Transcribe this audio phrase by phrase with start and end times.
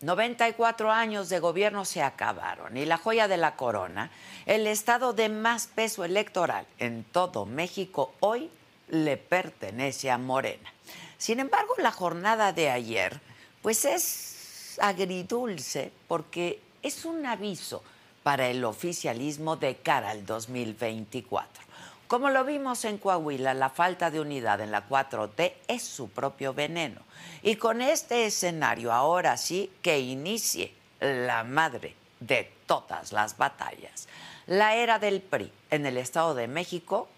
[0.00, 4.10] 94 años de gobierno se acabaron y la joya de la corona,
[4.46, 8.50] el estado de más peso electoral en todo México hoy
[8.88, 10.72] le pertenece a Morena.
[11.18, 13.20] Sin embargo, la jornada de ayer
[13.60, 17.82] pues es agridulce porque es un aviso
[18.22, 21.67] para el oficialismo de cara al 2024.
[22.08, 26.54] Como lo vimos en Coahuila, la falta de unidad en la 4T es su propio
[26.54, 27.02] veneno.
[27.42, 34.08] Y con este escenario, ahora sí, que inicie la madre de todas las batallas.
[34.46, 37.08] La era del PRI en el Estado de México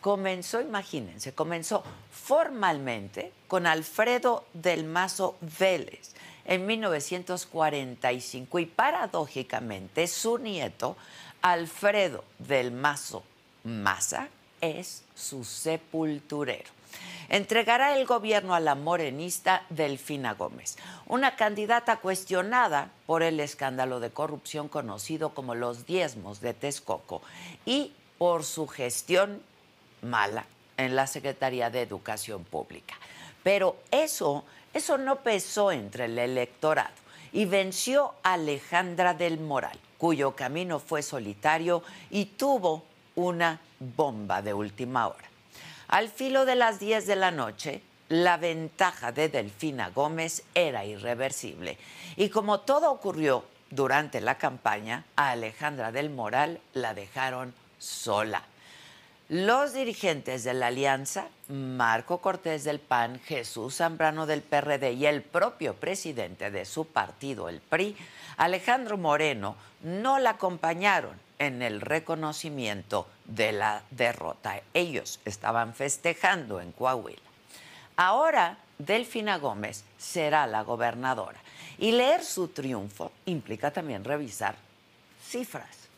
[0.00, 6.12] comenzó, imagínense, comenzó formalmente con Alfredo del Mazo Vélez
[6.44, 10.96] en 1945 y paradójicamente su nieto,
[11.40, 13.22] Alfredo del Mazo
[13.62, 14.28] Maza,
[14.60, 16.70] es su sepulturero.
[17.28, 20.76] Entregará el gobierno a la morenista Delfina Gómez,
[21.06, 27.22] una candidata cuestionada por el escándalo de corrupción conocido como los diezmos de Texcoco
[27.64, 29.40] y por su gestión
[30.02, 30.46] mala
[30.76, 32.94] en la Secretaría de Educación Pública.
[33.44, 34.44] Pero eso,
[34.74, 36.90] eso no pesó entre el electorado
[37.32, 42.82] y venció a Alejandra del Moral, cuyo camino fue solitario y tuvo
[43.14, 45.28] una bomba de última hora.
[45.88, 51.78] Al filo de las 10 de la noche, la ventaja de Delfina Gómez era irreversible.
[52.16, 58.44] Y como todo ocurrió durante la campaña, a Alejandra del Moral la dejaron sola.
[59.28, 65.22] Los dirigentes de la alianza, Marco Cortés del PAN, Jesús Zambrano del PRD y el
[65.22, 67.96] propio presidente de su partido, el PRI,
[68.36, 74.60] Alejandro Moreno, no la acompañaron en el reconocimiento de la derrota.
[74.74, 77.20] Ellos estaban festejando en Coahuila.
[77.96, 81.38] Ahora, Delfina Gómez será la gobernadora.
[81.78, 84.54] Y leer su triunfo implica también revisar
[85.26, 85.88] cifras.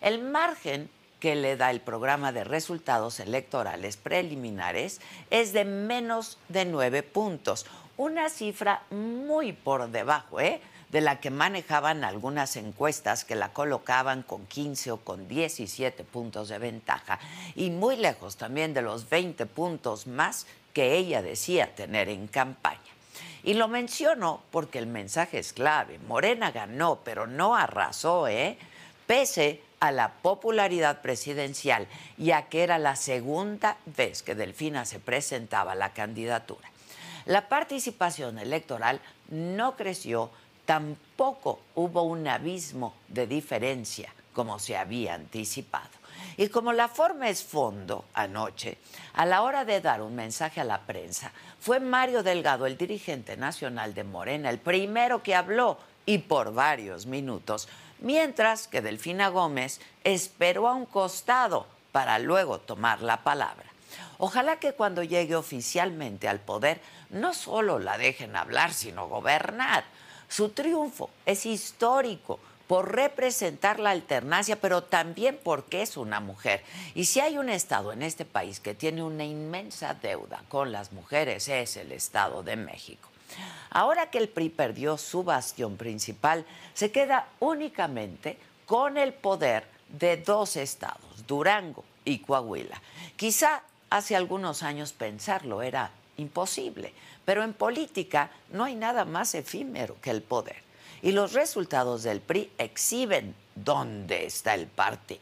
[0.00, 0.88] El margen
[1.20, 7.66] que le da el programa de resultados electorales preliminares es de menos de nueve puntos,
[7.96, 10.60] una cifra muy por debajo ¿eh?
[10.90, 16.48] De la que manejaban algunas encuestas que la colocaban con 15 o con 17 puntos
[16.48, 17.18] de ventaja
[17.54, 22.80] y muy lejos también de los 20 puntos más que ella decía tener en campaña.
[23.42, 25.98] Y lo menciono porque el mensaje es clave.
[26.06, 28.58] Morena ganó, pero no arrasó, ¿eh?
[29.06, 31.86] Pese a la popularidad presidencial
[32.18, 36.68] y a que era la segunda vez que Delfina se presentaba a la candidatura.
[37.24, 40.30] La participación electoral no creció,
[40.66, 45.88] tampoco hubo un abismo de diferencia como se había anticipado.
[46.36, 48.76] Y como la forma es fondo, anoche,
[49.14, 53.38] a la hora de dar un mensaje a la prensa, fue Mario Delgado, el dirigente
[53.38, 57.68] nacional de Morena, el primero que habló y por varios minutos,
[58.00, 63.64] mientras que Delfina Gómez esperó a un costado para luego tomar la palabra.
[64.18, 66.80] Ojalá que cuando llegue oficialmente al poder
[67.10, 69.84] no solo la dejen hablar, sino gobernar.
[70.28, 76.62] Su triunfo es histórico por representar la alternancia, pero también porque es una mujer.
[76.94, 80.92] Y si hay un Estado en este país que tiene una inmensa deuda con las
[80.92, 83.08] mujeres, es el Estado de México.
[83.70, 86.44] Ahora que el PRI perdió su bastión principal,
[86.74, 92.80] se queda únicamente con el poder de dos estados, Durango y Coahuila.
[93.16, 96.92] Quizá hace algunos años pensarlo era imposible,
[97.26, 100.64] pero en política no hay nada más efímero que el poder.
[101.02, 105.20] Y los resultados del PRI exhiben dónde está el partido.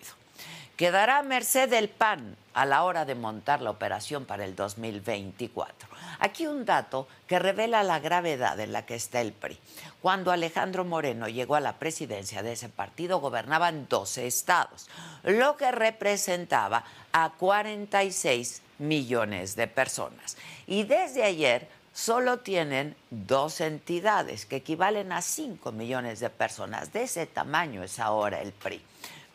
[0.77, 5.89] Quedará a merced del PAN a la hora de montar la operación para el 2024.
[6.19, 9.59] Aquí un dato que revela la gravedad en la que está el PRI.
[10.03, 14.89] Cuando Alejandro Moreno llegó a la presidencia de ese partido, gobernaban 12 estados,
[15.23, 20.37] lo que representaba a 46 millones de personas.
[20.67, 26.93] Y desde ayer solo tienen dos entidades que equivalen a 5 millones de personas.
[26.93, 28.83] De ese tamaño es ahora el PRI.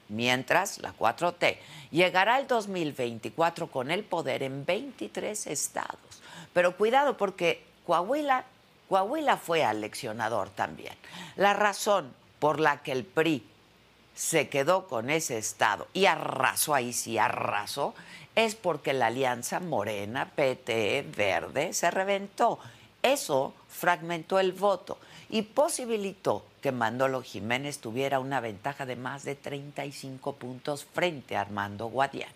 [0.09, 1.57] Mientras la 4T
[1.91, 6.21] llegará al 2024 con el poder en 23 estados.
[6.53, 8.43] Pero cuidado porque Coahuila,
[8.89, 10.93] Coahuila fue aleccionador también.
[11.37, 13.48] La razón por la que el PRI
[14.19, 17.95] se quedó con ese estado y arrasó, ahí sí arrasó,
[18.35, 22.59] es porque la alianza Morena, PT, Verde se reventó.
[23.01, 24.97] Eso fragmentó el voto
[25.29, 31.41] y posibilitó que Manolo Jiménez tuviera una ventaja de más de 35 puntos frente a
[31.41, 32.33] Armando Guadiana.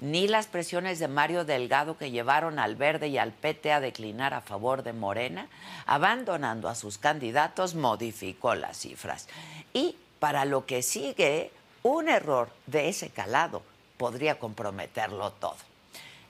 [0.00, 4.34] Ni las presiones de Mario Delgado que llevaron al Verde y al PT a declinar
[4.34, 5.48] a favor de Morena,
[5.86, 9.26] abandonando a sus candidatos, modificó las cifras.
[9.72, 11.50] Y para lo que sigue,
[11.82, 13.62] un error de ese calado
[13.96, 15.56] podría comprometerlo todo.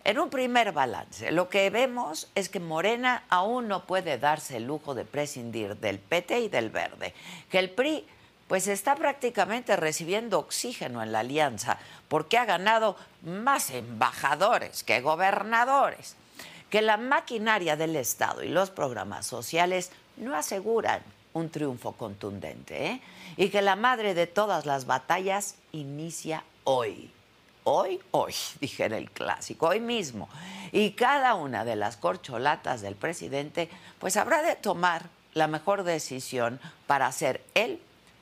[0.04, 4.66] En un primer balance, lo que vemos es que Morena aún no puede darse el
[4.66, 7.12] lujo de prescindir del PT y del Verde,
[7.50, 8.06] que el PRI
[8.46, 16.16] pues está prácticamente recibiendo oxígeno en la alianza porque ha ganado más embajadores que gobernadores,
[16.70, 21.02] que la maquinaria del Estado y los programas sociales no aseguran
[21.38, 23.00] un triunfo contundente ¿eh?
[23.36, 27.10] y que la madre de todas las batallas inicia hoy
[27.68, 30.28] hoy, hoy, dije en el clásico, hoy mismo.
[30.72, 33.68] Y cada una de las corcholatas del presidente,
[33.98, 37.80] pues habrá de tomar la mejor decisión para ser él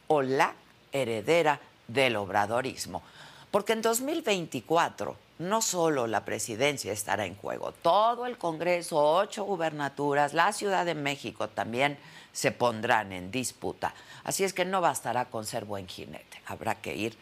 [0.08, 0.54] o la
[0.92, 3.02] heredera del obradorismo.
[3.50, 10.34] Porque en 2024 no solo la presidencia estará en juego, todo el Congreso, ocho gubernaturas,
[10.34, 11.98] la Ciudad de México también
[12.36, 13.94] se pondrán en disputa.
[14.22, 17.16] Así es que no bastará con ser buen jinete, habrá que ir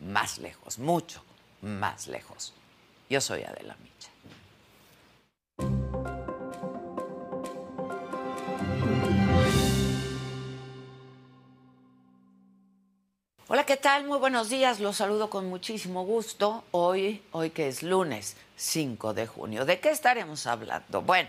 [0.00, 1.24] más lejos, mucho
[1.60, 2.54] más lejos.
[3.08, 4.09] Yo soy Adela Micha.
[13.52, 14.04] Hola, ¿qué tal?
[14.04, 14.78] Muy buenos días.
[14.78, 16.62] Los saludo con muchísimo gusto.
[16.70, 19.64] Hoy, hoy que es lunes 5 de junio.
[19.64, 21.02] ¿De qué estaremos hablando?
[21.02, 21.28] Bueno,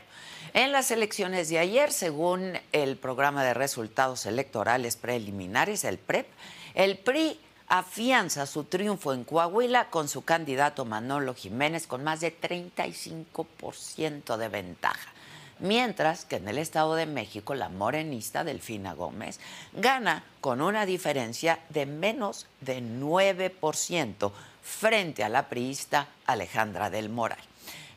[0.54, 6.28] en las elecciones de ayer, según el programa de resultados electorales preliminares, el PREP,
[6.76, 12.40] el PRI afianza su triunfo en Coahuila con su candidato Manolo Jiménez con más de
[12.40, 15.12] 35% de ventaja.
[15.62, 19.40] Mientras que en el Estado de México la morenista Delfina Gómez
[19.74, 24.32] gana con una diferencia de menos de 9%
[24.64, 27.40] frente a la priista Alejandra del Moral.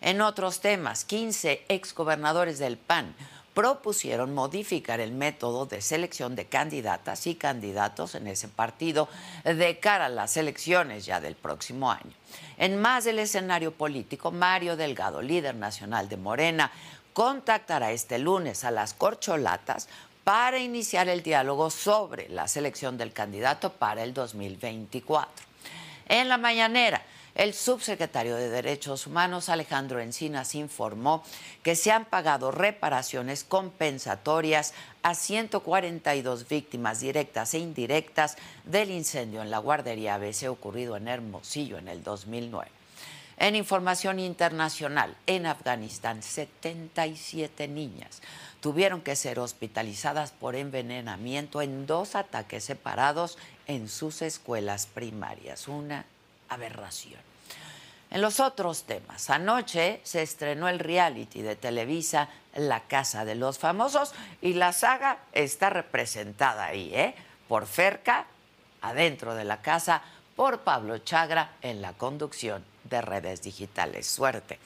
[0.02, 3.14] En otros temas, 15 exgobernadores del PAN
[3.55, 9.08] propusieron modificar el método de selección de candidatas y candidatos en ese partido
[9.44, 12.12] de cara a las elecciones ya del próximo año.
[12.58, 16.72] En más del escenario político, Mario Delgado, líder nacional de Morena,
[17.14, 19.88] contactará este lunes a las corcholatas
[20.24, 25.30] para iniciar el diálogo sobre la selección del candidato para el 2024.
[26.08, 27.02] En la mañanera,
[27.34, 31.24] el subsecretario de Derechos Humanos, Alejandro Encinas, informó
[31.62, 39.50] que se han pagado reparaciones compensatorias a 142 víctimas directas e indirectas del incendio en
[39.50, 42.83] la guardería ABC ocurrido en Hermosillo en el 2009.
[43.36, 48.22] En información internacional, en Afganistán, 77 niñas
[48.60, 53.36] tuvieron que ser hospitalizadas por envenenamiento en dos ataques separados
[53.67, 55.69] en sus escuelas primarias.
[55.69, 56.06] Una
[56.48, 57.20] aberración.
[58.10, 63.58] En los otros temas, anoche se estrenó el reality de Televisa La Casa de los
[63.58, 67.14] Famosos y la saga está representada ahí, ¿eh?
[67.48, 68.26] Por Ferca,
[68.81, 70.03] adentro de la casa,
[70.36, 74.06] por Pablo Chagra en la conducción de redes digitales.
[74.06, 74.58] Suerte.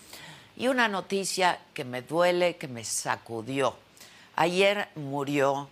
[0.56, 3.76] Y una noticia que me duele, que me sacudió.
[4.36, 5.68] Ayer murió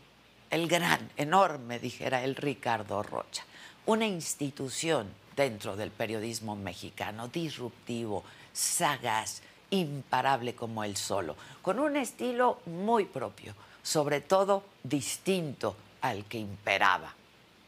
[0.51, 3.45] el gran, enorme, dijera el Ricardo Rocha,
[3.87, 12.61] una institución dentro del periodismo mexicano, disruptivo, sagaz, imparable como él solo, con un estilo
[12.67, 17.13] muy propio, sobre todo distinto al que imperaba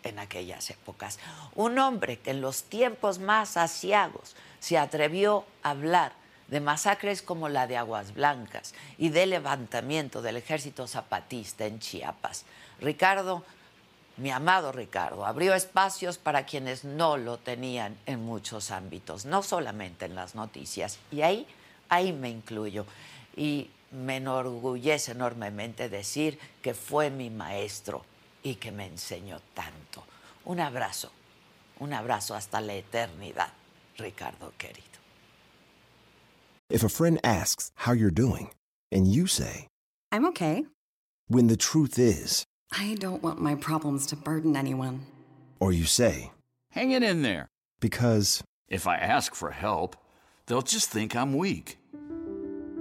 [0.03, 1.19] en aquellas épocas.
[1.55, 6.13] Un hombre que en los tiempos más asiagos se atrevió a hablar
[6.49, 12.45] de masacres como la de Aguas Blancas y del levantamiento del ejército zapatista en Chiapas.
[12.81, 13.45] Ricardo,
[14.17, 20.07] mi amado Ricardo, abrió espacios para quienes no lo tenían en muchos ámbitos, no solamente
[20.07, 20.99] en las noticias.
[21.13, 21.47] Y ahí,
[21.89, 22.87] ahí me incluyo.
[23.37, 28.05] Y me enorgullece enormemente decir que fue mi maestro
[28.43, 30.05] y que me enseñó tanto.
[30.47, 31.11] Un abrazo,
[31.81, 33.51] un abrazo hasta la eternidad,
[33.99, 34.85] Ricardo querido.
[36.71, 38.51] If a friend asks how you're doing,
[38.93, 39.69] and you say,
[40.13, 40.67] I'm okay.
[41.29, 45.01] when the truth is, I don't want my problems to burden anyone.
[45.61, 46.31] or you say,
[46.73, 47.49] Hang it in there.
[47.81, 49.97] because, If I ask for help,
[50.47, 51.79] they'll just think I'm weak.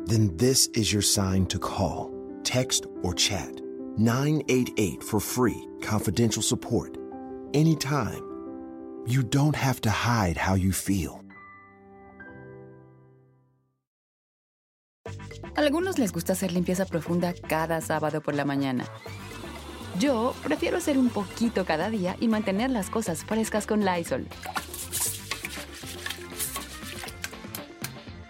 [0.06, 2.12] then this is your sign to call,
[2.44, 3.62] text, or chat
[3.98, 6.98] 988 for free, confidential support.
[7.56, 8.24] Anytime.
[9.08, 11.24] You don't have to hide how you feel.
[15.56, 18.86] Algunos les gusta hacer limpieza profunda cada sábado por la mañana.
[19.98, 24.28] Yo prefiero hacer un poquito cada día y mantener las cosas frescas con Lysol.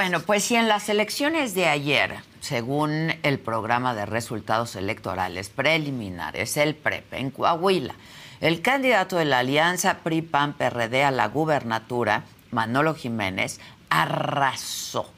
[0.00, 6.56] Bueno, pues si en las elecciones de ayer, según el programa de resultados electorales preliminares,
[6.56, 7.96] el PREP, en Coahuila,
[8.40, 13.58] el candidato de la alianza PRI-PAN-PRD a la gubernatura, Manolo Jiménez,
[13.90, 15.10] arrasó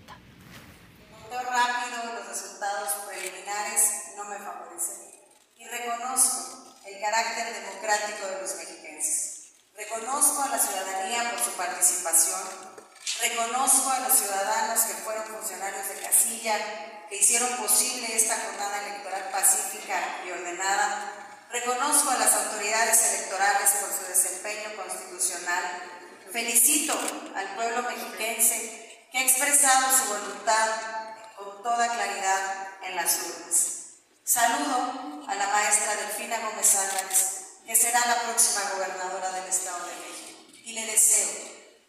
[1.30, 5.10] Rápido los resultados preliminares no me favorecen
[5.56, 9.52] y reconozco el carácter democrático de los mexiquenses.
[9.76, 12.42] Reconozco a la ciudadanía por su participación,
[13.22, 16.58] reconozco a los ciudadanos que fueron funcionarios de casilla,
[17.08, 21.12] que hicieron posible esta jornada electoral pacífica y ordenada.
[21.50, 25.64] Reconozco a las autoridades electorales por su desempeño constitucional.
[26.30, 26.98] Felicito
[27.34, 30.68] al pueblo mexiquense que ha expresado su voluntad
[31.36, 33.78] con toda claridad en las urnas.
[34.24, 37.36] Saludo a la maestra Delfina Gómez Álvarez,
[37.66, 41.28] que será la próxima gobernadora del Estado de México, y le deseo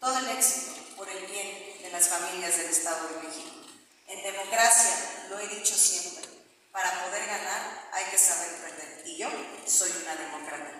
[0.00, 3.49] todo el éxito por el bien de las familias del Estado de México.
[4.10, 4.90] En democracia,
[5.30, 6.28] lo he dicho siempre,
[6.72, 9.02] para poder ganar hay que saber perder.
[9.06, 9.28] Y yo
[9.66, 10.72] soy una demócrata.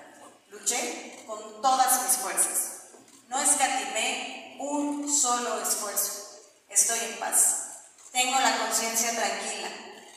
[0.51, 2.89] Luché con todas mis fuerzas.
[3.29, 6.41] No escatimé un solo esfuerzo.
[6.69, 7.69] Estoy en paz.
[8.11, 9.69] Tengo la conciencia tranquila,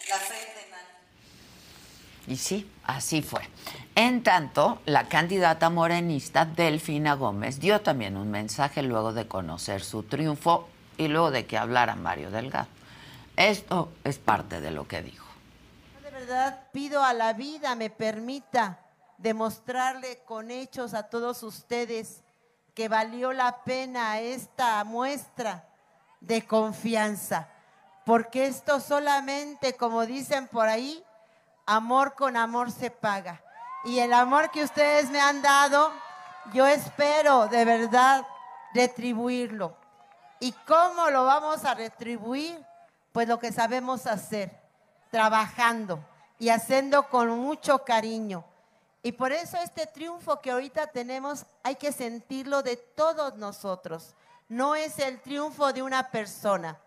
[0.09, 0.97] la frente en alto.
[2.27, 3.47] Y sí, así fue.
[3.93, 10.01] En tanto, la candidata morenista Delfina Gómez dio también un mensaje luego de conocer su
[10.01, 10.67] triunfo
[10.97, 12.67] y luego de que hablara Mario Delgado.
[13.35, 15.25] Esto es parte de lo que dijo.
[16.03, 18.79] De verdad pido a la vida me permita
[19.17, 22.23] demostrarle con hechos a todos ustedes
[22.75, 25.67] que valió la pena esta muestra
[26.19, 27.49] de confianza,
[28.05, 31.03] porque esto solamente, como dicen por ahí,
[31.65, 33.41] amor con amor se paga.
[33.85, 35.91] Y el amor que ustedes me han dado,
[36.53, 38.25] yo espero de verdad
[38.73, 39.75] retribuirlo.
[40.39, 42.65] ¿Y cómo lo vamos a retribuir?
[43.13, 44.51] Pues lo que sabemos hacer,
[45.11, 46.03] trabajando
[46.39, 48.43] y haciendo con mucho cariño.
[49.03, 54.15] Y por eso este triunfo que ahorita tenemos hay que sentirlo de todos nosotros.
[54.49, 56.79] No es el triunfo de una persona.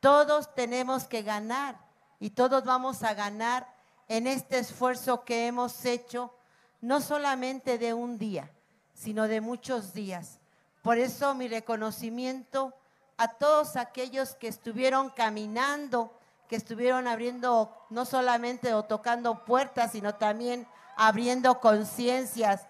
[0.00, 1.76] Todos tenemos que ganar
[2.18, 3.72] y todos vamos a ganar
[4.08, 6.32] en este esfuerzo que hemos hecho,
[6.80, 8.50] no solamente de un día,
[8.94, 10.38] sino de muchos días.
[10.80, 12.72] Por eso mi reconocimiento
[13.18, 16.12] a todos aquellos que estuvieron caminando,
[16.48, 22.66] que estuvieron abriendo no solamente o tocando puertas, sino también abriendo conciencias.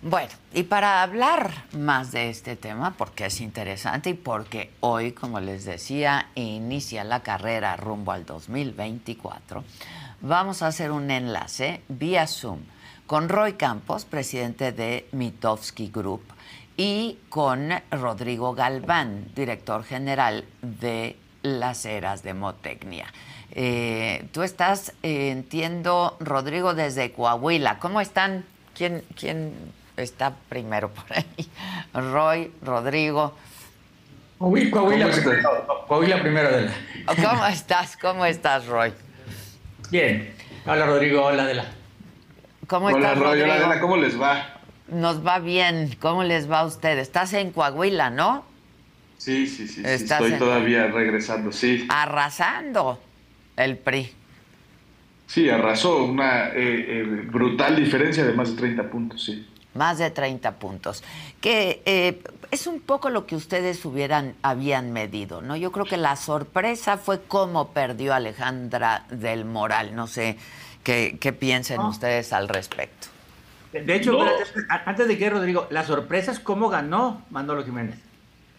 [0.00, 5.40] Bueno, y para hablar más de este tema, porque es interesante y porque hoy, como
[5.40, 9.64] les decía, inicia la carrera rumbo al 2024,
[10.20, 12.60] vamos a hacer un enlace vía Zoom
[13.08, 16.22] con Roy Campos, presidente de Mitofsky Group,
[16.78, 23.06] y con Rodrigo Galván, director general de las eras de Motecnia.
[23.50, 27.80] Eh, tú estás, eh, entiendo, Rodrigo, desde Coahuila.
[27.80, 28.44] ¿Cómo están?
[28.76, 29.52] ¿Quién, quién
[29.96, 31.50] está primero por ahí?
[31.94, 33.34] Roy, Rodrigo.
[34.38, 36.50] Coahuila, primero, Coahuila primero.
[36.52, 36.72] De la...
[37.28, 37.96] ¿Cómo estás?
[37.96, 38.92] ¿Cómo estás, Roy?
[39.90, 40.32] Bien.
[40.64, 41.24] Hola, Rodrigo.
[41.24, 41.64] Hola, Adela.
[42.68, 43.26] ¿Cómo hola, estás, Roy.
[43.26, 43.46] Rodrigo?
[43.46, 43.80] Hola, Adela.
[43.80, 44.57] ¿Cómo les va?
[44.90, 45.96] Nos va bien.
[46.00, 47.08] ¿Cómo les va a ustedes?
[47.08, 48.44] Estás en Coahuila, ¿no?
[49.18, 49.74] Sí, sí, sí.
[49.74, 49.82] sí.
[49.84, 50.38] Estoy en...
[50.38, 51.86] todavía regresando, sí.
[51.88, 53.00] Arrasando
[53.56, 54.12] el PRI.
[55.26, 59.46] Sí, arrasó una eh, eh, brutal diferencia de más de 30 puntos, sí.
[59.74, 61.04] Más de 30 puntos.
[61.42, 65.54] Que eh, es un poco lo que ustedes hubieran, habían medido, ¿no?
[65.54, 69.94] Yo creo que la sorpresa fue cómo perdió Alejandra del Moral.
[69.94, 70.38] No sé
[70.82, 73.08] qué, qué piensen ustedes al respecto.
[73.72, 74.24] De hecho, no.
[74.86, 77.96] antes de que Rodrigo, la sorpresa es cómo ganó Manolo Jiménez.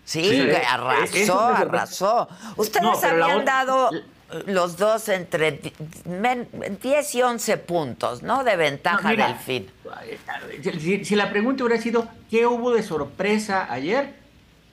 [0.06, 0.50] Sí, sí.
[0.68, 2.30] arrasó, arrasó.
[2.58, 3.90] Ustedes no, habían dado
[4.48, 5.60] los dos entre
[6.82, 8.44] 10 y 11 puntos, ¿no?
[8.44, 9.70] De ventaja no, mira, del fin.
[10.80, 14.16] Si, si, la pregunta hubiera sido, ¿qué hubo de sorpresa ayer?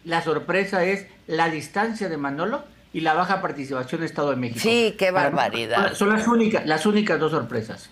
[0.05, 4.61] La sorpresa es la distancia de Manolo y la baja participación del Estado de México.
[4.61, 5.77] Sí, qué barbaridad.
[5.77, 7.91] Para, son las únicas, las únicas dos sorpresas.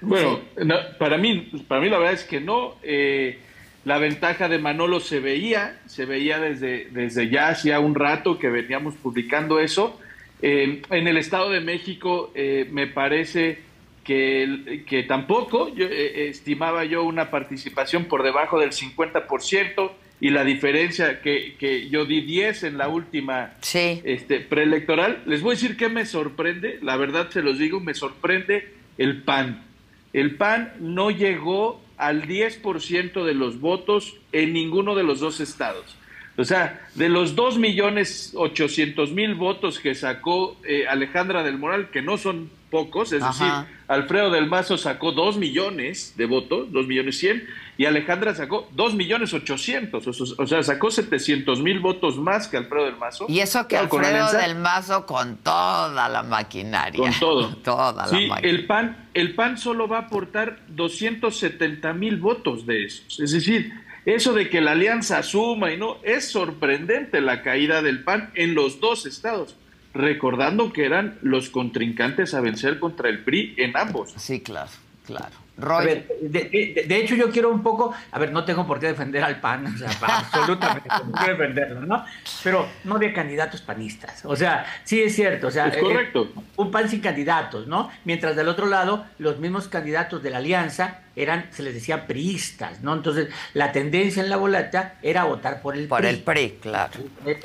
[0.00, 2.76] Bueno, no, para, mí, para mí la verdad es que no.
[2.82, 3.38] Eh,
[3.84, 8.50] la ventaja de Manolo se veía, se veía desde, desde ya hacía un rato que
[8.50, 9.98] veníamos publicando eso.
[10.42, 13.58] Eh, en el Estado de México eh, me parece
[14.04, 20.44] que, que tampoco, yo, eh, estimaba yo una participación por debajo del 50% y la
[20.44, 24.02] diferencia que, que yo di 10 en la última sí.
[24.04, 25.22] este, preelectoral.
[25.24, 29.22] Les voy a decir que me sorprende, la verdad se los digo, me sorprende el
[29.22, 29.69] PAN.
[30.12, 35.96] El PAN no llegó al 10% de los votos en ninguno de los dos estados.
[36.36, 41.90] O sea, de los 2 millones 800 mil votos que sacó eh, Alejandra del Moral,
[41.90, 43.62] que no son pocos, es Ajá.
[43.62, 47.44] decir, Alfredo del Mazo sacó 2 millones de votos, 2 millones 100,
[47.76, 52.86] y Alejandra sacó 2 millones 800, o sea, sacó 700 mil votos más que Alfredo
[52.86, 53.26] del Mazo.
[53.28, 56.98] Y eso que claro, Alfredo del Mazo con toda la maquinaria.
[56.98, 57.56] Con todo.
[57.64, 58.50] toda sí, la maquinaria.
[58.50, 63.72] El PAN, el PAN solo va a aportar 270 mil votos de esos, es decir,
[64.06, 68.54] eso de que la alianza suma y no, es sorprendente la caída del PAN en
[68.54, 69.56] los dos estados,
[69.94, 74.12] recordando que eran los contrincantes a vencer contra el PRI en ambos.
[74.16, 74.70] Sí, claro,
[75.06, 75.40] claro.
[75.60, 75.82] Roy.
[75.82, 78.80] A ver, de, de, de, hecho yo quiero un poco, a ver, no tengo por
[78.80, 82.04] qué defender al PAN, o sea, absolutamente no quiero defenderlo, ¿no?
[82.42, 86.32] Pero no de candidatos panistas, o sea, sí es cierto, o sea, es correcto.
[86.34, 87.90] Eh, un PAN sin candidatos, ¿no?
[88.04, 92.80] Mientras del otro lado, los mismos candidatos de la alianza eran, se les decía priistas,
[92.80, 92.94] ¿no?
[92.94, 96.08] Entonces, la tendencia en la boleta era votar por el por PRI.
[96.08, 96.92] el PRI, claro.
[97.26, 97.38] Es,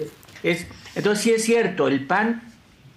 [0.44, 2.42] es, entonces, sí es cierto, el PAN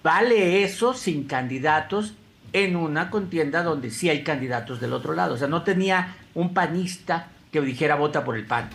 [0.03, 2.13] vale eso sin candidatos
[2.53, 5.35] en una contienda donde sí hay candidatos del otro lado.
[5.35, 8.69] O sea, no tenía un panista que dijera vota por el PAN.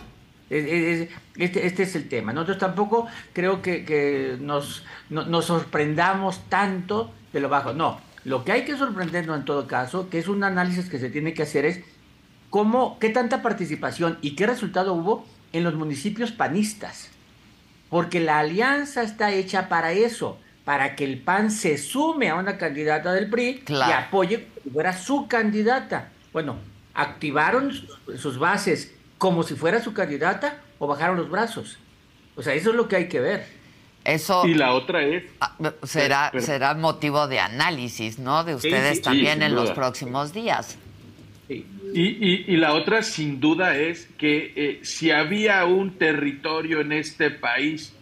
[0.49, 2.31] Es, es, este, este, es el tema.
[2.31, 7.73] Nosotros tampoco creo que, nos, no, nos, sorprendamos tanto de lo bajo.
[7.73, 11.09] No, lo que hay que sorprendernos en todo caso, que es un análisis que se
[11.09, 11.81] tiene que hacer, es
[12.51, 17.09] cómo, qué tanta participación y qué resultado hubo en los municipios panistas.
[17.89, 22.57] Porque la alianza está hecha para eso para que el PAN se sume a una
[22.57, 23.91] candidata del PRI claro.
[23.91, 26.09] y apoye como si fuera su candidata.
[26.33, 26.57] Bueno,
[26.95, 27.71] activaron
[28.17, 31.77] sus bases como si fuera su candidata o bajaron los brazos.
[32.35, 33.45] O sea, eso es lo que hay que ver.
[34.03, 35.23] Eso y la otra es
[35.83, 38.43] será pero, será motivo de análisis, ¿no?
[38.43, 39.63] De ustedes sí, sí, también sí, en duda.
[39.63, 40.77] los próximos días.
[41.93, 42.43] Sí.
[42.47, 47.93] Y, la otra, sin duda, es que eh, si había un territorio en este país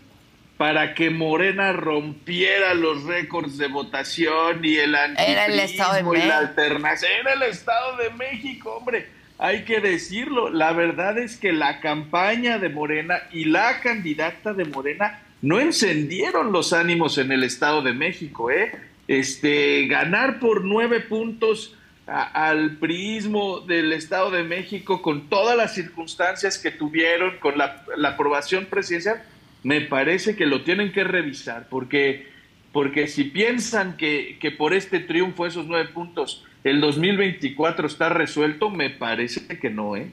[0.58, 7.34] para que Morena rompiera los récords de votación y el antifrismo y la alternancia, era
[7.34, 9.08] el Estado de México, hombre.
[9.40, 14.64] Hay que decirlo, la verdad es que la campaña de Morena y la candidata de
[14.66, 18.72] Morena no encendieron los ánimos en el Estado de México, ¿eh?
[19.08, 26.58] Este, ganar por nueve puntos al prismo del Estado de México con todas las circunstancias
[26.58, 29.24] que tuvieron, con la, aprobación presidencial,
[29.64, 32.28] me parece que lo tienen que revisar, porque,
[32.74, 38.70] porque si piensan que, que por este triunfo, esos nueve puntos, el 2024 está resuelto,
[38.70, 40.12] me parece que no, ¿eh?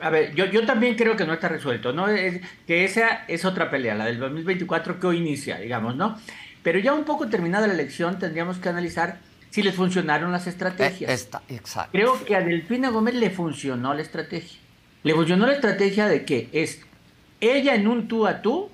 [0.00, 2.08] a ver, yo, yo también creo que no está resuelto, ¿no?
[2.08, 6.18] Es, que esa es otra pelea, la del 2024 que hoy inicia, digamos, ¿no?
[6.62, 9.18] Pero ya un poco terminada la elección, tendríamos que analizar
[9.50, 11.10] si les funcionaron las estrategias.
[11.10, 11.90] Eh, exacto.
[11.92, 14.58] Creo que a Delfina Gómez le funcionó la estrategia.
[15.02, 16.80] Le funcionó la estrategia de que es
[17.40, 18.70] ella en un tú a tú,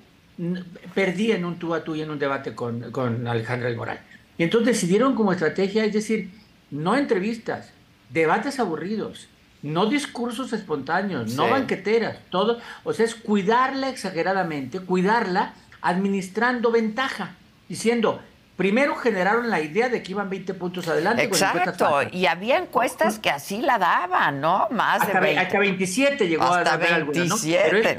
[0.94, 4.00] perdía en un tú a tú y en un debate con, con Alejandra del Moral.
[4.37, 6.30] Y entonces decidieron como estrategia, es decir,
[6.70, 7.70] no entrevistas,
[8.10, 9.28] debates aburridos,
[9.62, 17.37] no discursos espontáneos, no banqueteras, todo, o sea, es cuidarla exageradamente, cuidarla administrando ventaja,
[17.68, 18.20] diciendo,
[18.56, 21.24] Primero generaron la idea de que iban 20 puntos adelante.
[21.24, 24.68] Exacto, y había encuestas que así la daban, ¿no?
[24.70, 25.40] Más de 20.
[25.40, 27.98] Hasta 27 llegó hasta a 27.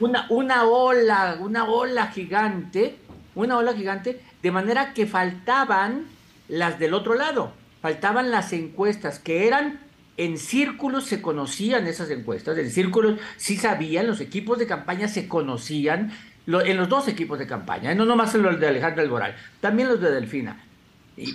[0.00, 2.98] una, una ola, una ola gigante,
[3.34, 6.06] una ola gigante, de manera que faltaban
[6.48, 9.80] las del otro lado, faltaban las encuestas que eran
[10.18, 15.28] en círculos se conocían esas encuestas, en círculos sí sabían, los equipos de campaña se
[15.28, 16.12] conocían,
[16.46, 17.94] en los dos equipos de campaña, ¿eh?
[17.94, 20.62] no nomás en los de Alejandra del Moral, también los de Delfina.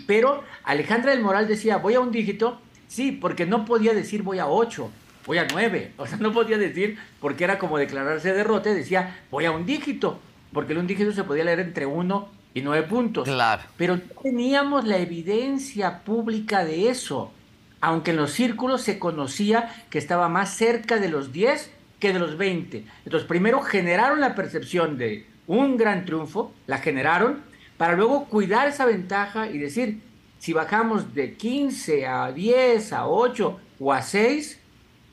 [0.07, 4.39] Pero Alejandra del Moral decía, voy a un dígito, sí, porque no podía decir voy
[4.39, 4.91] a ocho,
[5.25, 9.45] voy a nueve, o sea, no podía decir, porque era como declararse derrote, decía voy
[9.45, 10.19] a un dígito,
[10.53, 13.25] porque el un dígito se podía leer entre uno y nueve puntos.
[13.25, 13.63] Claro.
[13.77, 17.31] Pero teníamos la evidencia pública de eso,
[17.79, 21.71] aunque en los círculos se conocía que estaba más cerca de los diez
[22.01, 22.83] que de los 20.
[23.05, 27.39] Entonces, primero generaron la percepción de un gran triunfo, la generaron,
[27.77, 29.99] para luego cuidar esa ventaja y decir,
[30.39, 34.59] si bajamos de 15 a 10, a 8 o a 6,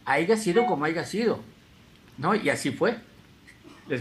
[0.05, 1.41] haya sido como haya sido.
[2.17, 2.35] ¿No?
[2.35, 2.97] Y así fue.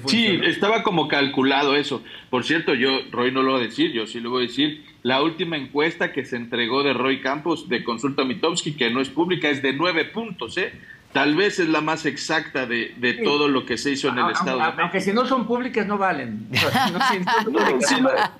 [0.08, 2.04] Sí, estaba como calculado eso.
[2.30, 4.84] Por cierto, yo, Roy no lo voy a decir, yo sí lo voy a decir.
[5.04, 9.10] La última encuesta que se entregó de Roy Campos de Consulta Mitowski, que no es
[9.10, 10.74] pública, es de nueve puntos, ¿eh?
[11.18, 14.30] Tal vez es la más exacta de, de todo lo que se hizo en el
[14.30, 14.62] Estado.
[14.62, 16.48] Aunque si no son públicas no valen.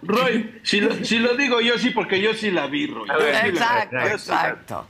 [0.04, 3.10] Roy, si lo, si lo, digo yo sí, porque yo sí la vi, Roy.
[3.46, 4.88] exacto, exacto.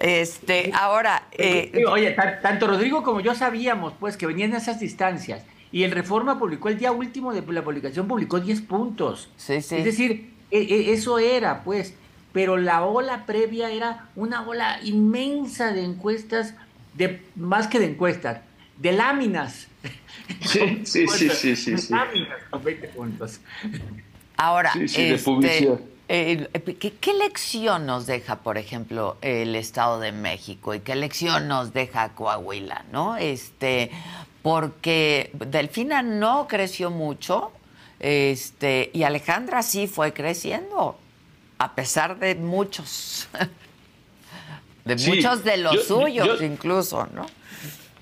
[0.00, 1.22] Este, ahora...
[1.30, 6.36] Eh, oye, tanto Rodrigo como yo sabíamos pues que venían esas distancias y el Reforma
[6.36, 9.30] publicó el día último de la publicación, publicó 10 puntos.
[9.36, 9.76] Sí, sí.
[9.76, 11.94] Es decir, e, e, eso era pues
[12.32, 16.54] pero la ola previa era una ola inmensa de encuestas,
[16.94, 18.40] de más que de encuestas,
[18.78, 19.66] de láminas.
[20.44, 23.40] Sí, sí, sí, sí, sí, Láminas con 20 puntos.
[24.36, 25.18] Ahora, este,
[26.08, 31.48] eh, ¿qué, ¿qué, lección nos deja, por ejemplo, el Estado de México y qué lección
[31.48, 33.16] nos deja Coahuila, no?
[33.16, 33.90] Este,
[34.42, 37.50] porque Delfina no creció mucho,
[37.98, 40.96] este, y Alejandra sí fue creciendo
[41.60, 43.28] a pesar de muchos,
[44.86, 47.26] de muchos de los suyos incluso, ¿no?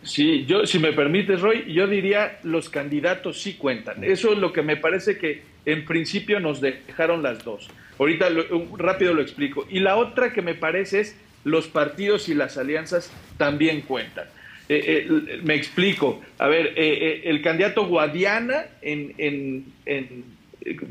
[0.05, 4.05] Sí, yo, si me permites, Roy, yo diría los candidatos sí cuentan.
[4.05, 7.69] Eso es lo que me parece que en principio nos dejaron las dos.
[7.99, 8.29] Ahorita
[8.77, 9.67] rápido lo explico.
[9.69, 14.27] Y la otra que me parece es los partidos y las alianzas también cuentan.
[14.69, 16.23] Eh, eh, me explico.
[16.39, 20.38] A ver, eh, el candidato Guadiana en, en, en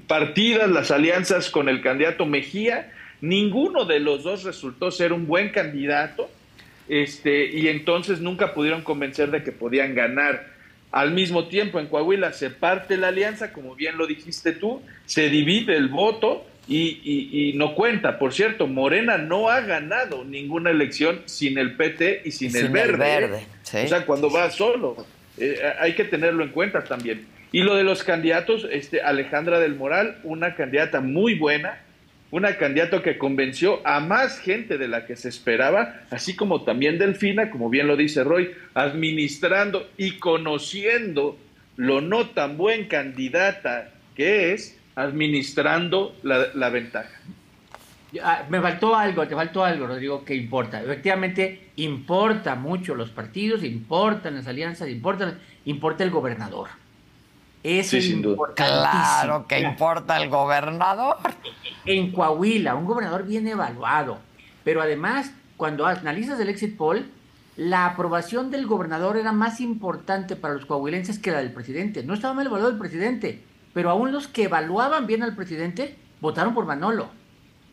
[0.08, 5.50] partidas las alianzas con el candidato Mejía, ninguno de los dos resultó ser un buen
[5.50, 6.30] candidato,
[6.88, 10.56] este, y entonces nunca pudieron convencer de que podían ganar.
[10.92, 15.30] Al mismo tiempo, en Coahuila se parte la alianza, como bien lo dijiste tú, se
[15.30, 18.20] divide el voto y, no cuenta.
[18.20, 23.42] Por cierto, Morena no ha ganado ninguna elección sin el PT y sin, el verde.
[23.74, 23.84] ¿eh?
[23.86, 25.06] O sea, cuando va solo.
[25.38, 27.28] Eh, hay que tenerlo en cuenta también.
[27.52, 31.80] Y lo de los candidatos, este, Alejandra del Moral, una candidata muy buena,
[32.30, 36.98] una candidata que convenció a más gente de la que se esperaba, así como también
[36.98, 41.38] Delfina, como bien lo dice Roy, administrando y conociendo
[41.78, 47.18] lo no tan buen candidata que es, administrando la, ventaja.
[48.22, 50.82] Ah, me faltó algo, te faltó algo, Rodrigo, que importa.
[50.82, 56.70] Efectivamente, importa mucho los partidos, importan las alianzas, importa, importa el gobernador.
[57.68, 57.92] Es
[58.56, 61.18] Claro que importa el gobernador.
[61.84, 64.20] En Coahuila, un gobernador bien evaluado.
[64.64, 67.12] Pero además, cuando analizas el exit poll,
[67.58, 72.04] la aprobación del gobernador era más importante para los coahuilenses que la del presidente.
[72.04, 76.54] No estaba mal evaluado el presidente, pero aún los que evaluaban bien al presidente votaron
[76.54, 77.10] por Manolo.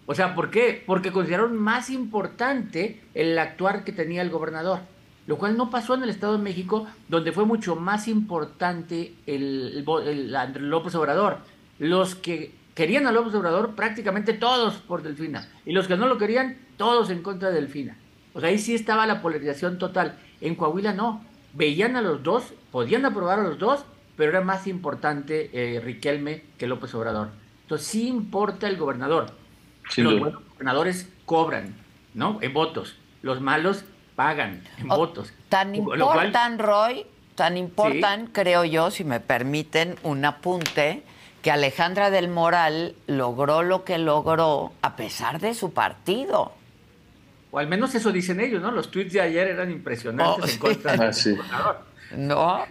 [0.07, 0.83] O sea, ¿por qué?
[0.85, 4.81] Porque consideraron más importante el actuar que tenía el gobernador,
[5.27, 9.85] lo cual no pasó en el Estado de México, donde fue mucho más importante el,
[9.85, 11.39] López Obrador.
[11.79, 16.19] Los que querían a López Obrador, prácticamente todos por Delfina, y los que no lo
[16.19, 17.97] querían, todos en contra de Delfina.
[18.33, 20.19] O sea, ahí sí estaba la polarización total.
[20.41, 21.25] En Coahuila no.
[21.53, 23.85] Veían a los dos, podían aprobar a los dos,
[24.17, 27.29] pero era más importante eh, Riquelme que López Obrador.
[27.63, 29.33] Entonces sí importa el gobernador
[29.97, 31.75] los buenos gobernadores cobran,
[32.15, 32.39] ¿no?
[32.41, 32.97] En votos.
[33.23, 35.33] Los malos pagan en votos.
[35.49, 41.03] Tan importan, Roy, tan importan, creo yo, si me permiten un apunte,
[41.43, 46.53] que Alejandra del Moral logró lo que logró a pesar de su partido.
[47.51, 48.71] O al menos eso dicen ellos, ¿no?
[48.71, 51.79] Los tweets de ayer eran impresionantes oh, en contra del ah, gobernador.
[52.17, 52.65] No.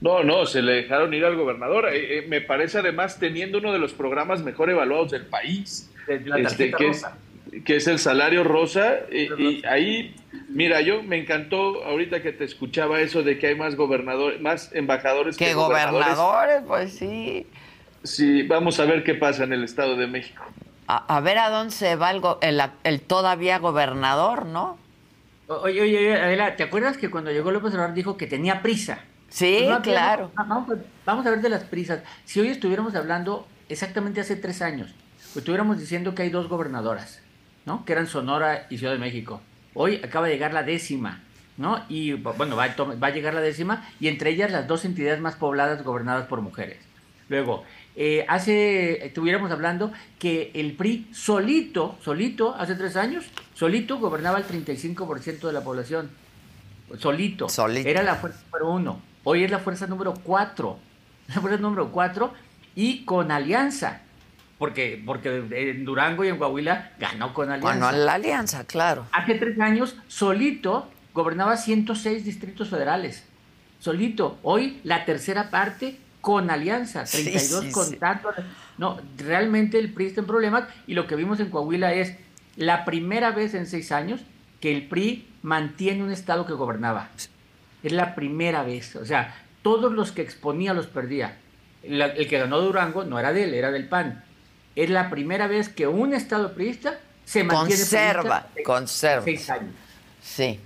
[0.00, 1.88] No, no, se le dejaron ir al gobernador.
[1.92, 6.70] Eh, eh, me parece además teniendo uno de los programas mejor evaluados del país este,
[6.72, 7.04] que, es,
[7.64, 9.00] que es el salario rosa.
[9.10, 10.14] Y, ahí,
[10.48, 14.70] mira, yo me encantó ahorita que te escuchaba eso de que hay más gobernadores, más
[14.74, 16.62] embajadores que, gobernadores.
[16.66, 17.46] Pues sí.
[18.02, 20.44] Sí, vamos a ver qué pasa en el Estado de México.
[20.88, 22.22] A, ver a dónde se va el,
[22.84, 24.78] el, todavía gobernador, ¿no?
[25.48, 29.00] Oye, oye, Adela, ¿te acuerdas que cuando llegó López Obrador dijo que tenía prisa?
[29.28, 30.30] Sí, pues claro.
[30.34, 32.00] Vamos, vamos, a ver de las prisas.
[32.24, 37.20] Si hoy estuviéramos hablando exactamente hace tres años, pues estuviéramos diciendo que hay dos gobernadoras,
[37.66, 37.84] ¿no?
[37.84, 39.42] Que eran Sonora y Ciudad de México.
[39.74, 41.20] Hoy acaba de llegar la décima,
[41.58, 41.84] ¿no?
[41.88, 45.84] Y bueno, va a, llegar la décima y entre ellas las dos entidades más pobladas
[45.84, 46.78] gobernadas por mujeres.
[47.28, 47.64] Luego,
[47.96, 54.46] eh, hace, estuviéramos hablando que el PRI solito, solito, hace tres años, solito gobernaba el
[54.46, 56.08] 35% de la población.
[56.98, 57.48] Solito.
[57.48, 57.88] solito.
[57.88, 59.00] Era la fuerza número uno.
[59.24, 60.78] Hoy es la fuerza número cuatro.
[61.26, 62.32] La fuerza número cuatro
[62.76, 64.02] y con alianza
[64.58, 67.78] porque, porque en Durango y en Coahuila ganó con Alianza.
[67.78, 69.06] Ganó la Alianza, claro.
[69.12, 73.24] Hace tres años, solito, gobernaba 106 distritos federales.
[73.78, 74.38] Solito.
[74.42, 78.30] Hoy, la tercera parte con Alianza, 32 con tanto.
[78.78, 82.14] No, realmente el PRI está en problemas y lo que vimos en Coahuila es
[82.56, 84.22] la primera vez en seis años
[84.60, 87.10] que el PRI mantiene un estado que gobernaba.
[87.82, 88.96] Es la primera vez.
[88.96, 91.36] O sea, todos los que exponía los perdía.
[91.82, 94.24] el que ganó Durango no era de él, era del PAN
[94.76, 99.24] es la primera vez que un Estado priista se mantiene conserva, conserva.
[99.24, 99.74] Seis años.
[100.22, 100.60] Sí.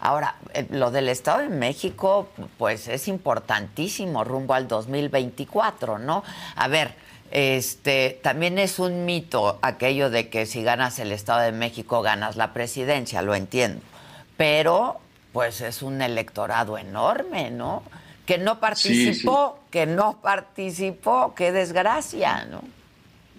[0.00, 6.22] Ahora, eh, lo del Estado de México, pues es importantísimo rumbo al 2024, ¿no?
[6.54, 6.94] A ver,
[7.30, 12.36] este, también es un mito aquello de que si ganas el Estado de México ganas
[12.36, 13.80] la presidencia, lo entiendo.
[14.36, 15.00] Pero,
[15.32, 17.82] pues es un electorado enorme, ¿no?
[18.24, 22.62] Que no participó, que no participó, qué desgracia, ¿no?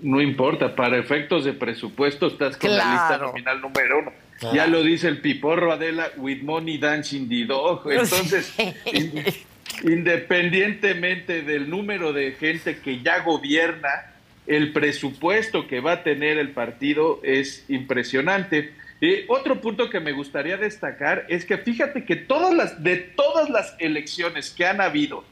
[0.02, 4.14] No importa, para efectos de presupuesto estás con la lista nominal número uno.
[4.54, 7.92] Ya lo dice el piporro Adela, with money dancing the dog.
[7.92, 8.54] Entonces,
[9.84, 14.14] independientemente del número de gente que ya gobierna,
[14.48, 18.74] el presupuesto que va a tener el partido es impresionante.
[19.02, 23.50] Y otro punto que me gustaría destacar es que fíjate que todas las, de todas
[23.50, 25.24] las elecciones que han habido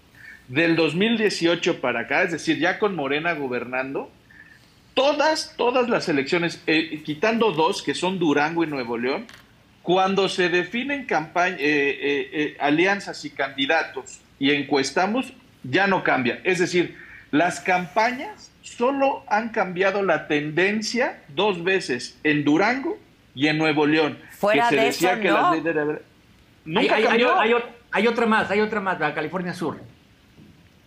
[0.48, 4.12] del 2018 para acá, es decir, ya con Morena gobernando,
[4.98, 9.28] todas, todas las elecciones, eh, quitando dos, que son Durango y Nuevo León,
[9.84, 16.42] cuando se definen campaña, eh, eh, alianzas y candidatos y encuestamos, ya no cambia.
[16.44, 16.98] Es decir,
[17.30, 22.98] las campañas solo han cambiado la tendencia dos veces en Durango
[23.36, 24.18] y en Nuevo León.
[24.32, 25.54] Fuera de eso, ¿no?
[26.66, 27.06] Nunca hay,
[27.92, 29.80] hay, otra más, hay otra más, la California Sur.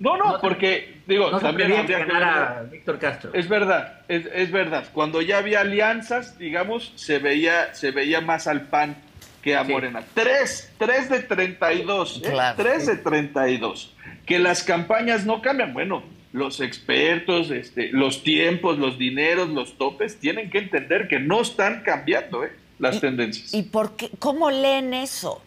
[0.00, 3.30] No, no, porque digo, también habría que a Víctor Castro.
[3.34, 4.86] Es verdad, es, verdad.
[4.94, 8.96] Cuando ya había alianzas, digamos, se veía, se veía más al PAN
[9.42, 10.02] que a Morena.
[10.14, 12.32] Tres, tres de 32, ¿eh?
[12.56, 13.94] tres de 32.
[14.24, 15.74] Que las campañas no cambian.
[15.74, 21.42] Bueno, los expertos, este, los tiempos, los dineros, los topes, tienen que entender que no
[21.42, 22.52] están cambiando ¿eh?
[22.78, 23.52] las tendencias.
[23.52, 24.08] ¿Y por qué?
[24.18, 25.42] ¿Cómo leen eso?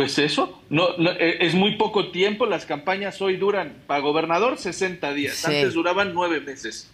[0.00, 5.12] Pues eso, no, eh, es muy poco tiempo, las campañas hoy duran para gobernador 60
[5.12, 6.90] días, antes duraban nueve meses.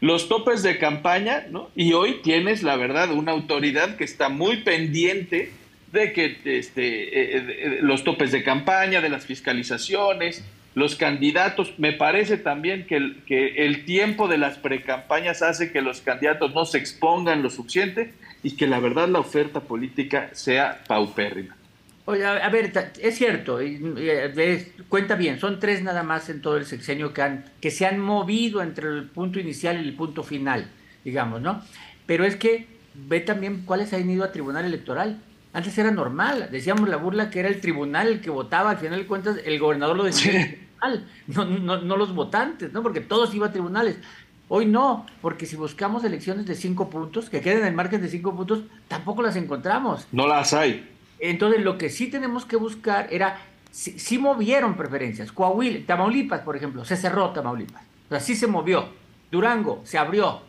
[0.00, 1.70] Los topes de campaña, ¿no?
[1.76, 5.52] Y hoy tienes, la verdad, una autoridad que está muy pendiente
[5.92, 11.74] de que este, eh, los topes de campaña, de las fiscalizaciones, los candidatos.
[11.78, 16.52] Me parece también que el, que el tiempo de las precampañas hace que los candidatos
[16.54, 21.54] no se expongan lo suficiente y que la verdad la oferta política sea paupérrima.
[22.08, 23.58] Oye, a ver, es cierto,
[24.88, 27.98] cuenta bien, son tres nada más en todo el sexenio que, han, que se han
[27.98, 30.70] movido entre el punto inicial y el punto final,
[31.04, 31.62] digamos, ¿no?
[32.06, 35.20] Pero es que ve también cuáles han ido a tribunal electoral.
[35.52, 39.00] Antes era normal, decíamos la burla que era el tribunal el que votaba, al final
[39.00, 40.56] de cuentas el gobernador lo decía
[41.26, 42.82] no, no, no los votantes, ¿no?
[42.82, 43.96] Porque todos iban a tribunales.
[44.48, 48.08] Hoy no, porque si buscamos elecciones de cinco puntos, que queden en el margen de
[48.08, 50.06] cinco puntos, tampoco las encontramos.
[50.12, 50.95] No las hay.
[51.18, 55.32] Entonces, lo que sí tenemos que buscar era, si, movieron preferencias.
[55.32, 57.82] Coahuila, Tamaulipas, por ejemplo, se cerró Tamaulipas.
[58.06, 58.88] O sea, sí se movió.
[59.30, 60.42] Durango se abrió.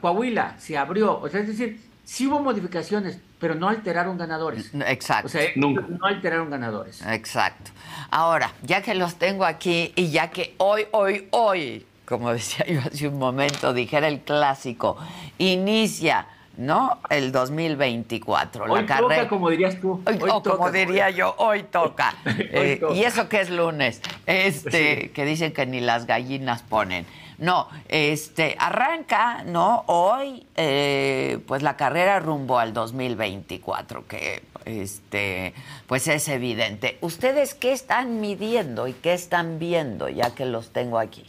[0.00, 1.20] Coahuila se abrió.
[1.20, 4.72] O sea, es decir, sí hubo modificaciones, pero no alteraron ganadores.
[4.86, 5.26] Exacto.
[5.26, 7.02] O sea, no alteraron ganadores.
[7.06, 7.70] Exacto.
[8.10, 12.80] Ahora, ya que los tengo aquí y ya que hoy, hoy, hoy, como decía yo
[12.80, 14.96] hace un momento, dijera el clásico,
[15.38, 16.26] inicia,
[16.60, 16.98] ¿no?
[17.08, 18.64] El 2024.
[18.64, 20.02] Hoy la toca, como dirías tú.
[20.06, 22.14] Hoy, o como diría yo, hoy toca.
[22.52, 27.06] Eh, y eso que es lunes, este, que dicen que ni las gallinas ponen.
[27.38, 29.84] No, este, arranca, ¿no?
[29.86, 35.54] Hoy, eh, pues la carrera rumbo al 2024, que este,
[35.86, 36.98] pues es evidente.
[37.00, 41.24] ¿Ustedes qué están midiendo y qué están viendo, ya que los tengo aquí?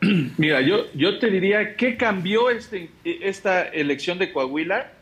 [0.38, 4.92] Mira, yo, yo te diría, ¿qué cambió este, esta elección de Coahuila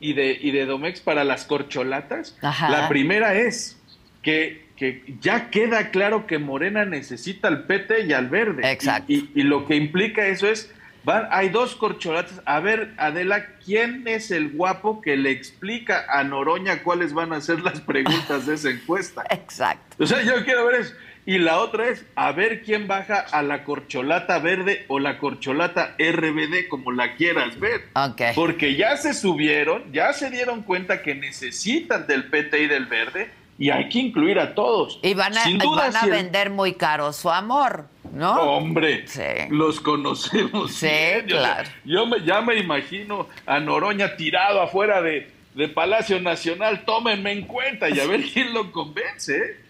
[0.00, 2.36] y de, y de Domex para las corcholatas?
[2.42, 3.80] La primera es
[4.22, 8.70] que que ya queda claro que Morena necesita al PT y al verde.
[8.70, 9.12] Exacto.
[9.12, 12.40] Y, lo que implica eso es, van, hay dos corcholatas.
[12.44, 17.40] A ver, Adela, ¿quién es el guapo que le explica a Noroña cuáles van a
[17.40, 19.24] ser las preguntas de esa encuesta?
[19.30, 19.96] Exacto.
[19.98, 20.94] O sea, yo quiero ver eso.
[21.28, 25.94] Y la otra es a ver quién baja a la corcholata verde o la corcholata
[25.98, 27.82] RBD, como la quieras ver.
[27.94, 28.32] Okay.
[28.34, 33.30] Porque ya se subieron, ya se dieron cuenta que necesitan del PT y del verde
[33.58, 35.00] y hay que incluir a todos.
[35.02, 38.32] Y van a, van a vender muy caro su amor, ¿no?
[38.32, 39.04] Hombre,
[39.50, 40.72] los conocemos.
[40.72, 40.88] Sí,
[41.26, 41.68] claro.
[41.84, 47.42] Yo, me, ya me imagino a Noroña tirado afuera de, de Palacio Nacional, tómenme en
[47.42, 49.67] cuenta y a ver quién lo convence.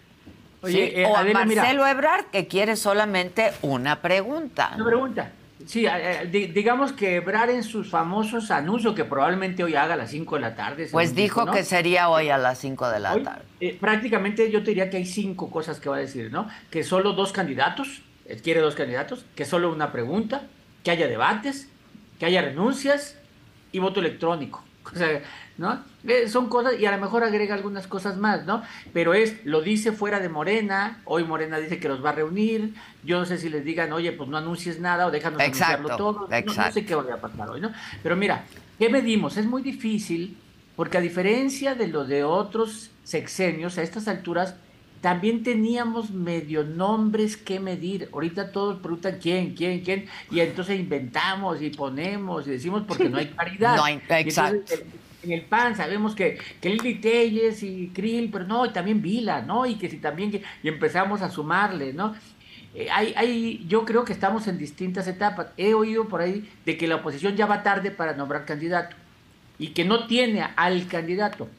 [0.61, 0.65] ¿Eh?
[0.65, 4.71] Oye, eh, o a Marcelo Ebrard, que quiere solamente una pregunta.
[4.75, 5.31] Una pregunta.
[5.65, 5.85] Sí,
[6.31, 10.41] digamos que Ebrar en sus famosos anuncios, que probablemente hoy haga a las 5 de
[10.41, 10.87] la tarde.
[10.91, 13.43] Pues dijo que sería hoy a las 5 de la tarde.
[13.59, 16.47] Eh, prácticamente yo te diría que hay cinco cosas que va a decir, ¿no?
[16.71, 20.43] Que solo dos candidatos, él quiere dos candidatos, que solo una pregunta,
[20.83, 21.69] que haya debates,
[22.19, 23.17] que haya renuncias
[23.71, 24.63] y voto electrónico.
[24.95, 25.21] O sea,
[25.57, 25.83] ¿no?
[26.07, 28.63] Eh, son cosas, y a lo mejor agrega algunas cosas más, ¿no?
[28.93, 32.73] Pero es, lo dice fuera de Morena, hoy Morena dice que los va a reunir,
[33.03, 36.27] yo no sé si les digan, oye, pues no anuncies nada o déjanos anunciarlo todo,
[36.29, 37.71] no, sé qué va a pasar hoy, ¿no?
[38.01, 38.45] Pero mira,
[38.77, 39.37] ¿qué medimos?
[39.37, 40.37] Es muy difícil,
[40.75, 44.55] porque a diferencia de lo de otros sexenios, a estas alturas,
[45.01, 48.09] también teníamos medio nombres que medir.
[48.11, 53.17] Ahorita todos preguntan quién, quién, quién, y entonces inventamos y ponemos y decimos porque no
[53.17, 53.75] hay claridad.
[53.77, 54.75] No hay, exacto
[55.23, 59.41] en el PAN sabemos que, que Lili Telles y Krill, pero no, y también Vila,
[59.41, 59.65] ¿no?
[59.65, 62.15] Y que si también, y empezamos a sumarle, ¿no?
[62.73, 65.47] Eh, hay, hay, yo creo que estamos en distintas etapas.
[65.57, 68.95] He oído por ahí de que la oposición ya va tarde para nombrar candidato
[69.57, 71.49] y que no tiene al candidato.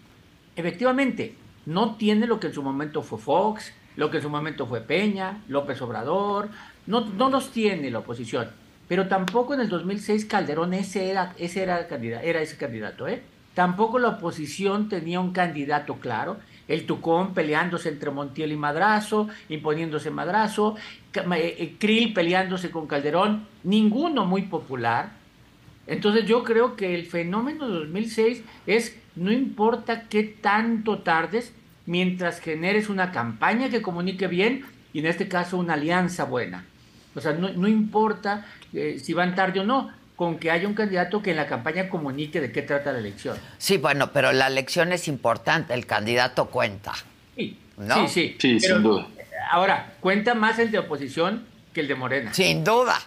[0.56, 1.34] Efectivamente,
[1.66, 4.80] no tiene lo que en su momento fue Fox, lo que en su momento fue
[4.80, 6.48] Peña, López Obrador,
[6.86, 8.48] no, no los tiene la oposición.
[8.88, 13.22] Pero tampoco en el 2006 Calderón ese era, ese era, candidato, era ese candidato, ¿eh?
[13.54, 16.38] Tampoco la oposición tenía un candidato claro.
[16.68, 20.76] El Tucón peleándose entre Montiel y Madrazo, imponiéndose Madrazo,
[21.14, 21.22] eh,
[21.58, 25.10] eh, Krill peleándose con Calderón, ninguno muy popular.
[25.86, 31.52] Entonces yo creo que el fenómeno de 2006 es, no importa qué tanto tardes,
[31.84, 34.64] mientras generes una campaña que comunique bien
[34.94, 36.64] y en este caso una alianza buena.
[37.14, 41.20] O sea, no, importa eh, si van tarde o no, con que haya un candidato
[41.20, 43.36] que en la campaña comunique de qué trata la elección.
[43.58, 46.94] Sí, bueno, pero la elección es importante, el candidato cuenta.
[47.36, 47.58] Sí,
[48.08, 49.06] sí, sí, sin duda.
[49.50, 51.44] Ahora, cuenta más el de oposición
[51.74, 52.32] que el de Morena.
[52.32, 52.98] Sin duda.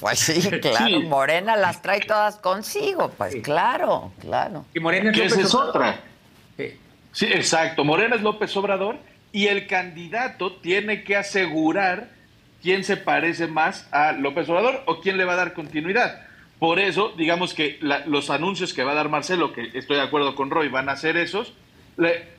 [0.00, 4.64] Pues sí, claro, Morena las trae todas consigo, pues claro, claro.
[4.74, 6.00] Y Morena es, es otra.
[7.12, 7.84] Sí, exacto.
[7.84, 8.96] Morena es López Obrador
[9.32, 12.08] y el candidato tiene que asegurar
[12.62, 16.22] quién se parece más a López Obrador o quién le va a dar continuidad.
[16.58, 20.36] Por eso, digamos que los anuncios que va a dar Marcelo, que estoy de acuerdo
[20.36, 21.54] con Roy, van a ser esos.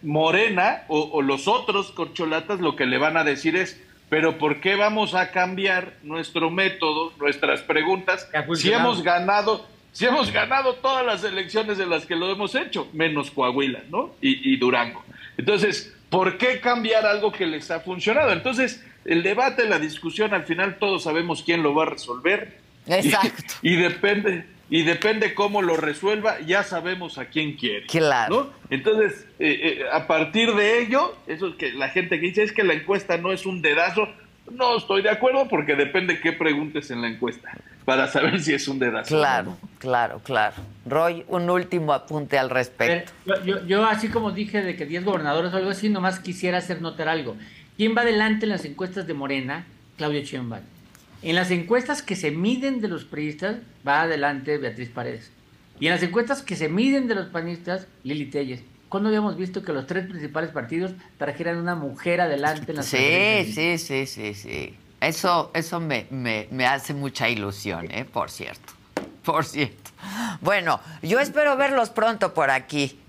[0.01, 3.79] Morena o, o los otros corcholatas lo que le van a decir es,
[4.13, 10.31] pero ¿por qué vamos a cambiar nuestro método, nuestras preguntas, si hemos ganado, si hemos
[10.31, 14.13] ganado todas las elecciones de las que lo hemos hecho, menos Coahuila, ¿no?
[14.21, 15.03] Y, Durango.
[15.35, 18.31] Entonces, ¿por qué cambiar algo que les ha funcionado?
[18.31, 22.59] Entonces, el debate, la discusión, al final todos sabemos quién lo va a resolver.
[22.85, 23.55] Exacto.
[23.63, 27.85] Y, depende, y depende cómo lo resuelva, ya sabemos a quién quiere.
[27.87, 28.51] Claro.
[28.69, 32.51] Entonces, eh, eh, a partir de ello, eso es que la gente que dice es
[32.51, 34.07] que la encuesta no es un dedazo,
[34.51, 37.51] no estoy de acuerdo porque depende qué preguntes en la encuesta
[37.85, 39.15] para saber si es un dedazo.
[39.15, 40.55] Claro, claro, claro.
[40.85, 43.11] Roy, un último apunte al respecto.
[43.45, 46.81] Yo, yo, así como dije de que 10 gobernadores o algo así, nomás quisiera hacer
[46.81, 47.35] notar algo.
[47.77, 49.65] ¿Quién va adelante en las encuestas de Morena?
[49.97, 50.72] Claudio Sheinbaum.
[51.23, 53.55] En las encuestas que se miden de los priistas,
[53.87, 55.31] va adelante Beatriz Paredes.
[55.79, 58.61] Y en las encuestas que se miden de los panistas, Lili Telles.
[58.89, 63.51] ¿Cuándo habíamos visto que los tres principales partidos trajeran una mujer adelante en las Sí,
[63.53, 64.75] sí, sí, sí, sí.
[64.99, 68.03] Eso, eso me, me, hace mucha ilusión, ¿eh?
[68.03, 68.73] Por cierto.
[69.23, 69.91] Por cierto.
[70.41, 72.99] Bueno, yo espero verlos pronto por aquí.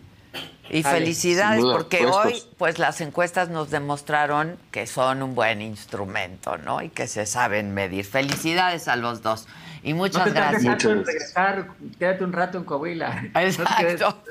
[0.71, 6.83] Y felicidades porque hoy pues las encuestas nos demostraron que son un buen instrumento, ¿no?
[6.83, 8.05] Y que se saben medir.
[8.05, 9.47] Felicidades a los dos.
[9.85, 10.83] Y muchas gracias.
[11.99, 13.25] quédate un rato en Coahuila.
[13.35, 14.23] Exacto.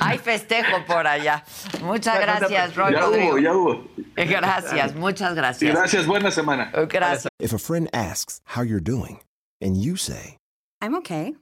[0.00, 1.44] Hay festejo por allá.
[1.82, 3.84] Muchas gracias, Roy ya Hubo, ya hubo.
[4.16, 5.74] Gracias, muchas gracias.
[5.74, 6.72] gracias, buena semana.
[6.88, 7.28] Gracias.
[7.38, 9.20] If a friend asks how you're doing
[9.60, 10.38] and you say,
[10.80, 11.34] I'm okay.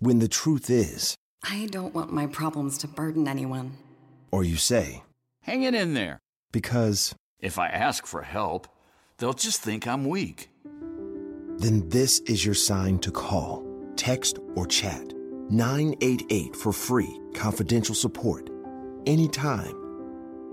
[0.00, 3.72] When the truth is, I don't want my problems to burden anyone.
[4.30, 5.02] Or you say,
[5.42, 6.18] Hang it in there.
[6.52, 8.68] Because if I ask for help,
[9.18, 10.52] they'll just think I'm weak
[11.62, 13.64] then this is your sign to call,
[13.96, 15.12] text, or chat
[15.50, 18.50] 988 for free, confidential support.
[19.06, 19.78] Anytime.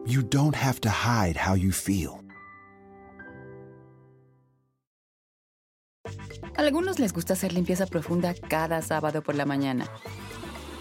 [0.05, 2.23] You don't have to hide how you feel.
[6.55, 9.87] Algunos les gusta hacer limpieza profunda cada sábado por la mañana.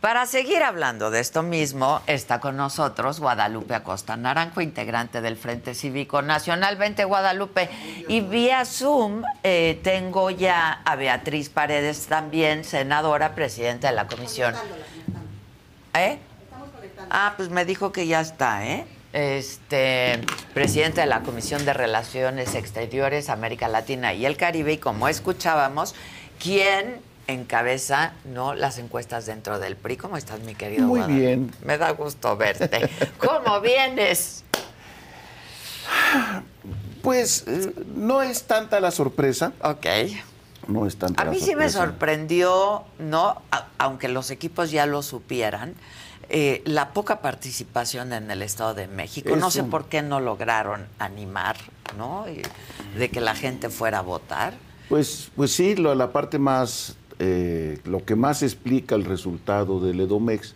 [0.00, 5.74] Para seguir hablando de esto mismo, está con nosotros Guadalupe Acosta Naranjo, integrante del Frente
[5.74, 6.76] Cívico Nacional.
[6.76, 7.68] Vente, Guadalupe.
[8.08, 14.54] Y vía Zoom eh, tengo ya a Beatriz Paredes, también senadora, presidenta de la comisión.
[15.94, 16.18] ¿Eh?
[17.10, 18.86] Ah, pues me dijo que ya está, ¿eh?
[19.12, 20.20] Este,
[20.52, 25.94] presidente de la Comisión de Relaciones Exteriores, América Latina y el Caribe, y como escuchábamos,
[26.38, 29.96] ¿quién encabeza no las encuestas dentro del PRI.
[29.96, 30.86] ¿Cómo estás, mi querido?
[30.86, 31.52] Muy bien.
[31.64, 32.88] Me da gusto verte.
[33.18, 34.44] ¿Cómo vienes?
[37.02, 39.52] Pues eh, no es tanta la sorpresa.
[39.62, 39.86] Ok.
[40.68, 43.40] No es tanta A mí sí me sorprendió, ¿no?
[43.78, 45.74] aunque los equipos ya lo supieran,
[46.28, 49.36] eh, la poca participación en el Estado de México.
[49.36, 51.56] No sé por qué no lograron animar,
[51.96, 52.26] ¿no?
[52.96, 54.54] de que la gente fuera a votar.
[54.88, 60.54] Pues, pues sí, la parte más eh, lo que más explica el resultado del Edomex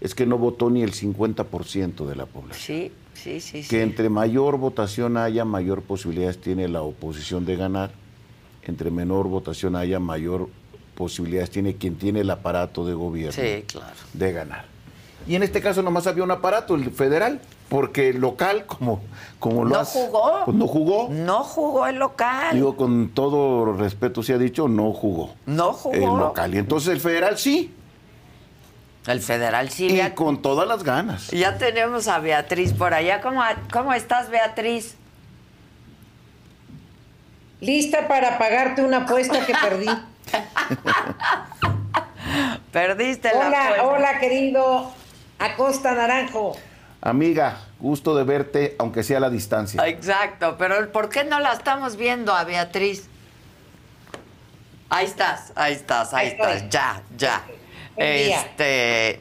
[0.00, 2.90] es que no votó ni el 50% de la población.
[3.14, 3.68] Sí, sí, sí.
[3.68, 7.90] Que entre mayor votación haya, mayor posibilidades tiene la oposición de ganar.
[8.62, 10.48] Entre menor votación haya, mayor
[10.94, 13.42] posibilidades tiene quien tiene el aparato de gobierno
[14.12, 14.66] de ganar.
[15.26, 19.00] Y en este caso nomás había un aparato, el federal, porque el local, como,
[19.38, 20.44] como lo ¿No jugó?
[20.44, 21.08] Pues no jugó.
[21.10, 22.54] No jugó el local.
[22.54, 25.34] Digo, con todo respeto se ha dicho, no jugó.
[25.46, 25.94] No jugó.
[25.94, 26.54] El local.
[26.54, 27.74] Y entonces el federal sí.
[29.06, 29.86] El federal sí.
[29.86, 31.28] Y con todas las ganas.
[31.28, 33.20] Ya tenemos a Beatriz por allá.
[33.20, 33.42] ¿Cómo,
[33.72, 34.96] cómo estás, Beatriz?
[37.60, 39.88] Lista para pagarte una apuesta que perdí.
[42.72, 43.82] Perdiste la apuesta.
[43.82, 44.92] Hola, hola, querido
[45.38, 46.56] Acosta Naranjo.
[47.00, 49.86] Amiga, gusto de verte, aunque sea a la distancia.
[49.86, 53.08] Exacto, pero ¿por qué no la estamos viendo a Beatriz?
[54.90, 57.42] Ahí estás, ahí estás, ahí, estás, ya, ya.
[57.96, 59.20] Este,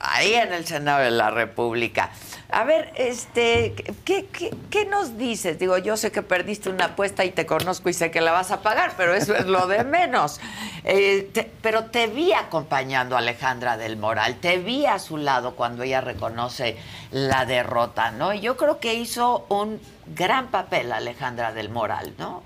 [0.00, 2.10] ahí en el Senado de la República.
[2.54, 3.74] A ver, este,
[4.04, 4.28] ¿qué,
[4.70, 5.58] qué, nos dices?
[5.58, 8.52] Digo, yo sé que perdiste una apuesta y te conozco y sé que la vas
[8.52, 10.40] a pagar, pero eso es lo de menos.
[10.86, 15.82] Eh, pero te vi acompañando a Alejandra del Moral, te vi a su lado cuando
[15.82, 16.76] ella reconoce
[17.10, 18.34] la derrota, ¿no?
[18.34, 19.80] Y yo creo que hizo un
[20.14, 22.42] gran papel Alejandra del Moral, ¿no?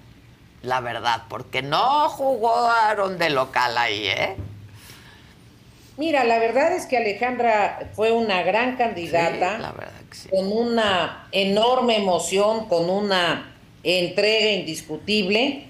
[0.63, 4.37] La verdad, porque no jugaron de local ahí, ¿eh?
[5.99, 9.75] Mira, la verdad es que Alejandra fue una gran candidata,
[10.31, 15.65] con una enorme emoción, con una entrega indiscutible,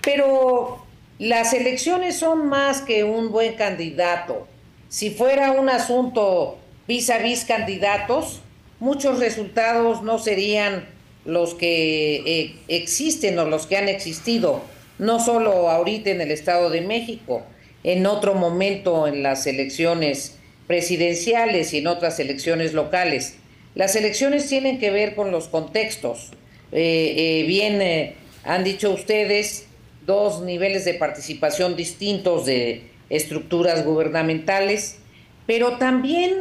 [0.00, 0.86] pero
[1.18, 4.46] las elecciones son más que un buen candidato.
[4.88, 8.40] Si fuera un asunto vis a vis candidatos,
[8.78, 10.88] muchos resultados no serían
[11.24, 14.62] los que eh, existen o los que han existido,
[15.00, 17.42] no solo ahorita en el Estado de México,
[17.84, 23.36] en otro momento en las elecciones presidenciales y en otras elecciones locales.
[23.74, 26.30] Las elecciones tienen que ver con los contextos.
[26.72, 28.14] Eh, eh, bien eh,
[28.44, 29.66] han dicho ustedes,
[30.06, 34.98] dos niveles de participación distintos de estructuras gubernamentales,
[35.46, 36.32] pero también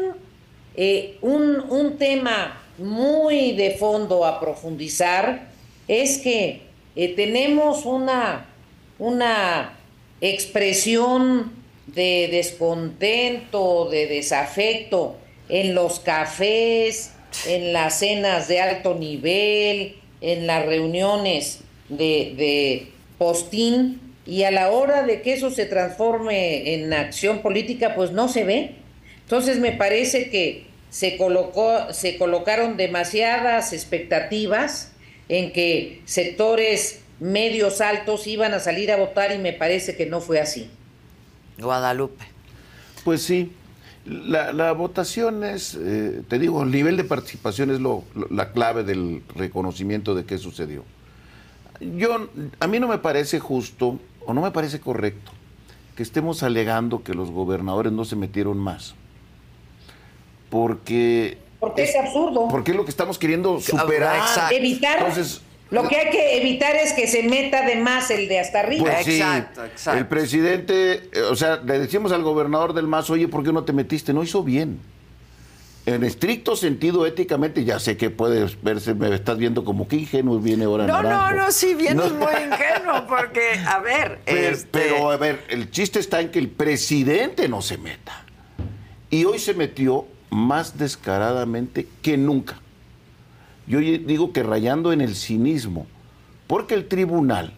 [1.22, 5.50] un, un tema muy de fondo a profundizar
[5.88, 6.62] es que
[6.96, 8.46] tenemos una,
[8.98, 9.78] una
[10.22, 11.52] expresión
[11.88, 15.18] de descontento, de desafecto
[15.50, 17.12] en los cafés,
[17.48, 21.60] en las cenas de alto nivel, en las reuniones
[21.90, 28.12] de, postín, y a la hora de que eso se transforme en acción política, pues
[28.12, 28.76] no se ve.
[29.24, 34.94] Entonces me parece que se, colocó, se colocaron demasiadas expectativas
[35.28, 40.20] en que sectores medios altos iban a salir a votar y me parece que no
[40.20, 40.70] fue así.
[41.60, 42.26] Guadalupe.
[43.06, 43.54] Pues sí,
[44.06, 49.22] la, votación es, eh, te digo, el nivel de participación es lo, la clave del
[49.36, 50.84] reconocimiento de qué sucedió.
[51.80, 52.28] Yo,
[52.60, 55.32] a mí no me parece justo o no me parece correcto
[55.96, 58.96] que estemos alegando que los gobernadores no se metieron más.
[60.50, 61.38] Porque...
[61.60, 62.48] Porque es, absurdo.
[62.50, 64.52] Porque es lo que estamos queriendo superar.
[64.52, 64.98] Evitar.
[64.98, 65.42] Entonces,
[65.72, 68.92] lo que hay que evitar es que se meta de más el de hasta arriba.
[68.92, 70.00] Pues exacto, exacto.
[70.00, 73.64] El presidente, eh, o sea, le decimos al gobernador del MAS, oye, ¿por qué no
[73.64, 74.12] te metiste?
[74.14, 74.80] No hizo bien.
[75.86, 80.40] En estricto sentido, éticamente, ya sé que puedes verse, me estás viendo como que ingenuo
[80.40, 80.86] viene ahora.
[80.86, 84.20] No, no, no, sí, vienes muy ingenuo, porque, a ver.
[84.26, 88.26] Pero, este pero, a ver, el chiste está en que el presidente no se meta.
[89.10, 92.61] Y hoy se metió más descaradamente que nunca
[93.68, 95.88] yo digo que rayando en el cinismo,
[96.48, 97.54] porque el tribunal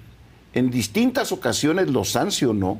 [0.53, 2.79] en distintas ocasiones lo sancionó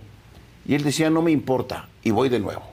[0.68, 2.64] y él decía, no me importa, y voy de nuevo.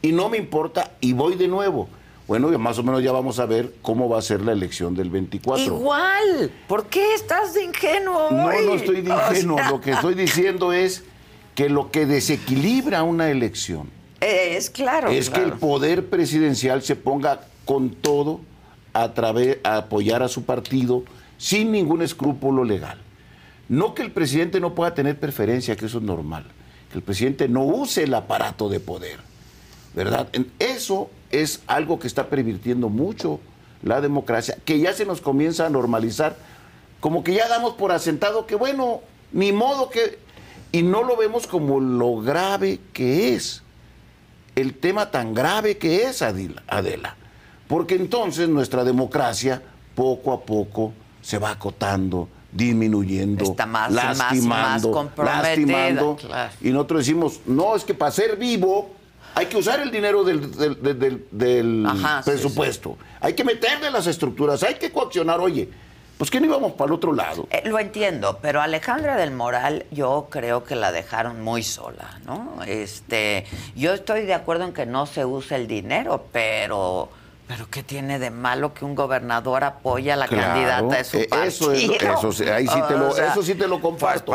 [0.00, 1.88] Y no me importa, y voy de nuevo.
[2.28, 5.10] Bueno, más o menos ya vamos a ver cómo va a ser la elección del
[5.10, 5.64] 24.
[5.64, 8.30] Igual, ¿por qué estás de ingenuo?
[8.30, 9.58] No, no estoy de ingenuo.
[9.68, 11.04] Lo que estoy diciendo es
[11.54, 15.10] que lo que desequilibra una elección es claro.
[15.10, 18.40] Es que el poder presidencial se ponga con todo
[18.92, 21.04] a, través, a apoyar a su partido
[21.38, 22.98] sin ningún escrúpulo legal.
[23.68, 26.44] No que el presidente no pueda tener preferencia, que eso es normal,
[26.90, 29.18] que el presidente no use el aparato de poder,
[29.94, 30.28] ¿verdad?
[30.58, 33.40] Eso es algo que está pervirtiendo mucho
[33.82, 36.36] la democracia, que ya se nos comienza a normalizar,
[37.00, 39.00] como que ya damos por asentado que bueno,
[39.32, 40.20] ni modo que...
[40.74, 43.62] Y no lo vemos como lo grave que es,
[44.54, 47.16] el tema tan grave que es, Adela
[47.72, 49.62] porque entonces nuestra democracia
[49.94, 50.92] poco a poco
[51.22, 56.18] se va acotando, disminuyendo, Está más, lastimando, lastimando.
[56.60, 58.90] Y nosotros decimos, no, es que para ser vivo
[59.34, 60.50] hay que usar el dinero del,
[62.22, 65.70] presupuesto, hay que meterle las estructuras, hay que coaccionar, oye,
[66.18, 67.48] pues que no íbamos para el otro lado.
[67.48, 72.62] Eh, lo entiendo, pero Alejandra del Moral yo creo que la dejaron muy sola, ¿no?
[72.66, 77.08] Este, yo estoy de acuerdo en que no se use el dinero, pero
[77.46, 81.26] pero ¿qué tiene de malo que un gobernador apoye a la candidata de su eh,
[81.28, 81.72] partido?
[81.72, 84.34] Eso, eso, ahí sí te lo, eso sí te lo comparto.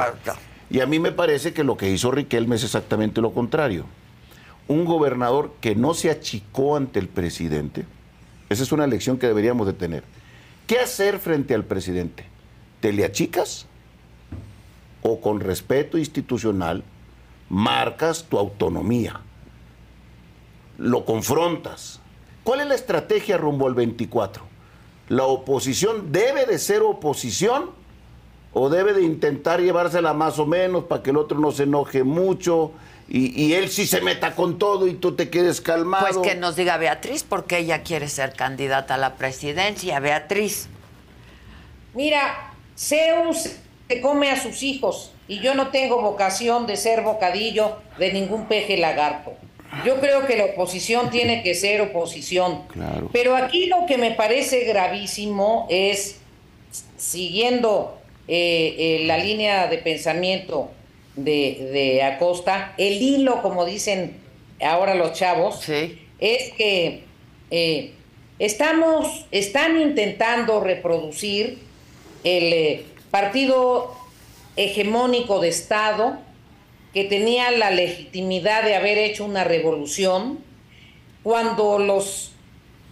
[0.69, 3.85] Y a mí me parece que lo que hizo Riquelme es exactamente lo contrario.
[4.67, 7.85] Un gobernador que no se achicó ante el presidente,
[8.49, 10.03] esa es una elección que deberíamos de tener.
[10.67, 12.25] ¿Qué hacer frente al presidente?
[12.81, 13.65] ¿Te le achicas?
[15.01, 16.83] ¿O con respeto institucional
[17.49, 19.21] marcas tu autonomía?
[20.77, 22.01] ¿Lo confrontas?
[22.47, 24.41] ¿Cuál es la estrategia rumbo al 24?
[25.09, 27.71] ¿La oposición debe de ser oposición
[28.53, 32.05] o debe de intentar llevársela más o menos para que el otro no se enoje
[32.05, 32.71] mucho
[33.09, 36.07] y, él sí se meta con todo y tú te quedes calmado.
[36.07, 39.99] Pues que nos diga Beatriz, porque ella quiere ser candidata a la presidencia.
[39.99, 40.69] Beatriz.
[41.93, 43.57] Mira, Zeus
[43.89, 48.45] se come a sus hijos y yo no tengo vocación de ser bocadillo de ningún
[48.45, 49.33] peje lagarto.
[49.85, 52.63] Yo creo que la oposición tiene que ser oposición.
[52.67, 53.09] Claro.
[53.11, 56.19] Pero aquí lo que me parece gravísimo es,
[56.97, 57.97] siguiendo
[58.27, 60.71] eh, eh, la línea de pensamiento
[61.15, 64.17] de, Acosta, el hilo, como dicen
[64.61, 67.03] ahora los chavos, es que
[67.51, 67.91] eh,
[68.39, 71.59] estamos, están intentando reproducir
[72.23, 73.95] el partido
[74.55, 76.17] hegemónico de Estado
[76.97, 80.39] que tenía la legitimidad de haber hecho una revolución
[81.21, 82.31] cuando los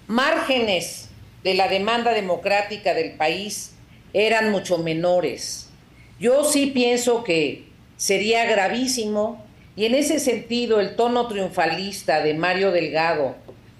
[0.06, 1.10] márgenes
[1.44, 3.74] de la demanda democrática del país
[4.14, 5.72] eran mucho menores.
[6.20, 7.66] Yo sí pienso que
[7.98, 9.44] sería gravísimo.
[9.76, 13.36] Y en ese sentido, el tono triunfalista de Mario Delgado,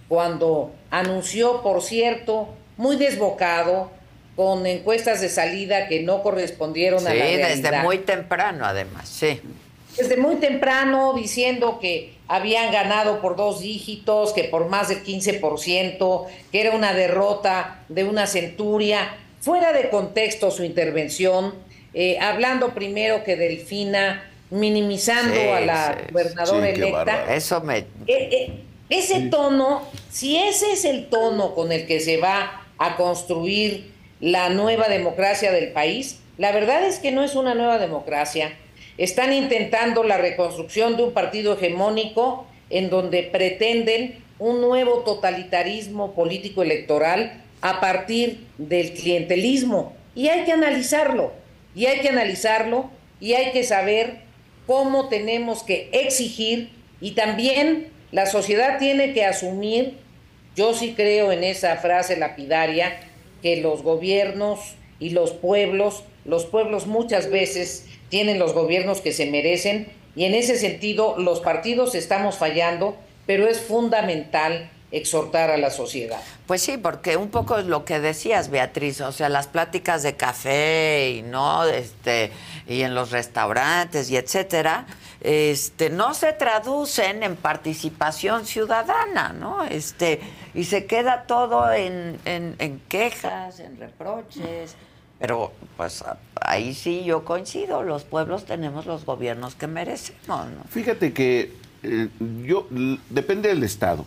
[0.08, 3.92] cuando anunció, por cierto, muy desbocado,
[4.36, 7.50] con encuestas de salida que no correspondieron a la realidad.
[7.50, 9.40] desde muy temprano, además, sí.
[9.98, 16.26] Desde muy temprano, diciendo que habían ganado por dos dígitos, que por más del 15%,
[16.52, 19.16] que era una derrota de una centuria.
[19.40, 21.54] Fuera de contexto su intervención,
[21.94, 27.34] eh, hablando primero que Delfina, minimizando a la gobernadora electa.
[27.34, 27.78] Eso me.
[27.78, 32.98] Eh, eh, ese tono, si ese es el tono con el que se va a
[32.98, 38.56] construir la nueva democracia del país, la verdad es que no es una nueva democracia.
[38.98, 46.64] Están intentando la reconstrucción de un partido hegemónico en donde pretenden un nuevo totalitarismo político
[46.64, 49.94] electoral a partir del clientelismo.
[50.16, 51.34] Y hay que analizarlo
[51.76, 52.90] y hay que analizarlo
[53.20, 54.22] y hay que saber
[54.66, 56.70] cómo tenemos que exigir
[57.02, 59.98] y también la sociedad tiene que asumir,
[60.56, 62.98] yo sí creo en esa frase lapidaria,
[63.42, 67.86] que los gobiernos y los pueblos, los pueblos muchas veces
[68.16, 72.96] tienen los gobiernos que se merecen y en ese sentido los partidos estamos fallando,
[73.26, 76.22] pero es fundamental exhortar a la sociedad.
[76.48, 80.16] Pues sí, porque un poco es lo que decías, Beatriz, o sea, las pláticas de
[80.16, 82.32] café y no, este,
[82.70, 84.86] y en los restaurantes y etcétera,
[85.20, 89.66] este, no se traducen en participación ciudadana, ¿no?
[89.66, 90.22] Este,
[90.54, 94.78] y se queda todo en, en quejas, en reproches.
[95.20, 96.04] Pero pues
[96.42, 100.28] ahí sí yo coincido, los pueblos tenemos los gobiernos que merecemos.
[100.28, 100.64] ¿no?
[100.70, 101.54] Fíjate que
[101.84, 102.10] eh,
[102.44, 102.68] yo
[103.10, 104.06] depende del estado.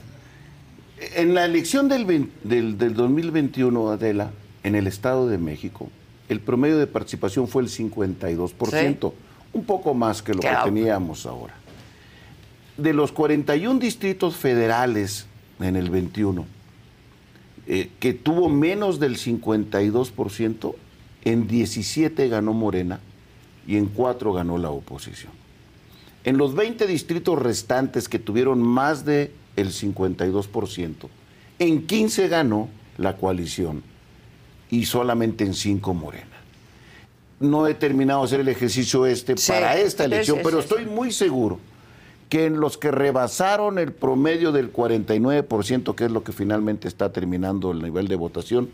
[1.15, 4.33] En la elección del, del, 2021, Adela,
[4.65, 5.89] en el Estado de México,
[6.29, 9.13] el promedio de participación fue el 52%,
[9.53, 11.55] un poco más que lo que teníamos ahora.
[12.77, 15.27] De los 41 distritos federales
[15.61, 16.45] en el 21,
[17.69, 20.75] eh, que tuvo menos del 52%,
[21.25, 23.01] en 17 ganó Morena
[23.67, 25.33] y en 4 ganó la oposición.
[26.25, 30.93] En los 20 distritos restantes que tuvieron más de el 52%.
[31.59, 33.83] En 15 ganó la coalición
[34.71, 36.27] y solamente en 5 Morena.
[37.41, 41.61] No he terminado de hacer el ejercicio este para esta elección, pero estoy muy seguro
[42.29, 47.13] que en los que rebasaron el promedio del 49%, que es lo que finalmente está
[47.13, 48.69] terminando el nivel de votación,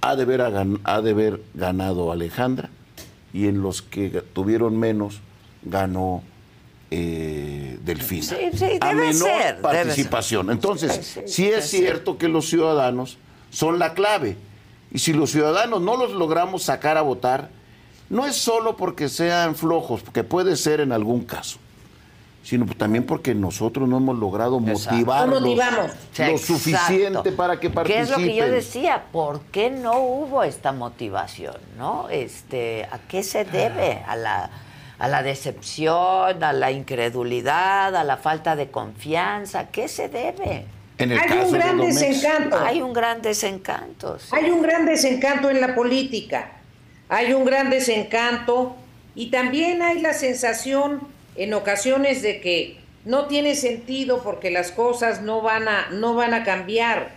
[0.00, 2.70] ha de ha de haber ganado Alejandra
[3.32, 5.20] y en los que tuvieron menos
[5.62, 6.22] ganó
[6.90, 8.22] eh, Delfina.
[8.22, 10.50] Sí, sí, a menor participación.
[10.50, 13.18] Entonces, sí, es cierto que los ciudadanos
[13.50, 14.36] son la clave.
[14.92, 17.50] Y si los ciudadanos no los logramos sacar a votar,
[18.08, 21.58] no es solo porque sean flojos, que puede ser en algún caso,
[22.46, 28.06] sino también porque nosotros no hemos logrado motivarlos lo suficiente para que participen.
[28.06, 29.02] ¿Qué es lo que yo decía?
[29.10, 31.56] ¿Por qué no hubo esta motivación?
[31.76, 32.08] ¿No?
[32.08, 34.04] Este, ¿A qué se debe?
[34.06, 34.50] A la
[34.98, 39.66] a la decepción, a la incredulidad, a la falta de confianza.
[39.66, 40.66] ¿Qué se debe?
[40.98, 42.58] Hay un gran desencanto.
[42.60, 44.18] Hay un gran desencanto.
[44.30, 46.52] Hay un gran desencanto en la política.
[47.08, 48.76] Hay un gran desencanto
[49.16, 55.22] y también hay la sensación en ocasiones de que no tiene sentido porque las cosas
[55.22, 57.10] no van a, no van a cambiar.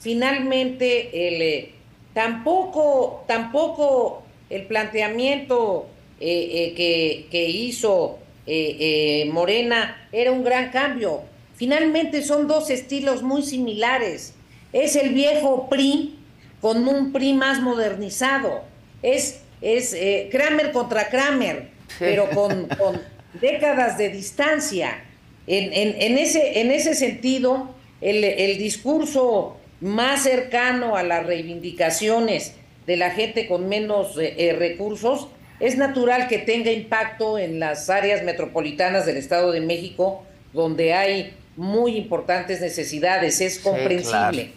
[0.00, 1.70] Finalmente, el, eh,
[2.14, 5.86] tampoco, tampoco el planteamiento
[6.20, 11.22] eh, eh, que, hizo eh, Morena era un gran cambio.
[11.54, 14.34] Finalmente son dos estilos muy similares.
[14.72, 16.18] Es el viejo PRI
[16.60, 18.62] con un PRI más modernizado.
[19.02, 19.96] Es, es
[20.30, 21.68] Kramer contra Kramer,
[21.98, 23.00] pero con, con
[23.34, 25.04] décadas de distancia.
[25.46, 32.54] en, ese, en ese sentido, el, discurso más cercano a las reivindicaciones
[32.86, 35.28] de la gente con menos eh, eh, recursos,
[35.58, 40.24] es natural que tenga impacto en las áreas metropolitanas del Estado de México,
[40.54, 44.52] donde hay muy importantes necesidades, es comprensible.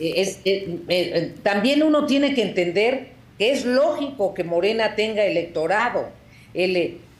[0.00, 3.08] Eh, también uno tiene que entender
[3.38, 6.10] que es lógico que Morena tenga electorado,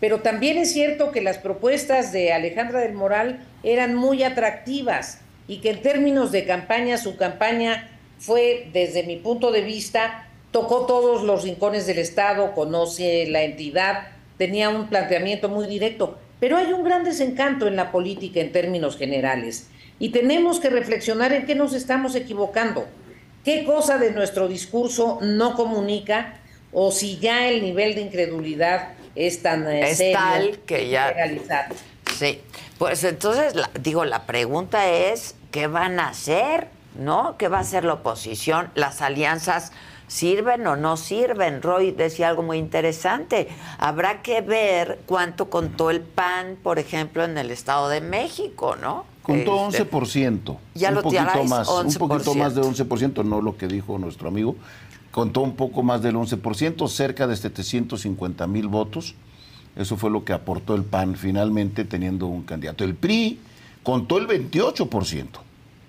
[0.01, 5.59] pero también es cierto que las propuestas de Alejandra del Moral eran muy atractivas y
[5.59, 7.89] que en términos de campaña, su campaña
[8.19, 14.09] fue, desde mi punto de vista, tocó todos los rincones del Estado, conoce la entidad,
[14.37, 18.97] tenía un planteamiento muy directo, pero hay un gran desencanto en la política en términos
[18.97, 19.69] generales
[19.99, 22.87] y tenemos que reflexionar en qué nos estamos equivocando,
[23.45, 26.35] qué cosa de nuestro discurso no comunica
[26.73, 31.13] o si ya el nivel de incredulidad es tan es tal que ya
[32.17, 32.41] sí
[32.79, 37.85] pues entonces digo la pregunta es qué van a hacer no qué va a hacer
[37.85, 39.73] la oposición las alianzas
[40.07, 43.49] sirven o no sirven Roy decía algo muy interesante.
[43.79, 49.05] Habrá que ver cuánto contó el PAN por ejemplo en el Estado de México no
[49.29, 49.75] contó 11%.
[49.75, 53.99] Este, ya un lo poquito más, un poquito más de 11%, no lo que dijo
[53.99, 54.57] nuestro amigo,
[55.19, 59.17] contó un poco más del 11%, cerca de 750 mil votos.
[59.75, 62.85] Eso fue lo que aportó el PAN finalmente teniendo un candidato.
[62.85, 63.41] El PRI
[63.83, 65.27] contó el 28%,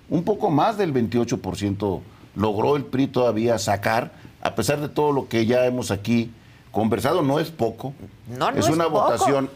[0.08, 2.00] un poco más del 28%
[2.34, 4.10] logró el PRI todavía sacar,
[4.42, 6.32] a pesar de todo lo que ya hemos aquí
[6.72, 7.94] conversado, no es poco.
[8.36, 9.48] No, no es, una votación.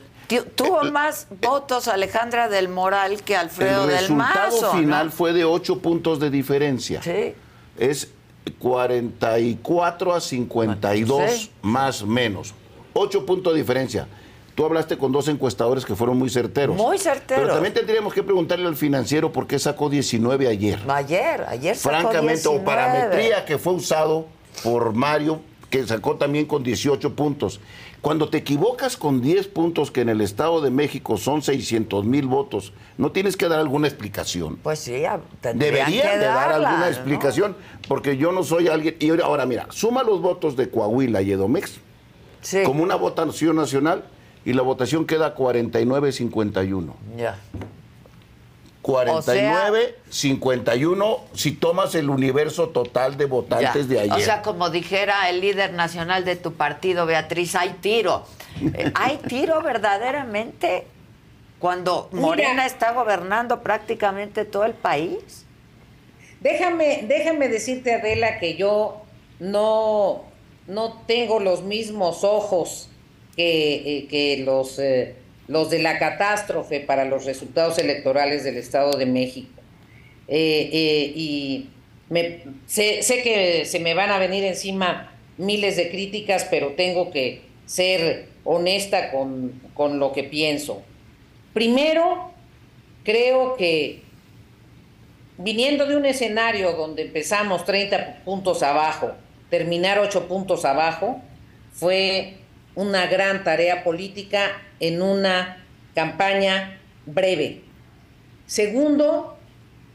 [0.54, 4.38] Tuvo más votos Alejandra del Moral que Alfredo del Mazo.
[4.38, 7.02] El resultado final fue de 8 puntos de diferencia.
[7.02, 7.34] Sí.
[7.76, 8.12] Es
[8.58, 12.54] 44 a 52 más menos.
[12.92, 14.06] 8 puntos de diferencia.
[14.54, 16.76] Tú hablaste con dos encuestadores que fueron muy certeros.
[16.76, 17.42] Muy certeros.
[17.42, 20.78] Pero también tendríamos que preguntarle al financiero por qué sacó 19 ayer.
[20.88, 24.26] Ayer, ayer sacó Francamente, o parametría que fue usado
[24.62, 25.40] por Mario,
[25.70, 27.58] que sacó también con 18 puntos.
[28.04, 32.26] Cuando te equivocas con 10 puntos que en el Estado de México son 600 mil
[32.26, 34.56] votos, ¿no tienes que dar alguna explicación?
[34.62, 35.04] Pues sí,
[35.54, 37.56] deberían de dar alguna explicación,
[37.88, 38.96] porque yo no soy alguien...
[39.00, 41.80] Y ahora mira, suma los votos de Coahuila y Edomex
[42.66, 44.04] como una votación nacional
[44.44, 46.92] y la votación queda 49-51.
[47.16, 47.38] Ya.
[48.84, 54.12] 49, 51 si tomas el universo total de votantes de ayer.
[54.12, 58.26] O sea, como dijera el líder nacional de tu partido, Beatriz, hay tiro.
[58.60, 60.86] Eh, ¿Hay tiro verdaderamente
[61.58, 65.46] cuando Morena está gobernando prácticamente todo el país?
[66.40, 69.00] Déjame, déjame decirte, Adela, que yo
[69.40, 70.24] no,
[70.66, 72.90] no tengo los mismos ojos
[73.34, 74.78] que, eh, que los...
[74.78, 79.60] Eh, los de la catástrofe para los resultados electorales del Estado de México.
[80.28, 81.68] Eh, eh, y
[82.66, 88.28] sé, que se me van a venir encima miles de críticas, pero tengo que ser
[88.44, 90.82] honesta con, con lo que pienso.
[91.52, 92.30] Primero,
[93.04, 94.02] creo que
[95.38, 99.12] viniendo de un escenario donde empezamos 30 puntos abajo,
[99.50, 101.20] terminar 8 puntos abajo,
[101.72, 102.36] fue
[102.74, 105.64] una gran tarea política en una
[105.94, 107.60] campaña breve.
[108.46, 109.38] Segundo,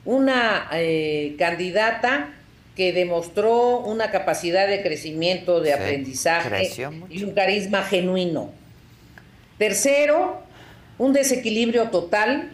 [0.05, 2.33] una eh, candidata
[2.75, 6.71] que demostró una capacidad de crecimiento, de aprendizaje
[7.09, 8.51] y un carisma genuino.
[9.57, 10.41] Tercero,
[10.97, 12.51] un desequilibrio total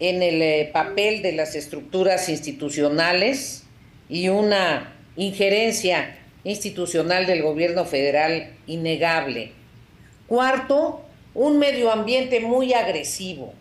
[0.00, 3.64] en el eh, papel de las estructuras institucionales
[4.08, 9.52] y una injerencia institucional del gobierno federal innegable.
[10.28, 11.00] Cuarto,
[11.34, 13.54] un medio ambiente muy agresivo,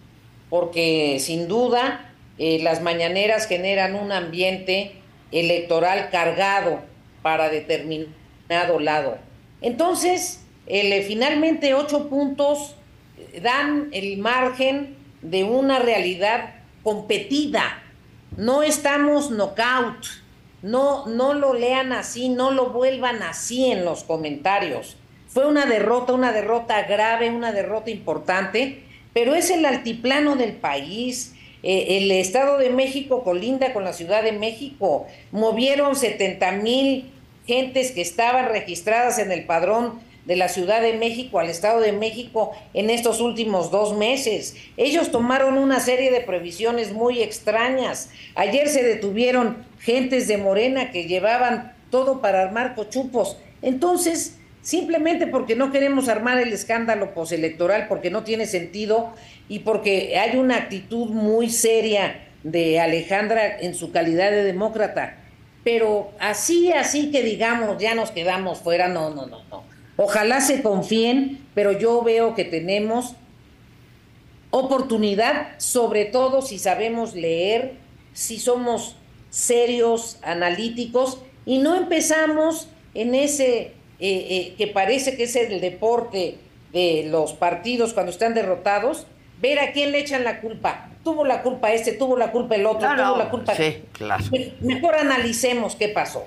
[0.49, 4.91] porque sin duda eh, las mañaneras generan un ambiente
[5.32, 6.82] electoral cargado
[7.22, 9.18] para determinado lado.
[9.61, 12.76] Entonces, eh, finalmente ocho puntos
[13.18, 17.82] eh, dan el margen de una realidad competida.
[18.36, 20.05] No estamos knockout.
[20.61, 24.97] No, no lo lean así, no lo vuelvan así en los comentarios.
[25.38, 28.79] Fue una derrota, una derrota grave, una derrota importante,
[29.13, 31.35] pero es el altiplano del país.
[31.61, 35.05] Eh, el Estado de México colinda con la Ciudad de México.
[35.31, 37.11] Movieron 70 mil
[37.45, 41.91] gentes que estaban registradas en el padrón de la Ciudad de México al Estado de
[41.91, 44.55] México en estos últimos dos meses.
[44.75, 48.09] Ellos tomaron una serie de previsiones muy extrañas.
[48.33, 53.38] Ayer se detuvieron gentes de Morena que llevaban todo para armar cochupos.
[53.61, 54.36] Entonces,
[54.68, 59.13] simplemente porque no queremos armar el escándalo postelectoral, porque no tiene sentido
[59.47, 65.20] y porque hay una actitud muy seria de Alejandra en su calidad de demócrata.
[65.63, 69.63] Pero así, así que digamos, ya nos quedamos fuera, no, no, no, no.
[69.95, 73.15] Ojalá se confíen, pero yo veo que tenemos
[74.49, 77.76] oportunidad, sobre todo si sabemos leer,
[78.11, 78.97] si somos
[79.30, 86.37] serios, analíticos, y no empezamos en ese eh, eh, que parece que es el deporte
[86.71, 89.07] de los partidos cuando están derrotados,
[89.41, 90.89] ver a quién le echan la culpa.
[91.03, 93.55] Tuvo la culpa este, tuvo la culpa el otro, tuvo la culpa.
[93.55, 94.23] Sí, claro.
[94.61, 96.25] Mejor analicemos qué pasó.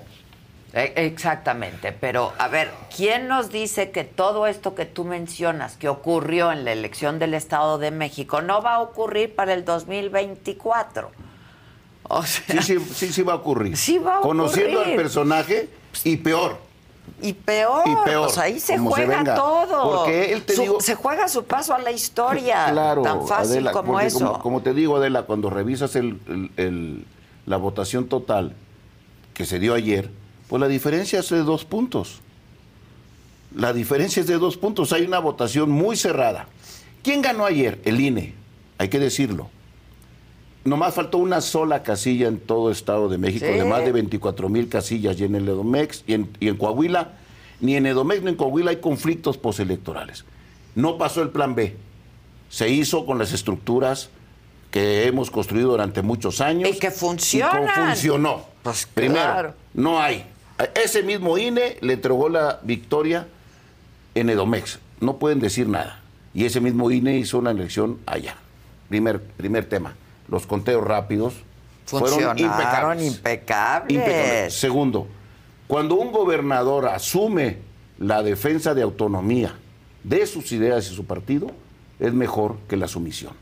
[0.73, 5.89] E, exactamente, pero a ver, ¿quién nos dice que todo esto que tú mencionas que
[5.89, 11.11] ocurrió en la elección del Estado de México no va a ocurrir para el 2024?
[12.03, 13.77] O sea, sí, sí, sí, va a ocurrir.
[13.77, 14.41] Sí va a ocurrir.
[14.41, 15.69] Conociendo al personaje
[16.03, 16.70] y peor.
[17.21, 18.25] Y peor, y peor.
[18.25, 19.97] Pues ahí se juega todo.
[19.97, 22.67] Porque él te se juega su paso a la historia.
[22.71, 24.39] Claro, tan fácil como eso.
[24.39, 27.05] Como, te digo, Adela, cuando revisas el,
[27.45, 28.55] la votación total
[29.33, 30.09] que se dio ayer,
[30.47, 32.21] pues la diferencia es de dos puntos.
[33.55, 34.93] La diferencia es de dos puntos.
[34.93, 36.47] Hay una votación muy cerrada.
[37.03, 37.79] ¿Quién ganó ayer?
[37.83, 38.33] El INE,
[38.77, 39.49] hay que decirlo.
[40.63, 44.69] Nomás faltó una sola casilla en todo Estado de México, de más de 24 mil
[44.69, 47.13] casillas, y en el Edomex y en, Coahuila,
[47.59, 50.23] ni en Edomex ni en Coahuila hay conflictos postelectorales.
[50.75, 51.75] No pasó el plan B.
[52.49, 54.09] Se hizo con las estructuras
[54.69, 56.69] que hemos construido durante muchos años.
[56.69, 57.63] Y que funcionan.
[57.63, 58.45] Y funcionó.
[58.63, 60.25] Pues Primero, no hay
[60.75, 63.27] ese mismo INE le entregó la victoria
[64.15, 64.79] en Edomex.
[64.99, 66.01] No pueden decir nada.
[66.33, 68.35] Y ese mismo INE hizo una elección allá.
[68.89, 69.95] Primer, primer tema.
[70.31, 71.33] Los conteos rápidos
[71.85, 73.05] fueron impecables.
[73.05, 74.53] impecables.
[74.53, 75.07] Segundo,
[75.67, 77.59] cuando un gobernador asume
[77.99, 79.53] la defensa de autonomía
[80.03, 81.51] de sus ideas y su partido,
[81.99, 83.33] es mejor que la sumisión.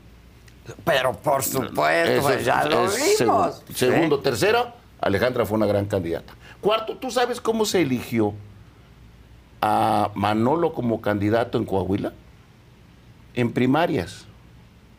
[0.84, 3.62] Pero por supuesto, pues ya lo vimos.
[3.74, 6.34] Segundo, tercero, Alejandra fue una gran candidata.
[6.60, 8.34] Cuarto, ¿tú sabes cómo se eligió
[9.62, 12.12] a Manolo como candidato en Coahuila?
[13.34, 14.26] En primarias.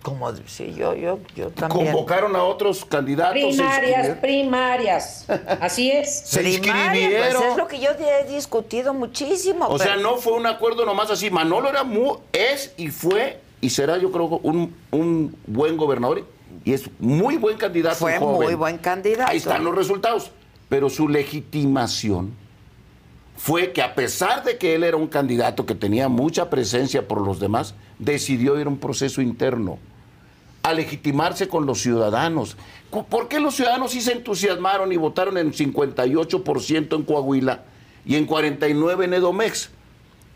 [0.01, 1.85] Como sí, yo, yo, yo también.
[1.85, 3.33] Convocaron a otros candidatos.
[3.33, 5.25] Primarias, primarias.
[5.59, 6.21] Así es.
[6.25, 7.41] Se inscribieron.
[7.41, 9.67] Pues es lo que yo he discutido muchísimo.
[9.67, 11.29] O sea, no fue un acuerdo nomás así.
[11.29, 16.25] Manolo era muy, es y fue y será, yo creo, un, un buen gobernador
[16.63, 17.97] y es muy buen candidato.
[17.97, 19.31] Fue muy buen candidato.
[19.31, 20.31] Ahí están los resultados
[20.71, 22.31] pero su legitimación
[23.35, 27.19] fue que a pesar de que él era un candidato que tenía mucha presencia por
[27.19, 29.79] los demás, decidió ir a un proceso interno,
[30.63, 32.57] a legitimarse con los ciudadanos.
[33.09, 37.63] ¿Por qué los ciudadanos sí se entusiasmaron y votaron en 58% en Coahuila
[38.05, 39.69] y en 49% en Edomex?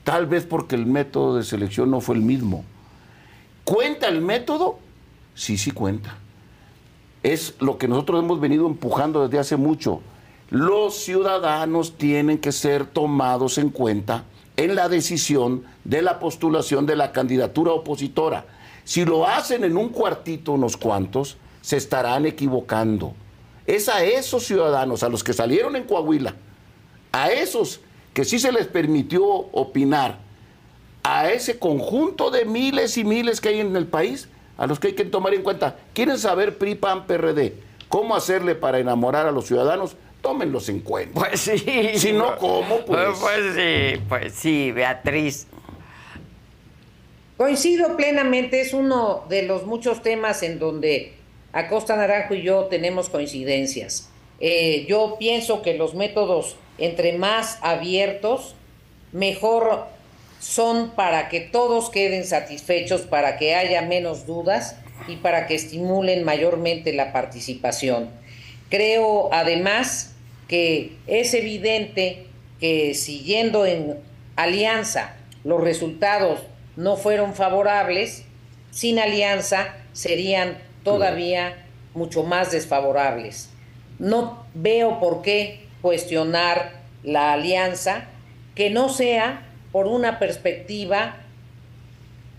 [0.03, 2.63] Tal vez porque el método de selección no fue el mismo.
[3.63, 4.79] ¿Cuenta el método?
[5.33, 6.17] Sí, sí cuenta.
[7.23, 10.01] Es lo que nosotros hemos venido empujando desde hace mucho
[10.49, 14.25] los ciudadanos tienen que ser tomados en cuenta
[14.57, 18.45] en la decisión de la postulación de la candidatura opositora.
[18.85, 23.13] Si lo hacen en un cuartito unos cuantos, se estarán equivocando.
[23.65, 26.35] Es a esos ciudadanos, a los que salieron en Coahuila,
[27.11, 27.81] a esos
[28.13, 30.19] que sí se les permitió opinar,
[31.03, 34.87] a ese conjunto de miles y miles que hay en el país, a los que
[34.87, 35.75] hay que tomar en cuenta.
[35.93, 37.55] ¿Quieren saber PRI, PAN, PRD?
[37.89, 39.97] ¿Cómo hacerle para enamorar a los ciudadanos?
[40.25, 41.19] tómenlos en cuenta.
[41.19, 41.59] Pues sí.
[41.97, 42.79] Si no, ¿cómo?
[42.83, 45.45] Pues, pues sí, pues sí, Beatriz.
[47.37, 51.13] Coincido plenamente, es uno de los muchos temas en donde
[51.51, 54.09] Acosta Naranjo y yo tenemos coincidencias.
[54.39, 58.55] Eh, yo pienso que los métodos entre más abiertos,
[59.11, 59.87] mejor
[60.39, 64.77] son para que todos queden satisfechos, para que haya menos dudas
[65.07, 68.09] y para que estimulen mayormente la participación.
[68.69, 70.15] Creo además
[70.47, 72.27] que es evidente
[72.59, 73.97] que siguiendo en
[74.35, 76.39] alianza los resultados
[76.75, 78.23] no fueron favorables,
[78.71, 83.49] sin alianza serían todavía mucho más desfavorables.
[83.99, 86.73] No veo por qué cuestionar
[87.03, 88.05] la alianza
[88.55, 91.17] que no sea por una perspectiva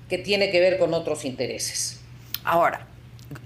[0.08, 2.00] que tiene que ver con otros intereses.
[2.44, 2.86] Ahora,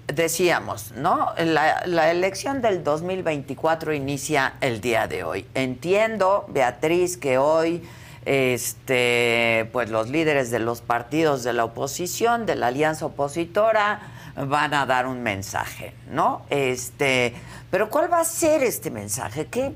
[0.07, 1.33] decíamos, ¿no?
[1.37, 5.45] La, elección del 2024 inicia el día de hoy.
[5.55, 7.81] Entiendo, Beatriz, que hoy
[8.25, 14.01] este, pues los líderes de los partidos de la oposición, de la alianza opositora,
[14.35, 16.43] van a dar un mensaje, ¿no?
[16.49, 17.33] Este,
[17.69, 19.47] pero ¿cuál va a ser este mensaje?
[19.47, 19.73] ¿Qué,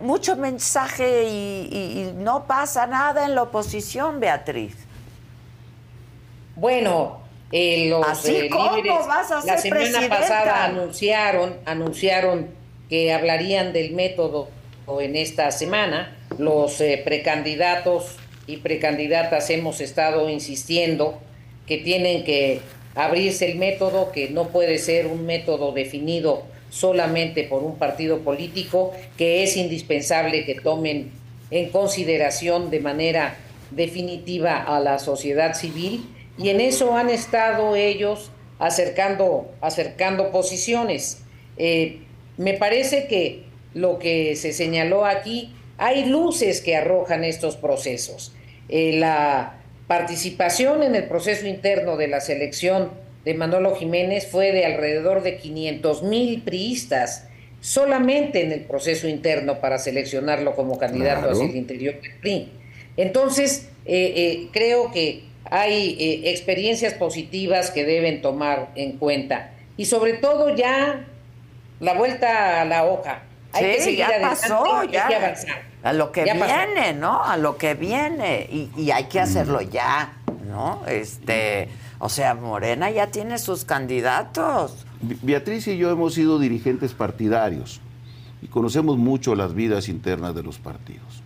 [0.00, 4.76] Mucho mensaje y, no pasa nada en la oposición, Beatriz.
[6.56, 7.20] Bueno,
[7.50, 8.50] eh, los ¿Así eh,
[9.06, 12.48] vas a la semana pasada anunciaron, anunciaron
[12.88, 14.48] que hablarían del método
[15.00, 16.16] en esta semana.
[16.38, 18.16] Los eh, precandidatos
[18.46, 21.18] y precandidatas hemos estado insistiendo
[21.66, 22.60] que tienen que
[22.94, 28.92] abrirse el método, que no puede ser un método definido solamente por un partido político,
[29.16, 31.12] que es indispensable que tomen
[31.50, 33.36] en consideración de manera
[33.70, 36.04] definitiva a la sociedad civil
[36.36, 41.22] y en eso han estado ellos acercando, acercando posiciones.
[41.56, 42.00] Eh,
[42.36, 43.44] me parece que
[43.74, 48.32] lo que se señaló aquí, hay luces que arrojan estos procesos.
[48.68, 52.90] Eh, la participación en el proceso interno de la selección
[53.24, 57.28] de Manolo Jiménez fue de alrededor de 500 mil priistas
[57.60, 62.52] solamente en el proceso interno para seleccionarlo como candidato hacia el interior del PRI.
[62.96, 69.52] Entonces, eh, eh, creo que hay experiencias positivas que deben tomar en cuenta.
[69.76, 71.06] Y sobre todo ya
[71.80, 73.22] la vuelta a la hoja.
[73.54, 75.06] Hay que seguir ya pasó, ya.
[75.06, 75.74] Hay que avanzar.
[75.84, 77.22] A lo que viene, ¿no?
[77.22, 78.48] A lo que viene.
[78.50, 80.14] Y, hay que hacerlo ya,
[80.48, 80.80] ¿no?
[80.86, 84.86] Este, o sea, Morena ya tiene sus candidatos.
[85.20, 87.82] Beatriz y yo hemos sido dirigentes partidarios
[88.40, 91.22] y conocemos mucho las vidas internas de los partidos.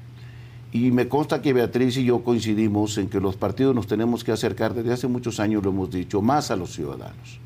[0.72, 4.32] Y me consta que Beatriz y yo coincidimos en que los partidos nos tenemos que
[4.32, 7.38] acercar, desde hace muchos años lo hemos dicho, más a los ciudadanos.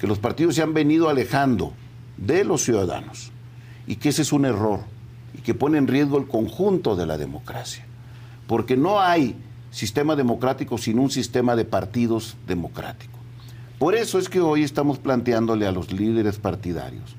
[0.00, 1.74] Que los partidos se han venido alejando
[2.16, 3.30] de los ciudadanos
[3.86, 4.80] y que ese es un error
[5.34, 7.84] y que pone en riesgo el conjunto de la democracia.
[8.46, 9.36] Porque no hay
[9.70, 13.18] sistema democrático sin un sistema de partidos democrático.
[13.78, 17.16] Por eso es que hoy estamos planteándole a los líderes partidarios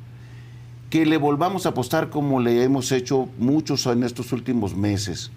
[0.89, 5.31] que le volvamos a apostar como le hemos hecho muchos en estos últimos meses.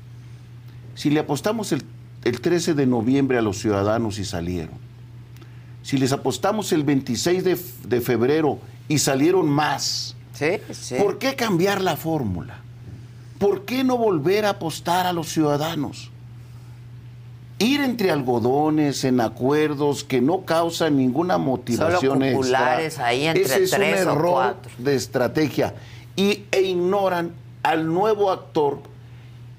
[0.95, 1.83] Si le apostamos el,
[2.23, 4.75] 13 de noviembre a los ciudadanos y salieron,
[5.83, 7.59] si les apostamos el 26 de,
[7.89, 8.59] de febrero
[8.89, 10.15] y salieron más.
[10.99, 12.61] ¿Por qué cambiar la fórmula?
[13.39, 16.11] ¿Por qué no volver a apostar a los ciudadanos?
[17.59, 22.79] Ir entre algodones, en acuerdos que no causan ninguna motivación extra.
[23.05, 25.75] Ahí entre Ese es un error de estrategia.
[26.17, 27.33] Y, e ignoran
[27.63, 28.81] al nuevo actor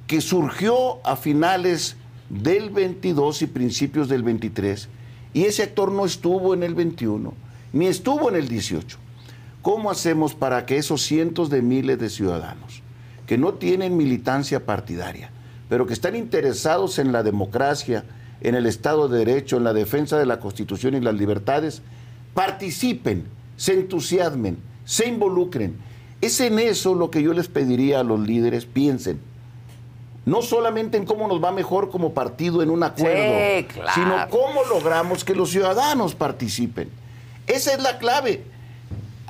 [0.08, 1.96] que surgió a finales
[2.30, 4.90] del 22 y principios del 23.
[5.34, 7.34] Y ese actor no estuvo en el 21,
[7.74, 9.01] ni estuvo en el 18.
[9.62, 12.82] ¿Cómo hacemos para que esos cientos de miles de ciudadanos
[13.28, 15.30] que no tienen militancia partidaria,
[15.70, 18.04] pero que están interesados en la democracia,
[18.42, 21.82] en el Estado de Derecho, en la defensa de la Constitución y las libertades,
[22.34, 25.78] participen, se entusiasmen, se involucren?
[26.22, 29.20] Es en eso lo que yo les pediría a los líderes, piensen.
[30.26, 35.24] No solamente en cómo nos va mejor como partido en un acuerdo, sino cómo logramos
[35.24, 36.90] que los ciudadanos participen.
[37.48, 38.44] Esa es la clave.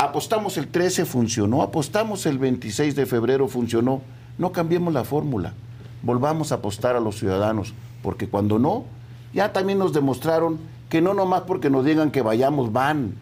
[0.02, 1.62] Apostamos el 13, funcionó.
[1.62, 4.02] Apostamos el 26 de febrero, funcionó.
[4.40, 5.54] No cambiemos la fórmula.
[6.02, 8.86] Volvamos a apostar a los ciudadanos, porque cuando no,
[9.32, 13.14] ya también nos demostraron que no nomás porque nos digan que vayamos, van.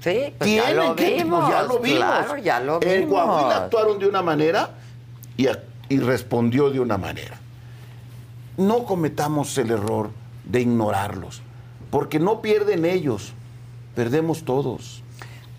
[0.00, 1.48] Sí, pues ya lo que, vimos.
[1.48, 1.98] ya lo vimos.
[1.98, 2.94] Claro, ya lo vimos.
[2.94, 4.74] En Coahuila actuaron de una manera
[5.38, 5.46] y,
[5.88, 7.40] y respondió de una manera.
[8.58, 10.10] No cometamos el error
[10.44, 11.40] de ignorarlos,
[11.90, 13.32] porque no pierden ellos,
[13.94, 15.02] perdemos todos.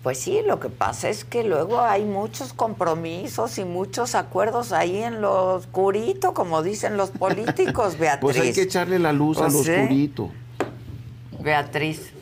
[0.06, 5.02] Pues sí, lo que pasa es que luego hay muchos compromisos y muchos acuerdos ahí
[5.02, 8.20] en lo oscurito, como dicen los políticos, Beatriz.
[8.20, 10.30] Pues hay que echarle la luz a lo oscurito.
[11.40, 12.12] Beatriz.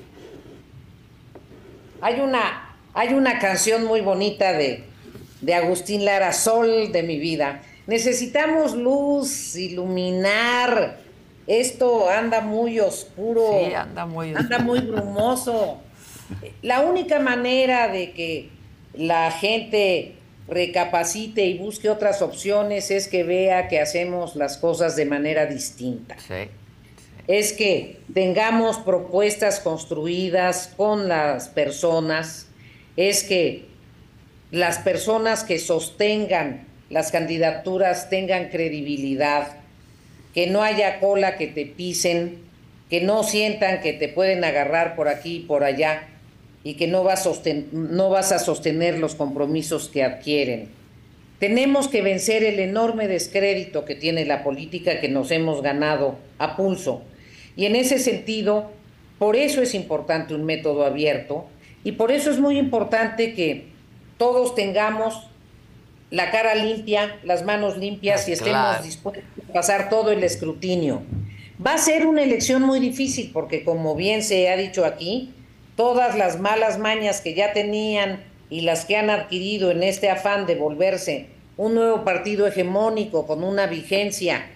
[2.00, 4.86] Hay una, hay una canción muy bonita de,
[5.42, 7.60] de Agustín Lara, Sol de mi vida.
[7.86, 11.00] Necesitamos luz, iluminar.
[11.46, 13.42] Esto anda muy oscuro.
[13.58, 14.40] Sí, anda muy oscuro.
[14.42, 15.83] Anda muy brumoso.
[16.62, 18.48] La única manera de que
[18.94, 20.14] la gente
[20.48, 26.16] recapacite y busque otras opciones es que vea que hacemos las cosas de manera distinta.
[27.26, 32.48] Es que tengamos propuestas construidas con las personas,
[32.96, 33.66] es que
[34.50, 39.56] las personas que sostengan las candidaturas tengan credibilidad,
[40.34, 42.42] que no haya cola que te pisen,
[42.90, 46.06] que no sientan que te pueden agarrar por aquí y por allá
[46.64, 47.30] y que no vas, a
[47.72, 50.70] no vas a sostener los compromisos que adquieren.
[51.38, 56.56] Tenemos que vencer el enorme descrédito que tiene la política que nos hemos ganado a
[56.56, 57.02] pulso.
[57.54, 58.70] Y en ese sentido,
[59.18, 61.46] Por eso es importante un método abierto
[61.84, 63.66] y por eso es muy importante que
[64.18, 65.28] todos tengamos
[66.10, 71.02] la cara limpia, las manos limpias y estemos dispuestos a pasar todo el escrutinio.
[71.64, 75.32] Va a ser una elección muy difícil porque, como bien se ha dicho aquí,
[75.76, 80.46] todas las malas mañas que ya tenían y las que han adquirido en este afán
[80.46, 84.46] de volverse un nuevo partido hegemónico con una vigencia,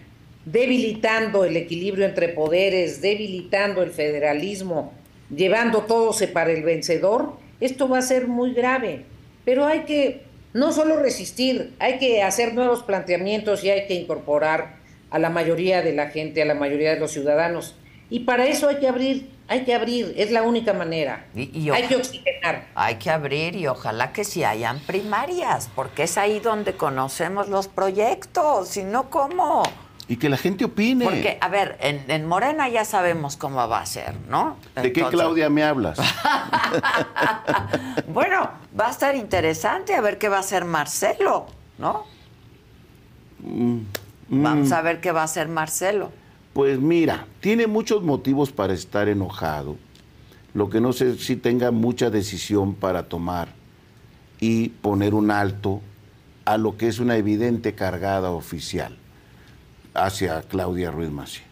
[0.44, 4.92] debilitando el equilibrio entre poderes, debilitando el federalismo,
[5.34, 9.04] llevando todo para el vencedor, esto va a ser muy grave.
[9.44, 14.76] Pero hay que no solo resistir, hay que hacer nuevos planteamientos y hay que incorporar
[15.10, 17.76] a la mayoría de la gente, a la mayoría de los ciudadanos.
[18.10, 21.24] Y para eso hay que abrir, hay que abrir, es la única manera.
[21.34, 22.66] hay que oxigenar.
[22.74, 27.66] Hay que abrir y ojalá que sí hayan primarias, porque es ahí donde conocemos los
[27.66, 29.62] proyectos, si no, ¿cómo?
[30.06, 31.04] Y que la gente opine.
[31.04, 34.58] Porque, a ver, en, Morena ya sabemos cómo va a ser, ¿no?
[34.74, 35.98] ¿De qué Claudia me hablas?
[38.08, 41.46] bueno, va a estar interesante a ver qué va a hacer Marcelo,
[41.78, 42.04] ¿no?
[43.40, 43.78] Mm,
[44.28, 44.74] Vamos mm.
[44.74, 46.12] a ver qué va a hacer Marcelo.
[46.58, 49.76] Pues mira, tiene muchos motivos para estar enojado.
[50.54, 53.46] Lo que no sé si tenga mucha decisión para tomar
[54.40, 55.80] y poner un alto
[56.46, 58.98] a lo que es una evidente cargada oficial
[59.94, 61.44] hacia Claudia Ruiz Massieu.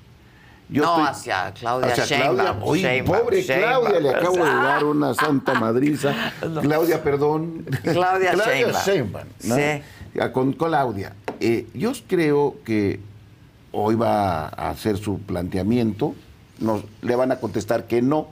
[0.70, 2.58] no, hacia Claudia hacia Claudia,
[3.04, 6.32] pobre Claudia, le acabo de dar una santa madriza.
[6.62, 7.64] Claudia, perdón.
[7.84, 9.28] Claudia, Claudia Sheinbaum.
[9.38, 9.82] sí.
[10.32, 11.14] Con Claudia.
[11.38, 12.98] Eh, yo creo que
[13.76, 16.14] hoy va a hacer su planteamiento,
[16.58, 18.28] nos, le van a contestar que no,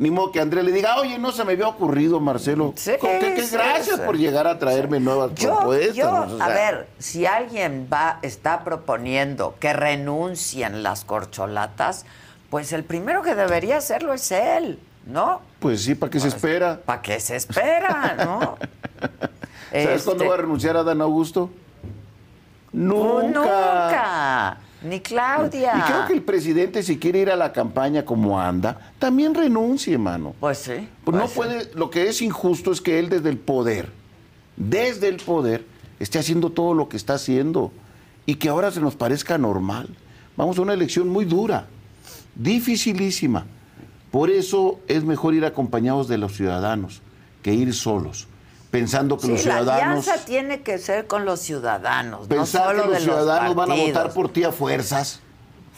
[0.00, 2.74] ni modo que Andrés le diga, oye, no se me había ocurrido, Marcelo.
[2.84, 6.40] qué, gracias por llegar a traerme nuevas propuestas.
[6.40, 12.04] a ver, si alguien va, está proponiendo que renuncien las corcholatas,
[12.50, 15.40] pues el primero que debería hacerlo es él, ¿no?
[15.60, 16.80] Pues sí, ¿para qué se pues, espera?
[16.84, 18.58] ¿Para qué se espera, no?
[19.70, 21.50] ¿Sabes cuándo va a renunciar a Dan Augusto?
[22.72, 23.22] Nunca.
[23.22, 24.58] nunca.
[24.82, 25.72] Ni Claudia.
[25.76, 29.94] Y creo que el presidente, si quiere ir a la campaña como anda, también renuncie,
[29.94, 30.34] hermano.
[30.38, 30.88] Pues sí.
[31.04, 33.90] Pues no puede, lo que es injusto es que él desde el poder,
[34.56, 35.64] desde el poder,
[35.98, 37.72] esté haciendo todo lo que está haciendo
[38.24, 39.88] y que ahora se nos parezca normal.
[40.36, 41.66] Vamos a una elección muy dura,
[42.36, 43.46] dificilísima.
[44.12, 47.02] Por eso es mejor ir acompañados de los ciudadanos
[47.42, 48.28] que ir solos
[48.78, 49.66] pensando que los ciudadanos.
[49.66, 53.74] La alianza tiene que ser con los ciudadanos, no solo que los ciudadanos van a
[53.74, 55.20] votar por ti a fuerzas.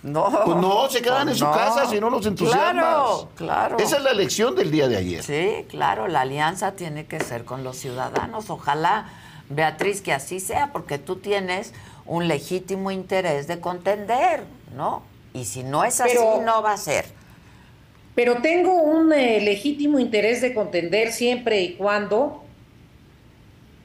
[0.03, 0.31] No.
[0.45, 2.73] Pues no, se quedan en su casa si no los entusiasmas.
[2.73, 3.77] Claro, claro.
[3.79, 5.23] Esa es la elección del día de ayer.
[5.23, 8.49] Sí, claro, la alianza tiene que ser con los ciudadanos.
[8.49, 9.09] Ojalá,
[9.51, 11.75] Beatriz, que así sea, porque tú tienes
[12.07, 14.45] un legítimo interés de contender,
[14.75, 15.03] ¿no?
[15.35, 17.07] Y si no es así, no va a ser.
[18.15, 22.43] Pero tengo un eh, legítimo interés de contender siempre y cuando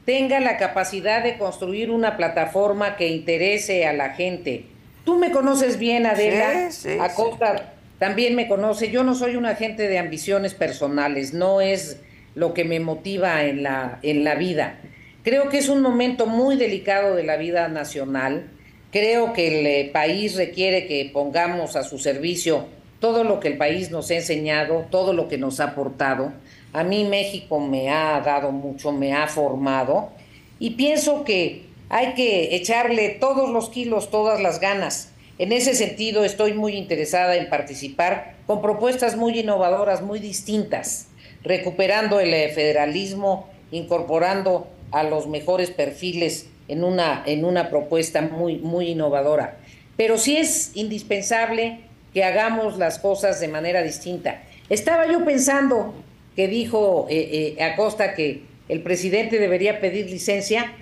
[0.06, 4.66] tenga la capacidad de construir una plataforma que interese a la gente.
[5.04, 6.70] Tú me conoces bien, Adela.
[7.00, 8.92] Acosta también me conoce.
[8.92, 12.00] Yo no soy un agente de ambiciones personales, no es
[12.36, 14.78] lo que me motiva en la, en la vida.
[15.24, 18.48] Creo que es un momento muy delicado de la vida nacional.
[18.92, 22.68] Creo que el eh, país requiere que pongamos a su servicio
[23.00, 26.34] todo lo que el país nos ha enseñado, todo lo que nos ha aportado.
[26.76, 30.10] A mí México me ha dado mucho, me ha formado
[30.60, 35.14] y pienso que hay que echarle todos los kilos, todas las ganas.
[35.38, 41.08] En ese sentido estoy muy interesada en participar con propuestas muy innovadoras, muy distintas,
[41.44, 48.58] recuperando el eh, federalismo, incorporando a los mejores perfiles en una, en una propuesta muy,
[48.58, 49.60] muy innovadora.
[49.96, 51.80] Pero sí es indispensable
[52.14, 54.44] que hagamos las cosas de manera distinta.
[54.68, 55.94] Estaba yo pensando
[56.36, 60.74] que dijo eh, eh, Acosta que el presidente debería pedir licencia,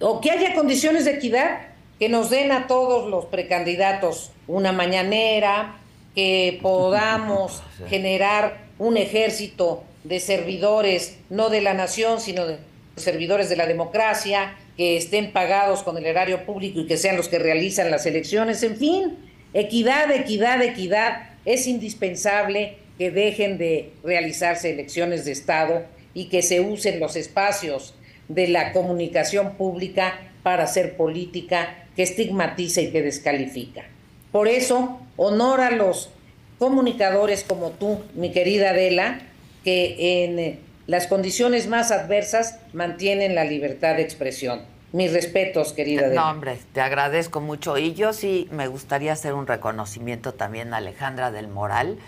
[0.00, 1.60] o que haya condiciones de equidad
[1.98, 5.78] que nos den a todos los precandidatos una mañanera,
[6.14, 12.58] que podamos generar un ejército de servidores, no de la nación, sino de
[12.96, 17.28] servidores de la democracia, que estén pagados con el erario público y que sean los
[17.28, 19.18] que realizan las elecciones, en fin,
[19.54, 26.60] equidad, equidad, equidad, es indispensable que dejen de realizarse elecciones de Estado y que se
[26.60, 27.94] usen los espacios
[28.28, 33.84] de la comunicación pública para hacer política que estigmatiza y que descalifica.
[34.30, 36.10] Por eso, honor a los
[36.58, 39.20] comunicadores como tú, mi querida Adela,
[39.64, 44.62] que en eh, las condiciones más adversas mantienen la libertad de expresión.
[44.92, 46.08] Mis respetos, querida.
[46.08, 47.78] No, hombre, te agradezco mucho.
[47.78, 51.98] Y yo sí me gustaría hacer un reconocimiento también a Alejandra del Moral,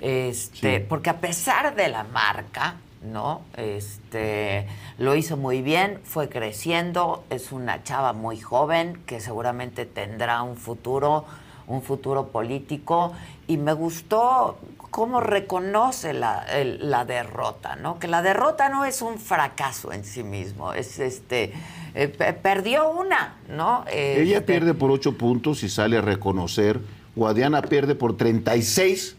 [0.00, 3.42] Este, porque a pesar de la marca, ¿no?
[3.56, 4.66] Este,
[4.98, 10.56] lo hizo muy bien, fue creciendo, es una chava muy joven que seguramente tendrá un
[10.56, 11.24] futuro,
[11.66, 13.12] un futuro político
[13.46, 14.58] y me gustó
[14.90, 17.98] cómo reconoce la, la derrota, ¿no?
[17.98, 21.52] Que la derrota no es un fracaso en sí mismo, es este
[21.94, 23.84] eh, perdió una, ¿no?
[23.92, 26.80] Ella este pierde por ocho puntos y sale a reconocer.
[27.14, 29.17] Guadiana pierde por 36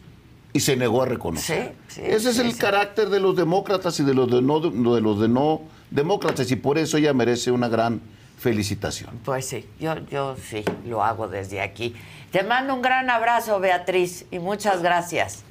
[0.53, 1.75] y se negó a reconocer.
[1.97, 5.27] Ese es el carácter de los demócratas y de los de no, de los de
[5.27, 5.61] no
[5.91, 8.01] demócratas y por eso ella merece una gran
[8.37, 9.19] felicitación.
[9.25, 11.95] Pues sí, yo, yo sí lo hago desde aquí.
[12.31, 15.43] Te mando un gran abrazo, Beatriz, y muchas gracias.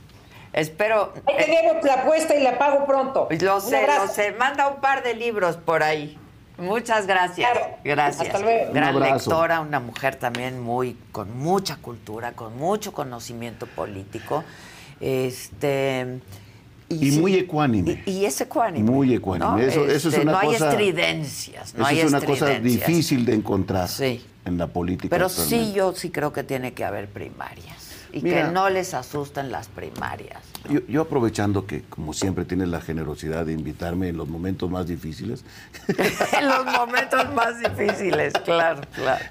[0.53, 1.13] Espero.
[1.27, 3.29] Hay que la apuesta y la pago pronto.
[3.41, 4.33] Lo sé, lo sé.
[4.33, 6.19] Manda un par de libros por ahí.
[6.57, 7.51] Muchas gracias.
[7.85, 8.27] Gracias.
[8.27, 8.73] Hasta luego.
[8.73, 14.43] Gran lectora, una mujer también muy con mucha cultura, con mucho conocimiento político.
[15.01, 16.21] Este
[16.91, 18.03] y, muy ecuánime.
[18.07, 18.91] Y, es ecuánime.
[18.91, 19.67] Muy ecuánime.
[19.67, 21.75] Eso, es este, una no hay estridencias.
[21.75, 25.09] No eso es una cosa difícil de encontrar en la política.
[25.11, 27.89] Pero sí, yo sí creo que tiene que haber primarias.
[28.11, 30.43] Y que no les asusten las primarias.
[30.89, 35.45] Yo, aprovechando que, como siempre, tienes la generosidad de invitarme en los momentos más difíciles.
[36.39, 39.23] en los momentos más difíciles, claro, claro.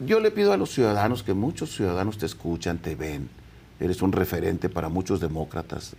[0.00, 3.28] yo le pido a los ciudadanos que muchos ciudadanos te escuchan, te ven
[3.80, 5.94] eres un referente para muchos demócratas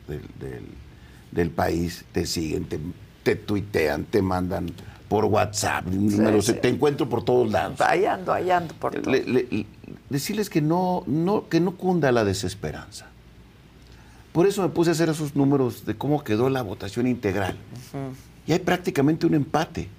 [1.32, 2.68] del, país, te siguen,
[3.24, 4.68] te, tuitean, te mandan
[5.08, 5.86] por WhatsApp,
[6.62, 7.82] te encuentro por todos lados.
[7.82, 8.94] Ahí ando, ahí ando por
[10.10, 13.08] decirles que no, no, que no cunda la desesperanza.
[14.32, 17.56] Por eso me puse a hacer esos números de cómo quedó la votación integral.
[18.46, 19.90] Y hay prácticamente un empate.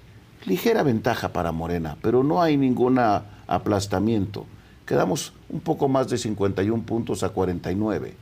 [0.46, 2.98] Ligera ventaja para Morena, pero no hay ningún
[3.46, 4.46] aplastamiento.
[4.90, 8.12] Quedamos un poco más de 51 puntos a 49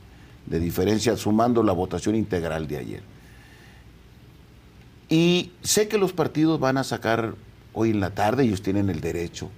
[0.45, 3.01] de diferencia sumando la votación integral de ayer.
[5.09, 7.33] Y sé que los partidos van a sacar
[7.73, 9.49] hoy en la tarde, ellos tienen el derecho,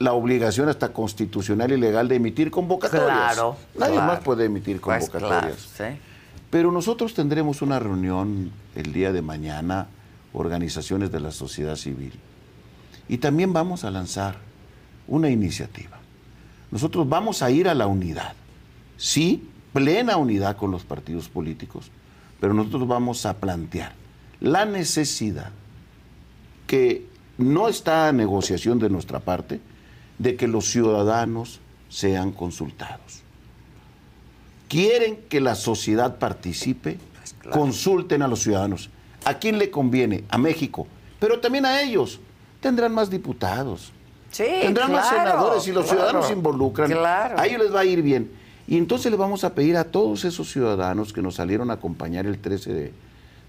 [0.00, 3.34] la obligación hasta constitucional y legal de emitir convocatorias.
[3.34, 3.56] Claro.
[3.78, 5.68] Nadie más puede emitir pues convocatorias.
[6.50, 9.86] Pero nosotros tendremos una reunión el día de mañana,
[10.32, 12.12] organizaciones de la sociedad civil.
[13.06, 14.52] Y también vamos a lanzar
[15.06, 15.98] una iniciativa.
[16.70, 18.34] Nosotros vamos a ir a la unidad,
[18.96, 21.90] sí, plena unidad con los partidos políticos,
[22.40, 23.92] pero nosotros vamos a plantear
[24.40, 25.50] la necesidad
[26.66, 27.06] que
[27.38, 29.60] no está a negociación de nuestra parte
[30.18, 33.22] de que los ciudadanos sean consultados.
[34.68, 38.90] Quieren que la sociedad participe, pues consulten a los ciudadanos.
[39.24, 40.24] ¿A quién le conviene?
[40.28, 40.86] A México,
[41.18, 42.20] pero también a ellos.
[42.60, 43.92] Tendrán más diputados,
[44.36, 46.92] Tendrán más senadores y los ciudadanos se involucran.
[46.92, 48.30] A ellos les va a ir bien.
[48.66, 52.26] Y entonces le vamos a pedir a todos esos ciudadanos que nos salieron a acompañar
[52.26, 52.92] el 13 de,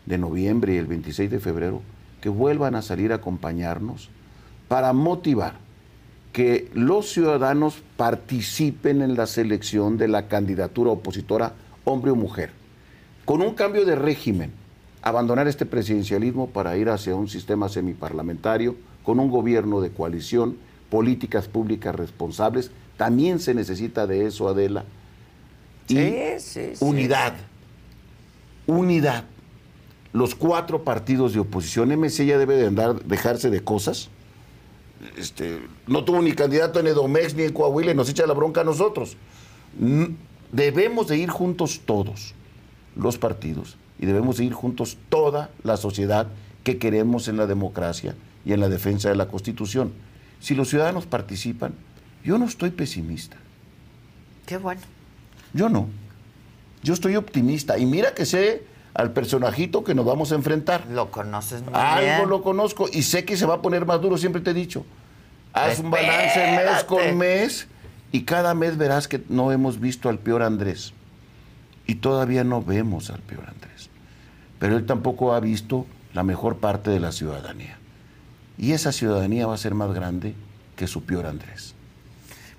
[0.05, 1.81] de noviembre y el 26 de febrero
[2.21, 4.09] que vuelvan a salir a acompañarnos
[4.67, 5.53] para motivar
[6.33, 11.53] que los ciudadanos participen en la selección de la candidatura opositora,
[11.85, 12.51] hombre o mujer,
[13.23, 14.51] con un cambio de régimen,
[15.01, 20.57] abandonar este presidencialismo para ir hacia un sistema semiparlamentario, con un gobierno de coalición
[20.89, 22.71] políticas públicas responsables.
[22.97, 24.85] También se necesita de eso, Adela.
[25.87, 25.97] Y
[26.79, 27.33] unidad.
[28.67, 29.25] Unidad.
[30.13, 34.09] Los cuatro partidos de oposición, MC ya debe de andar, dejarse de cosas.
[35.17, 38.61] Este, no tuvo ni candidato en Edomex ni en Coahuila y nos echa la bronca
[38.61, 39.17] a nosotros.
[40.51, 42.33] Debemos de ir juntos todos,
[42.95, 46.27] los partidos, y debemos de ir juntos toda la sociedad
[46.63, 49.91] que queremos en la democracia y en la defensa de la Constitución
[50.39, 51.73] si los ciudadanos participan,
[52.23, 53.37] yo no estoy pesimista.
[54.45, 54.81] Qué bueno.
[55.53, 55.87] Yo no.
[56.83, 57.77] Yo estoy optimista.
[57.77, 58.63] Y mira que sé
[58.93, 60.85] al personajito que nos vamos a enfrentar.
[60.87, 64.17] Lo conoces muy Algo lo conozco y sé que se va a poner más duro,
[64.17, 64.85] siempre te he dicho.
[65.53, 67.67] Haz un balance mes con mes
[68.11, 70.93] y cada mes verás que no hemos visto al peor Andrés.
[71.87, 73.89] Y todavía no vemos al peor Andrés.
[74.59, 77.77] Pero él tampoco ha visto la mejor parte de la ciudadanía.
[78.57, 80.35] Y esa ciudadanía va a ser más grande
[80.75, 81.73] que su peor Andrés.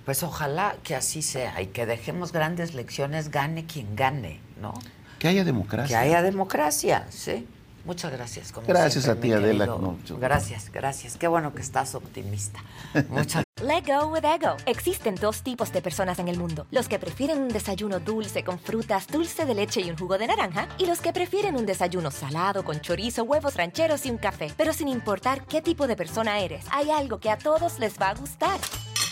[0.05, 4.75] Pues ojalá que así sea y que dejemos grandes lecciones, gane quien gane, ¿no?
[5.19, 5.99] Que haya democracia.
[5.99, 7.47] Que haya democracia, sí.
[7.87, 8.53] Muchas gracias.
[8.67, 9.79] gracias a ti, Adela.
[10.19, 11.17] gracias, gracias.
[11.17, 12.61] Qué bueno que estás optimista.
[13.09, 14.55] Muchas Let go with ego.
[14.67, 18.59] Existen dos tipos de personas en el mundo: los que prefieren un desayuno dulce con
[18.59, 22.11] frutas, dulce de leche y un jugo de naranja, y los que prefieren un desayuno
[22.11, 24.53] salado con chorizo, huevos rancheros y un café.
[24.59, 28.11] Pero sin importar qué tipo de persona eres, hay algo que a todos les va
[28.11, 28.61] a gustar.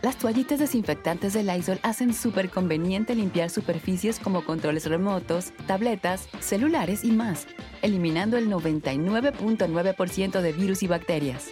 [0.00, 7.02] Las toallitas desinfectantes de Lysol hacen súper conveniente limpiar superficies como controles remotos, tabletas, celulares
[7.02, 7.48] y más,
[7.82, 11.48] eliminando el 99.9% de virus y bacterias.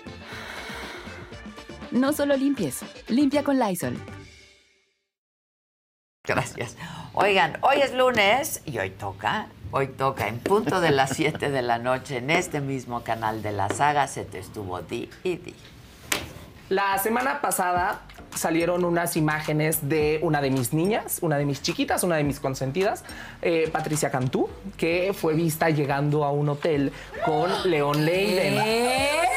[1.90, 3.96] No solo limpies, limpia con Lysol.
[6.24, 6.76] Gracias.
[7.14, 11.62] Oigan, hoy es lunes y hoy toca, hoy toca en punto de las 7 de
[11.62, 15.54] la noche en este mismo canal de la saga se te estuvo di y di.
[16.68, 18.02] La semana pasada
[18.36, 22.40] salieron unas imágenes de una de mis niñas, una de mis chiquitas, una de mis
[22.40, 23.04] consentidas,
[23.42, 26.92] eh, Patricia Cantú, que fue vista llegando a un hotel
[27.24, 28.62] con León Leiden.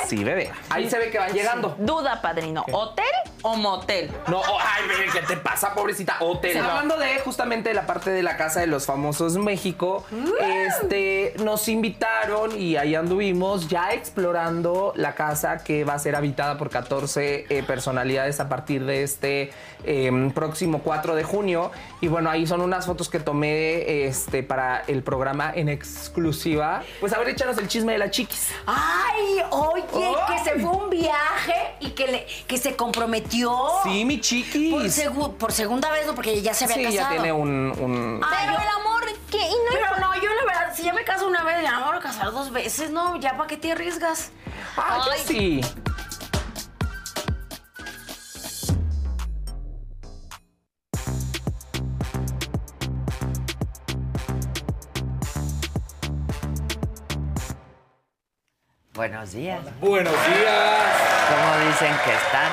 [0.08, 0.52] Sí, bebé.
[0.70, 1.76] Ahí se ve que van llegando.
[1.78, 2.66] Duda, padrino.
[2.72, 3.06] ¿Hotel
[3.44, 4.10] o motel?
[4.28, 6.18] No, oh, ay, bebé, ¿qué te pasa, pobrecita?
[6.20, 6.58] Hotel.
[6.58, 10.04] Hablando de justamente la parte de la Casa de los Famosos México,
[10.42, 16.58] este, nos invitaron y ahí anduvimos ya explorando la casa que va a ser habitada
[16.58, 19.52] por 14 eh, personalidades a partir de este
[19.84, 21.72] eh, próximo 4 de junio.
[22.02, 26.84] Y bueno, ahí son unas fotos que tomé este, para el programa en exclusiva.
[27.00, 28.50] Pues a ver, échanos el chisme de la chiquis.
[28.66, 30.40] Ay, oye, que Ay.
[30.44, 33.56] se fue un viaje y que, le, que se comprometió.
[33.84, 34.72] Sí, mi chiquis.
[34.74, 36.16] Por, segu- por segunda vez, ¿no?
[36.16, 37.00] Porque ya se había sí, casado.
[37.02, 37.50] ya tiene un...
[37.80, 39.38] un- Pero el amor, ¿qué?
[39.38, 41.80] Y no Pero no, yo la verdad, si ya me caso una vez, ya no
[41.82, 43.18] me voy a casar dos veces, ¿no?
[43.20, 44.32] Ya para qué te arriesgas.
[44.78, 45.62] Ah, yo sí.
[59.00, 59.62] Buenos días.
[59.80, 60.84] Buenos días.
[61.30, 62.52] ¿Cómo dicen que están?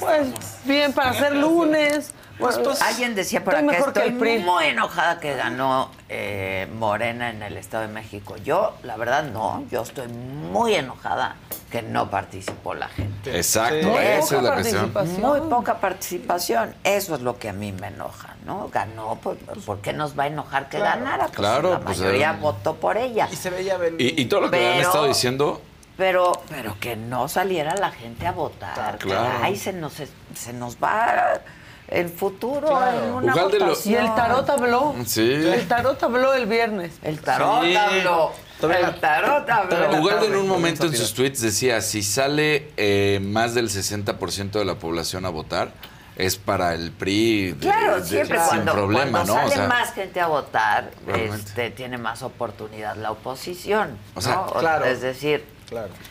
[0.00, 2.14] Pues bien, para ser lunes.
[2.38, 7.42] Bueno, Alguien decía por estoy acá, mejor estoy muy enojada que ganó eh, Morena en
[7.42, 8.36] el Estado de México.
[8.38, 9.66] Yo, la verdad, no.
[9.70, 11.36] Yo estoy muy enojada
[11.74, 13.36] que no participó la gente.
[13.36, 15.20] Exacto, Muy esa poca es la cuestión.
[15.20, 16.72] Muy poca participación.
[16.84, 18.68] Eso es lo que a mí me enoja, ¿no?
[18.72, 21.00] Ganó, pues, ¿por qué nos va a enojar que Claro.
[21.00, 21.24] ganara?
[21.26, 23.28] Pues Claro, la pues, mayoría eh, votó por ella.
[23.32, 25.60] Y se veía Y, y todo lo que han Pero- estado diciendo,
[25.96, 28.98] Pero, pero que no saliera la gente a votar.
[28.98, 29.38] Claro.
[29.42, 31.40] Ay, se nos, se nos va
[31.88, 33.94] el futuro en una lo- votación.
[33.94, 34.94] Y el tarot habló.
[35.06, 35.28] Sí.
[35.32, 36.92] El tarot habló el viernes.
[37.02, 37.74] El tarot Sí.
[37.74, 38.30] habló.
[38.62, 40.00] El tarot habló.
[40.00, 44.64] Ugalde en un momento en sus tweets decía, si sale eh, más del 60% de
[44.64, 45.72] la población a votar,
[46.16, 49.40] es para el PRI de- Claro, de- siempre sin cuando, problema, cuando ¿no?
[49.40, 53.98] sale O sea, más gente a votar, este, tiene más oportunidad la oposición.
[54.14, 54.46] O sea, ¿no?
[54.46, 54.84] claro.
[54.84, 55.44] Es decir,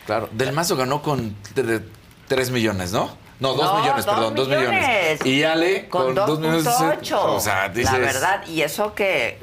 [0.04, 0.28] Claro.
[0.32, 1.34] Del Mazo ganó con
[2.28, 3.16] 3 millones, ¿no?
[3.40, 4.68] No, 2 No, millones, dos perdón, 2 millones.
[4.70, 5.26] millones.
[5.26, 6.64] Y Ale con, con 2 millones.
[6.66, 7.16] 2.8.
[7.18, 7.92] O sea, dices.
[7.92, 9.38] La verdad, y eso que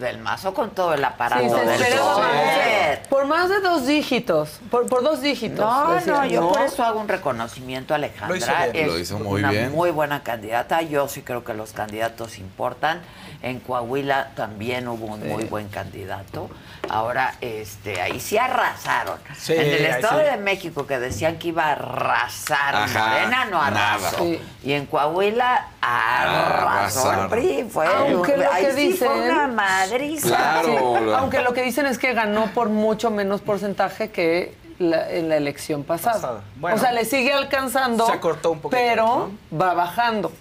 [0.00, 3.02] del mazo con todo el aparato Sí, del poder.
[3.08, 4.58] Por más de dos dígitos.
[4.70, 5.58] Por, por dos dígitos.
[5.60, 8.28] No, no, yo por eso hago un reconocimiento a Alejandra.
[8.28, 8.86] Lo hizo bien.
[8.86, 9.70] Es Lo hizo muy una bien.
[9.72, 10.82] muy buena candidata.
[10.82, 13.00] Yo sí creo que los candidatos importan.
[13.42, 16.50] En Coahuila también hubo un muy buen candidato.
[16.90, 19.18] Ahora, este, ahí sí arrasaron.
[19.38, 20.26] Sí, en el Estado sí.
[20.26, 24.18] de México que decían que iba a arrasar Ajá, Morena, no arrasó.
[24.18, 24.40] Sí.
[24.64, 27.28] Y en Coahuila arrasó el.
[27.28, 27.68] PRI.
[27.70, 29.46] Fue, Aunque lo ahí que sí fue dicen- una
[29.90, 30.28] madriza.
[30.28, 30.96] Claro.
[30.98, 35.28] Sí, Aunque lo que dicen es que ganó por mucho menos porcentaje que la- en
[35.28, 36.14] la elección pasada.
[36.14, 36.40] Pasada.
[36.56, 36.76] Bueno.
[36.76, 38.06] o sea, le sigue alcanzando.
[38.06, 40.32] Se acortó un poquito, Pero va bajando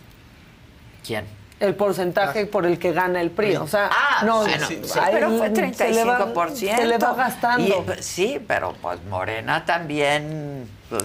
[1.05, 1.25] ¿Quién?
[1.59, 3.57] el porcentaje por el que gana el PRI.
[3.57, 6.75] O sea, Ah, no, bueno, sí, sí, ahí pero fue se le va- 35%.
[6.77, 7.67] Se le va gastando.
[7.67, 10.69] Y, pues, sí, pero pues Morena también.
[10.89, 11.03] pues,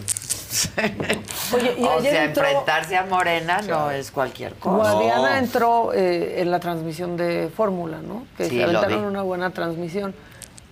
[1.55, 4.93] Oye, y o ayer sea, entró- enfrentarse a Morena no es cualquier cosa.
[4.93, 8.26] Guadiana entró eh, en la transmisión de Fórmula, ¿no?
[8.36, 10.14] Que Sí, se lo aventaron una buena transmisión.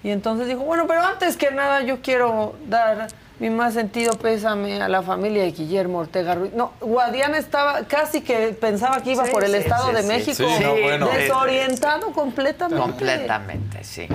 [0.04, 3.06] Y entonces dijo, bueno, pero antes que nada yo quiero dar
[3.38, 6.52] mi más sentido pésame a la familia de Guillermo Ortega Ruiz.
[6.54, 10.02] No, Guadiana estaba casi que pensaba que iba Sí, por el sí, Estado sí, de
[10.02, 10.08] sí.
[10.08, 10.34] México.
[10.36, 11.08] Sí, no, bueno.
[11.08, 12.80] Desorientado completamente.
[12.82, 14.06] Completamente, sí.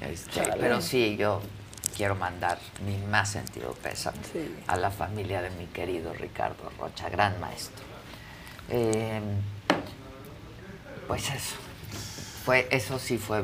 [0.00, 1.40] Este, pero sí, yo
[1.98, 4.54] quiero mandar mi más sentido pésame Sí.
[4.68, 7.84] a la familia de mi querido Ricardo Rocha, gran maestro.
[8.70, 9.20] Eh,
[11.08, 11.56] pues eso.
[12.44, 13.42] Fue, eso sí fue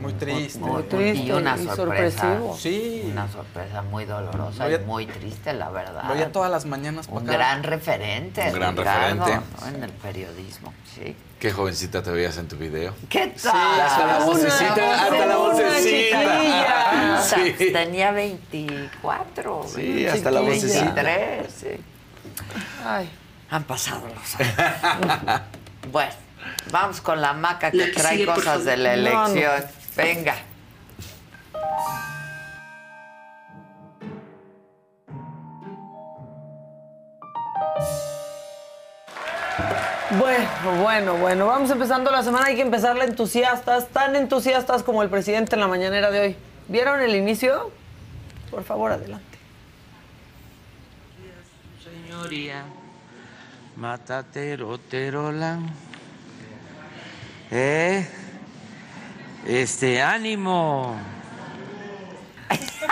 [0.00, 0.60] muy triste.
[0.60, 1.24] Muy, triste.
[1.24, 2.38] Y una sorpresa.
[2.56, 3.02] Sí.
[3.10, 6.04] Una sorpresa muy dolorosa y muy triste, la verdad.
[6.04, 7.08] Lo oía todas las mañanas.
[7.10, 8.46] Un gran referente.
[8.46, 9.40] Un gran referente.
[9.66, 11.16] En el periodismo, sí.
[11.38, 12.94] Qué jovencita te veías en tu video.
[13.08, 13.38] ¿Qué tal?
[13.38, 13.48] Sí,
[13.80, 17.22] hasta la vocecita, hasta la vocecita.
[17.22, 17.72] Sí.
[17.72, 19.66] Tenía 24.
[19.72, 21.02] Sí, hasta la vocecita.
[21.02, 21.68] 23, sí.
[22.84, 23.08] Ay.
[23.50, 25.42] Han pasado los años.
[25.92, 26.12] bueno.
[26.70, 29.64] Vamos con la maca que trae cosas de la elección.
[29.96, 30.36] Venga.
[40.10, 40.48] Bueno,
[40.80, 45.54] bueno, bueno, vamos empezando la semana, hay que empezarla entusiastas, tan entusiastas como el presidente
[45.54, 46.36] en la mañanera de hoy.
[46.66, 47.70] ¿Vieron el inicio?
[48.50, 49.38] Por favor, adelante.
[51.84, 52.64] Señoría,
[53.76, 55.68] matatero, terolan.
[57.50, 58.08] ¿Eh?
[59.46, 60.96] Este, ánimo.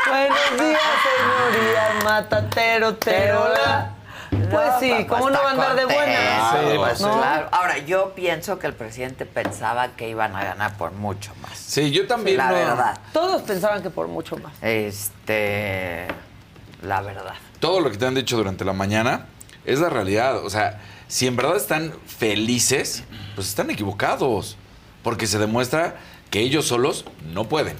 [0.07, 0.83] Buenos días,
[1.51, 3.96] señoría, matatero, terola.
[4.31, 6.53] Pues sí, ¿cómo no va a andar de buena?
[6.53, 7.49] Sí, pues claro.
[7.53, 11.59] Ahora, yo pienso que el presidente pensaba que iban a ganar por mucho más.
[11.59, 12.37] Sí, yo también.
[12.37, 12.99] La verdad.
[13.13, 14.53] Todos pensaban que por mucho más.
[14.63, 16.07] Este,
[16.83, 17.35] la verdad.
[17.61, 19.27] Todo lo que te han dicho durante la mañana
[19.65, 20.45] es la realidad.
[20.45, 23.05] O sea, si en verdad están felices,
[23.35, 24.57] pues están equivocados.
[25.03, 25.97] Porque se demuestra
[26.31, 27.77] que ellos solos no pueden.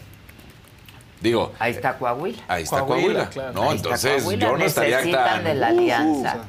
[1.21, 1.53] Digo.
[1.59, 2.43] Ahí está Coahuila.
[2.49, 3.31] Ahí está Coahuila.
[3.55, 5.45] No, entonces yo no estaría tan.
[5.45, 6.45] de la alianza.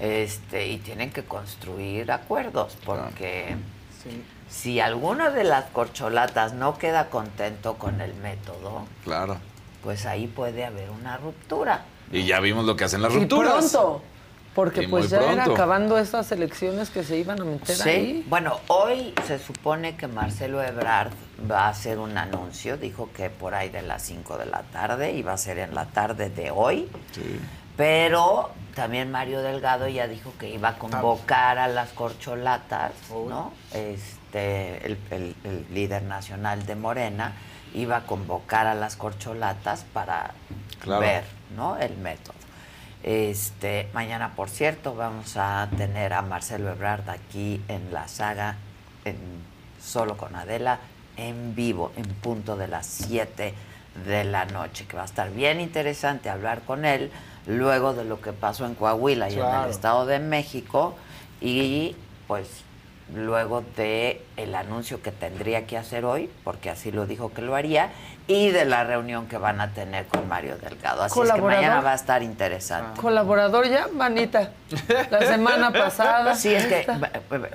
[0.00, 3.56] este, y tienen que construir acuerdos porque
[4.48, 9.38] si alguno de las corcholatas no queda contento con el método, claro.
[9.82, 11.84] pues ahí puede haber una ruptura.
[12.12, 13.52] Y ya vimos lo que hacen las rupturas.
[13.52, 14.02] Y pronto.
[14.56, 17.88] Porque pues ya era acabando esas elecciones que se iban a meter sí.
[17.88, 18.26] ahí.
[18.26, 21.12] Bueno, hoy se supone que Marcelo Ebrard
[21.48, 25.12] va a hacer un anuncio, dijo que por ahí de las 5 de la tarde,
[25.12, 26.88] iba a ser en la tarde de hoy.
[27.12, 27.38] Sí.
[27.76, 33.52] Pero también Mario Delgado ya dijo que iba a convocar a las corcholatas, ¿no?
[33.74, 34.96] Este, el,
[35.44, 37.34] el líder nacional de Morena
[37.74, 40.32] iba a convocar a las corcholatas para
[40.80, 41.00] Claro.
[41.00, 41.24] ver,
[41.56, 41.76] ¿no?
[41.76, 42.34] El método.
[43.02, 48.56] Este, mañana, por cierto, vamos a tener a Marcelo Ebrard aquí en la saga,
[49.04, 49.16] en
[49.80, 50.80] Solo con Adela,
[51.16, 53.54] en vivo, en punto de las 7
[54.06, 57.10] de la noche, que va a estar bien interesante hablar con él
[57.46, 59.70] luego de lo que pasó en Coahuila y en el.
[59.70, 60.94] Estado de México
[61.40, 61.94] y
[62.26, 62.48] pues
[63.14, 67.54] luego de el anuncio que tendría que hacer hoy, porque así lo dijo que lo
[67.54, 67.90] haría,
[68.26, 71.02] y de la reunión que van a tener con Mario Delgado.
[71.04, 73.00] Así es que mañana va a estar interesante.
[73.00, 74.50] Colaborador ya, manita.
[75.10, 76.34] La semana pasada.
[76.34, 76.86] Sí, es que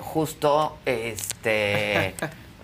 [0.00, 2.14] justo este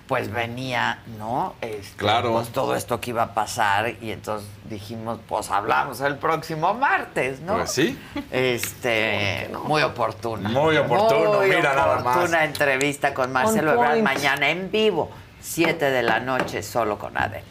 [0.08, 1.54] pues venía, ¿no?
[1.60, 2.32] Este, Claro.
[2.32, 7.40] Pues todo esto que iba a pasar y entonces dijimos, pues hablamos el próximo martes,
[7.40, 7.56] ¿no?
[7.56, 7.98] Pues sí.
[8.30, 10.48] Este, muy oportuna.
[10.48, 12.16] Muy oportuno, Muy mira nada más.
[12.16, 15.10] oportuna entrevista con Marcelo Ebrard mañana en vivo,
[15.42, 17.44] 7 de la noche, solo con Adela.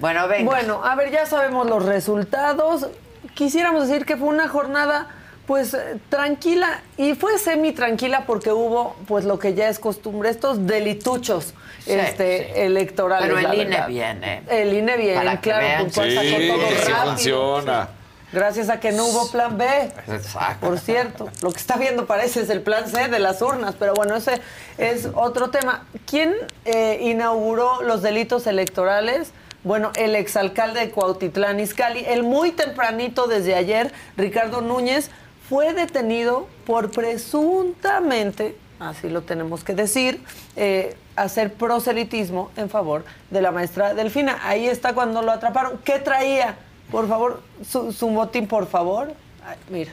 [0.00, 0.44] Bueno, venga.
[0.50, 2.88] Bueno, a ver, ya sabemos los resultados.
[3.34, 5.08] Quisiéramos decir que fue una jornada
[5.46, 10.28] pues eh, tranquila y fue semi tranquila porque hubo pues lo que ya es costumbre
[10.28, 11.54] estos delituchos
[11.86, 12.52] Sí, este sí.
[12.60, 13.88] electorales Pero el la INE verdad.
[13.88, 14.42] viene.
[14.48, 15.82] el INE viene claro vean.
[15.84, 17.04] puntual, Sí, todo sí rápido.
[17.10, 17.88] funciona.
[18.32, 19.64] gracias a que no hubo plan B
[20.08, 20.66] Exacto.
[20.66, 23.94] por cierto lo que está viendo parece es el plan C de las urnas pero
[23.94, 24.40] bueno ese
[24.78, 26.34] es otro tema quién
[26.64, 29.30] eh, inauguró los delitos electorales
[29.62, 35.10] bueno, el exalcalde de Cuautitlán Izcalli, el muy tempranito desde ayer, Ricardo Núñez,
[35.48, 40.22] fue detenido por presuntamente, así lo tenemos que decir,
[40.56, 44.38] eh, hacer proselitismo en favor de la maestra Delfina.
[44.42, 45.78] Ahí está cuando lo atraparon.
[45.84, 46.56] ¿Qué traía?
[46.90, 49.12] Por favor, su, su motín, por favor.
[49.44, 49.92] Ay, mira,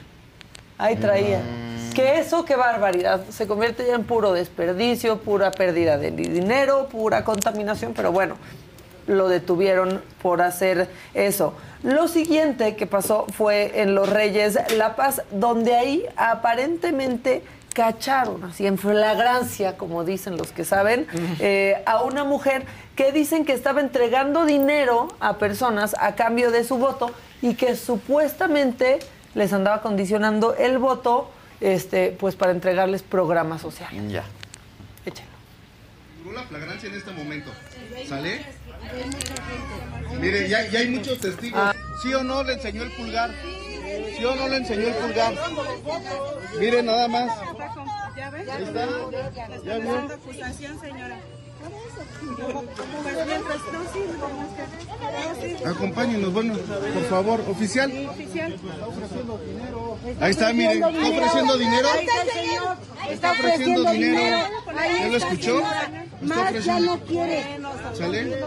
[0.77, 1.41] ahí traía.
[1.95, 3.23] Que eso, qué barbaridad.
[3.29, 8.35] Se convierte ya en puro desperdicio, pura pérdida de dinero, pura contaminación, pero bueno,
[9.07, 11.53] lo detuvieron por hacer eso.
[11.83, 17.43] Lo siguiente que pasó fue en Los Reyes La Paz, donde ahí aparentemente
[17.73, 21.07] cacharon, así en flagrancia, como dicen los que saben,
[21.39, 26.63] eh, a una mujer que dicen que estaba entregando dinero a personas a cambio de
[26.63, 28.99] su voto y que supuestamente
[29.35, 34.11] les andaba condicionando el voto este, pues para entregarles programas sociales.
[34.11, 34.23] Ya.
[36.33, 37.51] la flagrancia en este momento.
[38.07, 38.43] ¿Sale?
[40.19, 41.75] Mire, ya, ya hay muchos testigos.
[42.01, 43.31] ¿Sí o no le enseñó el pulgar?
[44.17, 45.33] ¿Sí o no le enseñó el pulgar?
[46.59, 47.31] Mire nada más.
[48.15, 48.47] ¿Ya ves?
[48.47, 49.79] ¿Ya
[50.79, 51.17] señora.
[55.65, 56.55] Acompáñenos, bueno,
[56.93, 57.91] por favor, oficial.
[60.19, 61.87] Ahí está, miren, está ofreciendo dinero.
[61.93, 62.77] Ahí está el señor.
[63.09, 64.47] Está ofreciendo dinero.
[64.99, 65.61] ¿Ya lo escuchó?
[66.21, 67.59] Más ya no quiere.
[67.93, 68.41] ¿Sale?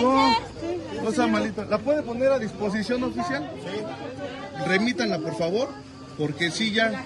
[0.00, 1.64] No, no malita.
[1.66, 3.50] ¿La puede poner a disposición oficial?
[4.66, 5.68] Remítanla, por favor,
[6.22, 7.04] porque sí, ya,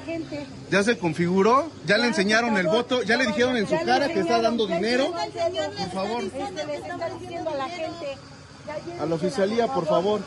[0.70, 4.20] ya se configuró, ya le enseñaron el voto, ya le dijeron en su cara que
[4.20, 5.10] está dando dinero.
[5.78, 6.22] Por favor,
[9.01, 10.20] a la oficialía, por favor.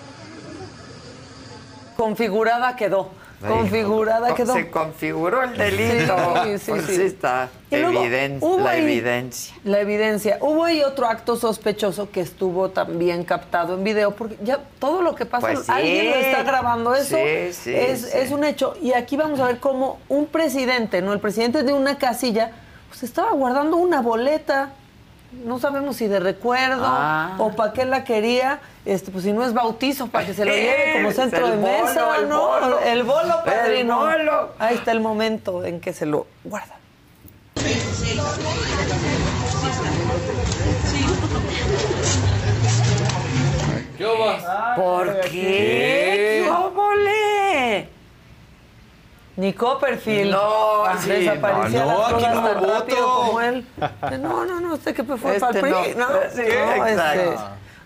[1.98, 3.12] Configurada quedó.
[3.48, 4.54] Configurada quedó.
[4.54, 6.16] Se configuró el delito.
[6.44, 7.02] Sí, sí, Pues sí.
[7.02, 9.56] está luego, eviden- la ahí- evidencia.
[9.64, 10.38] La evidencia.
[10.42, 15.16] Hubo ahí otro acto sospechoso que estuvo también captado en video, porque ya todo lo
[15.16, 15.72] que pasa, Pues sí.
[15.72, 18.76] alguien lo está grabando, eso Sí, es, es un hecho.
[18.82, 22.52] Y aquí vamos a ver cómo un presidente, no el presidente de una casilla,
[22.90, 24.74] pues estaba guardando una boleta.
[25.32, 27.36] No sabemos si de recuerdo Ah.
[27.38, 28.60] o para qué la quería.
[28.86, 31.58] Este, pues si no es bautizo, para que se lo lleve como centro el de
[31.58, 32.48] mesa, el ¿no?
[32.48, 32.80] bolo.
[32.80, 33.98] El bolo, El padrino.
[34.00, 34.50] bolo.
[34.58, 36.76] Ahí está el momento en que se lo guarda.
[43.98, 44.76] ¿Qué vas?
[44.78, 45.30] ¿Por qué?
[45.32, 46.50] ¿Qué?
[46.50, 47.90] ¡Óvole!
[49.40, 50.32] Ni Copperfield.
[50.32, 52.74] No, sí, desaparecía no, las no, cosas tan voto.
[52.74, 53.66] rápido como él.
[54.20, 56.10] No, no, no, usted que fue Este para el PRI, no.
[56.10, 56.16] ¿no?
[56.34, 56.42] Sí,
[56.78, 57.38] No, este,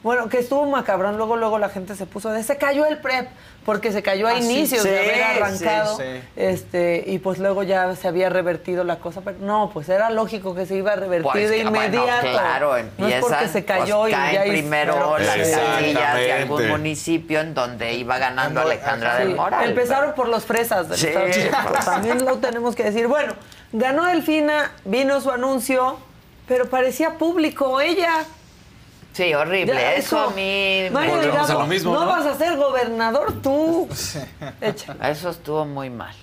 [0.03, 3.29] bueno, que estuvo macabrón, luego luego la gente se puso de se cayó el PREP,
[3.65, 5.95] porque se cayó a Ah, sí, inicios de sí, haber arrancado.
[5.97, 6.21] sí, sí.
[6.35, 10.53] Este, y pues luego ya se había revertido la cosa, pero no, pues era lógico
[10.53, 12.27] que se iba a revertir Pues de bueno, inmediato.
[12.29, 16.33] claro, no empiezan, es porque se cayó pues, y caen ya primero las casillas de
[16.33, 19.69] algún municipio en donde iba ganando Alejandra Sí, del Moral.
[19.69, 20.99] Empezaron por los fresas del.
[21.07, 21.51] Estado de.
[21.85, 23.07] También lo tenemos que decir.
[23.07, 23.33] Bueno,
[23.71, 25.97] ganó Delfina, vino su anuncio,
[26.47, 28.25] pero parecía público ella.
[29.13, 29.73] Sí, horrible.
[29.75, 30.87] Ya, Eso a mí...
[30.91, 32.07] Mario a lo mismo, no, ¿no?
[32.07, 33.87] vas a ser gobernador tú.
[35.01, 36.15] Eso estuvo muy mal.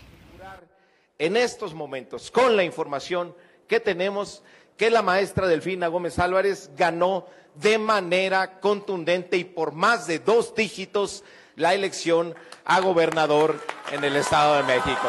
[1.19, 3.35] en estos momentos con la información
[3.69, 4.43] que tenemos
[4.77, 10.55] que la maestra Delfina Gómez Álvarez ganó de manera contundente y por más de dos
[10.55, 11.23] dígitos
[11.57, 12.35] la elección
[12.65, 13.61] a gobernador
[13.93, 15.09] en el Estado de México.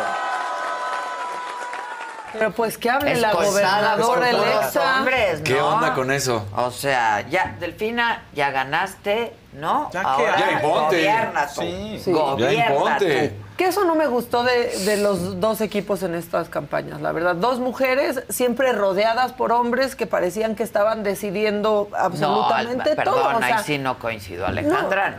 [2.33, 4.97] Pero pues que hable la gobernadora electa.
[4.99, 5.67] hombres, ¿Qué ¿no?
[5.75, 6.45] onda con eso?
[6.55, 9.89] O sea, ya, Delfina, ya ganaste, ¿no?
[9.91, 10.95] Ya que- Ahora Ya imponte.
[10.97, 11.61] gobierna tú.
[11.61, 12.01] Sí.
[12.03, 12.11] Sí.
[12.11, 13.29] Gobierna Ya imponte.
[13.29, 13.35] tú.
[13.57, 17.35] Que eso no me gustó de, de los dos equipos en estas campañas, la verdad.
[17.35, 23.23] Dos mujeres siempre rodeadas por hombres que parecían que estaban decidiendo absolutamente no, perdón, todo.
[23.25, 25.17] o ahí sea, sí no coincido, Alejandra.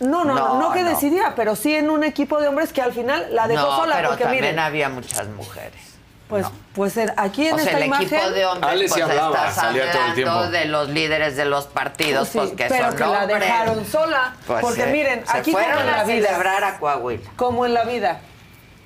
[0.00, 0.88] No, no, no, No, que no.
[0.90, 3.94] decidía, pero sí en un equipo de hombres que al final la dejó no, sola
[3.96, 5.93] pero porque también miren, había muchas mujeres.
[6.28, 9.36] Pues pues aquí en o sea, esta el imagen equipo de hombres Ale pues hablaba,
[9.48, 10.50] estás salía todo el hablando tiempo.
[10.50, 14.34] de los líderes de los partidos, Sí, pues que pero son que la dejaron sola,
[14.46, 17.30] Pues, porque se- miren, se aquí como fueron en la a vida, celebrar a Coahuila.
[17.36, 18.20] como en la vida,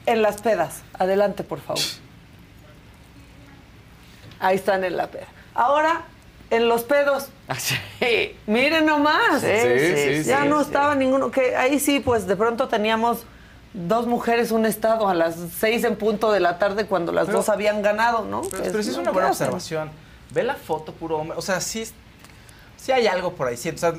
[0.07, 0.83] en las pedas.
[0.99, 1.83] Adelante, por favor.
[4.41, 5.27] Ahí están en la peda.
[5.55, 6.03] Ahora
[6.51, 7.29] en los pedos.
[7.59, 8.37] Sí.
[8.47, 9.41] Miren nomás.
[9.41, 10.67] Sí, sí, sí, ya no sí.
[10.67, 11.31] estaba ninguno.
[11.31, 13.25] Que ahí sí, pues de pronto teníamos
[13.75, 17.39] dos mujeres, un estado a las seis en punto de la tarde cuando las Pero-
[17.39, 18.43] dos habían ganado, ¿no?
[18.43, 19.91] Pero, Es- pero sí es una buena observación.
[20.31, 21.39] Ve la foto puro hombre.
[21.39, 21.85] O sea, sí,
[22.77, 23.57] sí hay algo por ahí.
[23.57, 23.95] Sí, o sea,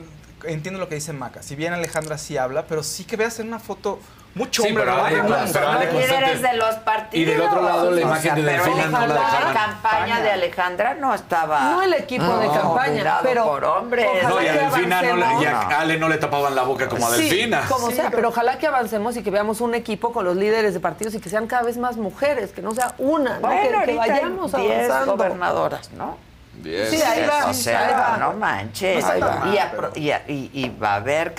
[0.46, 1.42] entiendo lo que dice Maca.
[1.44, 4.00] Si bien Alejandra sí habla, pero sí que veas en una foto
[4.36, 4.84] mucho Sí, hombre.
[4.86, 5.04] pero ¿no?
[5.06, 5.94] Ale- Hay una pero Ale mujer.
[5.94, 6.48] Los líderes consente.
[6.50, 7.14] de los partidos.
[7.14, 9.54] Y del otro lado, la O imagen sea, de pero Delfina no la dejaban.
[9.54, 11.60] Campaña de Alejandra no estaba.
[11.72, 14.08] No el equipo de campaña, pero por hombres.
[14.24, 15.74] No, y a Delfina no le, y a avancemos.
[15.74, 17.64] Ale no le tapaban la boca como a Sí, Delfina.
[17.92, 21.16] sea, pero ojalá que avancemos y que veamos un equipo con los líderes de partidos
[21.16, 23.50] y que sean cada vez más mujeres, que no sea una, ¿no?
[23.50, 25.12] Que, que vayamos 10 avanzando.
[25.14, 26.18] gobernadoras, ¿no?
[26.64, 28.18] Sí, ahí va, O sea, ahí va.
[28.18, 29.04] no manches.
[29.06, 29.44] Ahí va.
[29.54, 31.34] Y, apro- y a- y- y va a haber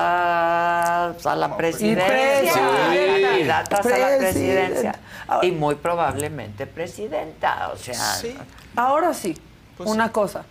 [0.00, 2.52] candidatas a la presidencia.
[2.52, 4.94] Candidatas a la presidencia.
[5.42, 7.70] Y muy probablemente presidenta.
[7.72, 8.36] O sea, Sí.
[8.76, 9.36] Ahora sí,
[9.76, 10.44] Pues una cosa.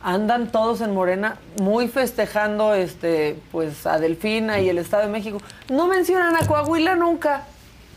[0.00, 5.38] Andan todos en Morena muy festejando este pues a Delfina y el Estado de México.
[5.68, 7.42] No mencionan a Coahuila nunca.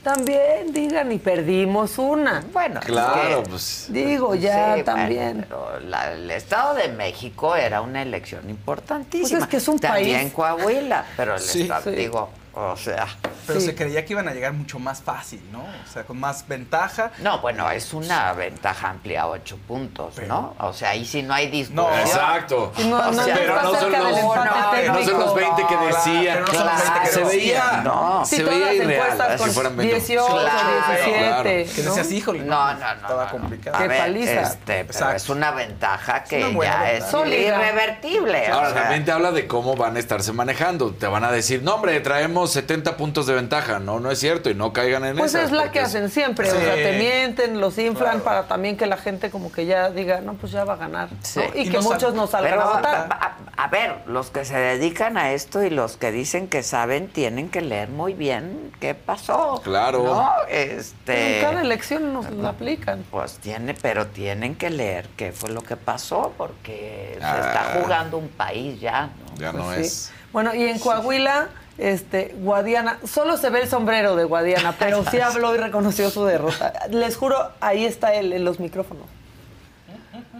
[0.03, 2.43] También digan y perdimos una.
[2.51, 3.85] bueno, Claro, es que- pues.
[3.89, 5.45] Digo, ya Sí, también.
[5.47, 9.29] bueno, pero la- el Estado de México era una elección importantísima.
[9.29, 10.33] Pues es que es un También país.
[10.33, 11.61] Coahuila, pero el Sí.
[11.63, 11.97] Estado, Sí.
[11.97, 13.07] digo, O sea.
[13.47, 15.59] Pero se creía que iban a llegar mucho más fácil, ¿no?
[15.61, 17.11] O sea, con más ventaja.
[17.19, 20.53] No, bueno, es una ventaja amplia, ocho puntos, ¿no?
[20.59, 21.87] O sea, ahí sí no hay discusión.
[21.87, 22.71] No, exacto.
[22.87, 26.39] No, O no, sea, pero no son los, no son los 20 que decían.
[26.39, 27.83] No, pero no son los 20 que se veía, decían.
[27.83, 28.25] No.
[28.25, 29.01] se Sí, veía todas las irreal.
[29.01, 29.95] encuestas Si con fueran 20.
[29.95, 31.17] 18, Claro, 17.
[31.17, 31.43] claro.
[31.43, 31.89] Que ¿no?
[31.95, 32.91] decías, híjole, No, no, no.
[32.93, 33.75] Estaba no, complicado.
[33.77, 34.41] A Qué ver, paliza.
[34.41, 36.91] este, pero es una ventaja que una ya ventaja.
[37.23, 37.27] es
[37.71, 38.47] irrevertible.
[38.47, 40.91] Ahora también te habla de cómo van a estarse manejando.
[40.93, 43.79] Te van a decir, no, hombre, traemos 70 puntos de ventaja.
[43.79, 44.49] No, no es cierto.
[44.49, 46.61] Y no caigan en Pues esas, es la porque que hacen siempre, o Sí.
[46.61, 50.33] sea, te mienten, los inflan para también que la gente como que ya diga, no,
[50.35, 51.41] pues ya va a ganar, ¿no?
[51.55, 53.19] Y, Y que no muchos sal- no salgan Pero, a votar.
[53.57, 57.49] A, ver, los que se dedican a esto y los que dicen que saben tienen
[57.49, 59.61] que leer muy bien qué pasó.
[59.63, 60.03] Claro.
[60.03, 60.31] ¿no?
[60.49, 63.03] En Este, cada elección nos la aplican.
[63.11, 67.37] pues tiene, pero tienen que leer qué fue lo que pasó porque se Ah.
[67.45, 69.09] está jugando un país ya.
[69.29, 69.35] ¿no?
[69.37, 69.83] Ya no Pues sí.
[69.83, 70.11] es.
[70.33, 71.49] Bueno, y en Coahuila,
[71.81, 76.23] este, Guadiana, solo se ve el sombrero de Guadiana, pero sí habló y reconoció su
[76.23, 76.73] derrota.
[76.91, 79.05] Les juro, ahí está él en los micrófonos.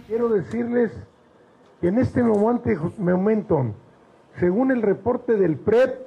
[0.06, 0.92] Quiero decirles
[1.80, 3.74] que en este momento, momento,
[4.38, 6.06] según el reporte del PREP,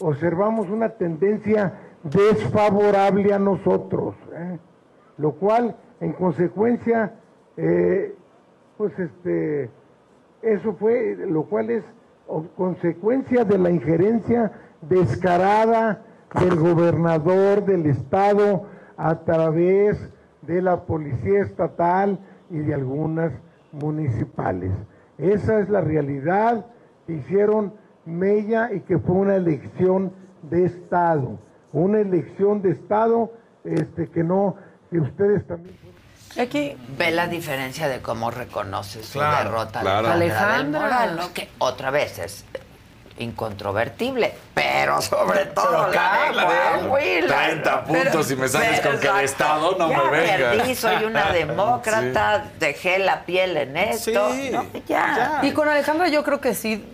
[0.00, 4.58] observamos una tendencia desfavorable a nosotros, ¿eh?
[5.18, 7.14] lo cual, en consecuencia,
[7.56, 8.14] eh,
[8.76, 9.70] pues este,
[10.42, 11.84] eso fue, lo cual es
[12.56, 14.52] consecuencia de la injerencia
[14.82, 16.02] descarada
[16.38, 18.66] del gobernador del estado
[18.96, 19.98] a través
[20.42, 22.18] de la policía estatal
[22.50, 23.32] y de algunas
[23.72, 24.72] municipales.
[25.18, 26.66] Esa es la realidad
[27.06, 27.74] que hicieron
[28.04, 30.12] Mella y que fue una elección
[30.42, 31.38] de estado,
[31.72, 33.32] una elección de estado
[33.64, 34.56] este que no
[34.90, 35.74] que ustedes también
[36.40, 40.08] Aquí Ve la diferencia de cómo reconoce su Claro, derrota claro.
[40.08, 40.90] Alejandra, del.
[40.90, 41.32] Moral, ¿no?
[41.32, 42.44] Que otra vez es
[43.18, 47.36] incontrovertible, pero sobre todo la de la de Coahuila.
[47.46, 50.50] 30 puntos y me sales con que de Estado no ya me venga.
[50.52, 54.32] perdí, soy una demócrata, dejé la piel en esto.
[54.32, 55.40] Sí, no, ya.
[55.42, 56.84] Y con Alejandra yo creo que sí,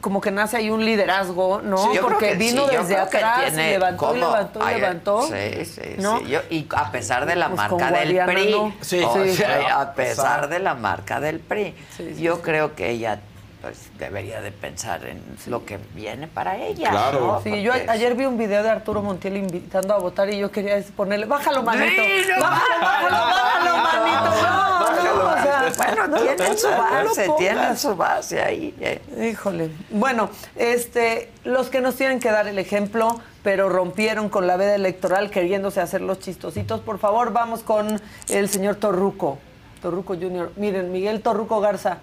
[0.00, 1.78] como que nace ahí un liderazgo, ¿no?
[1.92, 5.22] Sí, Porque que vino sí, desde atrás, y tiene levantó, y levantó, y Ay, levantó.
[5.22, 6.18] Sí, sí, ¿no?
[6.18, 6.26] sí.
[6.28, 8.50] Yo- y a pesar de la Pues marca del Guadiana, PRI.
[8.50, 8.74] ¿no?
[8.82, 9.80] Sí, o sí, sea, claro.
[9.80, 11.74] a pesar de la marca del PRI.
[12.18, 13.20] yo creo que ella
[13.66, 16.88] pues, debería de pensar en lo que viene para ella.
[16.90, 17.20] Claro.
[17.26, 17.40] ¿no?
[17.42, 20.52] Sí, yo a- ayer vi un video de Arturo Montiel invitando a votar y yo
[20.52, 22.00] quería ponerle, bájalo, manito.
[22.00, 24.46] Sí, no, bájalo, bájalo, bájalo, manito.
[24.46, 27.38] No, no, o sea, Bueno, tienen su no lo base, pongas.
[27.38, 28.74] tienen su base ahí.
[28.80, 29.30] eh.
[29.32, 29.70] Híjole.
[29.90, 34.76] Bueno, este, los que nos tienen que dar el ejemplo, pero rompieron con la veda
[34.76, 36.80] electoral queriéndose hacer los chistositos.
[36.82, 39.38] Por favor, vamos con el señor Torruco.
[39.82, 40.52] Torruco Junior.
[40.54, 41.98] Miren, Miguel Torruco Garza.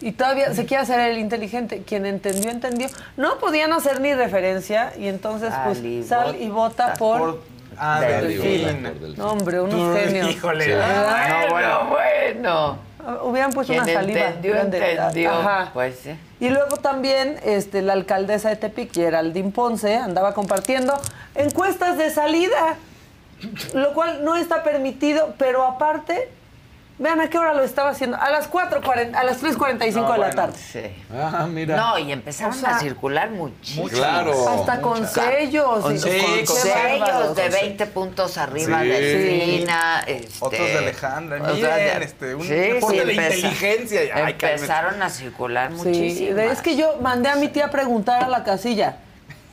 [0.00, 1.82] Y todavía se quiere hacer el inteligente.
[1.84, 2.88] Quien entendió, entendió.
[3.16, 7.18] No podían hacer ni referencia y entonces pues Sal y sal vota y vota por...
[7.20, 7.42] Por-
[7.78, 8.00] ah.
[9.16, 10.30] No, hombre, unos genios.
[10.30, 10.64] Híjole.
[10.64, 10.70] Sí.
[10.72, 12.88] Bueno, bueno, bueno.
[13.24, 14.20] Hubieran puesto una saliva.
[14.28, 15.32] entendió, entendió.
[15.32, 15.70] Ajá.
[15.72, 16.14] Pues sí.
[16.40, 20.94] Y luego también este, la alcaldesa de Tepic, Geraldine Ponce, andaba compartiendo
[21.34, 22.76] encuestas de salida,
[23.74, 26.28] lo cual no está permitido, pero aparte,
[26.98, 30.02] vean a qué hora lo estaba haciendo, a las 4.40, a las 3.45 de la
[30.16, 30.34] bueno.
[30.34, 30.58] tarde.
[30.58, 30.80] Sí.
[31.14, 31.76] Ah, mira.
[31.76, 33.88] No, y empezaron O sea, a circular muchísimo.
[33.88, 34.48] Claro.
[34.48, 35.80] Hasta con sellos.
[35.80, 38.88] Con y- sellos, con de 20 puntos arriba Sí.
[38.88, 40.04] de Fina.
[40.06, 41.36] Este, Otros de Alejandra.
[41.42, 44.00] o sea, Miren, de- este, un sí, reporte sí, de empeza- inteligencia.
[44.14, 46.38] Ay, empezaron a circular Sí, muchísimo.
[46.40, 48.96] es que yo mandé a mi tía a preguntar a la casilla.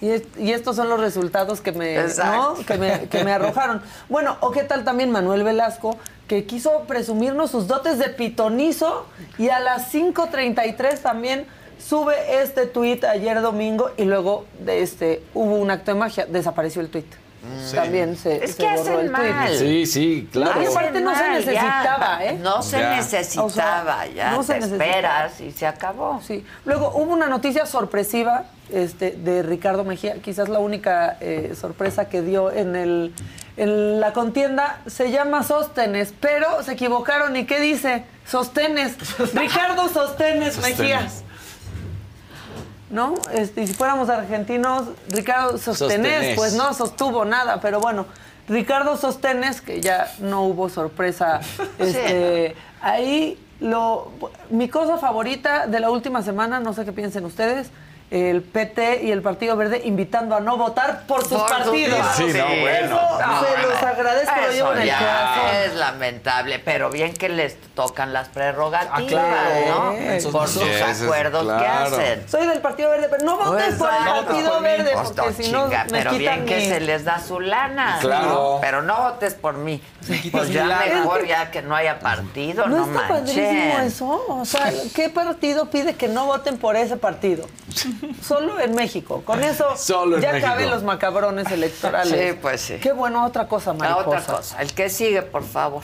[0.02, 1.96] Y, es- y estos son los resultados que me.
[1.96, 2.56] ¿no?
[2.66, 3.82] que, me, que me arrojaron.
[4.10, 9.06] Bueno, o qué tal también Manuel Velasco, que quiso presumirnos sus dotes de pitonizo
[9.38, 11.46] y a las 5.33 también
[11.78, 16.82] sube este tuit ayer domingo y luego de este hubo un acto de magia, desapareció
[16.82, 17.06] el tuit.
[17.76, 19.12] También se, Es se que borró hacen el tuit.
[19.12, 19.56] mal.
[19.56, 20.64] Sí, sí, claro.
[20.64, 21.52] Y aparte no se Mal, ya.
[21.52, 22.40] necesitaba, ¿eh?
[22.42, 22.96] No se Ya.
[22.96, 24.32] necesitaba, O sea, ya.
[24.32, 24.90] no se te necesitaba.
[24.90, 26.20] esperas y se acabó.
[26.26, 26.44] Sí.
[26.66, 32.24] Luego hubo una noticia sorpresiva este, de Ricardo Mejía, quizás la única eh, sorpresa que
[32.24, 33.14] dio en, el,
[33.58, 34.82] en la contienda.
[34.88, 37.36] Se llama Sóstenes, pero se equivocaron.
[37.36, 38.06] ¿Y qué dice?
[38.26, 38.96] Sostenes.
[39.34, 41.02] Ricardo Sostenes Mejía.
[41.02, 41.24] Sostenes.
[42.90, 43.16] ¿No?
[43.34, 48.06] Este, y si fuéramos argentinos, Ricardo Sostenes, pues no sostuvo nada, pero bueno.
[48.48, 51.42] Ricardo Sostenes, que ya no hubo sorpresa,
[51.80, 54.12] este, ahí lo
[54.50, 57.70] mi cosa favorita de la última semana, no sé qué piensen ustedes,
[58.12, 62.00] el PT y el Partido Verde invitando a no votar por sus Por partidos.
[62.16, 63.00] Sí, no, bueno.
[63.20, 65.56] Eso se los agradezco, lo en el ya corazón.
[65.66, 69.66] es lamentable, pero bien que les tocan las prerrogativas, Ah, claro.
[69.68, 69.92] ¿no?
[69.94, 71.96] Eso Por sus Eso acuerdos que claro.
[71.98, 72.30] hacen.
[72.30, 74.26] Soy del Partido Verde, pero no votes por el.
[74.26, 77.20] Partido Verde, Pues, porque no, si no chinga, me pero bien que se les da
[77.20, 77.98] su lana.
[78.02, 78.60] Claro.
[78.62, 79.82] Pero no votes por mí.
[80.32, 80.86] Pues ya lana.
[80.86, 83.82] mejor que- ya que no haya partido, No, no, está padrísimo manchen.
[83.88, 84.26] eso.
[84.30, 87.48] O sea, ¿qué partido pide que no voten por ese partido?
[88.22, 89.22] Solo en México.
[89.26, 92.14] Con eso Solo en ya caben los macabrones electorales.
[92.14, 92.76] Sí, pues sí.
[92.82, 94.08] Qué bueno, otra cosa, La mariposa.
[94.20, 95.84] otra cosa, el que sigue, por favor.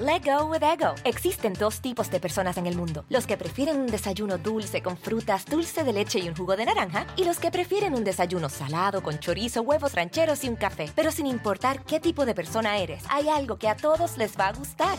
[0.00, 0.96] Let go with ego.
[1.04, 4.96] Existen dos tipos de personas en el mundo: los que prefieren un desayuno dulce con
[4.96, 8.48] frutas, dulce de leche y un jugo de naranja, y los que prefieren un desayuno
[8.48, 10.90] salado con chorizo, huevos rancheros y un café.
[10.96, 14.48] Pero sin importar qué tipo de persona eres, hay algo que a todos les va
[14.48, 14.98] a gustar.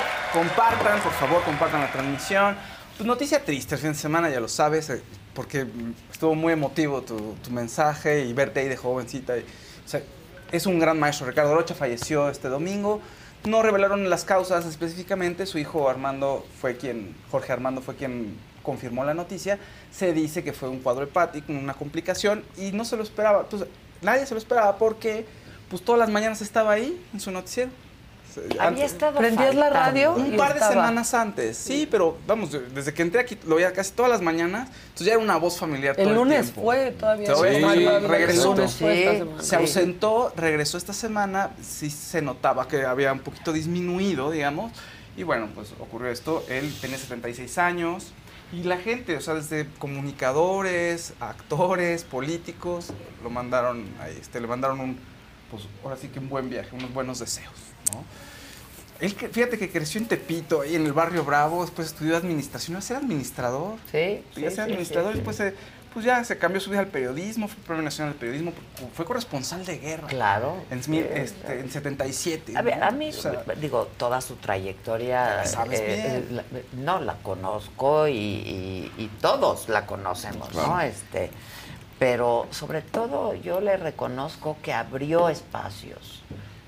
[0.33, 2.55] compartan, por favor, compartan la transmisión.
[2.97, 5.01] Pues noticia triste, el fin de semana ya lo sabes, eh,
[5.33, 5.65] porque
[6.11, 9.37] estuvo muy emotivo tu, tu mensaje y verte ahí de jovencita.
[9.37, 10.01] y- o sea,
[10.51, 11.27] es un gran maestro.
[11.27, 13.01] Ricardo Rocha falleció este domingo.
[13.45, 15.45] No revelaron las causas específicamente.
[15.45, 19.57] Su hijo Armando fue quien, Jorge Armando fue quien confirmó la noticia.
[19.91, 23.41] Se dice que fue un cuadro hepático, una complicación, y no se lo esperaba.
[23.41, 23.67] Entonces,
[24.01, 25.25] nadie se lo esperaba porque
[25.69, 27.71] pues todas las mañanas estaba ahí en su noticiero.
[28.37, 30.13] Había Antes- estado ¿Prendías la radio?
[30.15, 30.71] un y par de estaba.
[30.73, 34.69] semanas antes, sí, pero vamos, desde que entré aquí lo veía casi todas las mañanas,
[34.85, 37.27] entonces ya era una voz familiar El lunes fue todavía.
[37.33, 39.43] Todavía Sí, regresó, el fue semana.
[39.43, 44.71] se ausentó, regresó esta semana, sí se notaba que había un poquito disminuido, digamos,
[45.17, 48.13] y bueno, pues ocurrió esto, él tenía 76 años,
[48.53, 49.65] y la gente, o sea, desde
[50.31, 52.87] comunicadores, actores, políticos,
[53.23, 54.99] lo mandaron, ahí, este, le mandaron un,
[55.49, 57.51] pues ahora sí que un buen viaje, unos buenos deseos,
[57.91, 58.03] ¿no?
[58.99, 62.79] Él, fíjate que creció en Tepito, ahí en el barrio Bravo, después estudió administración, iba
[62.79, 63.77] a ser administrador.
[63.91, 65.25] Sí, Iba a ser sí, administrador, sí, sí.
[65.25, 68.53] después se- pues ya se cambió su vida al periodismo, fue Premio Nacional del Periodismo,
[68.93, 70.07] fue corresponsal de guerra.
[70.07, 70.63] Claro.
[70.69, 72.55] En, mil- este, en 77.
[72.55, 72.85] A ver, ¿no?
[72.85, 75.99] a mí, O sea, digo, toda su trayectoria, La sabes eh, bien.
[76.39, 76.43] eh,
[76.77, 80.79] la- no, la conozco y, y- y todos la conocemos, ¿no?
[80.79, 81.29] Este,
[81.99, 86.21] pero sobre todo yo le reconozco que abrió espacios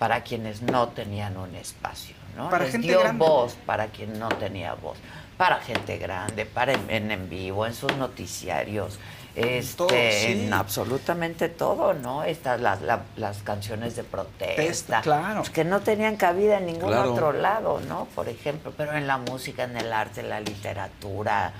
[0.03, 2.49] para quienes no tenían un espacio, ¿no?
[2.49, 3.25] Para Les gente dio grande.
[3.25, 4.97] voz para quien no tenía voz,
[5.37, 8.99] para gente grande, para en, en, en vivo, en sus noticiarios.
[9.33, 9.95] Este, Todo, sí.
[10.43, 12.25] en absolutamente todo, ¿no?
[12.25, 15.37] Estas las, la- las canciones de protesta, claro.
[15.39, 17.13] pues, que no tenían cabida en ningún Claro.
[17.13, 18.03] otro lado, ¿no?
[18.13, 21.53] Por ejemplo, pero en la música, en el arte, en la literatura,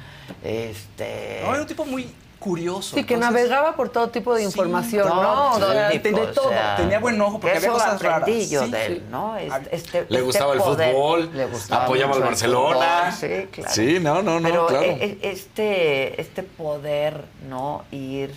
[0.43, 1.39] este...
[1.45, 2.13] no, era un tipo muy
[2.43, 2.95] curioso.
[2.97, 5.51] Sí, que entonces- navegaba por todo tipo de información, ¿no?
[5.57, 6.49] Todo tipo, de o todo.
[6.49, 8.29] sea, Tenía buen ojo porque que había cosas raras.
[8.49, 9.37] yo Sí, de él, ¿no?
[9.37, 13.11] Este- este- Le este gustaba el poder, fútbol, le gustaba apoyaba al el Barcelona.
[13.11, 13.71] fútbol, Sí, claro.
[13.73, 14.83] Sí, no, no, no, Pero claro.
[14.85, 17.83] e- e- este, este poder, ¿no?
[17.91, 18.33] Ir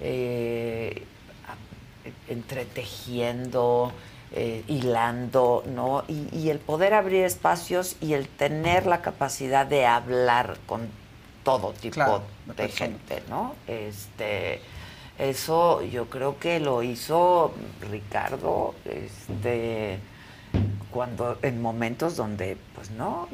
[0.00, 1.04] eh,
[2.28, 3.92] entretejiendo,
[4.32, 6.04] eh, hilando, ¿no?
[6.08, 10.88] Y, y el poder abrir espacios y el tener la capacidad de hablar con
[11.44, 12.22] todo tipo Claro,
[12.56, 13.54] de gente, ¿no?
[13.68, 14.60] Este,
[15.18, 17.54] eso yo creo que lo hizo
[17.90, 19.98] Ricardo, este,
[20.90, 23.28] cuando en momentos donde, pues no,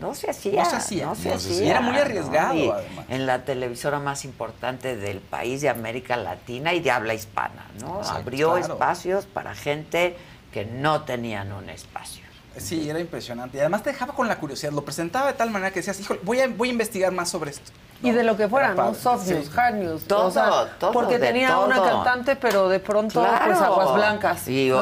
[0.00, 1.06] no se hacía, No se hacía.
[1.06, 1.70] no se No se hacía, hacía.
[1.70, 3.06] Era muy arriesgado, además.
[3.08, 7.98] En la televisora más importante del país, de América Latina y de habla hispana, ¿no?
[7.98, 8.74] Exacto, Abrió claro.
[8.74, 10.16] espacios para gente
[10.52, 12.19] que no tenían un espacio.
[12.56, 13.58] Sí, era impresionante.
[13.58, 14.72] Y además te dejaba con la curiosidad.
[14.72, 17.50] Lo presentaba de tal manera que decías, híjole, voy a, voy a investigar más sobre
[17.50, 17.70] esto.
[18.02, 18.94] Y de lo que fuera, ¿no?
[18.94, 20.04] Soft news, hard news.
[20.04, 20.92] Todo, todo.
[20.92, 24.40] Porque tenía una cantante, pero de pronto, pues aguas blancas.
[24.40, 24.72] Sí,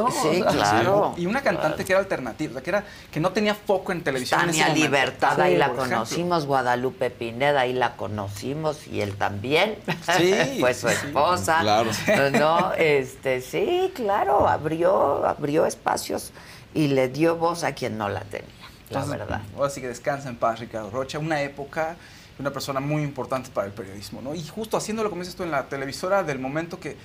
[0.49, 1.15] claro.
[1.17, 4.41] Y una cantante que era alternativa, que era que no tenía foco en televisión.
[4.41, 9.79] Tania Libertad, ahí la conocimos, Guadalupe Pineda, ahí la conocimos, y él también.
[10.17, 10.57] Sí.
[10.61, 11.59] Fue su esposa.
[11.61, 11.91] Claro.
[12.39, 16.33] No, este, sí, claro, abrió, abrió espacios
[16.79, 18.47] y le dio voz a quien no la tenía,
[18.91, 19.43] la verdad.
[19.57, 21.19] Ahora sí que descansa en paz, Ricardo Rocha.
[21.19, 21.97] Una época
[22.39, 24.33] una persona muy importante para el periodismo, ¿no?
[24.33, 26.97] Y justo haciéndolo, como dices tú, en la televisora del momento que,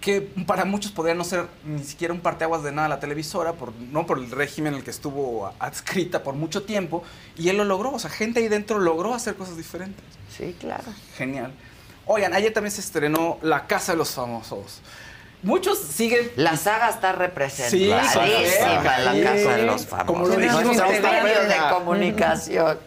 [0.00, 3.74] que para muchos podría no ser ni siquiera un parteaguas de nada la televisora, por,
[3.74, 7.04] no por el régimen en el que estuvo adscrita por mucho tiempo,
[7.36, 10.02] y él lo logró, o sea, gente ahí dentro logró hacer cosas diferentes.
[10.34, 10.84] Sí, claro.
[11.18, 11.52] Genial.
[12.06, 14.80] Oigan, ayer también se estrenó La Casa de los Famosos.
[15.46, 16.32] Muchos siguen.
[16.34, 18.02] La saga está representada.
[18.98, 20.06] la casa de los famosos.
[20.06, 22.78] Como lo dijimos de comunicación.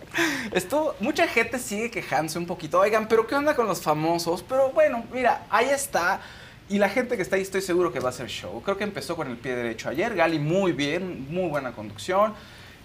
[0.51, 2.77] Esto, mucha gente sigue quejándose un poquito.
[2.77, 4.43] Oigan, pero ¿qué onda con los famosos?
[4.43, 6.19] Pero bueno, mira, ahí está.
[6.67, 8.61] Y la gente que está ahí estoy seguro que va a hacer show.
[8.61, 10.13] Creo que empezó con el pie derecho ayer.
[10.13, 12.33] Gali muy bien, muy buena conducción.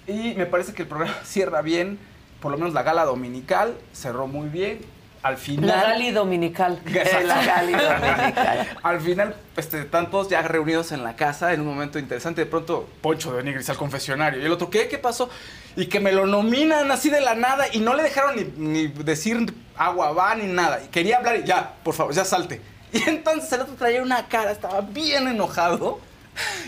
[0.06, 1.98] Y me parece que el programa cierra bien.
[2.40, 4.93] Por lo menos la gala dominical cerró muy bien
[5.24, 5.66] al final.
[5.66, 6.80] La Gali Dominical.
[6.84, 8.78] la Gali Dominical.
[8.82, 12.42] al final, este, están todos ya reunidos en la casa en un momento interesante.
[12.42, 14.42] De pronto, Poncho de Nigris al confesionario.
[14.42, 14.86] Y el otro, ¿qué?
[14.86, 15.30] ¿Qué pasó?
[15.76, 19.54] Y que me lo nominan así de la nada y no le dejaron ni, decir
[19.76, 20.82] agua va ni nada.
[20.84, 22.60] Y quería hablar y ya, por favor, ya salte.
[22.92, 26.00] Y entonces el otro traía una cara, estaba bien enojado.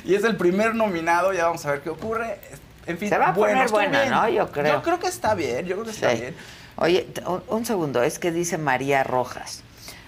[0.03, 2.41] Y es el primer nominado, ya vamos a ver qué ocurre.
[2.87, 4.29] En fin, Se va a poner buena, ¿no?
[4.31, 4.77] Yo creo.
[4.77, 6.35] Yo creo que está bien, yo creo que está bien.
[6.79, 7.07] Oye,
[7.49, 9.63] un, segundo, es que dice María Rojas.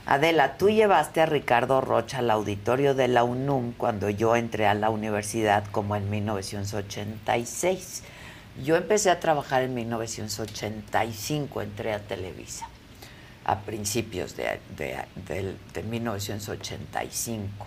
[0.04, 4.74] Adela, tú llevaste a Ricardo Rocha al auditorio de la UNUM cuando yo entré a
[4.74, 8.02] la universidad como en 1986.
[8.62, 12.68] Yo empecé a trabajar en 1985, entré a Televisa,
[13.46, 17.66] a principios de, de 1985.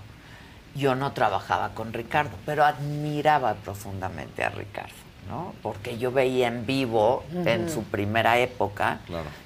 [0.75, 5.00] Yo no trabajaba con Ricardo, pero admiraba profundamente a Ricardo.
[5.31, 5.53] ¿No?
[5.63, 8.99] Porque yo veía en vivo en su primera época.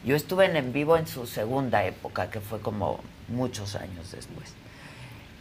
[0.03, 4.51] Yo estuve en en vivo en su segunda época, que fue como muchos años después.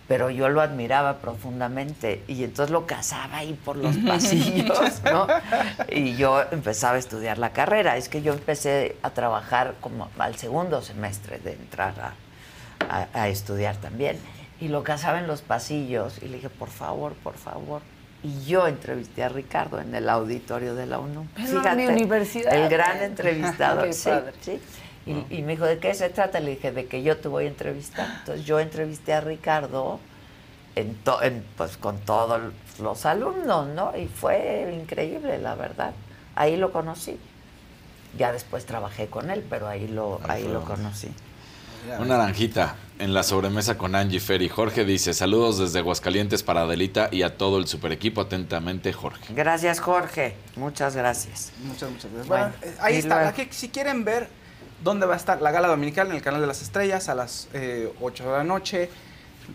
[0.07, 5.27] Pero yo lo admiraba profundamente y entonces lo cazaba ahí por los pasillos, ¿no?
[5.89, 7.97] Y yo empezaba a estudiar la carrera.
[7.97, 11.95] Es que yo empecé a trabajar como al segundo semestre de entrar
[12.91, 14.19] a, a estudiar también.
[14.61, 17.81] Y lo cazaba en los pasillos y le dije, por favor, por favor,
[18.25, 21.29] y yo entrevisté a Ricardo en el auditorio de la ONU.
[21.37, 22.55] Fíjate, mi universidad.
[22.55, 23.93] El gran entrevistador.
[23.93, 24.11] sí,
[24.41, 24.59] sí.
[25.07, 26.41] Y, me dijo, ¿de qué se trata?
[26.41, 28.09] Le dije, de que yo te voy a entrevistar.
[28.21, 30.01] Entonces yo entrevisté a Ricardo
[30.75, 30.97] en,
[31.59, 32.41] pues, con todos
[32.81, 33.95] los alumnos, ¿no?
[33.95, 35.93] Y fue increíble, la verdad.
[36.35, 37.19] Ahí lo conocí.
[38.17, 41.13] Ya después trabajé con él, pero ahí lo, ahí lo conocí.
[41.99, 44.49] Una naranjita en la sobremesa con Angie Ferry.
[44.49, 48.21] Jorge dice, saludos desde Aguascalientes para Adelita y a todo el super equipo.
[48.21, 49.35] Atentamente, Jorge.
[49.35, 50.37] Gracias, Jorge.
[50.57, 51.53] Muchas gracias.
[51.65, 52.29] Muchas, muchas gracias.
[52.29, 53.35] Bueno, eh, ahí está.
[53.51, 54.29] si quieren ver
[54.83, 57.49] dónde va a estar la gala dominical en el Canal de las Estrellas a las
[57.53, 58.91] 8 eh, de la noche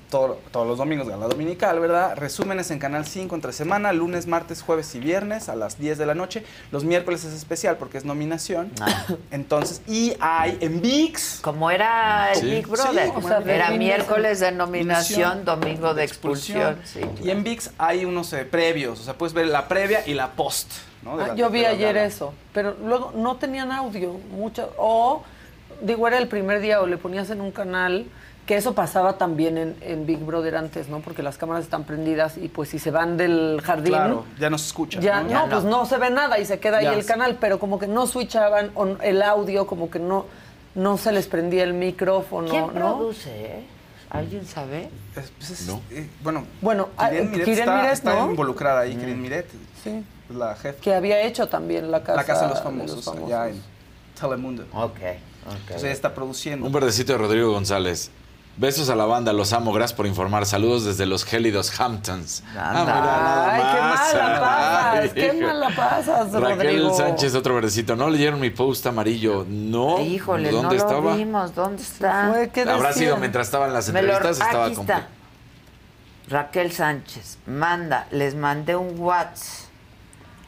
[0.10, 2.16] todos los domingos de la dominical, ¿verdad?
[2.16, 6.06] Resúmenes en Canal 5 entre semana, lunes, martes, jueves y viernes a las 10 de
[6.06, 6.44] la noche.
[6.72, 8.72] Los miércoles es especial porque es nominación.
[8.82, 9.06] Ah.
[9.32, 11.40] Entonces, y hay en VIX.
[11.42, 13.12] Como era el Big Brother.
[13.48, 16.78] era miércoles de nominación, domingo de expulsión.
[17.24, 20.32] y en VIX hay unos eh, previos, o sea, puedes ver la previa y la
[20.32, 20.72] post.
[21.06, 25.24] Ah, yo vi ayer eso, pero luego no tenían audio, mucho, o
[25.82, 28.06] digo, era el primer día o le ponías en un canal
[28.50, 31.02] que eso pasaba también en, Big Brother antes, ¿no?
[31.02, 33.94] Porque las cámaras están prendidas y pues si se van del jardín...
[33.94, 35.00] Claro, ya no se escucha.
[35.00, 35.48] Ya, ¿no?
[35.48, 38.08] pues no se ve nada y se queda ahí el canal, pero como que no
[38.08, 38.72] switchaban
[39.04, 40.26] el audio, como que no,
[40.74, 43.64] no se les prendía el micrófono, ¿Quién produce, eh?
[44.10, 44.90] ¿Alguien sabe?
[45.14, 45.84] Pues no.
[45.92, 49.22] Eh, bueno, bueno Kirin Miret está, involucrada ahí, mm.
[49.22, 49.46] Miret.
[49.84, 50.04] Sí.
[50.36, 50.82] La jefa.
[50.82, 53.62] Que había hecho también la casa, la casa de los famosos, allá en
[54.20, 54.64] Telemundo.
[54.74, 54.96] Ok.
[54.96, 55.20] okay.
[55.46, 56.66] Entonces ella está produciendo.
[56.66, 58.10] Un verdecito de Rodrigo González.
[58.60, 60.46] Besos a la banda, los amo, gracias por informar.
[60.46, 62.44] Saludos desde los gélidos Hamptons.
[62.58, 67.96] Ah, Ay, qué mala pasas, qué mala pasas, Raquel Sánchez, otro verdecito.
[67.96, 69.46] No leyeron mi post amarillo.
[69.48, 70.02] No.
[70.02, 71.12] Híjole, ¿dónde no estaba?
[71.12, 71.56] Lo vimos.
[71.56, 72.34] ¿Dónde está?
[72.74, 75.08] Habrá sido mientras estaban las entrevistas, estaba Aquí está.
[76.28, 79.70] Raquel Sánchez, manda, les mandé un WhatsApp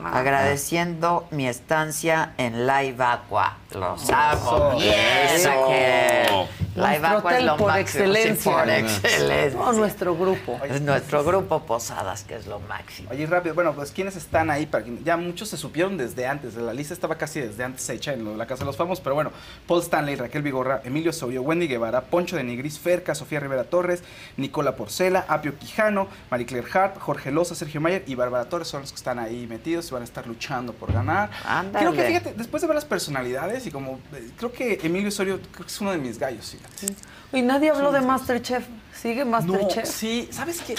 [0.02, 0.20] ah.
[0.20, 3.61] agradeciendo mi estancia en Live Aqua.
[3.74, 4.76] Los amo.
[4.78, 6.48] Bien, Raquel.
[6.74, 9.60] Live Aqua es hotel lo por máximo, sí, por excelencia.
[9.60, 10.58] No, nuestro grupo.
[10.64, 13.10] Es nuestro grupo Posadas, que es lo máximo.
[13.12, 14.66] Oye, rápido, bueno, pues ¿quiénes están ahí?
[14.68, 18.14] Para que- ya muchos se supieron desde antes, la lista estaba casi desde antes hecha
[18.14, 19.32] en lo de la Casa de los Famosos, pero bueno,
[19.68, 24.02] Paul Stanley, Raquel Vigorra, Emilio Osorio, Wendy Guevara, Poncho de Nigris, Ferca, Sofía Rivera Torres,
[24.38, 28.82] Nicola Porcela, Apio Quijano, Marie Claire Hart, Jorge Loza, Sergio Mayer y Bárbara Torres son
[28.82, 31.30] los que están ahí metidos y van a estar luchando por ganar.
[31.46, 31.86] Ándale.
[31.86, 35.40] Creo que, fíjate, después de ver las personalidades y como, eh, creo que Emilio Osorio
[35.52, 36.94] creo que es uno de mis gallos, fíjate.
[37.34, 38.66] Y nadie habló de Masterchef.
[38.94, 39.86] ¿Sigue Masterchef?
[39.86, 40.76] No, sí, ¿sabes qué?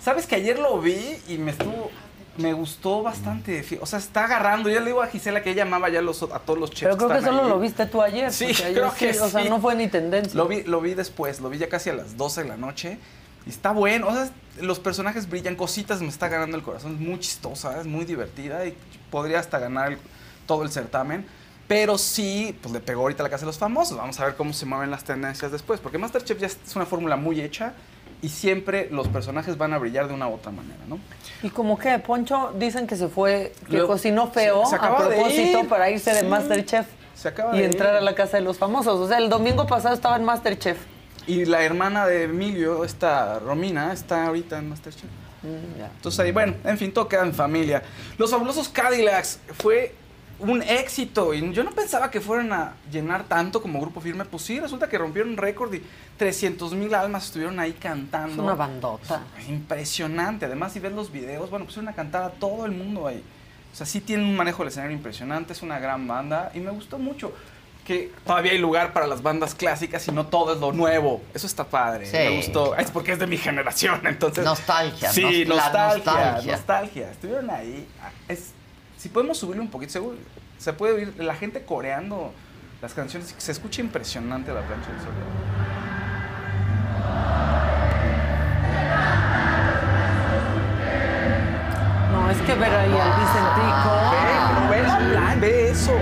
[0.00, 1.90] ¿Sabes que ayer lo vi y me estuvo...
[2.38, 3.64] Me gustó bastante.
[3.80, 4.68] O sea, está agarrando.
[4.68, 6.82] Yo le digo a Gisela que ella amaba ya los, a todos los chefs.
[6.82, 7.48] Pero creo que están solo ahí.
[7.48, 8.30] lo viste tú ayer.
[8.30, 9.48] Sí, ayer creo que sí, O sea, sí.
[9.48, 10.36] no fue ni tendencia.
[10.36, 12.98] Lo vi, lo vi después, lo vi ya casi a las 12 de la noche.
[13.46, 14.08] Y está bueno.
[14.08, 14.28] O sea,
[14.60, 16.96] los personajes brillan, cositas me está ganando el corazón.
[16.96, 18.76] Es muy chistosa, es muy divertida y
[19.10, 19.98] podría hasta ganar el-
[20.46, 21.24] todo el certamen.
[21.68, 23.96] Pero sí, pues le pegó ahorita la casa de los famosos.
[23.98, 25.80] Vamos a ver cómo se mueven las tendencias después.
[25.80, 27.72] Porque Masterchef ya es una fórmula muy hecha
[28.22, 30.98] y siempre los personajes van a brillar de una u otra manera, ¿no?
[31.42, 34.96] ¿Y como que Poncho dicen que se fue, que Luego- cocinó feo se- se a
[34.96, 35.68] propósito ir.
[35.68, 36.22] para irse de.
[36.22, 37.96] Masterchef Se acaba y de entrar ir.
[37.98, 39.00] a la casa de los famosos?
[39.00, 40.78] O sea, el domingo pasado estaba en Masterchef.
[41.26, 45.10] Y la hermana de Emilio, esta Romina, está ahorita en Masterchef.
[45.42, 47.82] Entonces ahí, bueno, en fin, todo queda en familia.
[48.18, 49.94] Los fabulosos Cadillacs fue
[50.38, 54.24] un éxito y yo no pensaba que fueran a llenar tanto como grupo firme.
[54.24, 55.82] Pues sí, resulta que rompieron un récord y
[56.18, 58.34] 300 mil almas estuvieron ahí cantando.
[58.34, 59.22] Es una bandota.
[59.48, 60.46] Impresionante.
[60.46, 63.22] Además, si ves los videos, bueno, pusieron a cantar a todo el mundo ahí.
[63.72, 66.70] O sea, sí tienen un manejo del escenario impresionante, es una gran banda y me
[66.70, 67.32] gustó mucho
[67.84, 71.22] que todavía hay lugar para las bandas clásicas y no todo es lo nuevo.
[71.34, 72.06] Eso está padre.
[72.06, 72.16] Sí.
[72.16, 72.74] Me gustó.
[72.76, 74.44] Es porque es de mi generación, entonces.
[74.44, 76.52] Nostalgia, Sí, nos- nostalgia, nostalgia.
[76.56, 77.10] nostalgia.
[77.12, 77.86] Estuvieron ahí.
[78.02, 78.52] Ah, Es,
[78.96, 80.16] si podemos subirle un poquito, seguro,
[80.58, 82.32] se puede oír la gente coreando
[82.80, 83.34] las canciones.
[83.36, 85.12] Se escucha impresionante la plancha del sol.
[92.12, 93.90] No, es que ver ahí al Vicentico.
[94.70, 95.92] Ve, ve ve eso.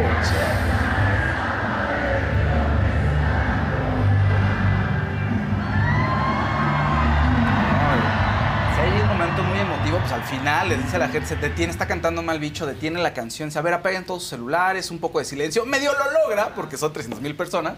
[10.39, 13.48] Final le dice a la gente, se detiene, está cantando mal bicho, detiene la canción,
[13.48, 15.65] dice, a ver, apaguen todos sus celulares, un poco de silencio.
[15.65, 17.74] Medio lo logra, porque son 300 mil personas.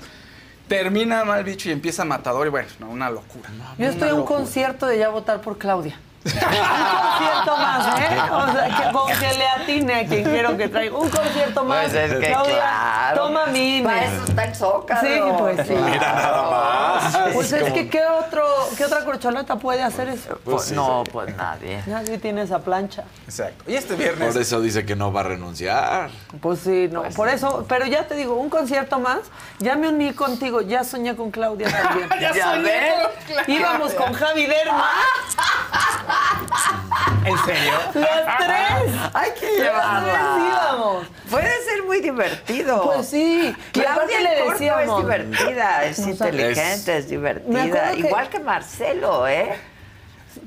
[0.69, 3.49] Termina mal bicho y empieza matador y bueno, no, una locura.
[3.79, 4.41] Yo estoy a un locura.
[4.41, 5.99] concierto de ya votar por Claudia.
[6.35, 8.19] Un concierto más, ¿eh?
[8.31, 10.97] O sea, que, con que le atine a quien quiero que traiga.
[10.97, 11.85] Un concierto más.
[11.91, 13.23] Pues es que Claudia, claro.
[13.23, 13.85] Toma mi INE.
[13.85, 15.01] Para eso está el Zócalo.
[15.01, 15.75] Sí, pues sí.
[15.75, 17.17] Mira nada más.
[17.33, 18.45] Pues es como- que ¿qué, otro,
[18.77, 20.39] ¿qué otra corcholata puede hacer eso?
[20.45, 21.83] Pues sí, no, pues nadie.
[21.87, 23.05] Nadie tiene esa plancha.
[23.27, 23.65] Exacto.
[23.71, 24.33] Y este viernes.
[24.33, 26.11] Por eso dice que no va a renunciar.
[26.41, 29.19] Pues sí, no, por eso, pero ya te digo, un concierto más,
[29.59, 32.09] ya me uní contigo, ya soñé con Claudia también.
[32.21, 33.55] Ya soñé con Claudia.
[33.61, 34.91] Íbamos con Javi Derma.
[37.25, 37.73] ¿En serio?
[37.95, 38.95] Las tres.
[39.15, 41.03] Hay que llevarla.
[41.31, 42.83] Puede ser muy divertido.
[42.85, 43.55] Pues sí.
[43.73, 44.99] Claudia le decíamos.
[44.99, 47.95] es divertida, es inteligente, es, divertida.
[47.95, 49.57] Igual que Marcelo, ¿eh?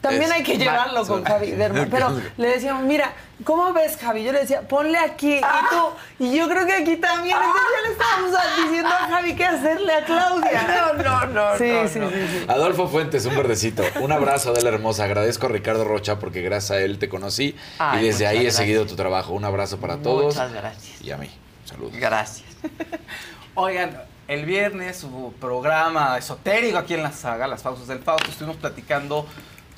[0.02, 1.88] También Es- hay que llevarlo con Javi Derma.
[1.90, 3.14] Pero le decíamos, mira,
[3.44, 4.24] ¿cómo ves, Javi?
[4.24, 5.36] Yo le decía, ponle aquí.
[5.38, 7.36] Y tú, y yo creo que aquí también.
[7.38, 8.32] Entonces ya le estábamos
[8.64, 10.94] diciendo a Javi qué hacerle a Claudia.
[10.98, 11.58] No, no, no.
[11.58, 12.10] Sí, no, sí, no.
[12.10, 12.46] sí, sí.
[12.48, 13.84] Adolfo Fuentes, un verdecito.
[14.02, 15.04] Un abrazo de la hermosa.
[15.06, 18.52] Agradezco a Ricardo Rocha porque gracias a él te conocí Ay, y desde ahí he
[18.52, 19.34] seguido tu trabajo.
[19.34, 20.36] Un abrazo para todos.
[20.36, 21.02] Muchas gracias.
[21.02, 21.30] Y a mí.
[21.66, 21.94] Saludos.
[22.00, 22.48] Gracias.
[23.56, 28.30] Oigan, el viernes hubo programa esotérico aquí en la saga, Las Faustas del Fausto.
[28.30, 29.26] Estuvimos platicando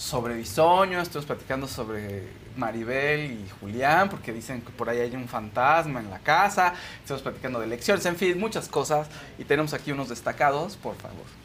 [0.01, 5.27] sobre Bisoño, estuvimos platicando sobre Maribel y Julián, porque dicen que por ahí hay un
[5.27, 6.73] fantasma en la casa.
[6.99, 9.07] Estuvimos platicando de elecciones, en fin, muchas cosas.
[9.37, 11.40] Y tenemos aquí unos destacados, por favor.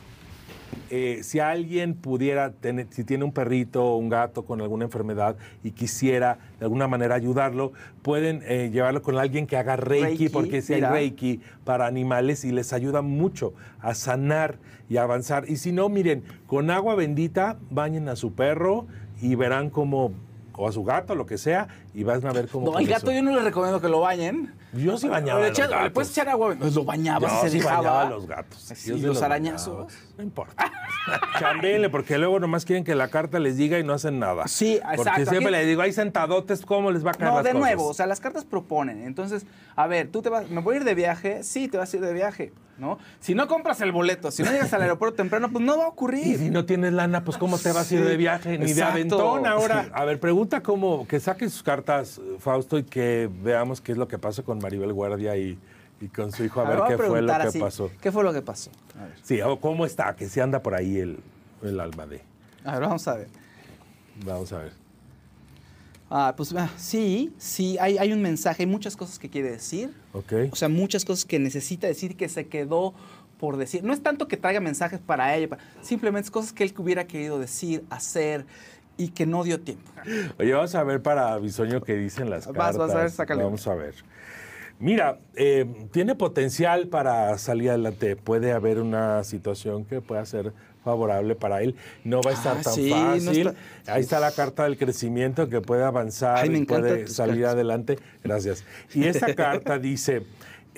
[0.91, 5.37] Eh, si alguien pudiera tener, si tiene un perrito o un gato con alguna enfermedad
[5.65, 7.73] y quisiera de alguna manera ayudarlo,
[8.03, 12.45] pueden eh, llevarlo con alguien que haga reiki, Reiki, porque si hay reiki para animales
[12.45, 15.49] y les ayuda mucho a sanar y a avanzar.
[15.49, 18.87] Y si no, miren, con agua bendita bañen a su perro
[19.21, 20.13] y verán como
[20.59, 21.69] o a su gato, lo que sea,
[21.99, 22.71] y van a ver cómo.
[22.73, 24.53] No, el gato yo no le recomiendo que lo bañen.
[24.75, 25.93] Yo sí bañaba Le, a los echa- le gatos.
[25.93, 27.77] puedes echar agua, pues lo bañabas Yo y se sí dejaba.
[27.79, 28.61] bañaba a los gatos.
[28.61, 29.75] Sí, Yo ¿Y sí los los arañazos?
[29.87, 30.01] bañaba.
[30.19, 30.73] No importa.
[31.39, 34.47] Chambéenle, porque luego nomás quieren que la carta les diga y no hacen nada.
[34.47, 35.31] Sí, Porque exacto.
[35.31, 37.61] siempre Aquí- le digo, hay sentadotes, ¿cómo les va a caer No, las de cosas?
[37.67, 39.03] nuevo, o sea, las cartas proponen.
[39.05, 41.43] Entonces, a ver, tú te vas, ¿me voy a ir de viaje?
[41.43, 42.99] Sí, te vas a ir de viaje, ¿no?
[43.21, 45.87] Si no compras el boleto, si no llegas al aeropuerto temprano, pues no va a
[45.87, 46.39] Y ocurrir.
[46.39, 48.59] si no tienes lana, pues ¿cómo te vas a ir de viaje?
[48.59, 49.89] Ni de aventón ahora.
[49.93, 51.86] A ver, pregunta cómo, que saquen sus cartas,
[52.39, 55.59] Fausto, y que veamos qué es lo que pasa con Maribel Guardia y,
[56.01, 57.91] y con su hijo a A ver qué fue lo que así, pasó.
[58.01, 58.71] ¿Qué fue lo que pasó?
[58.99, 60.15] A ver, Sí, o ¿cómo está?
[60.15, 61.19] Que si anda por ahí el,
[61.63, 62.21] el alma de.
[62.65, 63.29] a ver, vamos a ver.
[64.25, 64.73] Vamos a ver.
[66.09, 69.93] Ah, pues ah, sí, sí, hay, hay un mensaje, hay muchas cosas que quiere decir.
[70.13, 70.33] Ok.
[70.53, 72.95] O sea, muchas cosas que necesita decir que se quedó
[73.39, 73.85] por decir.
[73.85, 77.39] No es tanto que traiga mensajes para ella, simplemente es cosas que él hubiera querido
[77.39, 78.47] decir, hacer
[78.97, 79.91] y que no dio tiempo.
[80.39, 82.77] Oye, vamos a ver para Bisoño qué dicen las Vas, cartas.
[82.79, 83.43] vas a ver, sácale.
[83.45, 83.95] Vamos a ver.
[84.79, 88.15] Mira, eh, tiene potencial para salir adelante.
[88.17, 90.53] Puede haber una situación que pueda ser
[90.85, 91.75] favorable para él.
[92.05, 92.97] No va a estar Ah, tan sí, no
[93.31, 93.47] fácil.
[93.49, 97.55] está- Ahí está la carta del crecimiento que puede avanzar Ay, y puede salir cartas.
[97.55, 97.99] adelante.
[98.23, 98.65] Gracias.
[98.95, 100.25] Y esta carta dice,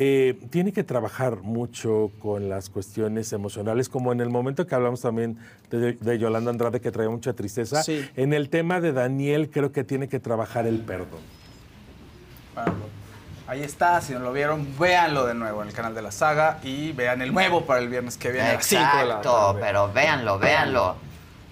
[0.01, 5.01] eh, tiene que trabajar mucho con las cuestiones emocionales, como en el momento que hablamos
[5.01, 5.39] también
[5.71, 7.83] de, de Yolanda Andrade, que traía mucha tristeza.
[7.83, 8.09] Sí.
[8.17, 11.21] En el tema de Daniel, creo que tiene que trabajar el perdón.
[12.55, 12.73] Bueno,
[13.49, 16.59] ahí está, si no lo vieron, véanlo de nuevo en el canal de la saga
[16.63, 19.33] y vean el nuevo para el viernes que viene a las 5 de la Exacto,
[19.33, 19.61] tarde.
[19.61, 20.97] pero véanlo, véanlo.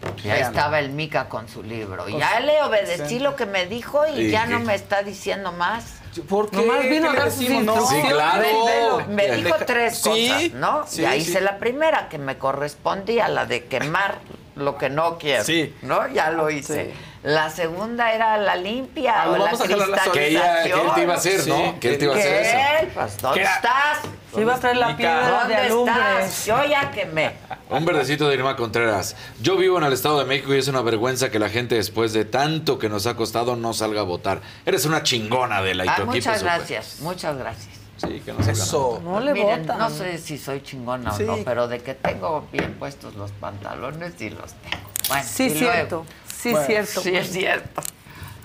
[0.03, 0.47] Y ahí Véanlo.
[0.47, 2.09] estaba el Mica con su libro.
[2.09, 3.19] Y Con ya le obedecí sí.
[3.19, 6.01] lo que me dijo y ¿Y ya no me está diciendo más.
[6.23, 6.57] ¿Por qué?
[6.57, 8.07] Nomás vino a ¿Qué le dar sus instrucciones.
[8.07, 8.99] Sí, claro.
[9.09, 10.85] Me, me dijo tres Sí, cosas, ¿no?
[10.87, 11.17] sí, ya sí.
[11.19, 14.19] hice la primera, que me correspondía, la de quemar
[14.55, 15.45] lo que no quiero.
[15.45, 15.75] Sí.
[15.83, 16.09] ¿No?
[16.09, 16.95] Ya lo hice.
[17.23, 19.77] La segunda era la limpia Ah, o la soga.
[20.13, 21.51] Que ella, que él te iba a hacer, Sí.
[21.51, 21.79] ¿no?
[21.81, 22.87] Que él te iba a hacer ¿Qué?
[22.87, 22.91] eso.
[22.95, 23.99] Pues, ¿dónde ¿Qué estás?
[24.37, 25.95] Se iba a traer la piedra de ¿Dónde alumbre.
[26.21, 26.47] estás?
[26.47, 27.33] Yo ya quemé.
[27.71, 29.17] Un verdecito de Irma Contreras.
[29.41, 32.13] Yo vivo en el Estado de México y es una vergüenza que la gente después
[32.13, 34.41] de tanto que nos ha costado no salga a votar.
[34.65, 37.75] Eres una chingona de la y Ah, muchas es gracias, muchas gracias.
[37.97, 39.01] Sí, que no Eso.
[39.03, 39.79] No le Miren, votan.
[39.79, 41.23] no sé si soy chingona Sí.
[41.23, 44.77] o no, pero de que tengo bien puestos los pantalones, sí los tengo.
[45.09, 46.07] Bueno, Sí, y luego- cierto.
[46.27, 47.01] Sí, Bueno, cierto.
[47.01, 47.81] Sí, es cierto.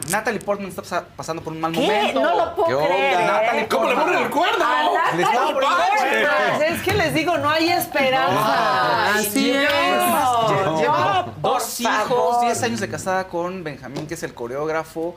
[0.09, 1.79] Natalie Portman está pasa- pasando por un mal ¿Qué?
[1.81, 2.19] momento.
[2.21, 3.19] No lo puedo creer.
[3.19, 3.25] ¿eh?
[3.25, 4.65] Natalie ¿Cómo le ponen el cuerno?
[4.65, 6.57] A Le estaba Natalie poniendo el Portman.
[6.57, 9.13] Pues es que les digo, no hay esperanza.
[9.13, 9.63] Ay, Así Dios.
[9.73, 10.79] es.
[10.81, 12.41] Lleva dos hijos, favor.
[12.45, 15.15] 10 años de casada con Benjamín, que es el coreógrafo,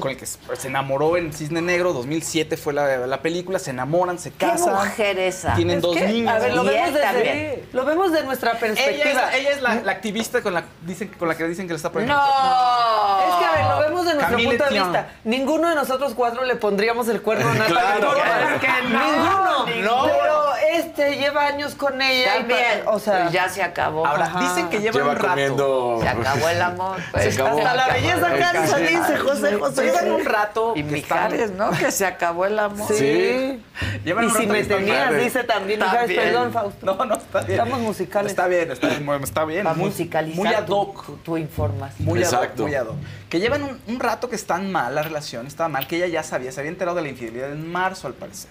[0.00, 3.70] con el que se se enamoró en Cisne Negro, 2007 fue la, la película, se
[3.70, 4.74] enamoran, se ¿Qué casan.
[4.74, 5.54] mujer esa?
[5.54, 6.32] Tienen Es dos que, niños.
[6.34, 7.68] A ver, lo vemos, desde, también.
[7.72, 9.10] lo vemos de nuestra ella perspectiva.
[9.10, 11.72] es, la, ella es la, la activista con la, dicen, con la que dicen que
[11.72, 12.14] le está poniendo.
[12.14, 12.20] No.
[12.22, 14.92] Es que, a ver, lo vemos de nuestro Camille punto de Tion.
[14.92, 15.08] vista.
[15.24, 18.06] Ninguno de nosotros cuatro le pondríamos el cuerno a Natalie Claro.
[18.08, 18.54] Portman.
[18.54, 20.04] Es que no, Ninguno.
[20.06, 20.40] Pero
[20.72, 22.34] este lleva años con ella.
[22.38, 22.82] También.
[22.86, 24.06] o sea, ya se acabó.
[24.06, 24.40] Ahora, Ajá.
[24.40, 25.28] dicen que Lleva un rato.
[25.28, 25.98] comiendo.
[26.02, 26.96] Se acabó el amor.
[27.12, 27.34] pues.
[27.34, 27.58] Se acabó.
[27.58, 29.89] hasta la belleza El cansa, dice José José.
[29.92, 30.72] Llevan un rato.
[30.76, 31.70] Y que están- Mijares, ¿no?
[31.70, 32.88] Que se acabó el amor.
[32.88, 32.96] Sí.
[32.98, 33.62] Sí.
[34.04, 35.78] Llevan Y un si rato me que están tenías, dice también.
[35.80, 36.20] Mijares, También.
[36.22, 36.86] perdón, Fausto.
[36.86, 37.50] No, no, está bien.
[37.52, 38.30] Estamos musicales.
[38.32, 39.64] Está bien, está bien, está bien.
[39.64, 41.06] Para Muy- musicalizar Muy ad tu- hoc.
[41.06, 42.04] tu, tu información.
[42.06, 42.62] Muy ad hoc, Exacto.
[42.64, 42.96] muy ad hoc.
[43.28, 46.22] Que llevan un, un rato que están mal la relación, estaba mal, que ella ya
[46.22, 48.50] sabía, se había enterado de la infidelidad en marzo al parecer.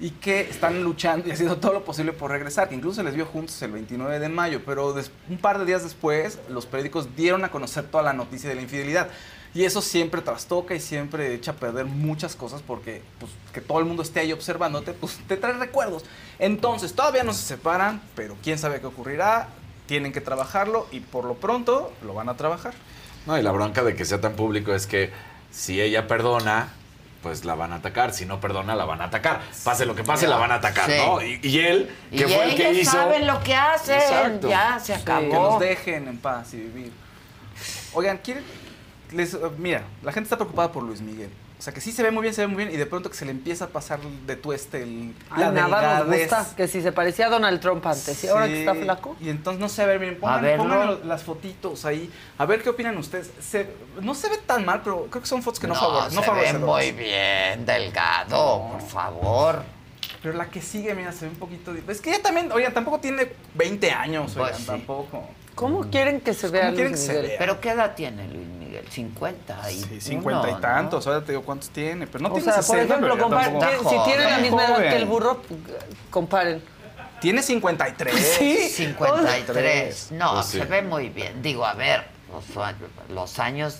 [0.00, 3.14] Y que están luchando y haciendo todo lo posible por regresar, que incluso se les
[3.14, 7.14] vio juntos el 29 de mayo, pero des- un par de días después los periódicos
[7.14, 9.08] dieron a conocer toda la noticia de la infidelidad.
[9.54, 13.78] Y eso siempre trastoca y siempre echa a perder muchas cosas porque pues, que todo
[13.80, 16.04] el mundo esté ahí observándote, pues te trae recuerdos.
[16.38, 19.48] Entonces, todavía no se separan, pero quién sabe qué ocurrirá.
[19.86, 22.72] Tienen que trabajarlo y por lo pronto lo van a trabajar.
[23.26, 25.10] No, y la bronca de que sea tan público es que
[25.50, 26.70] si ella perdona,
[27.22, 28.14] pues la van a atacar.
[28.14, 29.42] Si no perdona, la van a atacar.
[29.64, 30.96] Pase lo que pase, la van a atacar, Sí.
[30.96, 31.20] ¿no?
[31.20, 32.90] Y, y él, Y que fue el que hizo.
[32.92, 33.96] saben lo que hacen.
[33.96, 34.48] Exacto.
[34.48, 35.50] Ya se Que acabó.
[35.50, 36.92] nos dejen en paz y vivir.
[37.92, 38.44] Oigan, ¿quieren?
[39.12, 41.30] Les, uh, mira, la gente está preocupada por Luis Miguel.
[41.58, 43.08] O sea, que sí se ve muy bien, se ve muy bien, y de pronto
[43.08, 46.20] que se le empieza a pasar de tueste el, Ay, nada nos delgadez.
[46.30, 49.14] gusta que si se parecía a Donald Trump antes y ahora que está flaco.
[49.20, 52.10] Y entonces no sé, a ver, miren, pongan, las fotitos ahí.
[52.38, 53.30] A ver qué opinan ustedes.
[53.40, 53.68] Se-
[54.00, 56.10] no se ve tan mal, pero creo que son fotos que no, no, favorecen.
[56.10, 56.66] se no ve favorecedoras.
[56.66, 59.62] muy bien, delgado, por favor.
[60.20, 61.72] Pero la que sigue, mira, se ve un poquito...
[61.88, 64.66] Es que ella también, oigan, tampoco tiene 20 años, Pues oigan, sí.
[64.66, 65.28] tampoco.
[65.54, 67.28] ¿Cómo quieren que se vea ¿Cómo quieren Luis que se Miguel?
[67.30, 67.38] vea?
[67.38, 68.61] ¿Pero qué edad tiene Luis Miguel?
[68.90, 72.44] 50 y Sí, 50 y tantos, ahora te digo cuántos tiene, pero no o tiene
[72.44, 75.04] sea, por 60, ejemplo, pero ya comparen- tampoco- si tiene la misma edad que el
[75.06, 75.42] burro,
[76.10, 76.62] comparen.
[77.20, 78.14] Tiene 53.
[78.38, 78.68] Sí.
[78.68, 80.08] 53.
[80.12, 80.66] No, Pues se sí.
[80.68, 81.40] ve muy bien.
[81.42, 82.04] Digo, a ver,
[83.10, 83.76] los, años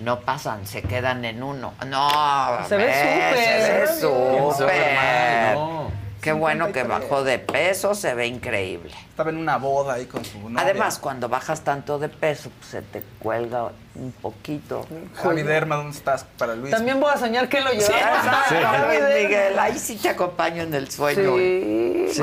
[0.00, 1.74] no pasan, se quedan en uno.
[1.86, 3.88] No, a Se ve ver, súper.
[3.88, 6.05] Se ve ¿Quién se ve súper.
[6.26, 7.08] Qué bueno que 53.
[7.08, 8.90] bajó de peso, se ve increíble.
[9.10, 10.58] Estaba en una boda ahí con su novia.
[10.60, 14.84] Además, cuando bajas tanto de peso, pues se te cuelga un poquito.
[15.14, 16.72] Javi Derma, ¿dónde estás para Luis?
[16.72, 18.16] También voy a soñar que lo Sí, llevaba.
[18.50, 21.36] exacto, Luis Miguel, ahí sí te acompaño en el sueño.
[21.36, 22.22] Sí, sí,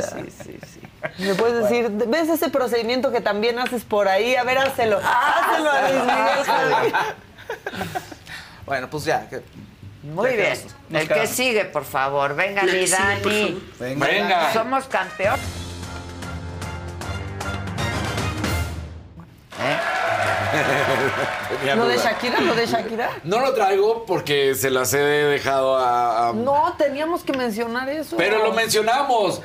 [0.00, 1.22] sí, sí, sí.
[1.22, 4.34] Me puedes decir, ¿ves ese procedimiento que también haces por ahí?
[4.34, 4.98] A ver, hácelo.
[5.04, 6.92] Hácelo a Luis Miguel, Javi.
[8.64, 9.42] Bueno, pues ya, que
[10.02, 10.58] Muy bien.
[10.92, 12.34] El que sigue, por favor.
[12.34, 13.62] Venga, mi Dani.
[13.78, 14.52] Venga.
[14.52, 15.38] Somos campeón.
[21.58, 21.96] Tenía ¿Lo de.
[21.98, 22.40] Shakira?
[22.40, 23.10] ¿Lo de Shakira?
[23.24, 26.28] No lo traigo porque se las he dejado a...
[26.28, 28.16] a- No, teníamos que mencionar eso.
[28.16, 29.40] Pero lo mencionamos.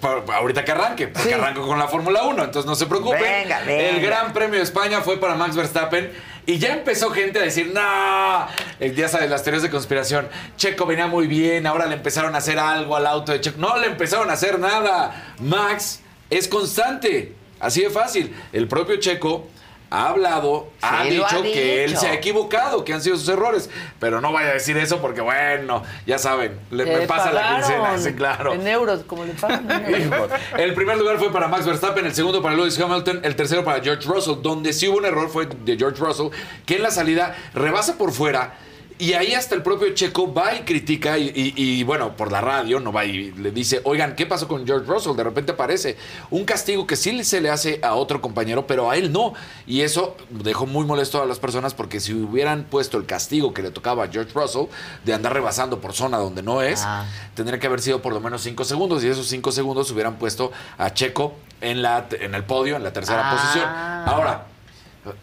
[0.00, 3.20] Pa- ahorita que arranque, porque arranco con la Fórmula 1, entonces no se preocupen.
[3.22, 3.88] Venga, venga.
[3.88, 6.12] El Gran Premio de España fue para Max Verstappen
[6.48, 8.48] y ya empezó gente a decir, no,
[8.80, 10.26] día de las teorías de conspiración,
[10.56, 13.58] Checo venía muy bien, ahora le empezaron a hacer algo al auto de Checo.
[13.60, 15.34] No le empezaron a hacer nada.
[15.40, 16.00] Max
[16.30, 18.34] es constante, así de fácil.
[18.54, 19.46] El propio Checo
[19.90, 24.20] ha hablado, ha, dicho que él se ha equivocado, que han sido sus errores, pero
[24.20, 28.12] no vaya a decir eso porque, bueno, ya saben, le, me pasa la quincena, sí,
[28.12, 28.52] claro.
[28.52, 29.70] En euros, como le pagan.
[29.70, 30.30] en euros.
[30.30, 30.58] Hijo.
[30.58, 33.82] El primer lugar fue para Max Verstappen, el segundo para Lewis Hamilton, el tercero para
[33.82, 34.36] George Russell.
[34.42, 36.28] Donde sí hubo un error fue de George Russell,
[36.66, 38.54] que en la salida rebasa por fuera.
[39.00, 42.40] Y ahí hasta el propio Checo va y critica y, y- y, bueno, por la
[42.40, 45.14] radio no va y le dice, oigan, ¿qué pasó con George Russell?
[45.14, 45.96] De repente aparece
[46.30, 49.34] un castigo que sí se le hace a otro compañero, pero a él no.
[49.68, 53.62] Y eso dejó muy molesto a las personas porque si hubieran puesto el castigo que
[53.62, 54.64] le tocaba a George Russell
[55.04, 56.84] de andar rebasando por zona donde no es,
[57.34, 59.04] tendría que haber sido por lo menos cinco segundos.
[59.04, 62.92] Y esos cinco segundos hubieran puesto a Checo en, la, en el podio, en la
[62.92, 63.36] tercera Ah.
[63.36, 63.68] posición.
[64.16, 64.46] Ahora,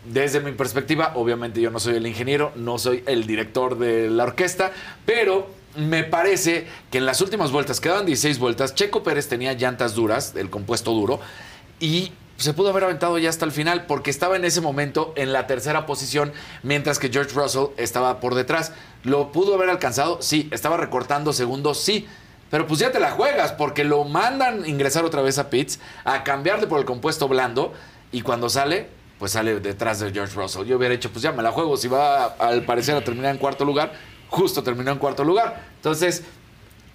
[0.05, 4.23] desde mi perspectiva, obviamente yo no soy el ingeniero, no soy el director de la
[4.23, 4.71] orquesta,
[5.05, 9.95] pero me parece que en las últimas vueltas, quedaban 16 vueltas, Checo Pérez tenía llantas
[9.95, 11.19] duras, el compuesto duro,
[11.79, 15.31] y se pudo haber aventado ya hasta el final porque estaba en ese momento en
[15.31, 16.33] la tercera posición,
[16.63, 18.73] mientras que George Russell estaba por detrás.
[19.03, 20.21] ¿Lo pudo haber alcanzado?
[20.21, 20.49] Sí.
[20.51, 21.79] ¿Estaba recortando segundos?
[21.79, 22.07] Sí.
[22.51, 26.23] Pero pues ya te la juegas porque lo mandan ingresar otra vez a pits, a
[26.23, 27.73] cambiarle por el compuesto blando
[28.11, 28.89] y cuando sale,
[29.19, 30.65] pues sale detrás de George Russell.
[30.65, 31.77] Yo hubiera hecho, pues ya me la juego.
[31.77, 33.93] Si va al parecer a terminar en cuarto lugar,
[34.29, 35.63] justo terminó en cuarto lugar.
[35.75, 36.23] Entonces,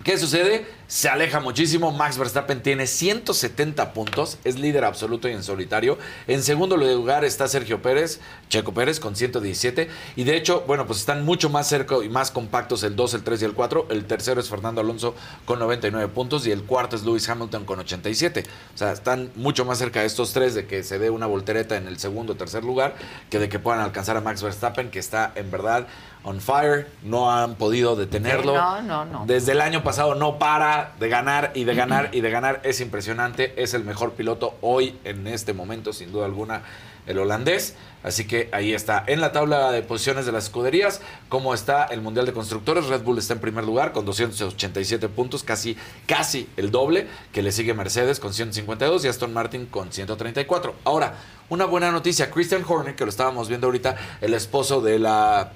[0.02, 0.66] ¿Qué sucede?
[0.90, 1.92] Se aleja muchísimo.
[1.92, 5.96] Max Verstappen tiene 170 puntos, es líder absoluto y en solitario.
[6.26, 8.18] En segundo lugar está Sergio Pérez,
[8.48, 9.88] Checo Pérez con 117.
[10.16, 13.22] Y de hecho, bueno, pues están mucho más cerca y más compactos el 2, el
[13.22, 13.86] 3 y el 4.
[13.88, 15.14] El tercero es Fernando Alonso
[15.44, 18.42] con 99 puntos y el cuarto es Lewis Hamilton con 87.
[18.74, 21.86] O sea, están mucho más cerca estos tres de que se dé una voltereta en
[21.86, 22.96] el segundo o tercer lugar
[23.30, 25.86] que de que puedan alcanzar a Max Verstappen, que está en verdad
[26.24, 26.88] on fire.
[27.02, 28.54] No han podido detenerlo.
[28.54, 29.24] No, no, no.
[29.26, 32.61] Desde el año pasado no para de ganar y de ganar y de ganar.
[32.65, 33.62] Es impresionante.
[33.62, 36.62] Es el mejor piloto hoy en este momento, sin duda alguna,
[37.07, 37.74] el holandés.
[38.02, 39.05] Así que ahí está.
[39.07, 43.02] En la tabla de posiciones de las escuderías, como está el Mundial de Constructores, Red
[43.02, 45.77] Bull está en primer lugar con 287 puntos, casi,
[46.07, 50.74] casi el doble, que le sigue Mercedes con 152 y Aston Martin con 134.
[50.85, 51.15] Ahora,
[51.51, 55.52] una buena noticia, Christian Horner, que lo estábamos viendo ahorita, el esposo de la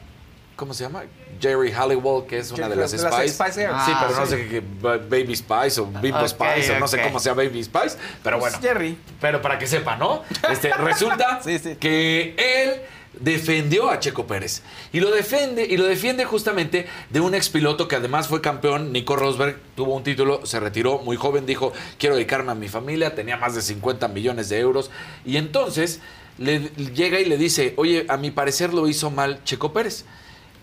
[0.56, 1.02] ¿Cómo se llama?
[1.40, 3.52] Jerry Halliwell, que es una de las De las Spice.
[3.52, 4.32] Sí, Ah, pero no sí.
[4.36, 8.38] sé qué, Baby Spice o Bimbo Spice o no sé cómo sea Baby Spice, pero
[8.38, 8.66] Pues bueno.
[8.68, 8.96] Jerry.
[9.20, 10.22] Pero para que sepa, ¿no?
[10.48, 11.40] Este, resulta
[11.80, 12.80] que él
[13.18, 14.62] defendió a Checo Pérez
[14.92, 19.16] y lo defiende y lo defiende justamente de un expiloto que además fue campeón, Nico
[19.16, 23.36] Rosberg tuvo un título, se retiró muy joven, dijo, "Quiero dedicarme a mi familia", tenía
[23.36, 24.90] más de 50 millones de euros
[25.24, 26.00] y entonces
[26.38, 26.58] le
[26.94, 30.04] llega y le dice, "Oye, a mi parecer lo hizo mal Checo Pérez."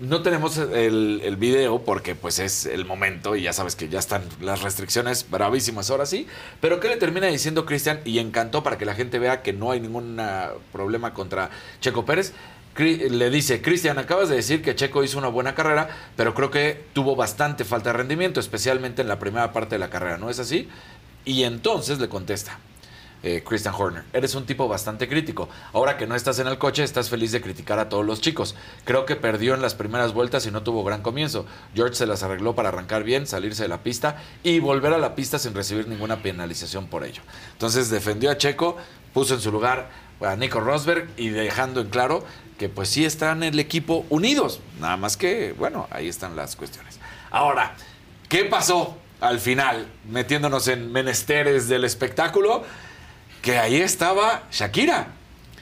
[0.02, 4.24] No tenemos el, video porque pues es el momento y ya sabes que ya están
[4.42, 6.26] las restricciones bravísimas ahora sí.
[6.60, 8.00] Pero ¿qué le termina diciendo Cristian?
[8.04, 10.20] Y encantó para que la gente vea que no hay ningún
[10.72, 11.52] problema contra
[11.82, 12.34] Checo Pérez.
[12.80, 16.84] Le dice, Cristian, acabas de decir que Checo hizo una buena carrera, pero creo que
[16.94, 20.40] tuvo bastante falta de rendimiento, especialmente en la primera parte de la carrera, ¿no es
[20.40, 20.68] así?
[21.26, 22.58] Y entonces le contesta,
[23.24, 24.04] eh, Christian Horner.
[24.14, 25.48] Eres un tipo bastante crítico.
[25.74, 28.56] Ahora que no estás en el coche, estás feliz de criticar a todos los chicos.
[28.84, 31.46] Creo que perdió en las primeras vueltas y no tuvo gran comienzo.
[31.76, 35.16] George se las arregló para arrancar bien, salirse de la pista y volver a la
[35.16, 37.22] pista sin recibir ninguna penalización por ello.
[37.54, 38.78] Entonces defendió a Checo,
[39.14, 39.90] puso en su lugar
[40.22, 42.24] a Nico Rosberg y dejando en claro
[42.58, 44.60] que pues sí están el equipo unidos.
[44.80, 47.00] Nada más que, bueno, ahí están las cuestiones.
[47.32, 47.76] Ahora,
[48.30, 49.88] ¿qué pasó al final?
[50.10, 52.64] Metiéndonos en menesteres del espectáculo
[53.42, 55.08] que ahí estaba Shakira.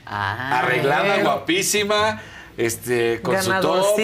[0.05, 1.23] arreglada, bueno.
[1.23, 2.21] guapísima,
[2.57, 3.97] este, con su top,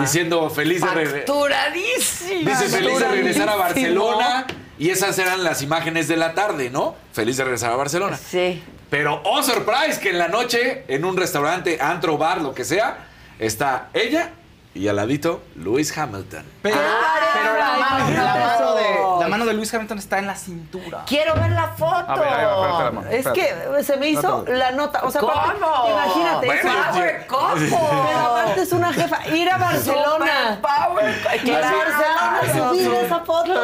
[0.00, 1.72] diciendo feliz de regresar.
[1.72, 3.56] Dice feliz de regresar a.
[3.56, 4.46] Barcelona.
[4.76, 6.96] Y esas eran las imágenes de la tarde, ¿no?
[7.12, 8.16] Feliz de regresar a Barcelona.
[8.16, 8.60] Sí.
[8.90, 13.06] Pero, oh, surprise, que en la noche, en un restaurante, antro, bar, lo que sea,
[13.38, 14.32] está ella
[14.74, 16.44] y al ladito Lewis Hamilton.
[16.62, 18.84] Pero, pero la, mano, la, mano de,
[19.24, 21.02] La mano de Luis Hamilton está en la cintura.
[21.06, 22.04] Quiero ver la foto.
[22.10, 25.00] A ver, a ver, espérate, espérate, Es que se me hizo No te- la nota.
[25.04, 25.32] O sea, ¿Cómo?
[25.32, 25.60] aparte,
[25.90, 26.46] imagínate.
[26.46, 27.68] Bueno, Power couple.
[27.68, 29.28] Pero aparte es una jefa.
[29.34, 30.58] Ir a Barcelona.
[30.62, 31.14] Power.
[31.44, 33.54] Ir a Barcelona, subir esa foto.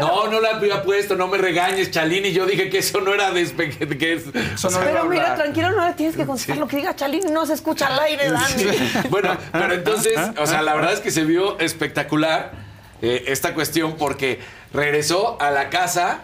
[0.00, 2.32] No, no la había puesto, no me regañes, Chalini.
[2.32, 3.42] Yo dije que eso no era de.
[3.44, 4.24] espe- Que es,
[4.64, 7.32] o sea, Pero mira, tranquilo, no le tienes que contestar lo que diga Chalín.
[7.32, 8.64] No se escucha al aire, Dani.
[9.10, 12.52] Bueno, pero entonces, o sea, la verdad es que se vio espectacular
[13.02, 14.40] eh, esta cuestión porque
[14.72, 16.20] regresó a la casa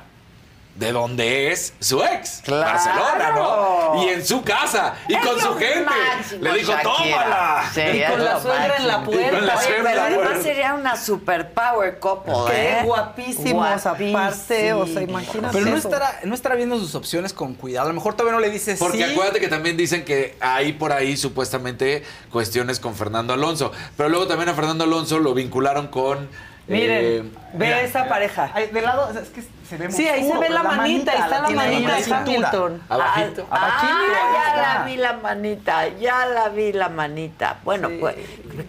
[0.74, 2.62] de donde es su ex, Claro.
[2.70, 4.00] Barcelona, ¿no?
[4.04, 5.80] Y en su casa, y Es con su gente.
[5.84, 6.94] máximo, Le dijo, Shakira.
[6.94, 7.64] tómala.
[7.74, 9.30] Sí, Y con la suegra en la puerta.
[9.38, 12.82] Con la Oye, suegra en pero la además sería una super power couple, Qué ¿eh?
[12.84, 15.88] guapísimos aparte, o sea, imagínate Pero no eso.
[15.88, 17.86] estará, no estará viendo sus opciones con cuidado.
[17.86, 19.02] A lo mejor todavía no le dice Porque sí.
[19.02, 23.72] acuérdate que también dicen que hay por ahí supuestamente cuestiones con Fernando Alonso.
[23.96, 26.28] Pero luego también a Fernando Alonso lo vincularon con.
[26.68, 27.22] Miren, eh,
[27.54, 28.50] ve mira, esa pareja.
[28.52, 30.62] Ay, de lado, o sea, es que se ve muy Sí, ahí se ve la
[30.62, 32.14] manita, ahí está la manita de.
[32.14, 32.82] Hamilton.
[32.88, 33.46] Abajito.
[33.50, 34.74] Ah, Abajito, ahí ya está.
[34.78, 37.56] la vi la manita, ya la vi la manita.
[37.64, 38.16] Bueno, pues,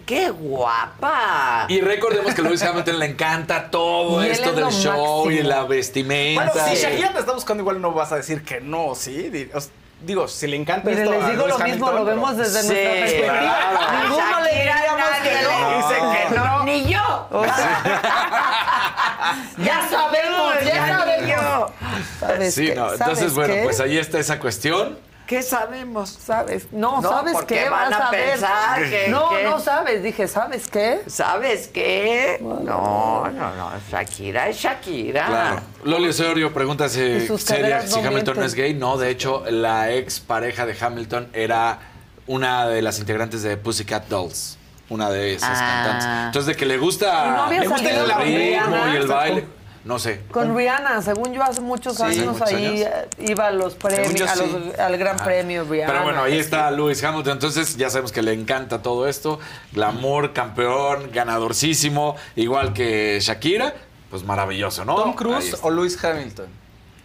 [0.06, 1.66] qué guapa.
[1.68, 5.42] Y recordemos que a Lewis Hamilton le encanta todo Y esto es del show y
[5.42, 6.50] la vestimenta.
[6.52, 6.76] Bueno, si.
[6.80, 9.28] Shakira te está buscando, igual no vas a decir que no, ¿sí?
[9.30, 9.70] Di- os-
[10.02, 12.68] Digo, si le encanta Miren, esto les digo lo mismo, Hamilton, lo vemos desde Sí,
[12.68, 13.38] nuestra perspectiva.
[13.38, 14.02] claro.
[14.02, 15.76] Ninguno le diríamos que no.
[15.76, 15.94] dice
[16.28, 16.64] que no.
[16.64, 17.28] Ni yo.
[19.58, 21.28] Ya sabemos, ya ni sabemos.
[21.28, 21.72] yo.
[22.18, 22.74] ¿Sabes Sí, qué?
[22.74, 23.60] no, ¿Sabes entonces, bueno, qué?
[23.64, 24.98] pues ahí está esa cuestión.
[25.30, 26.18] ¿Qué sabemos?
[26.26, 26.66] ¿Sabes?
[26.72, 27.68] No, No, ¿sabes qué?
[27.70, 28.30] van Vas a a ver.
[28.32, 30.02] pensar que- no, que- no sabes.
[30.02, 31.02] Dije, ¿sabes qué?
[31.06, 32.38] ¿Sabes qué?
[32.42, 32.58] No,
[33.30, 33.70] no, no.
[33.92, 35.26] Shakira es Shakira.
[35.26, 35.60] Claro.
[35.84, 38.42] Loli Osorio pregunta si, seria si no Hamilton no mienten.
[38.42, 38.74] es gay.
[38.74, 41.78] No, de hecho, la ex pareja de Hamilton era
[42.26, 44.58] una de las integrantes de Pussycat Dolls.
[44.88, 45.82] Una de esas Ah.
[45.84, 46.26] cantantes.
[46.26, 49.06] Entonces, de que le gusta, ¿Y no había le gusta salido el ritmo y el
[49.06, 49.46] baile.
[49.84, 50.20] No sé.
[50.30, 53.06] Con Rihanna, según yo hace muchos Sí, años muchos ahí años.
[53.18, 54.72] iba a los premios, yo a los- sí.
[54.78, 55.90] al Gran Premio Rihanna.
[55.92, 57.32] Pero bueno, ahí está Lewis Hamilton.
[57.32, 59.40] Entonces ya sabemos que le encanta todo esto.
[59.72, 63.72] Glamour, campeón, ganadorcísimo, igual que Shakira.
[64.10, 64.96] Pues maravilloso, ¿no?
[64.96, 66.46] ¿Tom Cruise o Luis Hamilton?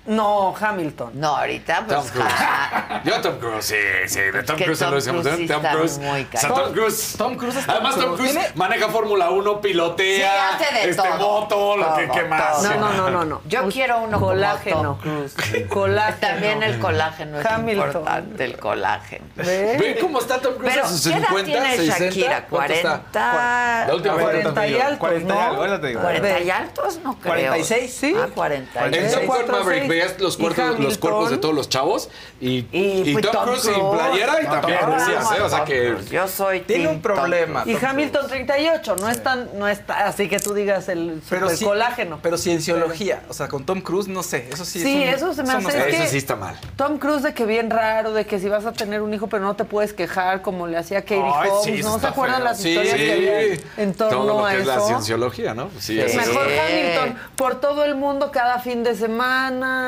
[0.06, 1.11] No, Hamilton.
[1.15, 1.98] No, ahorita pues.
[1.98, 2.34] Tom Cruise.
[3.06, 3.76] Yo Tom Cruise, sí,
[4.07, 5.98] sí, de Tom Cruise Tom Lewis Cruise Tom Cruise.
[5.98, 6.49] muy o sea.
[6.49, 7.15] Tom Cruise.
[7.18, 8.32] Tom Cruise es Tom Además, Tom Cruise.
[8.32, 11.18] Tiene- maneja Fórmula 1, pilotea, Sí, hace de este todo.
[11.18, 12.64] moto, lo que, Todo, ¿qué más?
[12.64, 13.41] No, no, no, no, no.
[13.45, 14.76] Yo quiero uno Colágeno.
[14.76, 15.65] como Tom Cruise.
[15.69, 16.18] Colágeno.
[16.19, 17.88] También el colágeno es Hamilton.
[17.88, 19.26] importante, el colágeno.
[19.36, 19.80] ¿Ves?
[19.80, 22.06] ¿Ve cómo está Tom Cruise Pero, a sus ¿qué edad 50, tiene 60?
[22.06, 22.45] Shakira?
[22.48, 23.02] ¿Cuánto está?
[23.11, 23.88] ¿40?
[23.88, 24.44] La última A ver, vez.
[24.44, 25.80] 40 y altos, 40 y ¿no?
[25.82, 26.02] te digo.
[26.02, 27.32] 40 y altos, no creo.
[27.52, 28.15] 46, ¿sí?
[28.18, 29.94] Ah, 40 y En Maverick.
[29.95, 32.09] Veías los, cuerpos, los cuerpos de todos los chavos
[32.39, 35.41] y, Y, y Tom, Tom Cruise sin playera y también decías, ¿eh?
[35.41, 35.95] O sea que...
[36.11, 37.63] Yo soy Tiene un problema.
[37.63, 37.85] Tom Y.
[37.85, 41.65] Hamilton 38, no es tan, no está, así que tú digas el Pero super sí,
[41.65, 42.19] colágeno.
[42.22, 44.81] Pero cienciología, o sea, con Tom Cruise, no sé, eso sí.
[44.81, 45.89] Sí, es un- eso se me no hace- sé.
[45.89, 46.57] Eso sí está mal.
[46.76, 49.43] Tom Cruise de que bien raro, de que si vas a tener un hijo pero
[49.43, 52.38] no te puedes quejar como le hacía Katie Ay, Holmes, sí, eso ¿no se acuerdan
[52.38, 52.45] feo.
[52.45, 53.41] las Sí, historias que había
[53.77, 54.88] en torno Todo lo a que es la eso?
[54.88, 55.69] cienciología, ¿no?
[55.80, 56.47] Sí, eso es- Mejor.
[56.47, 59.84] Hamilton por todo el mundo cada fin de semana.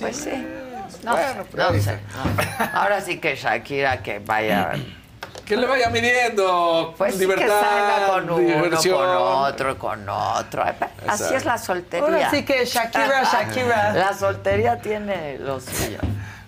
[0.00, 0.46] Pues sí.
[1.02, 1.98] No, sé, no sé.
[2.14, 2.64] no.
[2.80, 4.72] Ahora sí que Shakira que vaya.
[5.44, 8.96] Que le vaya midiendo Pues sí que salga con uno, diversión.
[8.96, 10.64] con otro, con otro.
[11.08, 12.06] Así es la soltería.
[12.06, 13.92] Ahora sí que Shakira, Shakira.
[13.92, 15.98] La soltería tiene lo suyo.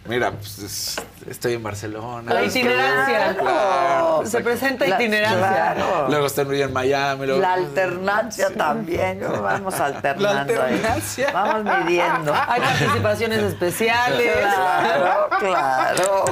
[0.07, 0.97] Mira, pues es-
[1.29, 2.35] estoy en Barcelona.
[2.35, 3.35] La itinerancia.
[3.39, 4.23] Claro.
[4.27, 6.09] Se presenta claro.
[6.11, 7.25] Luego está en Miami.
[7.27, 7.41] Luego...
[7.41, 9.21] La alternancia también.
[9.21, 10.53] yo- Vamos alternando.
[10.55, 10.75] La ahí.
[10.75, 11.31] alternancia.
[11.33, 12.35] Vamos midiendo.
[12.35, 14.31] Hay participaciones especiales.
[14.37, 16.25] Claro, claro.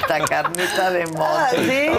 [0.00, 1.66] Esta carnita de Ah, monte.
[1.66, 1.98] sí.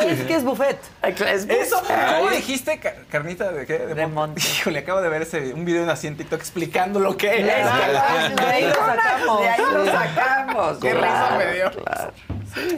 [0.00, 0.78] Ay, es que es buffet.
[1.02, 1.96] Es Eso, buffet.
[2.18, 2.80] ¿cómo dijiste?
[2.80, 3.78] Ca- ¿Carnita de qué?
[3.80, 4.40] De monte.
[4.40, 7.66] Híjole, acabo de ver ese, un video así en TikTok explicando lo que es.
[7.66, 9.40] Ah, De ahí lo sacamos.
[9.42, 9.90] De ahí lo Sí.
[10.80, 11.70] Qué risa me dio.
[11.70, 12.12] claro.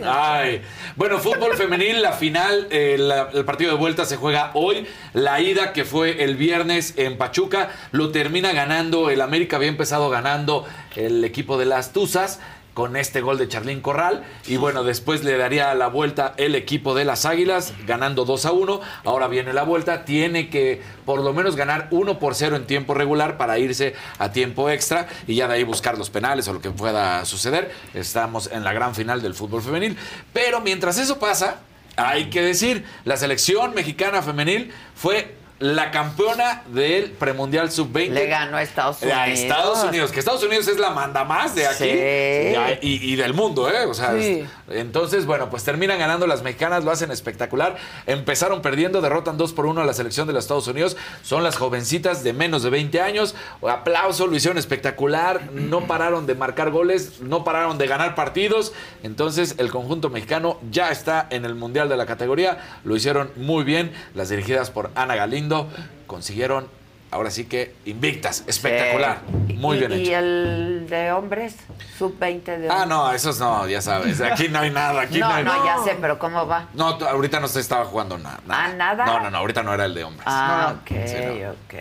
[0.07, 0.63] Ay,
[0.97, 4.87] bueno, fútbol femenil, la final, eh, la- el partido de vuelta se juega hoy.
[5.13, 9.57] La ida que fue el viernes en Pachuca lo termina ganando el América.
[9.57, 12.41] Había empezado ganando el equipo de las Tuzas
[12.77, 14.23] con este gol de Charlín Corral.
[14.47, 18.53] Y bueno, después le daría la vuelta el equipo de las Águilas, ganando 2 a
[18.53, 18.81] 1.
[19.05, 20.05] Ahora viene la vuelta.
[20.05, 24.31] Tiene que por lo menos ganar 1 por 0 en tiempo regular para irse a
[24.31, 27.73] tiempo extra y ya de ahí buscar los penales o lo que pueda suceder.
[27.95, 29.97] Estamos en la gran final del fútbol femenil.
[30.35, 31.61] Pero mientras eso pasa,
[31.97, 38.11] hay que decir, la selección mexicana femenil fue la campeona del premundial sub-20.
[38.11, 39.19] Le ganó a Estados Unidos.
[39.19, 42.87] A Estados Unidos, que Estados Unidos es la manda más de aquí Sí.
[42.87, 43.87] y, y del mundo, ¿eh?
[43.87, 44.45] O sea, Sí.
[44.69, 47.77] Entonces, bueno, pues terminan ganando las mexicanas, lo hacen espectacular.
[48.07, 50.97] Empezaron perdiendo, derrotan 2 por 1 a la selección de los Estados Unidos.
[51.23, 53.35] Son las jovencitas de menos de 20 años.
[53.63, 55.53] Aplauso, lo hicieron espectacular.
[55.53, 58.73] No pararon de marcar goles, no pararon de ganar partidos.
[59.03, 62.59] Entonces, el conjunto mexicano ya está en el mundial de la categoría.
[62.85, 63.93] Lo hicieron muy bien.
[64.15, 65.69] Las dirigidas por Ana Galindo
[66.07, 66.69] consiguieron,
[67.17, 68.45] ahora sí que invictas.
[68.47, 69.19] Espectacular.
[69.57, 70.19] Muy ¿Y, bien ¿Y hecho.
[70.19, 71.57] el de hombres?
[71.99, 72.71] Sub-20 de hombres.
[72.73, 74.21] Ah, no, esos no, ya sabes.
[74.21, 75.01] Aquí no hay nada.
[75.03, 76.69] Aquí no, no, hay no, ya sé, pero ¿cómo va?
[76.75, 78.41] No, ahorita no se estaba jugando nada.
[78.49, 79.05] Ah, ¿nada?
[79.07, 80.25] No, no, no, ahorita no era el de hombres.
[80.27, 81.75] Ah, No, ok, sí, ok.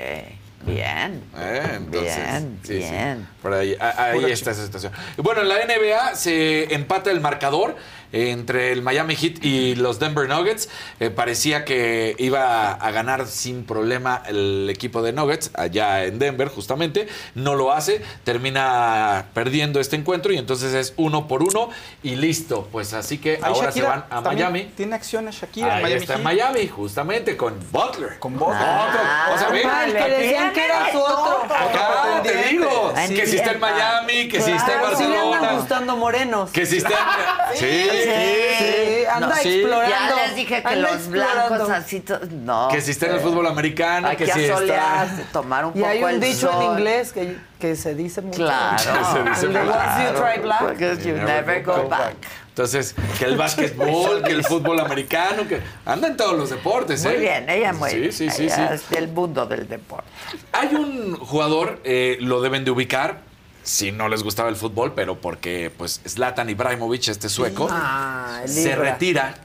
[0.66, 1.22] Bien.
[1.38, 2.78] Eh, entonces, Bien, sí, sí.
[2.80, 3.28] bien.
[3.42, 4.92] Por ahí, ahí está esa situación.
[5.16, 7.76] Y bueno, en la NBA se empata el marcador
[8.16, 10.70] entre el Miami Heat y los Denver Nuggets.
[11.02, 16.48] Eh, parecía que iba a ganar sin problema el equipo de Nuggets allá en Denver,
[16.48, 17.08] justamente.
[17.34, 21.70] No lo hace, termina perdiendo este encuentro y entonces es uno por uno
[22.04, 22.70] y listo.
[22.72, 24.72] Pues así que Ahí ahora Shakira se van a Miami.
[24.78, 26.24] Tiene acciones Shakira en Ahí Miami está en.
[26.24, 28.18] Miami, justamente con Butler.
[28.20, 28.56] Con Butler.
[28.56, 29.50] O sea.
[29.66, 31.44] Ah, el que decían que era su otro.
[31.54, 33.14] Acá te digo, Sí.
[33.16, 36.52] que si está en Miami, que si está en sí le andan Barcelona, gustando morenos.
[36.52, 37.56] que si está en...
[37.60, 39.60] Sí, Sí, anda No, sí.
[39.62, 39.96] explorando.
[40.16, 42.04] Ya les dije que anda los blancos así...
[42.32, 42.68] No.
[42.72, 45.08] Que si está en el fútbol americano, Hay que que si está...
[45.32, 48.38] tomar un Y poco hay un el dicho en inglés que, que se dice mucho.
[48.38, 48.78] Claro.
[49.14, 49.72] Se dice mucho.
[49.72, 50.70] once you try black.
[50.78, 52.16] Because you never go back.
[52.50, 57.10] Entonces, que el básquetbol, que el fútbol americano, que anda en todos los deportes, ¿eh?
[57.10, 58.14] Muy bien, ella muy Sí, bien.
[58.14, 58.74] sí, sí, Ella sí.
[58.76, 60.08] es del mundo del deporte.
[60.54, 63.20] Hay un jugador, eh, lo deben de ubicar,
[63.66, 68.76] si no les gustaba el fútbol, pero porque pues Zlatan Ibrahimovic, este sueco, Ah, se
[68.76, 69.36] retira.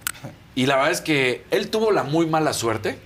[0.55, 2.99] Y la verdad es que él tuvo la muy mala suerte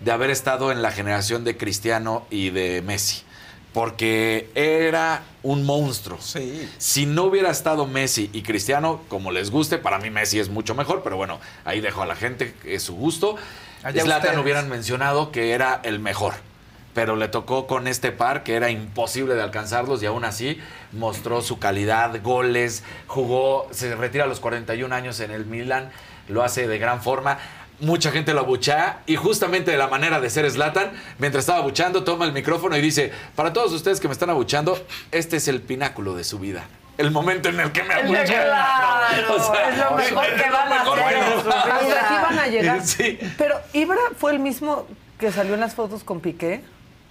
[0.00, 3.22] de haber estado en la generación de Cristiano y de Messi.
[3.72, 6.18] Porque era un monstruo.
[6.78, 10.76] Si no hubiera estado Messi y Cristiano, como les guste, para mí Messi es mucho
[10.76, 13.34] mejor, pero bueno, ahí dejo a la gente, es su gusto.
[13.82, 14.42] Allá Zlatan ustedes.
[14.44, 16.34] hubieran mencionado que era el mejor.
[16.94, 20.60] Pero le tocó con este par que era imposible de alcanzarlos y aún así
[20.92, 25.90] mostró su calidad, goles, jugó, se retira a los 41 años en el Milan,
[26.28, 27.38] lo hace de gran forma.
[27.80, 32.04] Mucha gente lo abuchea y justamente de la manera de ser Zlatan, mientras estaba abuchando,
[32.04, 34.78] toma el micrófono y dice, para todos ustedes que me están abuchando,
[35.10, 36.64] este es el pináculo de su vida.
[36.96, 38.26] El momento en el que me abuchan.
[38.26, 41.16] Claro, O sea, es lo mejor que van a hacer.
[41.16, 42.80] Hasta aquí van a llegar.
[42.86, 43.18] Sí.
[43.36, 44.86] Pero Ibra fue el mismo
[45.18, 46.62] que salió en las fotos con Piqué.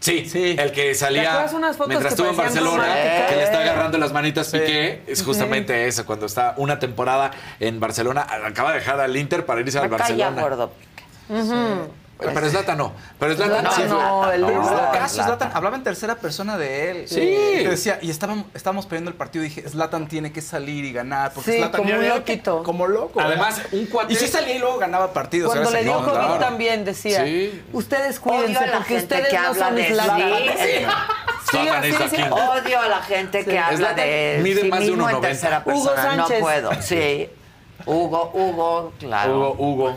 [0.03, 2.93] Sí, el que ¿Te salía acuerdas unas fotos mientras estuvo en Barcelona,
[3.29, 7.31] que le está agarrando las manitas Piqué, es justamente eso, cuando está una temporada
[7.61, 10.41] en Barcelona, acaba de dejar al Inter para irse al Barcelona.
[10.41, 10.71] gordo.
[12.33, 15.25] Pero Zlatan no, pero Zlatan Zlatan sí no, el No, este caso, Zlatan.
[15.37, 17.07] Zlatan hablaba en tercera persona de él.
[17.07, 17.19] Sí.
[17.21, 20.93] Y decía, y estábamos, estábamos perdiendo el partido y dije, Zlatan tiene que salir y
[20.93, 21.33] ganar.
[21.33, 22.63] Porque Sí, Zlatan como un loquito.
[22.63, 23.19] Como loco.
[23.19, 25.49] Además, un cuate- Y sí salía y luego ganaba partidos.
[25.51, 25.83] Cuando ¿sabes?
[25.85, 26.39] le dio No, COVID claro.
[26.39, 27.61] también decía, Sí.
[27.73, 30.19] ustedes Odio cuídense a la porque gente ustedes que no habla son de Zlatan.
[30.21, 30.85] sí.
[31.53, 32.09] Decía.
[32.09, 32.31] king.
[32.31, 35.21] Odio a la gente que habla Zlatan de mide sí más de mismo en 1.90.
[35.21, 36.15] tercera Hugo persona.
[36.15, 36.39] No Sánchez.
[36.41, 36.71] puedo.
[36.81, 37.29] Sí.
[37.85, 39.35] Hugo, Hugo, claro.
[39.35, 39.95] Hugo, Hugo.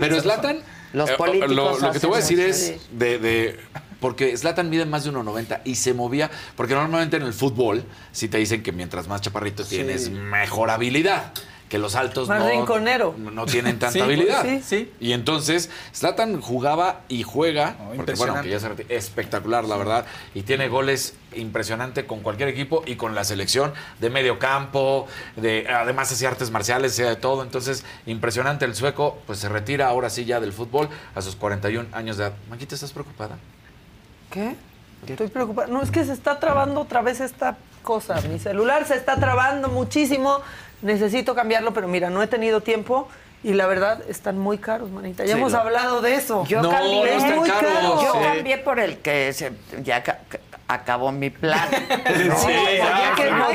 [0.00, 0.58] Pero Zlatan,
[0.92, 3.60] Los eh, políticos lo, lo que te voy a decir es de, de-
[4.00, 8.28] porque Zlatan mide más de 1.90 y se movía, porque normalmente en el fútbol si
[8.28, 11.32] te dicen que mientras más chaparrito tienes mejor habilidad,
[11.70, 13.14] que los altos Más no, rinconero.
[13.16, 14.42] no tienen tanta Sí, habilidad.
[14.42, 14.92] sí, sí.
[15.00, 20.42] Y entonces Zlatan jugaba y juega, porque bueno, que ya se espectacular la verdad, y
[20.42, 25.06] tiene goles impresionante con cualquier equipo y con la selección de medio campo,
[25.36, 29.86] de además hacía artes marciales, hacía de todo, entonces impresionante el sueco, pues se retira
[29.86, 32.32] ahora sí ya del fútbol a sus 41 años de edad.
[32.50, 33.38] Maquita, ¿estás preocupada?
[34.28, 34.56] ¿Qué?
[35.06, 35.68] Estoy preocupada.
[35.68, 38.20] No, es que se está trabando otra vez esta cosa.
[38.22, 40.40] Mi celular se está trabando muchísimo.
[40.82, 43.08] Necesito cambiarlo, pero mira, no he tenido tiempo
[43.42, 45.24] y la verdad están muy caros, manita.
[45.24, 46.44] Ya Sí, hemos lo- hablado de eso.
[46.46, 47.16] Yo No, cambié.
[47.16, 48.02] no muy caros, caro.
[48.02, 48.18] Yo sí.
[48.22, 49.52] cambié por el que se-
[49.82, 50.38] ya ca- ca-
[50.68, 51.68] acabó mi plan.
[52.26, 53.50] No, Sí, ya, que no, no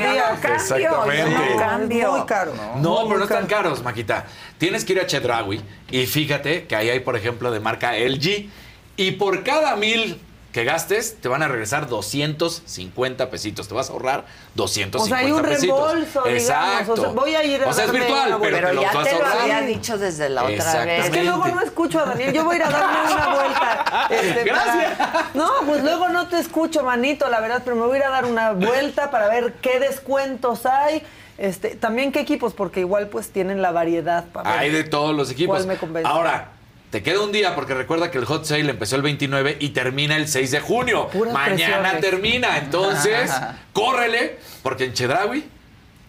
[0.54, 0.82] Exactamente.
[0.82, 2.12] yo no cambio.
[2.12, 2.52] Muy caro.
[2.76, 4.24] No, pero no están caros, Maquita.
[4.58, 8.48] Tienes que ir a Chedraui y fíjate que ahí hay, por ejemplo, de marca LG
[8.96, 10.20] y por cada mil
[10.56, 13.68] que gastes te van a regresar 250 pesitos.
[13.68, 14.24] Te vas a ahorrar
[14.54, 15.92] 250 O sea, hay un pesitos.
[15.92, 16.42] reembolso, digamos.
[16.42, 16.92] Exacto.
[16.92, 19.26] O sea, voy a ir a O sea, es virtual, pero, te ya te lo
[19.26, 21.04] había dicho desde la otra vez.
[21.04, 22.32] Es que luego no escucho a Daniel.
[22.32, 24.06] Yo voy a ir a darme una vuelta.
[24.08, 24.94] este, Gracias.
[24.96, 28.04] para- No, pues luego no te escucho, manito, la verdad, pero me voy a ir
[28.06, 31.02] a dar una vuelta para ver qué descuentos hay.
[31.36, 34.58] Este, también qué equipos, porque igual pues tienen la variedad para ver.
[34.60, 35.56] Hay de todos los equipos.
[35.58, 36.08] ¿Cuál me convence?
[36.10, 36.48] Ahora,
[36.90, 40.16] Te queda un día porque recuerda que el hot sale empezó el 29 y termina
[40.16, 41.08] el 6 de junio.
[41.08, 42.00] Puras Mañana presiones.
[42.00, 42.58] termina.
[42.58, 43.30] Entonces,
[43.72, 45.44] córrele, porque en Chedraui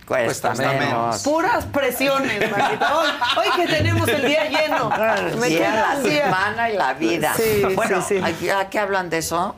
[0.08, 1.22] Cuesta, menos.
[1.22, 2.98] Puras presiones, Marita.
[2.98, 4.90] Hoy, hoy que tenemos el día lleno.
[5.38, 6.24] Me queda la día.
[6.24, 7.34] semana y la vida.
[7.36, 8.50] Sí, bueno, sí, sí.
[8.50, 9.56] ¿a qué hablan de eso?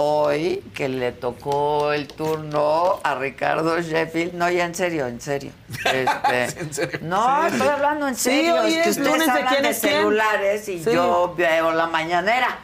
[0.00, 4.32] Hoy que le tocó el turno a Ricardo Sheffield.
[4.34, 5.50] No, ya en serio, en serio.
[5.92, 7.54] Este, No, Sí.
[7.56, 8.60] estoy hablando en Sí, serio.
[8.62, 10.92] hoy es que es ustedes hablan quién de celulares y Sí.
[10.92, 12.58] yo veo la mañanera.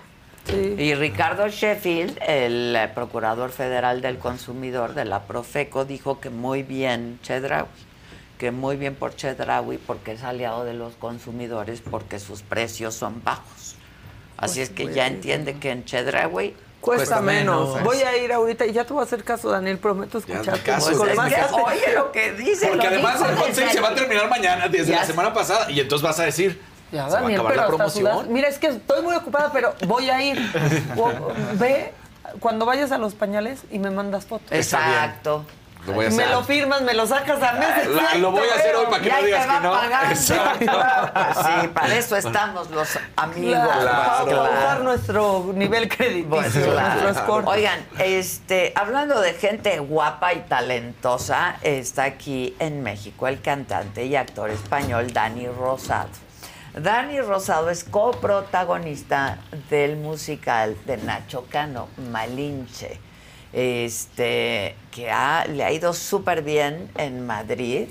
[0.46, 6.62] Y Ricardo Sheffield, el eh, procurador federal del consumidor de la Profeco, dijo que muy
[6.62, 7.66] bien Chedraui,
[8.38, 13.24] que muy bien por Chedraui porque es aliado de los consumidores porque sus precios son
[13.24, 13.74] bajos.
[14.36, 16.54] Así Pues es que ya entiende que en Chedraui
[16.84, 17.82] Cuesta menos.
[17.82, 19.78] Voy a ir ahorita y ya te voy a hacer caso, Daniel.
[19.78, 20.60] Prometo escucharte.
[20.60, 20.90] caso.
[20.90, 22.66] Oye, lo que dice.
[22.68, 25.70] Porque además el sale se va a terminar mañana, desde Ya la semana pasada.
[25.70, 26.60] Y entonces vas a decir,
[26.92, 28.32] Ya, se va a Daniel, acabar pero la promoción.
[28.32, 30.38] Mira, es que estoy muy ocupada, pero voy a ir.
[30.96, 31.92] O- ve
[32.40, 34.50] cuando vayas a los pañales y me mandas fotos.
[34.50, 35.44] Exacto.
[35.86, 37.88] Lo voy a Me lo firmas, me lo sacas a meses.
[37.88, 39.62] La- lo voy a hacer hoy para que Y no ahí digas te va que
[39.66, 39.72] no.
[39.72, 40.10] pagando.
[40.10, 40.72] Exacto.
[41.42, 43.60] Sí, para eso estamos los amigos.
[43.60, 47.44] Claro, pues, para bajar nuestro nivel crediticio, Pues, claro.
[47.50, 54.16] Oigan, este, hablando de gente guapa y talentosa, está aquí en México el cantante y
[54.16, 56.08] actor español Dani Rosado.
[56.76, 59.38] Dani Rosado es coprotagonista
[59.70, 63.00] del musical de Nacho Cano, Malinche,
[63.54, 67.86] este, que ha- le ha ido súper bien en Madrid.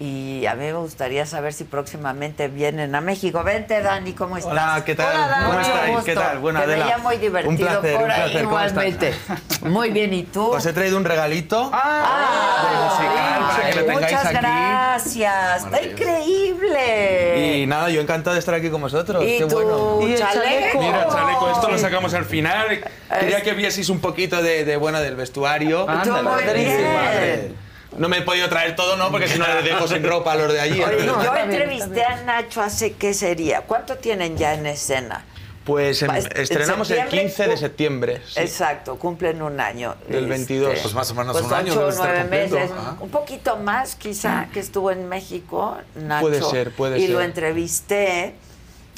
[0.00, 3.42] Y a mí me gustaría saber si próximamente vienen a México.
[3.42, 4.52] Vente, Dani, ¿cómo estás?
[4.52, 5.08] Hola, ¿qué tal?
[5.16, 5.46] Hola, Dani.
[5.46, 5.98] ¿Cómo estáis?
[6.04, 6.38] ¿Qué tal?
[6.38, 8.42] Bueno, Te Adela, veía muy divertido un placer, por un ahí, placer.
[8.42, 9.14] Igualmente.
[9.62, 10.50] Muy bien, ¿y tú?
[10.52, 14.36] Os he traído un regalito Ah, del musical para que lo tengáis Muchas aquí.
[14.38, 17.56] gracias, está increíble.
[17.58, 19.24] Y nada, yo encantado de estar aquí con vosotros.
[19.24, 19.98] ¿Y Qué tu bueno.
[20.08, 20.78] ¿Y el chaleco?
[20.80, 21.82] Mira, chaleco, esto lo Sí.
[21.82, 22.84] sacamos al final.
[23.18, 25.88] Quería que vieseis un poquito de, de, bueno, del vestuario.
[25.90, 27.52] Ándale.
[27.96, 29.10] No me he podido traer todo, ¿no?
[29.10, 30.82] Porque si no les dejo sin ropa a los de allí.
[30.82, 31.24] Oye, ¿no?
[31.24, 33.62] yo entrevisté a Nacho hace, ¿qué sería?
[33.62, 35.24] ¿Cuánto tienen ya en escena?
[35.64, 38.22] Pues en estrenamos el septiembre, 15 de septiembre.
[38.26, 38.40] sí.
[38.40, 39.96] Exacto, cumplen un año.
[40.08, 40.78] Del 22.
[40.80, 42.56] Pues más o menos pues un año ocho o debe estar nueve cumpliendo.
[42.56, 42.70] meses.
[42.72, 42.96] Ajá.
[43.00, 46.22] Un poquito más, quizá, que estuvo en México, Nacho.
[46.26, 47.10] Puede ser, puede y ser.
[47.10, 48.34] lo entrevisté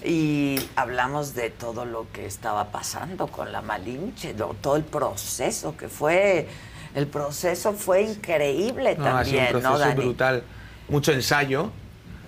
[0.04, 5.76] y hablamos de todo lo que estaba pasando con la Malinche, lo- todo el proceso
[5.76, 6.46] que fue.
[6.94, 10.00] El proceso fue increíble No, ha sido también, un ¿no, proceso Dani?
[10.02, 10.42] brutal.
[10.88, 11.70] Mucho ensayo.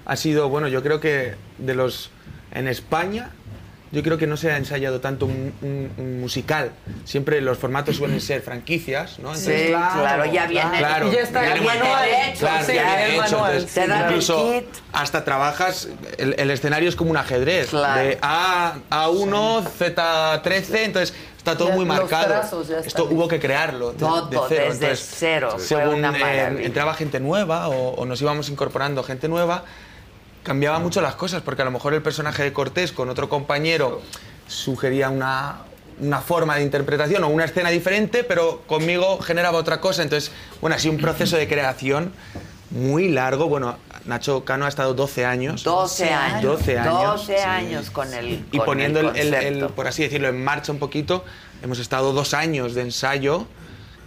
[0.06, 2.10] Ha sido, bueno, yo creo que de los.
[2.52, 3.30] En España,
[3.93, 6.70] yo creo que no se ha ensayado tanto un, un- un musical.
[7.05, 9.34] Siempre los formatos suelen ser franquicias, ¿no?
[9.34, 12.82] Sí, claro, ya viene- claro, ya está viene el muy- manual hecho, claro, sí, ya
[12.84, 14.66] viene el hecho, manual, entonces, te dan el incluso kit.
[14.93, 17.68] hasta trabajas, el, el escenario es como un ajedrez.
[17.70, 18.02] Claro.
[18.02, 22.27] De A, A1, Z13, entonces está todo Ya, muy marcado.
[22.27, 23.93] trazos Esto hubo que crearlo.
[23.93, 24.64] de- Todo, de cero.
[24.70, 29.02] desde Entonces, cero, fue según una eh, entraba gente nueva o, o nos íbamos incorporando
[29.02, 29.64] gente nueva,
[30.44, 34.01] cambiaba mucho las cosas, porque a lo mejor el personaje de Cortés con otro compañero
[34.47, 35.59] sugería una,
[36.01, 40.02] una forma de interpretación o una escena diferente, pero conmigo generaba otra cosa.
[40.02, 42.12] Entonces, bueno, ha sido un proceso de creación
[42.70, 43.48] muy largo.
[43.48, 45.62] Bueno, Nacho Cano ha estado 12 años.
[45.64, 46.42] 12 años.
[46.42, 47.02] 12 años.
[47.20, 49.74] 12 años con el Y con poniendo el, el- el- concepto.
[49.74, 51.24] por así decirlo, en marcha un poquito,
[51.62, 53.46] hemos estado dos años de ensayo,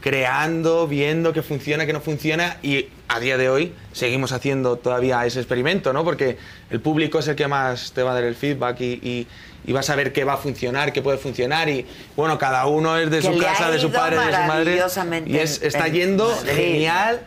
[0.01, 5.25] creando, viendo qué funciona, qué no funciona, y a día de hoy seguimos haciendo todavía
[5.25, 6.03] ese experimento, ¿no?
[6.03, 6.37] Porque
[6.69, 9.27] el público es el que más te va a dar el feedback y, y,
[9.65, 12.97] y va a saber qué va a funcionar, qué puede funcionar, y bueno, cada uno
[12.99, 15.87] es de Que su casa, de su padre, de su madre, maravillosamente y es- está
[15.87, 16.51] en yendo Madrid.
[16.53, 17.21] genial.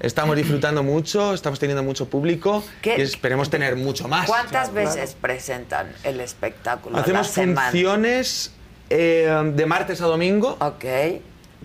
[0.00, 4.26] Estamos disfrutando mucho, estamos teniendo mucho público ¿Qué- y esperemos tener mucho más.
[4.26, 4.88] ¿Cuántas Claro.
[4.88, 6.96] veces presentan el espectáculo?
[6.96, 8.52] a la Hacemos funciones
[8.88, 10.56] eh, de martes a domingo.
[10.60, 10.84] Ok.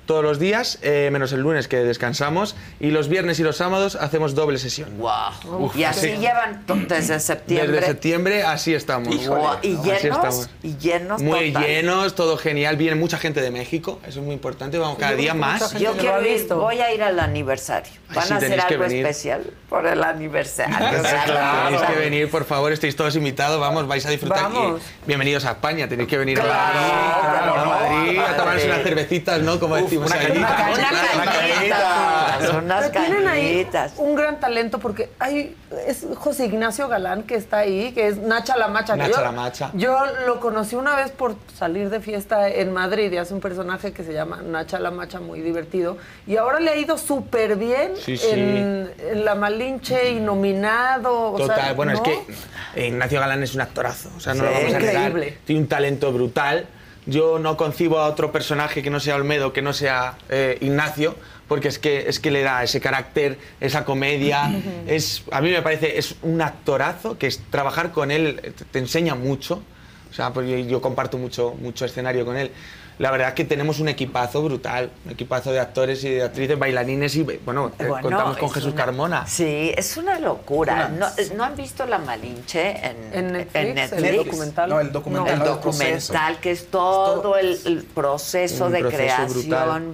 [0.06, 2.56] Todos los días, eh, menos el lunes que descansamos.
[2.80, 4.98] Y los viernes y los sábados hacemos doble sesión.
[4.98, 5.66] Wow.
[5.66, 6.18] Uf, y así sí.
[6.18, 7.72] llevan desde septiembre.
[7.72, 9.16] Desde septiembre así estamos.
[9.28, 10.04] Guau, ¿Y Así llenos?
[10.04, 10.50] estamos.
[10.62, 11.68] ¿Y llenos Muy total?
[11.68, 12.78] llenos, todo genial.
[12.78, 14.78] Viene mucha gente de México, eso es muy importante.
[14.78, 15.74] Vamos cada día más.
[15.80, 17.92] Yo quiero ir, voy a ir al aniversario.
[18.10, 19.06] Ay, ¿Van sí, a hacer algo venir.
[19.06, 20.76] especial por el aniversario?
[21.66, 24.44] Tenéis que venir, por favor, estáis todos invitados, vamos, vais a disfrutar.
[24.44, 24.82] Vamos.
[25.04, 28.66] Y bienvenidos a España, tenéis que venir Claro, a Madrid, claro, a, Madrid, a tomarse
[28.68, 29.60] unas cervecitas, ¿no?
[29.60, 30.38] Como una cañita,
[30.74, 31.32] una cañita.
[31.32, 33.68] cajitas, unas Pero tienen ahí
[33.98, 35.56] un gran talento porque hay
[35.88, 38.96] es José Ignacio Galán que está ahí, que es Nacha la Macha.
[38.96, 39.72] Nacha yo- la Macha.
[39.74, 43.92] Yo lo conocí una vez por salir de fiesta en Madrid y hace un personaje
[43.92, 45.98] que se llama Nacha la Macha, muy divertido.
[46.28, 48.28] Y ahora le ha ido súper bien Sí, sí.
[48.30, 51.34] En, en La Malinche y nominado.
[51.34, 51.98] o Total, sea, bueno, ¿no?
[51.98, 52.04] es
[52.74, 54.94] que Ignacio Galán es un actorazo, o sea, no Sí, lo vamos a negar.
[55.10, 55.38] increíble.
[55.46, 56.68] Tiene un talento brutal.
[57.06, 61.16] Yo no concibo a otro personaje que no sea Olmedo, que no sea eh, Ignacio,
[61.48, 64.52] porque es que, es que le da ese carácter, esa comedia.
[64.88, 68.80] es, a mí me parece, es un actorazo que es, trabajar con él te, te
[68.80, 69.62] enseña mucho.
[70.10, 72.52] O sea, porque yo comparto mucho, mucho escenario con él.
[72.98, 76.58] La verdad es que tenemos un equipazo brutal, un equipazo de actores y de actrices,
[76.58, 79.28] bailarines y, bueno, eh, Bueno, contamos con es Jesús una- Carmona.
[79.28, 80.90] Sí, es una locura.
[80.96, 83.56] Una- ¿No, ¿no han visto La Malinche en, En Netflix,
[83.92, 84.26] el Netflix?
[84.26, 84.70] documental.
[84.70, 88.80] No, el documental, El no, el documental, que es todo el, el proceso Un de
[88.80, 89.28] proceso creación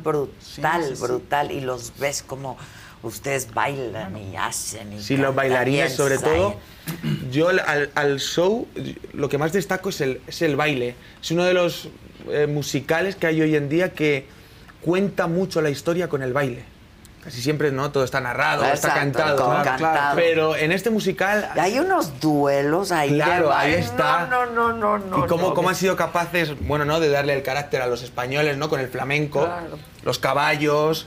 [0.03, 1.02] brutal, Sí, sí, sí.
[1.02, 1.52] brutal.
[1.52, 2.56] Y los ves como
[3.02, 4.94] ustedes bailan y hacen.
[4.94, 6.56] Y Sí, los bailarines sobre todo.
[7.32, 8.68] Yo al- al, al show
[9.14, 10.94] lo que más destaco es el, es el baile.
[11.19, 11.90] Es uno de los
[12.30, 14.26] eh, musicales que hay hoy en día que
[14.81, 16.64] cuenta mucho la historia con el baile.
[17.23, 19.64] Casi siempre no todo está narrado, está cantado, todo ¿no?
[19.64, 20.15] cantado.
[20.15, 23.11] Pero en este musical Hay unos duelos ahí.
[23.11, 24.26] de Claro, ahí está.
[24.26, 25.23] No, no, no, no.
[25.23, 25.53] y cómo, no.
[25.53, 26.99] cómo han sido capaces, bueno, ¿no?
[26.99, 28.69] De darle el carácter a los españoles, ¿no?
[28.69, 29.77] Con el flamenco, Claro.
[30.03, 31.06] los caballos,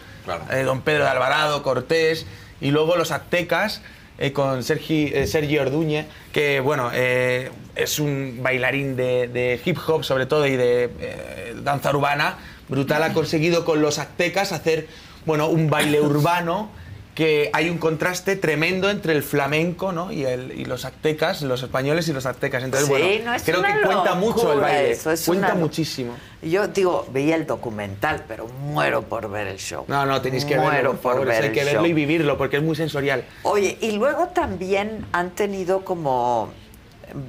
[0.53, 2.27] eh, Don Pedro de Alvarado, Cortés,
[2.61, 3.83] y luego los aztecas
[4.19, 9.79] eh, con Sergi, eh, Sergi Orduñe, que, bueno, eh, es un bailarín de, de hip
[9.87, 12.39] hop, sobre todo, y de eh, danza urbana.
[12.69, 14.87] Brutal, ha conseguido con los aztecas hacer,
[15.27, 16.71] bueno, un baile urbano
[17.15, 20.11] que hay un contraste tremendo entre el flamenco ¿no?
[20.11, 22.65] y, el- y los aztecas, los españoles y los aztecas.
[22.65, 24.91] Entonces, Sí, bueno, no, es creo que cuenta mucho el baile.
[24.91, 26.15] eso, es cuenta una muchísimo.
[26.43, 29.85] Yo digo, veía el documental, pero muero por ver el show.
[29.87, 31.27] No, no, tenéis que muero verlo, por favor.
[31.29, 31.87] ver hay el que verlo show.
[31.89, 33.25] y vivirlo porque es muy sensorial.
[33.45, 36.51] Oye, y luego también han tenido como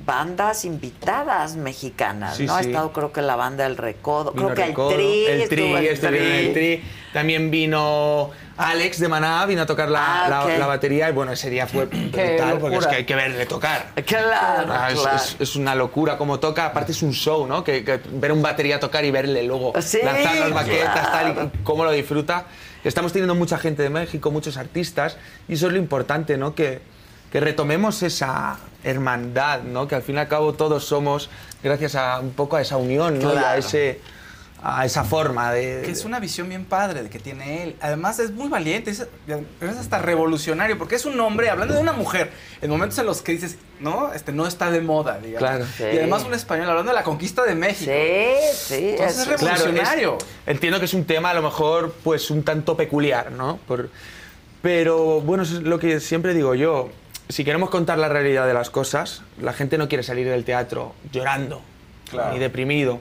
[0.05, 2.55] bandas invitadas mexicanas, Sí, ¿no?
[2.55, 5.49] Ha estado creo que la banda El Recodo, Vino creo que Recodo, el Tri, el
[5.49, 6.15] Tri, el en
[6.47, 6.53] el.
[6.53, 6.83] Tri.
[7.13, 11.49] También vino Alex de Maná, vino a tocar la, Ah, la- batería y bueno, ese
[11.49, 13.87] día fue brutal porque es que hay que verle tocar.
[14.05, 15.17] Claro, Ah, es, claro.
[15.17, 17.63] es- es una locura como toca, aparte es un show, ¿no?
[17.65, 21.33] Que, que ver un batería tocar y verle luego Sí, lanzar las baquetas, claro.
[21.35, 22.45] tal, y cómo lo disfruta.
[22.85, 25.17] Estamos teniendo mucha gente de México, muchos artistas,
[25.49, 26.55] y eso es lo importante, ¿no?
[26.55, 26.79] Que,
[27.31, 29.87] que retomemos esa hermandad, ¿no?
[29.87, 31.29] Que al fin y al cabo todos somos,
[31.61, 33.33] gracias a un poco a esa unión, ¿no?
[33.33, 33.59] Y a, Claro.
[33.59, 33.99] ese,
[34.67, 35.83] a esa forma de...
[35.85, 37.75] Que es una visión bien padre de que tiene él.
[37.81, 39.05] Además es muy valiente, es,
[39.61, 42.31] es hasta revolucionario, porque es un hombre, hablando de una mujer,
[42.63, 45.37] en momentos en los que dices, no, este no está de moda, digamos.
[45.37, 45.65] Claro.
[45.93, 47.91] Y además un español hablando de la conquista de México.
[47.93, 48.89] Sí, sí.
[48.89, 50.17] Entonces es Claro, revolucionario.
[50.17, 53.57] es- entiendo que es un tema a lo mejor pues un tanto peculiar, ¿no?
[53.67, 53.89] Por-
[54.63, 56.89] pero bueno, eso es lo que siempre digo yo.
[57.29, 60.95] Si queremos contar la realidad de las cosas, la gente no quiere salir del teatro
[61.11, 61.61] llorando
[62.09, 62.33] Claro.
[62.33, 62.99] ni deprimido.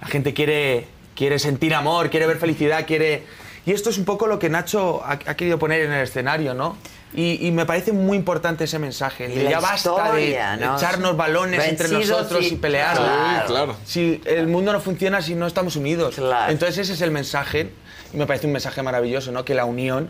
[0.00, 0.86] La gente quiere,
[1.20, 3.24] quiere sentir amor, quiere ver felicidad, quiere...
[3.66, 6.54] Y esto es un poco lo que Nacho ha, ha querido poner en el escenario,
[6.54, 6.78] ¿no?
[7.12, 9.26] Y, y me parece muy importante ese mensaje.
[9.30, 10.78] Y de la ya basta historia, de ¿no?
[10.78, 12.96] echarnos balones entre nosotros y- y, pelear.
[12.96, 13.42] Claro.
[13.42, 13.76] Sí, claro.
[13.84, 16.16] Si el mundo no funciona si no estamos unidos.
[16.48, 17.70] Entonces ese es el mensaje
[18.14, 19.44] y me parece un mensaje maravilloso, ¿no?
[19.44, 20.08] Que la unión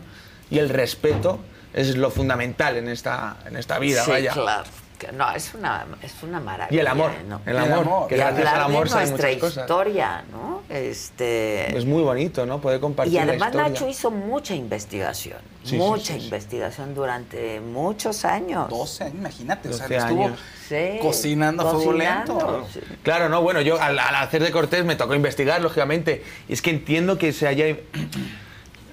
[0.49, 1.41] y el respeto
[1.73, 4.31] es lo fundamental en esta, en esta vida, sí, vaya.
[4.31, 4.63] claro.
[5.01, 6.77] Que No, es una, es una maravilla.
[6.77, 7.41] Y el amor, ¿no?
[7.43, 9.63] el amor, que y gracias hablar al amor de nuestra muchas cosas.
[9.63, 10.61] historia, ¿no?
[10.69, 11.75] Este...
[11.75, 12.61] Es muy bonito, ¿no?
[12.61, 13.51] Poder compartir Y además.
[13.55, 16.25] Nacho hizo mucha investigación, Sí, mucha sí, sí.
[16.25, 18.69] investigación durante muchos años.
[18.69, 20.39] 12 años, imagínate, o sea, 12 estuvo años.
[20.69, 22.67] Sí, cocinando a fuego cocinando, lento.
[22.71, 22.79] sí.
[23.01, 26.23] Claro, no, bueno, yo al, al hacer de Cortés me tocó investigar, lógicamente.
[26.47, 27.75] Y es que entiendo que se haya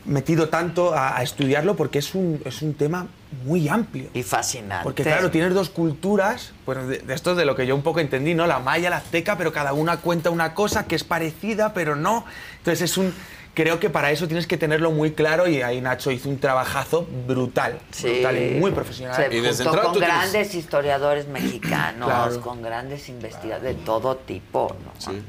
[0.07, 3.09] metido tanto a, a estudiarlo porque es un, es un tema
[3.45, 4.09] muy amplio.
[4.15, 4.85] Y fascinante.
[4.85, 7.83] Porque claro, tienes dos culturas, pues de, de esto es de lo que yo un
[7.83, 8.47] poco entendí, ¿no?
[8.47, 12.25] La maya, la azteca, pero cada una cuenta una cosa que es parecida, pero no.
[12.59, 13.15] Entonces es un...
[13.55, 17.09] Creo que para eso tienes que tenerlo muy claro y ahí Nacho hizo un trabajazo
[17.27, 18.09] brutal, Sí.
[18.09, 19.17] brutal y muy profesional.
[19.17, 22.41] Se juntó con grandes historiadores mexicanos, Claro.
[22.41, 24.93] con grandes investigadores de todo tipo, ¿no?
[25.01, 25.21] Sí.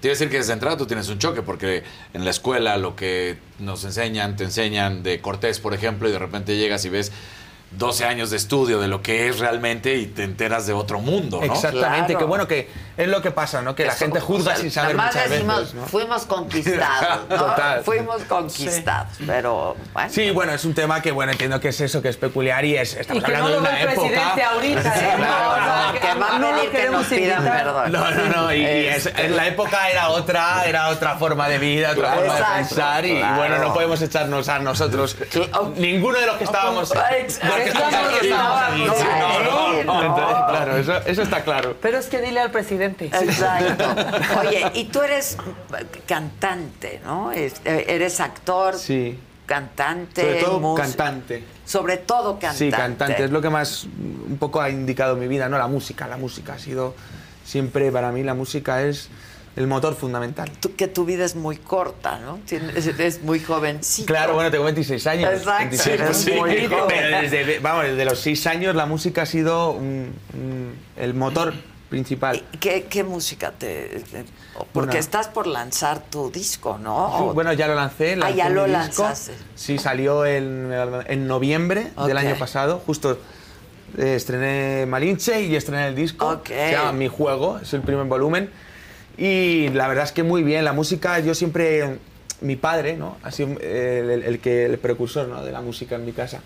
[0.00, 1.82] Te iba a decir que desde entrada tú tienes un choque, porque
[2.14, 6.18] en la escuela lo que nos enseñan, te enseñan de Cortés, por ejemplo, y de
[6.18, 7.12] repente llegas y ves
[7.72, 11.40] 12 años de estudio de lo que es realmente y te enteras de otro mundo,
[11.44, 11.52] ¿no?
[11.52, 13.74] Exactamente, que bueno, que es lo que pasa, ¿no?
[13.74, 15.86] Que la Eso, gente juzga o sea, sin saber nada más muchas decimos, veces, ¿no?
[15.86, 17.36] Fuimos conquistados, ¿no?
[17.36, 17.84] Total.
[17.84, 20.10] Fuimos conquistados, pero bueno.
[20.10, 22.76] Sí, bueno, es un tema que, bueno, entiendo que es eso, que es peculiar y
[22.76, 24.08] es, estamos Y que hablando no lo de ve una el época...
[24.08, 25.12] presidente ahorita, Sí, ¿eh?
[25.16, 27.92] claro, No, no, no, que va a pedir que queremos nos pidan perdón.
[27.92, 28.54] No, no, no.
[28.54, 29.26] Y, y es- Este.
[29.26, 33.04] en la época era otra, era otra forma de vida, otra forma Exacto, de pensar.
[33.04, 33.36] Y claro.
[33.36, 35.16] bueno, no podemos echarnos a nosotros.
[35.76, 36.92] Ninguno de los que estábamos.
[40.48, 41.76] Claro, eso, eso está claro.
[41.80, 43.06] Pero es que dile al presidente.
[43.06, 43.84] Exacto.
[44.40, 45.36] Oye, y tú eres
[46.06, 47.32] cantante, ¿no?
[47.32, 49.18] Eh, Eres actor, Sí.
[49.46, 50.82] cantante, Sobre todo músico.
[50.88, 51.44] cantante.
[51.64, 52.58] Sobre todo cantante.
[52.58, 53.24] Sí, cantante.
[53.24, 55.58] Es lo que más un poco ha indicado mi vida, ¿no?
[55.58, 56.06] La música.
[56.06, 56.94] La música ha sido
[57.44, 59.08] siempre, para mí, la música es
[59.56, 60.50] el motor fundamental.
[60.60, 62.38] Tú- que tu vida es muy corta, ¿no?
[62.46, 64.06] Tienes- Es muy jovencito.
[64.06, 65.30] Claro, bueno, tengo 26 años.
[65.32, 66.32] Exacto, 26, eres sí.
[66.32, 66.68] muy.
[66.68, 66.86] Pero
[67.22, 71.54] desde, vamos, desde los 6 años la música ha sido un- un- el motor
[71.88, 72.42] principal.
[72.60, 74.02] ¿Qué, qué música te...?
[74.72, 74.92] Porque Bueno.
[74.94, 77.32] estás por lanzar tu disco, ¿no?
[77.32, 78.14] Bueno, ya lo lancé.
[78.14, 78.78] Ah, lancé ya mi lo disco.
[78.78, 79.32] lanzaste.
[79.54, 80.72] Sí, salió en,
[81.06, 82.22] en noviembre del Ok.
[82.24, 82.82] año pasado.
[82.84, 83.18] Justo
[83.98, 86.28] eh, estrené Malinche y estrené el disco.
[86.28, 86.48] Ok.
[86.48, 88.50] Se llama Mi Juego, es el primer volumen.
[89.18, 90.64] Y la verdad es que muy bien.
[90.64, 91.98] La música, yo siempre.
[92.42, 93.16] Mi padre, ¿no?
[93.22, 95.42] Ha sido eh, el, el que, el precursor ¿no?
[95.42, 96.40] de la música en mi casa.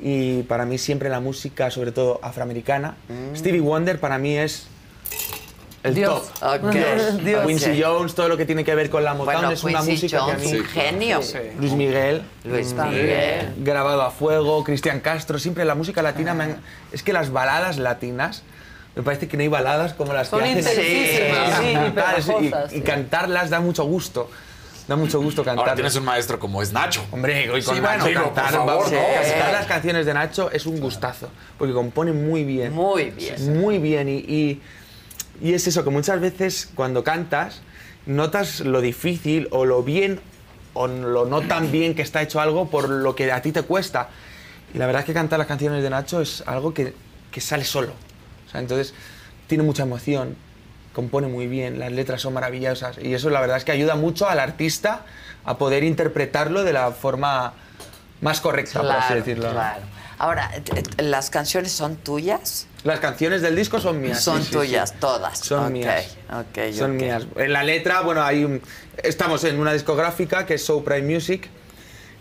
[0.00, 2.96] Y para mí siempre la música, sobre todo afroamericana.
[3.08, 3.36] Mm.
[3.36, 4.66] Stevie Wonder para mí es
[5.82, 6.32] el Dios.
[6.40, 6.64] top.
[6.64, 6.72] Ok.
[7.22, 7.46] Dios.
[7.46, 7.86] Quincy Ok.
[7.86, 10.20] Jones, todo lo que tiene que ver con la Motown Bueno, es una Quincy música
[10.20, 10.58] Jones, que a mí...
[10.58, 11.22] un genio.
[11.22, 11.38] Sí.
[11.60, 12.22] Luis Miguel.
[12.44, 13.54] Luis mm, Miguel.
[13.58, 16.60] Grabado a fuego, Cristian Castro, siempre la música latina me han-
[16.92, 18.42] Es que las baladas latinas...
[18.96, 22.46] Me parece que no hay baladas como las Son que hacen sí, y brutales, y-
[22.46, 22.80] y, sí.
[22.80, 24.30] cantarlas da mucho gusto.
[24.88, 25.64] Da mucho gusto cantar.
[25.64, 27.04] Ahora tienes un maestro como es Nacho.
[27.10, 29.52] Hombre, y con Sí, Nacho bueno, cantar, por favor, cantar Sí.
[29.52, 32.72] las canciones de Nacho es un gustazo, porque compone muy bien.
[32.72, 33.60] Muy bien.
[33.60, 34.08] Muy bien.
[34.08, 34.62] Y, y-
[35.42, 37.60] y es eso, que muchas veces cuando cantas,
[38.06, 40.20] notas lo difícil o lo bien
[40.72, 43.60] o lo no tan bien que está hecho algo por lo que a ti te
[43.62, 44.08] cuesta.
[44.72, 46.94] Y la verdad es que cantar las canciones de Nacho es algo que,
[47.30, 47.92] que sale solo.
[48.56, 48.94] Sea, entonces
[49.46, 50.34] tiene mucha emoción,
[50.94, 54.28] compone muy bien, las letras son maravillosas y eso la verdad es que ayuda mucho
[54.28, 55.02] al artista
[55.44, 57.52] a poder interpretarlo de la forma
[58.22, 59.50] más correcta, por así Claro, decirlo.
[59.50, 59.80] claro.
[60.18, 60.50] Ahora,
[60.96, 62.66] ¿las canciones son tuyas?
[62.82, 64.22] Las canciones del disco son mías.
[64.24, 64.96] Son sí, sí, tuyas, sí.
[64.98, 65.38] todas.
[65.40, 66.16] Son Ok, mías.
[66.30, 66.96] ok, Son ok.
[67.02, 67.26] mías.
[67.36, 68.62] En la letra, bueno, hay un-
[69.02, 71.50] estamos en una discográfica que es So Prime Music.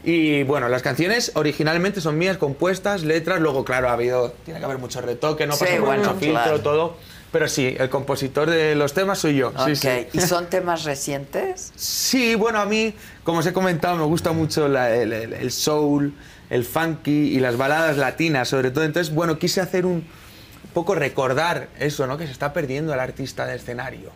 [0.06, 3.40] Y bueno, las canciones originalmente son mías, compuestas, letras.
[3.42, 6.42] Luego, claro, ha habido, tiene que haber mucho retoque, no Sí, pasa bueno, mucho filtro,
[6.44, 6.62] claro.
[6.62, 6.98] todo.
[7.32, 9.52] Pero sí, el compositor de los temas soy yo.
[9.66, 10.08] sí, Ok, sí.
[10.14, 11.74] ¿Y son temas recientes?
[11.76, 12.94] Sí, bueno, a mí,
[13.24, 16.14] como os he comentado, me gusta mucho la- el, el- el soul,
[16.50, 18.84] el funky y las baladas latinas, sobre todo.
[18.86, 20.06] Entonces, bueno, quise hacer un
[20.74, 22.18] poco recordar eso, ¿no?
[22.18, 24.12] Que se está perdiendo el artista de escenario.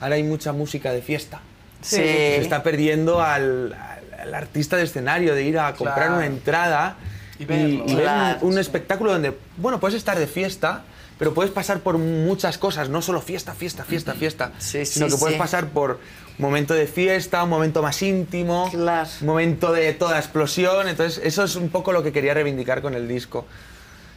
[0.00, 1.40] Ahora hay mucha música de fiesta.
[1.82, 1.96] Sí.
[1.96, 3.74] Se está perdiendo al,
[4.22, 6.16] al- artista de escenario, de ir a comprar Claro.
[6.16, 6.96] una entrada
[7.38, 7.84] y, verlo.
[7.86, 8.38] y ver Claro.
[8.42, 10.82] un, un espectáculo donde, bueno, puedes estar de fiesta,
[11.18, 15.12] pero puedes pasar por muchas cosas, no solo fiesta, fiesta, fiesta, fiesta, Sí, sino sí,
[15.14, 15.38] que puedes sí.
[15.38, 15.92] pasar por
[16.38, 19.08] un momento de fiesta, un momento más íntimo, Claro.
[19.20, 20.88] un momento de toda explosión.
[20.88, 23.46] Entonces, eso es un poco lo que quería reivindicar con el disco.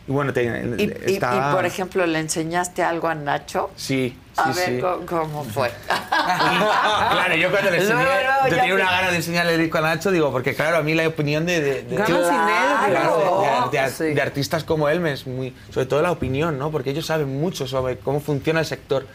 [0.08, 3.72] Y bueno, te, ¿Y, y- está- y, por ejemplo, le enseñaste algo a Nacho?
[3.76, 4.80] Sí, sí, A ver, sí.
[4.80, 5.72] ¿cómo, cómo fue?
[6.10, 9.78] Claro, yo cuando le enseñé, Luego, luego, yo tenía una gana de enseñarle el disco
[9.80, 13.82] a Nacho, digo, porque claro, a mí la opinión de, de, de- Claro, de, de-
[13.82, 14.04] de- Sí.
[14.14, 16.70] de artistas como él me es muy, sobre todo la opinión, ¿no?
[16.72, 19.08] Porque ellos saben mucho sobre cómo funciona el sector.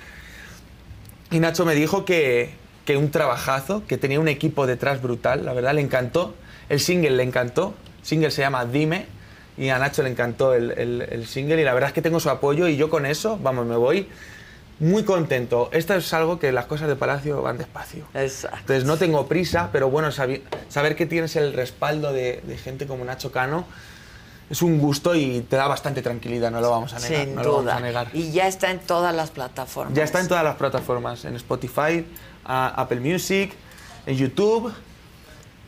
[1.30, 2.50] Y Nacho me dijo que,
[2.84, 6.34] que un trabajazo, que tenía un equipo detrás brutal, la verdad, le encantó.
[6.68, 9.06] El single le encantó, el single se llama Dime,
[9.58, 12.20] y a Nacho le encantó el, el- el single, y la verdad es que tengo
[12.20, 14.08] su apoyo, y yo con eso, vamos, me voy
[14.78, 15.68] muy contento.
[15.72, 18.04] Esto es algo que las cosas de Palacio van despacio.
[18.14, 18.58] Exacto.
[18.60, 23.04] Entonces no tengo prisa, pero bueno, saber que tienes el respaldo de, de gente como
[23.04, 23.66] Nacho Cano
[24.48, 27.24] es un gusto y te da bastante tranquilidad, no lo vamos a negar.
[27.26, 27.76] Sin no lo vamos duda.
[27.76, 28.08] a negar.
[28.14, 29.94] Y ya está en todas las plataformas.
[29.94, 32.04] Ya está en todas las plataformas, en Spotify,
[32.44, 33.52] Apple Music,
[34.06, 34.72] en YouTube.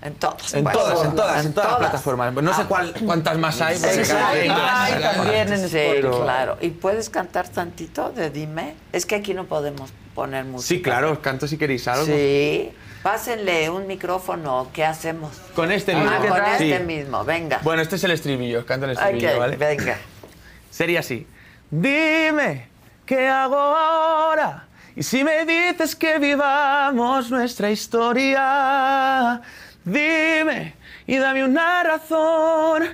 [0.03, 0.53] En todas.
[0.55, 2.33] En todas, en todas, en todas las plataformas.
[2.35, 3.79] No sé cuál- cuántas más hay.
[3.79, 6.59] también en Sí, claro.
[6.61, 8.75] ¿Y puedes cantar tantito de Dime?
[8.93, 10.69] Es que aquí no podemos poner música.
[10.69, 12.05] Sí, claro, canto si queréis algo.
[12.07, 12.73] Sí.
[13.03, 14.69] Pásenle un micrófono.
[14.73, 15.33] ¿Qué hacemos?
[15.55, 16.29] Con este Ah, mismo.
[16.29, 16.73] con Sí.
[16.73, 17.25] este mismo.
[17.25, 17.61] Venga.
[17.63, 19.57] Bueno, este es el estribillo, os canto el estribillo, ¿vale?
[19.57, 19.97] venga.
[20.71, 21.27] Sería así.
[21.71, 22.69] Dime,
[23.07, 24.67] ¿qué hago ahora?
[24.95, 29.41] Y si me dices que vivamos nuestra historia,
[29.85, 30.75] dime
[31.07, 32.85] y dame una razón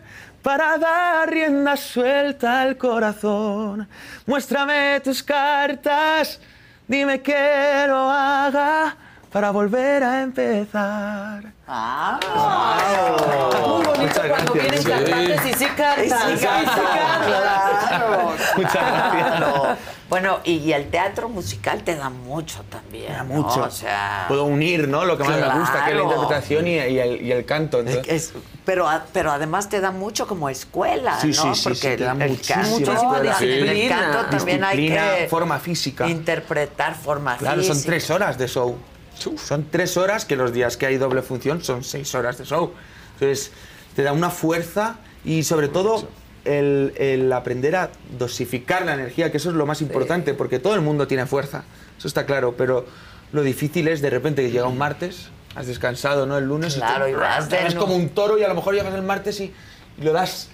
[0.42, 3.88] para dar rienda suelta al corazón.
[4.26, 6.40] Muéstrame tus cartas,
[6.86, 8.96] dime que lo haga
[9.30, 11.44] para volver a empezar.
[11.66, 12.18] Ah,
[13.68, 16.32] Muy bonito cuando vienen cantantes y sí cantan.
[16.32, 16.80] Y sí cantan,
[17.26, 18.34] claro.
[18.56, 19.97] Muchas gracias.
[20.08, 23.12] Bueno, y el teatro musical te da mucho también.
[23.12, 23.34] Da ¿no?
[23.42, 23.62] mucho.
[23.62, 25.04] O sea, Puedo unir, ¿no?
[25.04, 27.80] Lo que más me gusta, que es la interpretación y, y el, y el canto.
[27.80, 28.32] es-
[28.64, 31.54] pero, pero además te da mucho como escuela, Sí, ¿no?
[31.54, 32.40] sí, Porque sí, te da el
[33.88, 36.08] canto también hay Disciplina, que forma física.
[36.08, 37.90] interpretar forma Claro, son física.
[37.92, 38.78] tres horas de show.
[39.36, 42.72] Son tres horas que los días que hay doble función son seis horas de show.
[43.14, 43.50] Entonces,
[43.96, 46.08] te da una fuerza y sobre todo
[46.48, 50.74] el, el aprender a dosificar la energía, que eso es lo más importante, porque todo
[50.74, 51.64] el mundo tiene fuerza,
[51.98, 52.86] eso está claro, pero
[53.32, 56.38] lo difícil es de repente que llega un martes, has descansado, ¿no?
[56.38, 56.74] El lunes.
[56.76, 59.02] Claro, te- y vas Es nu- como un toro y a lo mejor llegas el
[59.02, 59.52] martes y,
[59.98, 60.48] y lo das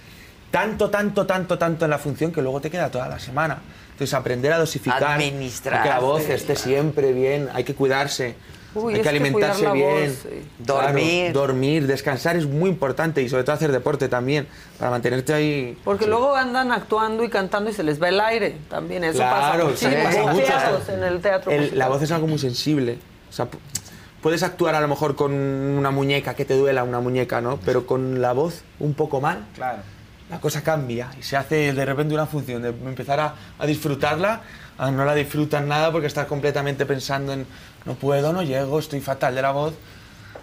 [0.51, 3.59] tanto, tanto, tanto, tanto en la función que luego te queda toda la semana.
[3.91, 8.35] Entonces, aprender a dosificar, Administrar, que la voz esté siempre bien, hay que cuidarse.
[8.75, 9.89] Uy, hay es que que alimentarse la bien.
[10.07, 10.29] voz, sí.
[10.65, 11.33] Claro, Dormir.
[11.33, 14.47] dormir, descansar es muy importante y sobre todo hacer deporte también,
[14.77, 15.77] para mantenerte ahí.
[15.83, 19.03] Porque luego andan actuando y cantando y se les va el aire también.
[19.03, 20.91] Eso Claro, pasa sí, pasa mucho.
[20.93, 21.51] En el teatro.
[21.51, 22.97] El- la voz es algo muy sensible.
[23.29, 23.57] O sea, pu-
[24.21, 27.57] puedes actuar a lo mejor con una muñeca, que te duela una muñeca, ¿no?
[27.63, 29.79] Pero con la voz un poco mal, Claro.
[30.29, 34.41] la cosa cambia y se hace de repente una función de empezar a, a disfrutarla,
[34.77, 37.45] a no la disfrutas nada porque estás completamente pensando en
[37.85, 39.73] no puedo, no llego, estoy fatal de la voz.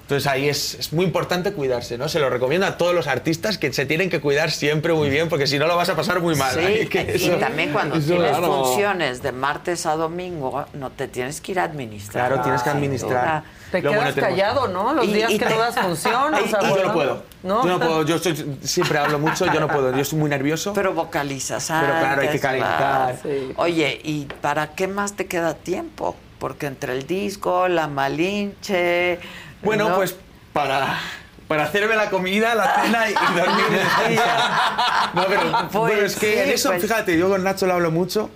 [0.03, 2.09] Entonces ahí es, es muy importante cuidarse, ¿no?
[2.09, 5.29] Se lo recomiendo a todos los artistas que se tienen que cuidar siempre muy bien
[5.29, 6.53] porque si no lo vas a pasar muy mal.
[6.55, 8.65] Sí, que y eso- también cuando eso- tienes Claro.
[8.65, 12.27] funciones de martes a domingo, no te tienes que ir a administrar.
[12.29, 13.11] Claro, tienes que administrar.
[13.11, 13.45] duda.
[13.71, 14.93] Te Lo quedas bueno callado, ¿no?
[14.93, 16.35] Los Y- días y que no das función.
[16.35, 17.23] o sea, Y yo no puedo.
[17.45, 17.63] ¿no?
[17.65, 18.03] Yo no puedo.
[18.05, 19.97] Yo soy- siempre hablo mucho, yo no puedo.
[19.97, 20.73] Yo soy muy nervioso.
[20.75, 23.17] Pero vocalizas Pero claro, hay que antes, calentar.
[23.23, 23.39] claro.
[23.57, 26.17] Oye, ¿y para qué más te queda tiempo?
[26.43, 29.21] Porque entre el disco, la malinche...
[29.63, 29.95] Bueno, ¿no?
[29.95, 30.17] pues
[30.53, 30.99] para,
[31.47, 33.65] para hacerme la comida, la cena y, y dormir
[34.07, 34.61] el día.
[35.15, 37.93] No, pero Pues bueno, es que en eso, pues- fíjate, yo con Nacho lo hablo
[37.93, 38.29] mucho.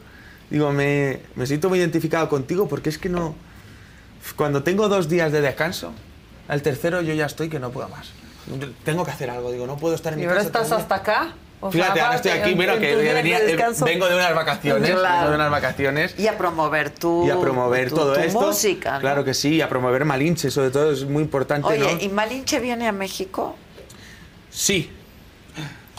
[0.50, 3.34] Digo, me, me siento muy identificado contigo porque es que no.
[4.36, 5.92] Cuando tengo dos días de descanso,
[6.46, 8.10] al tercero yo ya estoy que no puedo más.
[8.84, 10.46] Tengo que hacer algo, digo, no puedo estar en ¿Y mi ahora casa.
[10.46, 11.34] estás el hasta acá?
[11.60, 14.06] O sea, Fíjate, ahora estoy aquí, en- mira, en que días de venía- eh, vengo
[14.08, 15.16] de unas vacaciones, Claro.
[15.16, 16.14] vengo de unas vacaciones.
[16.18, 18.40] Y a promover tu, y a promover tu- todo tu esto.
[18.40, 18.94] música.
[18.94, 19.00] ¿no?
[19.00, 22.00] Claro que sí, y a promover Malinche, sobre todo es muy importante, Oye, ¿no?
[22.00, 23.56] ¿y Malinche viene a México?
[24.50, 24.90] Sí.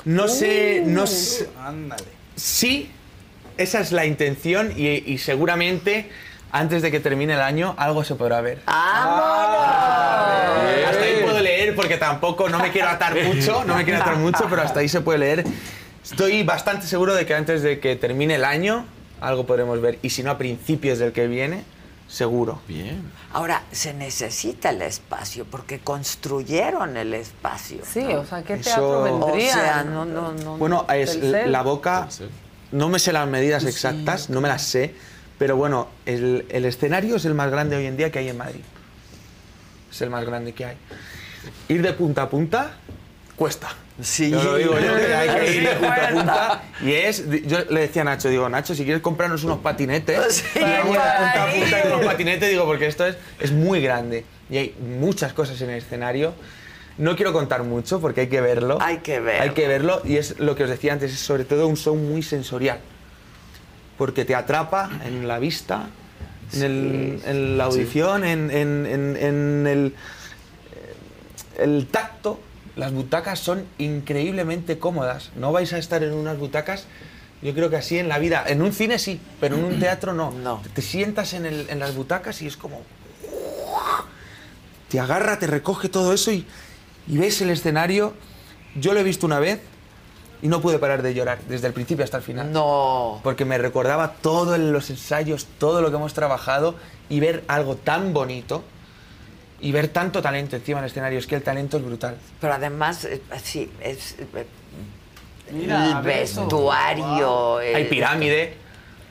[0.05, 1.07] No sé, no Uh.
[1.07, 1.49] sé.
[1.59, 2.03] Ándale.
[2.35, 2.91] Sí,
[3.57, 6.09] esa es la intención y, y seguramente
[6.51, 8.61] antes de que termine el año algo se podrá ver.
[10.87, 11.26] Hasta ahí puedo leer
[11.77, 14.89] porque tampoco no me quiero atar mucho, no me quiero atar mucho, pero hasta ahí
[14.89, 15.45] se puede leer.
[16.03, 18.85] Estoy bastante seguro de que antes de que termine el año
[19.21, 21.63] algo podremos ver y si no a principios del que viene,
[22.07, 22.59] seguro.
[22.67, 23.01] Bien.
[23.33, 27.79] Ahora, se necesita el espacio porque construyeron el espacio.
[27.89, 28.19] Sí, ¿no?
[28.21, 29.49] o sea, ¿qué Eso- teatro vendría?
[29.49, 30.57] O sea, no, no, no.
[30.57, 31.51] Bueno, es Telcel.
[31.51, 32.07] la boca,
[32.71, 34.93] no me sé las medidas exactas, no me las sé,
[35.37, 38.37] pero bueno, el, el escenario es el más grande hoy en día que hay en
[38.37, 38.61] Madrid.
[39.91, 40.77] Es el más grande que hay.
[41.69, 42.71] Ir de punta a punta
[43.35, 43.67] cuesta.
[44.01, 44.29] Sí.
[44.31, 46.63] Yo lo digo yo, que hay que ir de punta a punta.
[46.83, 50.59] Y es, yo le decía a Nacho, digo, Nacho, si quieres comprarnos unos patinetes, Sí,
[50.59, 53.81] vamos de punta a para punta con los patinetes, digo, porque esto es, es muy
[53.81, 54.23] grande.
[54.49, 56.33] Y hay muchas cosas en el escenario.
[56.97, 58.77] No quiero contar mucho porque hay que verlo.
[58.81, 59.43] Hay que verlo.
[59.43, 61.95] Hay que verlo y es lo que os decía antes, es sobre todo un show
[61.95, 62.79] muy sensorial.
[63.97, 65.87] Porque te atrapa en la vista,
[66.53, 69.95] en, el- en la audición, en, en- en- en el,
[71.57, 72.39] el tacto.
[72.75, 75.31] Las butacas son increíblemente cómodas.
[75.35, 76.85] No vais a estar en unas butacas,
[77.41, 78.43] yo creo que así en la vida.
[78.47, 80.31] En un cine sí, pero en un teatro no.
[80.31, 80.61] No.
[80.73, 82.81] Te sientas en, el- en las butacas y es como
[84.89, 86.45] te agarra, te recoge todo eso y,
[87.07, 88.13] y ves el escenario.
[88.75, 89.59] Yo lo he visto una vez
[90.41, 92.51] y no pude parar de llorar desde el principio hasta el final.
[92.53, 93.19] No.
[93.23, 96.75] Porque me recordaba todos los ensayos, todo lo que hemos trabajado
[97.09, 98.63] y ver algo tan bonito
[99.59, 101.17] y ver tanto talento encima del escenario.
[101.19, 102.17] Es que el talento es brutal.
[102.39, 104.15] Pero además, eh, sí, es.
[104.19, 104.45] eh,
[105.51, 106.41] Mira, el a ver eso.
[106.41, 107.57] vestuario.
[107.57, 108.53] Hay eh, pirámide.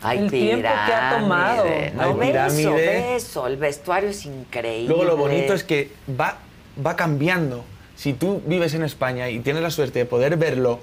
[0.02, 1.62] Hay El tiempo que ha tomado.
[1.64, 1.92] pirámide.
[1.94, 2.72] No, Hay ve eso, pirámide.
[2.86, 3.46] ve eso.
[3.46, 4.88] El vestuario es increíble.
[4.88, 6.38] Luego lo bonito es que va,
[6.84, 7.64] va cambiando.
[7.96, 10.80] Si tú vives en España y tienes la suerte de poder verlo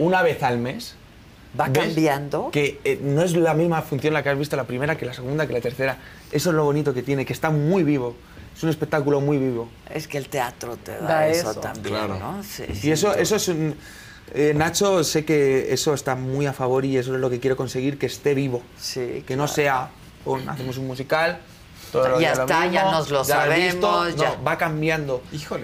[0.00, 0.96] una vez al mes,
[1.58, 2.50] ¿Va cambiando?
[2.50, 5.14] que eh, no es la misma función la que has visto la primera que la
[5.14, 5.98] segunda que la tercera.
[6.32, 8.16] Eso es lo bonito que tiene, que está muy vivo.
[8.56, 9.68] Es un espectáculo muy vivo.
[9.90, 11.60] Es que el teatro te da, Da eso, eso.
[11.60, 12.18] también, Claro.
[12.18, 12.42] ¿no?
[12.42, 13.74] Sí, Y eso, eso es un...
[14.32, 17.56] eh, Nacho, sé que eso está muy a favor y eso es lo que quiero
[17.56, 18.62] conseguir, que esté vivo.
[18.78, 19.90] Sí, Que no sea,
[20.24, 21.40] "Pon, hacemos un musical
[22.20, 23.80] Ya está, ya nos lo ya has visto.
[23.92, 24.28] sabemos, ya.
[24.36, 25.22] No, va cambiando.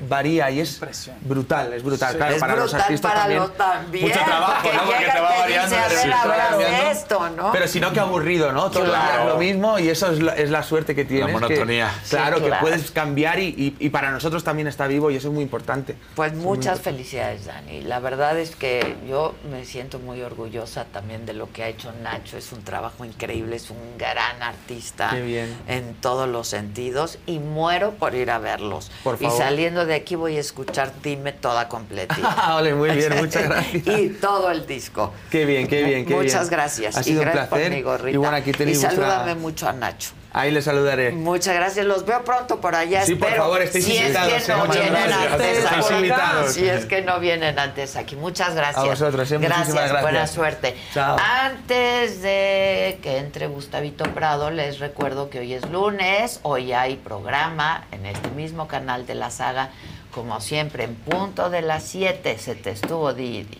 [0.09, 0.81] Varía y es
[1.23, 2.10] brutal, es brutal.
[2.12, 2.17] Sí.
[2.17, 3.41] Claro, Es para los brutal artistas para también.
[3.42, 4.84] los también, Mucho trabajo, porque ¿no?
[4.84, 5.76] Porque te va variando.
[5.76, 6.91] dice, ver, cambiando.
[6.91, 7.52] esto, ¿no?
[7.52, 8.70] Pero si no, qué aburrido, ¿no?
[8.70, 9.28] Todos los Claro.
[9.31, 11.26] lo mismo y eso es la, es la suerte que tienes.
[11.26, 11.91] que- monotonía.
[12.09, 12.62] claro, Sí, que claro.
[12.62, 15.97] puedes cambiar y, y- y para nosotros también está vivo y eso es muy importante.
[16.15, 16.83] Pues muchas importante.
[16.91, 17.83] felicidades, Dani.
[17.83, 21.92] La verdad es que yo me siento muy orgullosa también de lo que ha hecho
[22.02, 22.36] Nacho.
[22.36, 25.57] Es un trabajo increíble, es un gran artista Qué bien.
[25.68, 28.90] en todos los sentidos y muero por ir a verlos.
[29.02, 29.39] Por Y favor.
[29.39, 32.57] saliendo de aquí voy a escuchar Dime toda completita.
[32.58, 33.99] Ole, muy bien, muchas gracias.
[33.99, 35.12] y todo el disco.
[35.31, 36.50] Qué bien, qué bien, qué Muchas bien.
[36.50, 36.97] gracias.
[36.99, 37.68] Ha y sido un gracias placer.
[37.68, 38.15] por mi gorrita.
[38.15, 40.10] Y bueno, aquí y salúdame mucho a Nacho.
[40.33, 41.10] Ahí les saludaré.
[41.10, 41.84] Muchas gracias.
[41.86, 43.05] Los veo pronto por allá.
[43.05, 44.57] Sí, por favor, estéis si invitados, Es que ¿eh?
[44.57, 45.33] no vienen gracias.
[45.33, 45.94] antes aquí.
[45.94, 46.52] invitados.
[46.52, 48.17] Si es que no vienen antes aquí.
[48.17, 48.78] Muchas gracias.
[48.84, 49.39] A vosotros, ¿eh?
[49.39, 50.02] Muchísimas gracias.
[50.02, 50.76] Buena suerte.
[50.94, 51.17] Chao.
[51.18, 56.39] Antes de que entre Gustavito Prado, les recuerdo que hoy es lunes.
[56.42, 59.70] Hoy hay programa en este mismo canal de la saga.
[60.12, 63.59] Como siempre, en punto de las 7 se te estuvo Didi.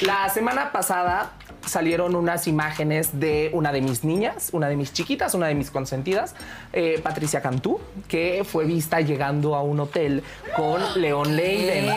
[0.00, 1.32] La semana pasada
[1.66, 5.70] salieron unas imágenes de una de mis niñas, una de mis chiquitas, una de mis
[5.70, 6.34] consentidas,
[6.72, 10.22] eh, Patricia Cantú, que fue vista llegando a un hotel
[10.56, 11.92] con León Leiden.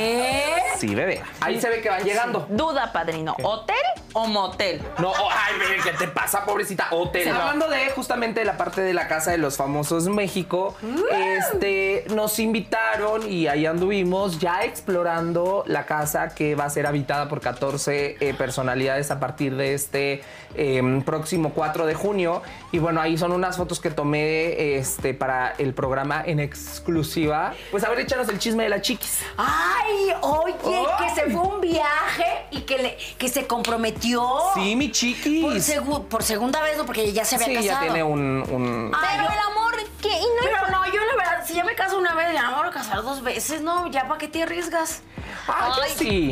[0.78, 1.22] Sí, bebé.
[1.40, 2.48] Ahí se ve que van llegando.
[2.50, 3.36] Duda, padrino.
[3.44, 3.76] ¿Hotel
[4.14, 4.82] o motel?
[5.00, 6.88] No, oh, ay, bebé, ¿qué te pasa, pobrecita?
[6.92, 7.30] Hotel.
[7.30, 10.76] Hablando de justamente la parte de la Casa de los Famosos México,
[11.12, 17.30] este, nos invitaron y ahí anduvimos ya explorando la casa que va a ser habitada
[17.30, 20.24] por 14 eh, personalidades a partir de este
[20.56, 22.42] eh, próximo 4 de junio.
[22.72, 27.54] Y bueno, ahí son unas fotos que tomé este, para el programa en exclusiva.
[27.72, 29.20] Pues a ver, échanos el chisme de la chiquis.
[29.38, 30.56] Ay, oye,
[31.00, 31.32] que se Ay.
[31.32, 34.28] fue un viaje y que, le, que se comprometió.
[34.56, 35.44] Sí, mi chiquis.
[35.44, 36.86] Por, segu- por segunda vez, ¿no?
[36.86, 37.72] Porque ya se había Sí, casado.
[37.74, 38.20] ya tiene un...
[38.50, 40.10] un- Pero el amor, ¿qué?
[40.10, 42.52] Y no Pero no, yo la verdad, si ya me caso una vez, ya no
[42.52, 43.88] me voy a casar dos veces, ¿no?
[43.92, 45.02] Ya para qué te arriesgas.
[45.48, 46.32] Ah, yo sí.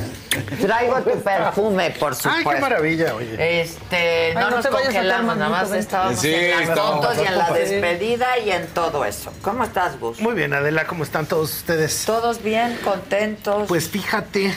[0.43, 2.49] Traigo tu perfume, por supuesto.
[2.49, 3.61] Ay, qué maravilla, oye.
[3.61, 7.37] Este, no, Ay, no nos congelamos, nada más estábamos Sí, en las fotos y en
[7.37, 9.31] la despedida y en todo eso.
[9.41, 10.19] ¿Cómo estás, Gus?
[10.19, 12.03] Muy bien, Adela, ¿cómo están todos ustedes?
[12.05, 13.67] Todos bien, contentos.
[13.67, 14.53] Pues fíjate,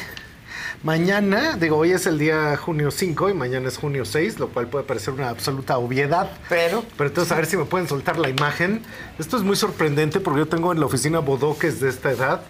[0.83, 4.69] mañana, digo, hoy es el día junio 5 y mañana es junio 6, lo cual
[4.69, 6.29] puede parecer una absoluta obviedad.
[6.49, 6.85] Pero.
[6.97, 8.83] Pero entonces a ver si me pueden soltar la imagen.
[9.19, 12.41] Esto es muy sorprendente porque yo tengo en la oficina bodoques de esta edad.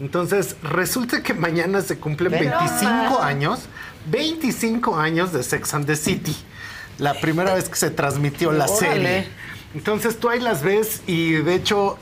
[0.00, 3.26] Entonces, resulta que mañana se cumplen Pero 25 ma.
[3.26, 3.60] años,
[4.06, 6.36] 25 años de Sex and the City.
[6.98, 8.78] La primera vez que se transmitió la Órale.
[8.78, 9.28] serie.
[9.74, 11.98] Entonces tú ahí las ves y de hecho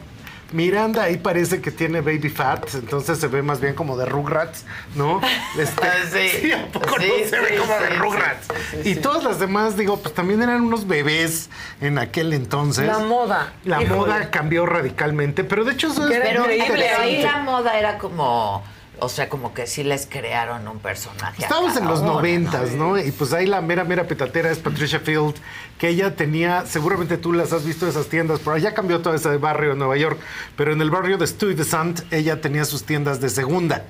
[0.52, 4.64] Miranda ahí parece que tiene baby fat, entonces se ve más bien como de Rugrats,
[4.94, 5.20] ¿no?
[5.58, 6.52] Este, Sí.
[6.52, 8.46] ¿a poco Sí, no se ve sí, como de sí, Rugrats?
[8.70, 9.00] sí, sí, y sí.
[9.00, 11.50] todas las demás, digo, pues también eran unos bebés
[11.80, 12.86] en aquel entonces.
[12.86, 13.52] La moda.
[13.64, 13.98] La Híjole.
[13.98, 18.62] moda cambió radicalmente, pero de hecho eso es Pero, ahí la moda era como
[19.02, 21.42] O sea, como que sí les crearon un personaje.
[21.42, 22.96] a Estamos en los noventas, ¿no?
[22.96, 25.34] Y pues ahí la mera, mera petatera es Patricia Field,
[25.76, 29.36] que ella tenía, seguramente tú las has visto esas tiendas, pero ya cambió todo ese
[29.38, 30.20] barrio de Nueva York,
[30.56, 33.84] pero en el barrio de Stuyvesant ella tenía sus tiendas de segunda.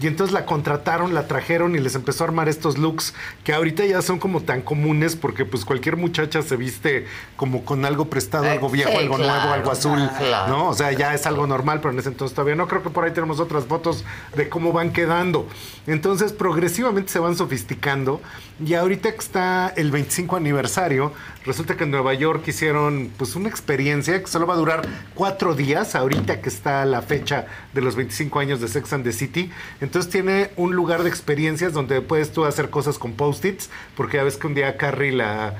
[0.00, 3.14] Y entonces la contrataron, la trajeron y les empezó a armar estos looks
[3.44, 7.06] que ahorita ya son como tan comunes porque pues cualquier muchacha se viste
[7.36, 10.48] como con algo prestado, Eh, algo viejo, sí, algo claro, nuevo, algo azul, claro.
[10.48, 10.68] ¿no?
[10.68, 12.66] O sea, ya es algo normal, pero en ese entonces todavía no.
[12.66, 14.04] Creo que por ahí tenemos otras fotos
[14.34, 15.46] de cómo van quedando.
[15.86, 18.20] Entonces, progresivamente se van sofisticando.
[18.62, 21.14] Y ahorita que está el 25 aniversario,
[21.46, 24.82] resulta que en Nueva York hicieron pues una experiencia que solo va a durar
[25.14, 29.12] cuatro días, ahorita que está la fecha de los 25 años de Sex and the
[29.12, 29.50] City.
[29.80, 34.24] Entonces tiene un lugar de experiencias donde puedes tú hacer cosas con post-its, porque ya
[34.24, 35.54] ves que un día Carrie la,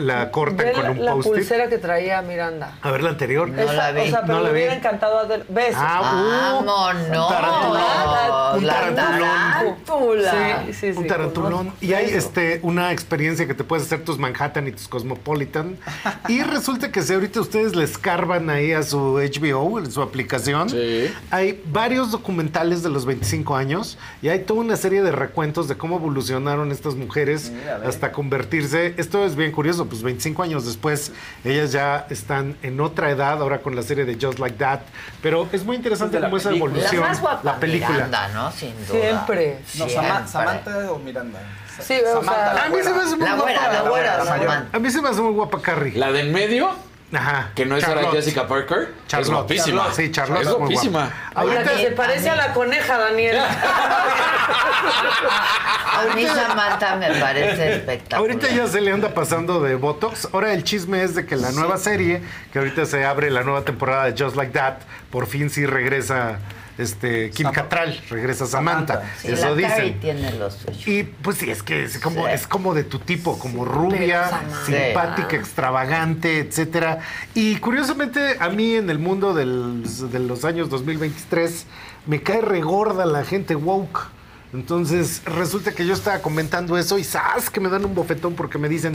[0.00, 1.32] la cortan con la, un la post-it.
[1.34, 2.78] pulsera que traía Miranda.
[2.82, 3.48] A ver la anterior.
[3.50, 4.54] Esa- O sea, pero No la vi.
[4.56, 5.44] hubiera encantado hacer.
[5.48, 5.74] ¿Ves?
[5.76, 7.28] Ah, uh, Vámonos.
[7.28, 8.58] tarantulón.
[8.58, 9.74] Un La tarantulón.
[10.66, 11.52] Sí, sí, sí, un tarantulón.
[11.52, 12.18] conozco Y hay eso.
[12.18, 15.76] este, una experiencia que te puedes hacer tus Manhattan y tus Cosmopolitan.
[16.28, 20.68] y resulta que si ahorita ustedes le escarban ahí a su HBO, en su aplicación,
[21.30, 25.76] hay varios documentales de los 25 años y hay toda una serie de recuentos de
[25.76, 28.94] cómo evolucionaron estas mujeres Mira, hasta convertirse.
[28.96, 31.12] Esto es bien curioso, pues 25 años después
[31.44, 34.80] ellas ya están en otra edad, ahora con la serie de Just Like That.
[35.22, 36.50] Pero es muy interesante cómo esa.
[36.50, 37.00] La evolución.
[37.00, 37.90] más guapa la película.
[37.94, 38.52] Miranda, ¿no?
[38.52, 39.00] Sin duda.
[39.00, 39.58] Siempre.
[39.78, 39.94] No, Siempre.
[39.94, 41.40] Sama- Samantha o Miranda.
[41.80, 43.52] Sí, o sea, A mí se me hace muy La guapa.
[43.52, 44.24] la la.
[44.24, 44.76] Samantha.
[44.76, 45.98] A mí se me hace muy guapa Carrie.
[45.98, 46.70] La de en medio,
[47.16, 47.50] Ajá.
[47.54, 48.10] que no es ahora.
[48.10, 49.32] Jessica Parker, es Charlotte.
[49.32, 49.78] guapísima.
[49.78, 51.10] Charlotte, sí, Charlotte Es es guapísima.
[51.34, 53.38] Ahorita se parece a la coneja, Daniel.
[55.94, 58.20] A mí Samantha me parece espectacular.
[58.20, 60.28] Ahorita ya se le anda pasando de Botox.
[60.32, 62.20] Ahora el chisme es de que la nueva serie,
[62.52, 64.78] que ahorita se abre la nueva temporada de Just Like That,
[65.10, 66.38] por fin sí regresa
[66.78, 69.02] este Kim Cattrall, regresa Samantha.
[69.20, 70.00] Sí, Eso dicen.
[70.00, 70.72] tiene lo suyo.
[70.86, 72.32] Y pues sí, es que es como, Sí.
[72.32, 74.64] es como de tu tipo, como rubia, Samantha.
[74.66, 76.98] simpática, extravagante, etcétera.
[77.34, 81.66] Y curiosamente, a mí en el mundo del- de los años 2023,
[82.06, 84.08] me cae regorda la gente woke.
[84.54, 87.50] Entonces, resulta que yo estaba comentando eso y ¡zas!
[87.50, 88.92] que me dan un bofetón porque me dicen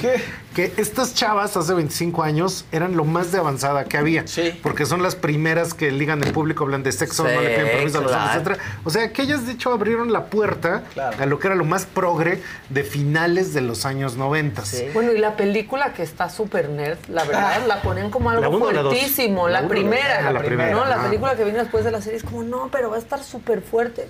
[0.56, 4.24] que estas chavas hace 25 años eran lo más de avanzada que había.
[4.64, 7.72] Porque son las primeras que ligan en público, hablan de sexo, no Sí, le piden
[7.72, 8.58] permiso a los hombres, etcétera.
[8.86, 10.84] O sea, que ellas de hecho abrieron la puerta
[11.18, 14.64] a lo que era lo más progre de finales de los años 90.
[14.94, 18.50] Bueno, y la película que está súper nerd, la verdad, la ponen como algo La
[18.74, 19.50] la fuertísimo.
[19.50, 20.28] La primera.
[20.28, 20.86] ah, la primera, ¿no?
[20.86, 21.04] La ah.
[21.04, 23.62] película que vino después de la serie es como, no, pero va a estar súper
[23.62, 24.08] fuerte.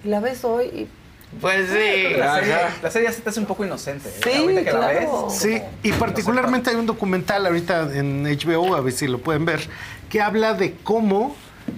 [0.03, 0.87] la ves hoy y...
[1.39, 2.17] Pues sí.
[2.17, 4.09] La serie, la serie ya se te hace un poco inocente.
[4.09, 4.19] ¿eh?
[4.21, 4.97] Sí, Ahorita que la ves.
[4.99, 5.27] claro.
[5.29, 9.61] Sí, y particularmente hay un documental ahorita en HBO, a ver si lo pueden ver,
[10.09, 11.33] que habla de cómo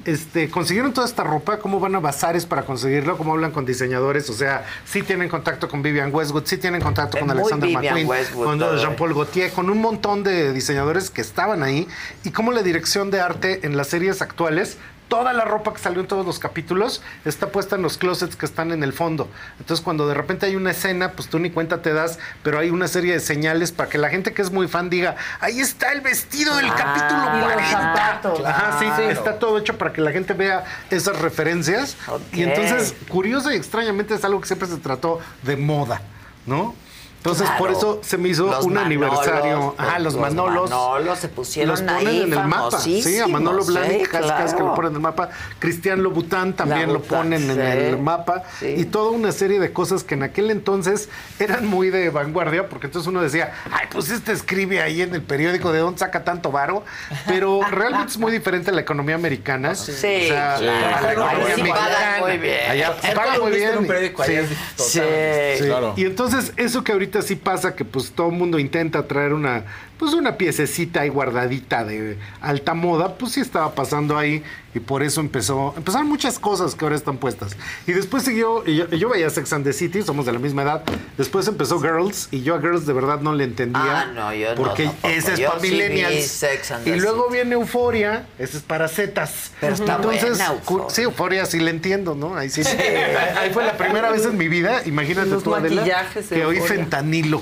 [0.05, 4.29] este, consiguieron toda esta ropa, cómo van a bazares para conseguirlo, cómo hablan con diseñadores,
[4.29, 7.67] o sea, sí tienen contacto con Vivian Westwood, sí tienen contacto Es con muy Alexander
[7.67, 11.87] Vivian McQueen, Westwood con todo, Jean-Paul Gaultier, con un montón de diseñadores que estaban ahí,
[12.23, 14.77] y cómo la dirección de arte en las series actuales
[15.13, 18.47] toda la ropa que salió en todos los capítulos está puesta en los closets que
[18.47, 19.29] están en el fondo.
[19.59, 22.71] Entonces, cuando de repente hay una escena, pues tú ni cuenta te das, pero hay
[22.71, 25.91] una serie de señales para que la gente que es muy fan diga, ahí está
[25.91, 27.69] el vestido del capítulo y los 40.
[27.69, 28.41] zapatos.
[28.43, 29.09] Ajá, sí, Claro.
[29.11, 31.95] está todo hecho para que la gente vea esas referencias.
[32.31, 36.01] Y entonces, curioso y extrañamente es algo que siempre se trató de moda,
[36.47, 36.73] ¿no?
[37.23, 37.77] Entonces, por Claro.
[37.77, 38.85] eso se me hizo Los un Manolos,
[39.15, 39.75] aniversario.
[39.77, 40.69] Ajá, los, Manolos.
[40.69, 42.77] Manolos se pusieron los ponen ahí en el mapa.
[42.79, 44.65] Sí, a Manolo famosísimos, Blahnik, sí, casi, casi que claro.
[44.67, 45.29] lo ponen en el mapa.
[45.59, 48.43] Cristian Lobután también lo ponen en el mapa.
[48.61, 51.07] Y toda una serie de cosas que en aquel entonces
[51.39, 55.21] eran muy de vanguardia, porque entonces uno decía, ay, pues este escribe ahí en el
[55.21, 56.83] periódico, ¿de dónde saca tanto varo?
[57.25, 59.75] Pero realmente es muy diferente a la economía americana.
[59.75, 60.95] Sí, O sea, claro.
[60.97, 62.17] a la economía Ahí sí pagan mexicana.
[62.19, 62.69] muy bien.
[62.69, 63.69] Allá Ser pagan muy bien.
[63.69, 64.55] en un periódico allá es Sí.
[64.99, 65.63] totalmente Sí.
[65.63, 65.93] Claro.
[65.95, 69.65] Y entonces eso que ahorita sí pasa, que pues todo el mundo intenta traer una,
[69.97, 74.43] pues una piececita ahí guardadita de alta moda, pues sí estaba pasando ahí
[74.75, 77.55] y por eso empezó, empezaron muchas cosas que ahora están puestas.
[77.85, 80.39] Y después siguió, y yo, y yo veía Sex and the City, somos de la
[80.39, 80.83] misma edad,
[81.17, 84.01] después empezó Girls y yo a Girls de verdad no le entendía.
[84.01, 85.07] Ah, no, yo no, Porque tampoco.
[85.09, 86.25] ese es Yo para sí millennials.
[86.27, 89.51] Sex and y luego viene Euforia, ese es para Zetas.
[89.61, 92.35] Pero está Entonces, buena sí, Euforia sí le entiendo, ¿no?
[92.35, 92.61] Ahí sí.
[93.37, 96.63] Ahí fue la primera vez en mi vida, imagínate Los tú, Adela, que oí Euphoria.
[96.63, 97.41] fentanilo.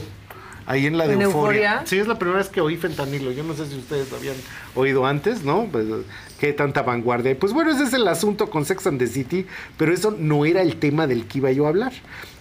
[0.65, 1.72] Ahí en la de ¿En euforia.
[1.72, 1.88] Euforia?
[1.88, 3.31] Sí, es la primera vez que oí fentanilo.
[3.31, 4.35] Yo no sé si ustedes habían
[4.75, 5.67] oído antes, ¿no?
[5.72, 5.85] Pues,
[6.40, 7.38] qué tanta vanguardia.
[7.38, 9.45] Pues bueno, ese es el asunto con Sex and the City,
[9.77, 11.93] pero eso no era el tema del que iba yo a hablar.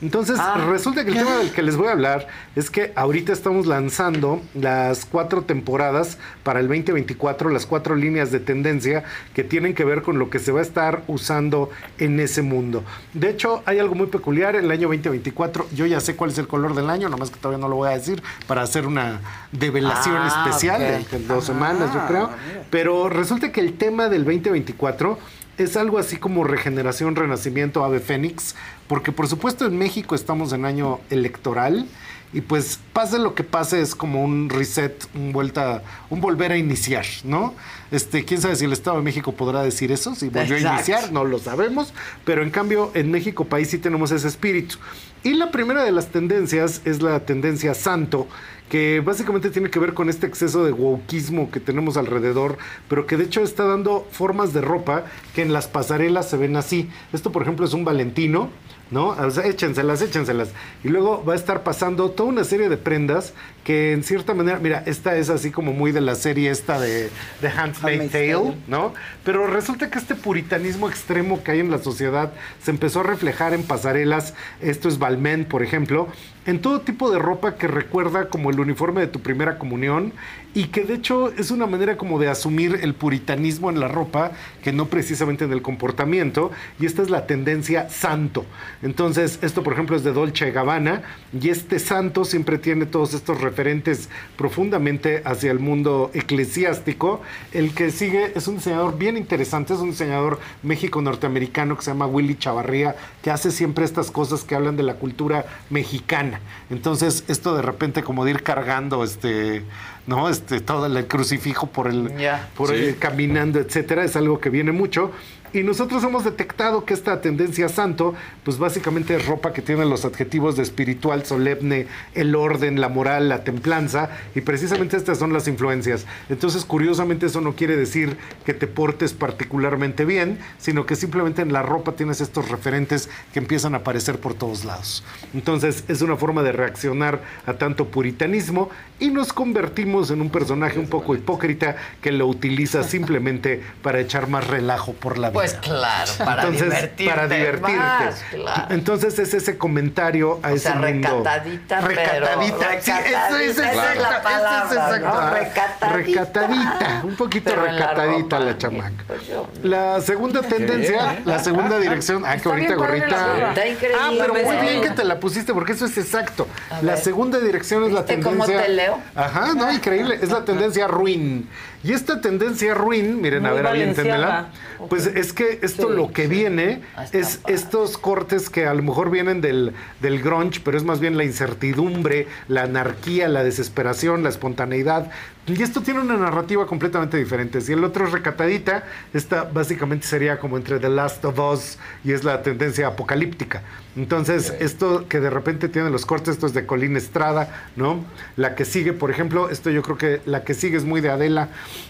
[0.02, 0.66] Entonces, Ah.
[0.70, 4.40] resulta que el tema del que les voy a hablar es que ahorita estamos lanzando
[4.54, 9.04] las cuatro temporadas para el 2024, las cuatro líneas de tendencia
[9.34, 12.82] que tienen que ver con lo que se va a estar usando en ese mundo.
[13.12, 14.56] De hecho, hay algo muy peculiar.
[14.56, 17.38] En el año 2024, yo ya sé cuál es el color del año, nomás que
[17.38, 19.20] todavía no lo voy a decir para hacer una
[19.52, 22.30] develación Ah, especial en dos semanas, yo creo.
[22.70, 25.18] Pero resulta que el tema del 2024
[25.62, 28.54] es algo así como regeneración, renacimiento, ave fénix,
[28.88, 31.86] porque por supuesto en México estamos en año electoral
[32.32, 36.56] y pues pase lo que pase es como un reset, un vuelta, un volver a
[36.56, 37.54] iniciar, ¿no?
[37.90, 40.68] Este, quién sabe si el Estado de México podrá decir eso, si volvió Exacto.
[40.68, 41.92] a iniciar, no lo sabemos,
[42.24, 44.76] pero en cambio en México país sí tenemos ese espíritu.
[45.22, 48.28] Y la primera de las tendencias es la tendencia santo,
[48.70, 52.56] que básicamente tiene que ver con este exceso de wokismo que tenemos alrededor,
[52.88, 56.56] pero que de hecho está dando formas de ropa que en las pasarelas se ven
[56.56, 56.88] así.
[57.12, 58.50] Esto, por ejemplo, es un Valentino,
[58.90, 59.08] ¿no?
[59.08, 60.50] O sea, échenselas, échenselas.
[60.84, 63.32] Y luego va a estar pasando toda una serie de prendas
[63.64, 67.10] que en cierta manera, mira, esta es así como muy de la serie esta de,
[67.40, 68.94] de Handmaid's Tale, ¿no?
[69.24, 72.32] Pero resulta que este puritanismo extremo que hay en la sociedad
[72.62, 76.08] se empezó a reflejar en pasarelas, esto es Balmain, por ejemplo,
[76.46, 80.12] en todo tipo de ropa que recuerda como el uniforme de tu primera comunión
[80.54, 84.32] y que de hecho es una manera como de asumir el puritanismo en la ropa
[84.62, 88.46] que no precisamente en el comportamiento y esta es la tendencia santo.
[88.82, 91.02] Entonces, esto por ejemplo es de Dolce Gabbana
[91.38, 97.20] y este santo siempre tiene todos estos referentes profundamente hacia el mundo eclesiástico.
[97.52, 102.06] El que sigue es un diseñador bien interesante, es un diseñador México-norteamericano que se llama
[102.06, 106.40] Willy Chavarría, que hace siempre estas cosas que hablan de la cultura mexicana.
[106.70, 109.62] Entonces, esto de repente como de ir cargando este,
[110.06, 110.28] ¿no?
[110.28, 112.10] Este, todo el crucifijo por el,
[112.56, 112.74] por Sí.
[112.76, 115.10] el caminando, etcétera, es algo que viene mucho.
[115.52, 118.14] Y nosotros hemos detectado que esta tendencia santo,
[118.44, 123.28] pues básicamente es ropa que tiene los adjetivos de espiritual, solemne, el orden, la moral,
[123.28, 126.06] la templanza, y precisamente estas son las influencias.
[126.28, 131.52] Entonces, curiosamente, eso no quiere decir que te portes particularmente bien, sino que simplemente en
[131.52, 135.02] la ropa tienes estos referentes que empiezan a aparecer por todos lados.
[135.34, 138.70] Entonces, es una forma de reaccionar a tanto puritanismo
[139.00, 144.28] y nos convertimos en un personaje un poco hipócrita que lo utiliza simplemente para echar
[144.28, 145.39] más relajo por la vida.
[145.40, 147.76] Pues claro, para Entonces, divertirte para divertirte.
[147.76, 148.66] más, claro.
[148.74, 151.08] Entonces es ese comentario a O ese sea, mundo.
[151.24, 152.56] recatadita, recatadita.
[152.68, 155.00] pero- sí, eso es recatadita, esa es exacto, la eso palabra, es exacto.
[155.06, 155.18] ¿no?
[155.18, 155.88] Ah, Recatadita.
[155.96, 159.04] recatadita, un poquito Pero la recatadita ropa, la, chamaca.
[159.06, 162.22] pues yo- La segunda tendencia, la segunda dirección.
[162.26, 163.06] Ah, que ahorita gorrita.
[163.08, 163.48] la ropa.
[163.48, 163.98] Está increíble.
[164.02, 164.60] Ah, pero muy Sí.
[164.60, 166.46] bien que te la pusiste porque eso es exacto.
[166.70, 168.66] A La segunda dirección es la ¿Viste cómo tendencia.
[168.66, 168.98] te leo?
[169.14, 170.18] Ajá, no, increíble.
[170.20, 171.48] Es la tendencia ruin.
[171.82, 174.48] Y esta tendencia ruin, miren, a Muy ver, aviéntenmela.
[174.88, 179.10] Pues es que esto Sí, lo que viene es estos cortes que a lo mejor
[179.10, 184.28] vienen del, del grunge, pero es más bien la incertidumbre, la anarquía, la desesperación, la
[184.28, 185.10] espontaneidad.
[185.56, 187.60] Y esto tiene una narrativa completamente diferente.
[187.60, 192.12] Si el otro es recatadita, esta básicamente sería como entre The Last of Us y
[192.12, 193.62] es la tendencia apocalíptica.
[193.96, 198.04] Entonces, esto que de repente tiene los cortes, esto es de Colin Estrada, ¿no?
[198.36, 201.10] La que sigue, por ejemplo, esto yo creo que la que sigue es muy de
[201.10, 201.48] Adela,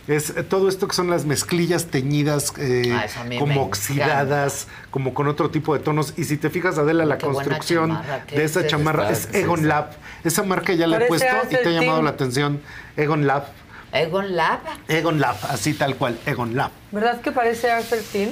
[0.09, 3.07] es todo esto que son las mezclillas teñidas, eh, Ah,
[3.39, 6.15] como oxidadas, como con otro tipo de tonos.
[6.17, 9.29] Y si te fijas, Adela, la Qué construcción chamarra, ¿qué de es esa chamarra es
[9.33, 9.91] Egon Lab.
[10.25, 12.61] Esa marca ya la he puesto y te ha llamado la atención.
[12.97, 13.47] Egon Lab.
[13.93, 14.61] Egon Lab.
[14.89, 16.71] Egon Lab, así tal cual, Egon Lab.
[16.93, 18.31] ¿Verdad que parece Arthur Teen?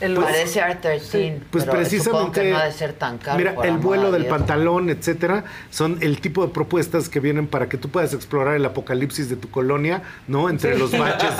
[0.00, 2.40] El Parece R13, Pues pero precisamente.
[2.42, 3.36] que no ha de ser tan caro.
[3.36, 7.78] Mira, el vuelo del pantalón, etcétera, son el tipo de propuestas que vienen para que
[7.78, 10.50] tú puedas explorar el apocalipsis de tu colonia, ¿no?
[10.50, 10.78] Entre Sí.
[10.78, 11.32] los baches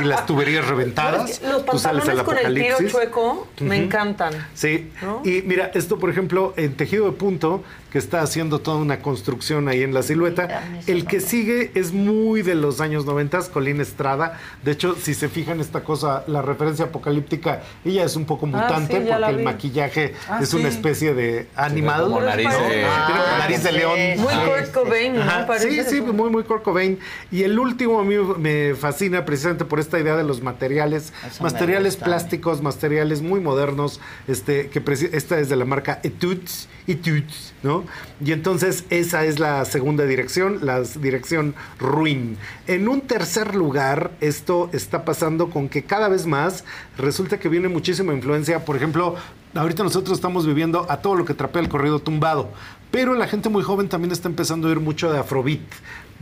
[0.00, 1.42] y las tuberías reventadas.
[1.42, 2.90] los tú sales pantalones al con el tiro apocalipsis.
[2.90, 4.32] chueco me encantan.
[4.54, 5.20] Sí, ¿No?
[5.22, 7.64] y mira, esto por ejemplo, en tejido de punto,
[7.96, 12.42] que está haciendo toda una construcción ahí en la silueta, el que sigue es muy
[12.42, 14.38] de los años 90, Colin Estrada.
[14.62, 18.48] De hecho, si se fijan esta cosa, la referencia apocalíptica, ella es un poco Ah,
[18.48, 22.02] mutante sí, porque el maquillaje Ah, es una especie de animal.
[22.02, 22.52] como nariz ¿no?
[22.52, 23.98] de- Tiene como Ah, nariz de sí, león.
[24.18, 24.72] Muy sí, Kurt sí.
[24.74, 25.46] Cobain, ¿no?
[25.46, 26.98] Parece sí, sí, muy, muy Kurt Cobain.
[27.32, 31.42] Y el último a mí me fascina precisamente por esta idea de los materiales, Eso
[31.42, 32.04] materiales gusta.
[32.04, 37.54] plásticos, materiales muy modernos, este, que esta es de la marca Etudes, Etudes,
[38.24, 42.36] Y entonces esa es la segunda dirección, la dirección Ruin.
[42.66, 46.64] En un tercer lugar, esto está pasando con que cada vez más
[46.96, 49.16] resulta que viene muchísima influencia, por ejemplo,
[49.54, 52.50] ahorita nosotros estamos viviendo a todo lo que trapea el corrido tumbado.
[52.90, 55.60] pero la gente muy joven también está empezando a oír mucho de Afrobeat.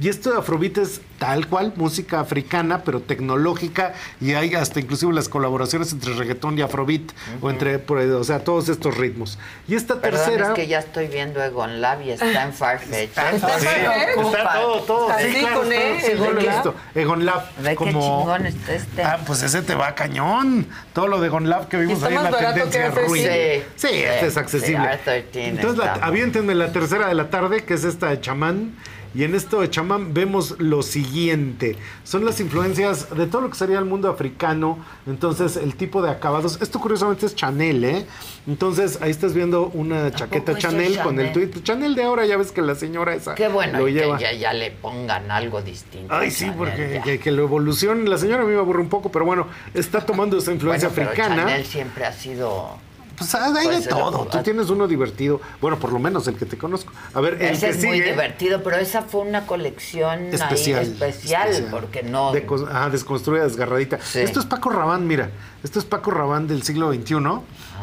[0.00, 5.12] Y esto de Afrobeat es tal cual, música africana, pero tecnológica, y hay hasta inclusive
[5.12, 7.02] las colaboraciones entre reggaetón y Afrobeat,
[7.40, 9.38] o entre, o sea, todos estos ritmos.
[9.68, 10.48] Y esta Perdón, tercera...
[10.48, 13.10] es que ya estoy viendo Egon Lab y está en Farfetch.
[13.14, 15.10] Está, está todo, todo.
[15.10, 16.54] Así Sí, claro, con está- él, sí, Egon Lab.
[16.54, 16.74] visto.
[16.94, 17.50] Egon Lab.
[17.58, 18.00] Ve qué como...
[18.00, 19.02] chingón está este.
[19.02, 20.66] Ah, pues ese te va cañón.
[20.92, 23.22] Todo lo de Egon Lab que vimos está ahí en la tendencia ruin.
[23.24, 23.62] Sí.
[23.76, 24.88] Sí, Sí, este es accesible.
[25.34, 28.74] Entonces, la, está aviéntenme la tercera de la tarde, que es esta de chamán.
[29.14, 31.76] Y en esto de chamán vemos lo siguiente.
[32.02, 34.78] Son las influencias de todo lo que sería el mundo africano.
[35.06, 36.58] Entonces, el tipo de acabados.
[36.60, 38.06] Esto curiosamente es Chanel, ¿eh?
[38.46, 41.50] Entonces, ahí estás viendo una chaqueta Chanel con el tweet.
[41.62, 44.18] Chanel de ahora, ya ves que la señora esa Qué bueno lo y que lleva.
[44.18, 46.12] ya, ya le pongan algo distinto.
[46.12, 48.08] Ay, sí, Chanel, porque que, que lo evolucione.
[48.08, 51.10] La señora a mí me aburre un poco, pero bueno, está tomando esa influencia Bueno,
[51.12, 51.42] pero africana.
[51.46, 52.78] Chanel siempre ha sido.
[53.16, 54.26] Pues hay de todo.
[54.26, 55.40] Tú tienes uno divertido.
[55.60, 56.92] Bueno, por lo menos el que te conozco.
[57.12, 60.82] A ver, el Ese que es muy divertido, pero esa fue una colección ahí Especial,
[60.82, 62.32] especial, porque no.
[62.32, 63.98] De ah, desconstruida, desgarradita.
[64.14, 65.30] Esto es Paco Rabán, mira.
[65.62, 67.14] Esto es Paco Rabán del siglo XXI.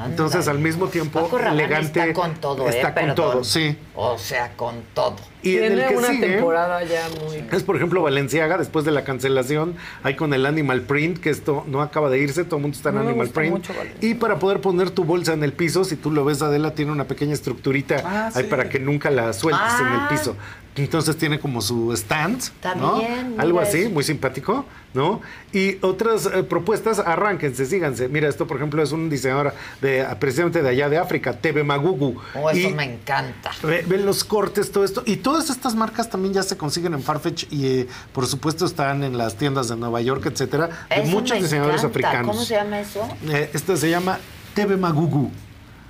[0.05, 1.99] Entonces, al mismo tiempo, Paco elegante.
[1.99, 2.93] está con todo, Está ¿eh?
[2.93, 3.15] con Perdón.
[3.15, 3.77] todo, sí.
[3.95, 5.15] O sea, con todo.
[5.43, 7.43] Y en el Tiene que una sigue- temporada ya muy...
[7.51, 11.63] Es, por ejemplo, Valenciaga, después de la cancelación, hay con el Animal Print, que esto
[11.67, 13.51] no acaba de irse, todo el mundo está en No Animal Print.
[13.51, 16.75] mucho y para poder poner tu bolsa en el piso, si tú lo ves, Adela,
[16.75, 18.49] tiene una pequeña estructurita Ah, ahí sí.
[18.49, 20.07] para que nunca la sueltes en Ah.
[20.09, 20.35] el piso.
[20.75, 23.01] Entonces tiene como su stand, Está ¿no?
[23.37, 23.89] Algo así, eso.
[23.89, 25.19] muy simpático, ¿no?
[25.51, 28.07] Y otras eh, propuestas, arránquense, síganse.
[28.07, 32.15] Mira, esto, por ejemplo, es un diseñador de, precisamente de allá de África, TV Magugu.
[32.35, 33.51] Oh, eso Y- me encanta.
[33.63, 35.03] Ve- Ven los cortes, todo esto.
[35.05, 39.03] Y todas estas marcas también ya se consiguen en Farfetch y, eh, por supuesto, están
[39.03, 41.99] en las tiendas de Nueva York, etcétera, de Eso muchos me diseñadores encanta.
[42.07, 42.31] africanos.
[42.35, 43.05] ¿Cómo se llama eso?
[43.27, 44.19] Eh, esto se llama
[44.55, 45.31] TV Magugu.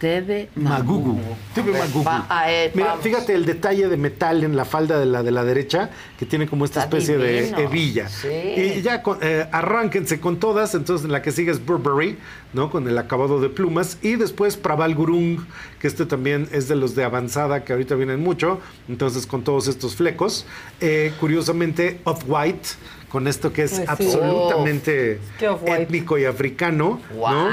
[0.01, 1.19] TV Magugu.
[1.53, 2.09] TV Magugu.
[2.49, 5.91] Él, Mira, fíjate el detalle de metal en la falda de la de la derecha,
[6.17, 7.55] que tiene como esta Está especie divino.
[7.57, 8.09] de hebilla.
[8.09, 8.27] Sí.
[8.27, 10.73] Y ya con- eh, arránquense con todas.
[10.73, 12.17] Entonces, la que sigue es Burberry,
[12.53, 12.71] ¿no?
[12.71, 13.99] Con el acabado de plumas.
[14.01, 15.41] Y después Praval Gurung,
[15.79, 18.59] que este también es de los de avanzada, que ahorita vienen mucho.
[18.89, 20.47] Entonces, con todos estos flecos.
[20.79, 22.69] Eh, curiosamente, Off-White.
[23.11, 23.85] Con esto que es Pues sí.
[23.89, 25.81] absolutamente Off-White.
[25.83, 26.99] étnico y africano.
[27.13, 27.49] ¿no?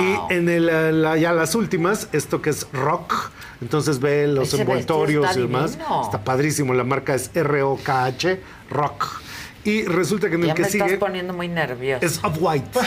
[0.00, 3.30] Y en el, la- ya las últimas, esto que es rock.
[3.60, 5.72] Entonces ve los Ese envoltorios y demás.
[5.78, 6.02] divino.
[6.02, 6.74] Está padrísimo.
[6.74, 9.20] La marca es R-O-K-H, rock.
[9.64, 12.04] Y resulta que en Ya el que me sigue estás poniendo muy nervioso.
[12.04, 12.78] es Off-White.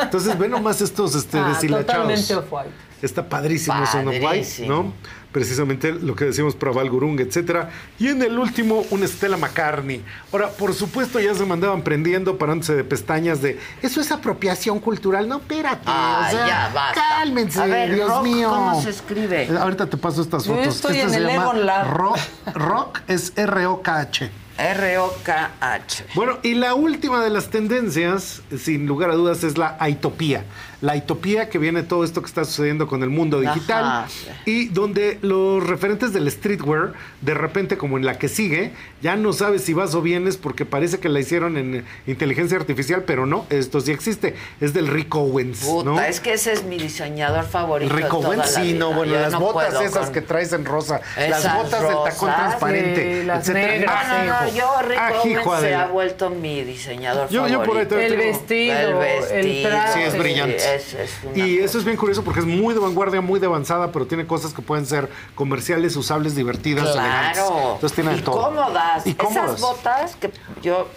[0.00, 1.86] Entonces ve nomás estos este, Ah, deshilachados.
[1.86, 2.70] totalmente off-white.
[3.02, 4.68] Está padrísimo ese Off-White, Padrísimo.
[4.68, 4.92] ¿no?
[5.34, 7.68] Precisamente lo que decíamos para Val Gurung, etcétera.
[7.98, 10.00] Y en el último, una Stella McCartney.
[10.32, 15.28] Ahora, por supuesto, ya se mandaban prendiendo, parándose de pestañas de eso es apropiación cultural.
[15.28, 15.82] No, espérate.
[15.86, 17.00] Ah, o sea, ya, basta.
[17.18, 18.48] Cálmense, A ver, Dios rock, mío.
[18.48, 19.42] ¿cómo se escribe?
[19.42, 20.76] Eh, Ahorita te paso estas Yo fotos.
[20.76, 21.90] estoy Este en se el llama Egon Lab.
[21.96, 22.18] Rock,
[22.54, 24.30] rock es R-O-K-H.
[24.56, 26.04] R-O-K-H.
[26.14, 30.44] Bueno, y la última de las tendencias, sin lugar a dudas, es la aitopía.
[30.84, 34.06] La aitopía que viene todo esto que está sucediendo con el mundo digital Ajá.
[34.44, 39.32] y donde los referentes del streetwear, de repente como en la que sigue, ya no
[39.32, 43.46] sabes si vas o vienes porque parece que la hicieron en inteligencia artificial, pero no,
[43.48, 44.34] esto sí existe.
[44.60, 46.00] Es del Rick Owens, Puta, ¿no?
[46.00, 47.94] es que ese es mi diseñador favorito.
[47.94, 48.78] Rick Owens, sí, vida.
[48.80, 51.90] no, bueno, Yo las no botas esas con- que traes en rosa, las botas del
[52.04, 52.36] tacón rosas.
[52.36, 53.94] transparente, Sí, las negras.
[53.96, 54.56] Ah, no, no, Ajijo.
[54.58, 57.64] yo Rick Ajijo, Owens se ha vuelto mi diseñador Yo- yo favorito.
[57.72, 59.68] por ahí te- El vestido, El el, vestido.
[59.70, 59.92] traje.
[59.94, 60.73] Sí, es brillante.
[60.74, 63.46] Es- es una Y eso es bien curioso porque es muy de vanguardia, muy de
[63.46, 67.42] avanzada, pero tiene cosas que pueden ser comerciales, usables, divertidas, elegantes.
[67.42, 67.72] Claro.
[67.74, 68.42] Entonces tiene y todo.
[68.42, 69.06] cómodas.
[69.06, 69.48] Y cómodas.
[69.50, 70.30] Esas botas que
[70.62, 70.88] yo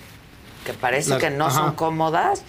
[0.66, 1.56] que parece Las- que no ajá.
[1.56, 2.42] son cómodas,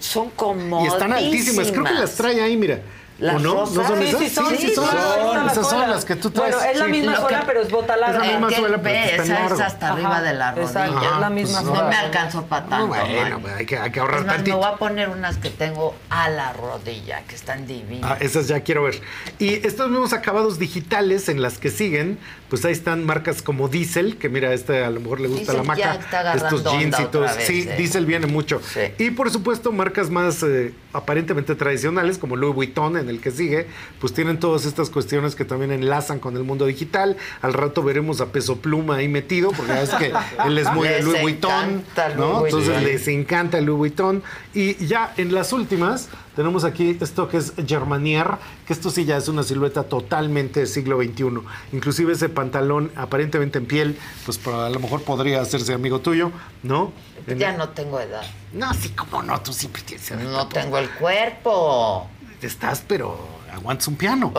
[0.00, 0.92] son Y cómodas.
[0.94, 1.70] están altísimas.
[1.70, 2.80] Creo que las trae ahí, mira.
[3.18, 3.54] ¿Las ¿O no?
[3.54, 4.20] ¿No son Sí, esas?
[4.20, 4.86] sí son, sí son.
[4.88, 5.86] Son, Esas son suela.
[5.86, 6.52] las que tú traes.
[6.56, 6.90] Bueno, es la Sí.
[6.90, 8.18] misma suela, pero es bota larga.
[8.18, 10.86] Es la misma suela, pero en esa es hasta Ajá, arriba de la rodilla.
[11.14, 11.90] es la misma pues, no suela.
[11.90, 12.86] me alcanzó para tanto.
[12.88, 13.40] bueno, man.
[13.42, 14.56] pues, hay que, hay que Es ahorrar más, me tantito.
[14.56, 18.10] voy a poner unas que tengo a la rodilla, que están divinas.
[18.10, 19.00] Ah, esas ya quiero ver.
[19.38, 22.18] Y estos mismos acabados digitales en las que siguen,
[22.54, 25.66] pues ahí están marcas como Diesel, que mira, este a lo mejor le gusta Diesel
[25.66, 27.74] la agarrando estos jeans y vez, sí, eh.
[27.76, 28.60] Diesel viene mucho.
[28.62, 28.78] Sí.
[28.96, 33.66] Y por supuesto, marcas más eh, aparentemente tradicionales, como Louis Vuitton, en el que sigue,
[33.98, 37.16] pues tienen todas estas cuestiones que también enlazan con el mundo digital.
[37.42, 40.12] Al rato veremos a Peso Pluma ahí metido, porque ya es que
[40.46, 42.38] él es muy de Louis Vuitton, Louis ¿no?
[42.38, 42.60] Vuitton.
[42.60, 44.22] Entonces les encanta Louis Vuitton.
[44.54, 48.26] Y ya en las últimas tenemos aquí esto que es Germanier,
[48.66, 51.24] que esto sí ya es una silueta totalmente del siglo XXI.
[51.72, 56.30] Inclusive ese pantalón aparentemente en piel, pues para- a lo mejor podría hacerse amigo tuyo,
[56.62, 56.92] ¿no?
[57.26, 58.22] En- Ya no tengo edad.
[58.52, 60.22] No, sí, como no, tú siempre tienes edad.
[60.22, 62.08] No tengo el cuerpo.
[62.42, 63.16] Estás, pero
[63.52, 64.32] aguantas un piano.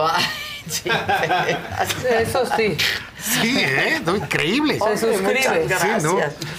[2.20, 2.76] Eso sí.
[3.18, 4.00] Sí, ¿eh?
[4.04, 4.78] No, increíble.
[4.78, 5.68] Se suscribe.
[5.68, 6.18] Sí, ¿no?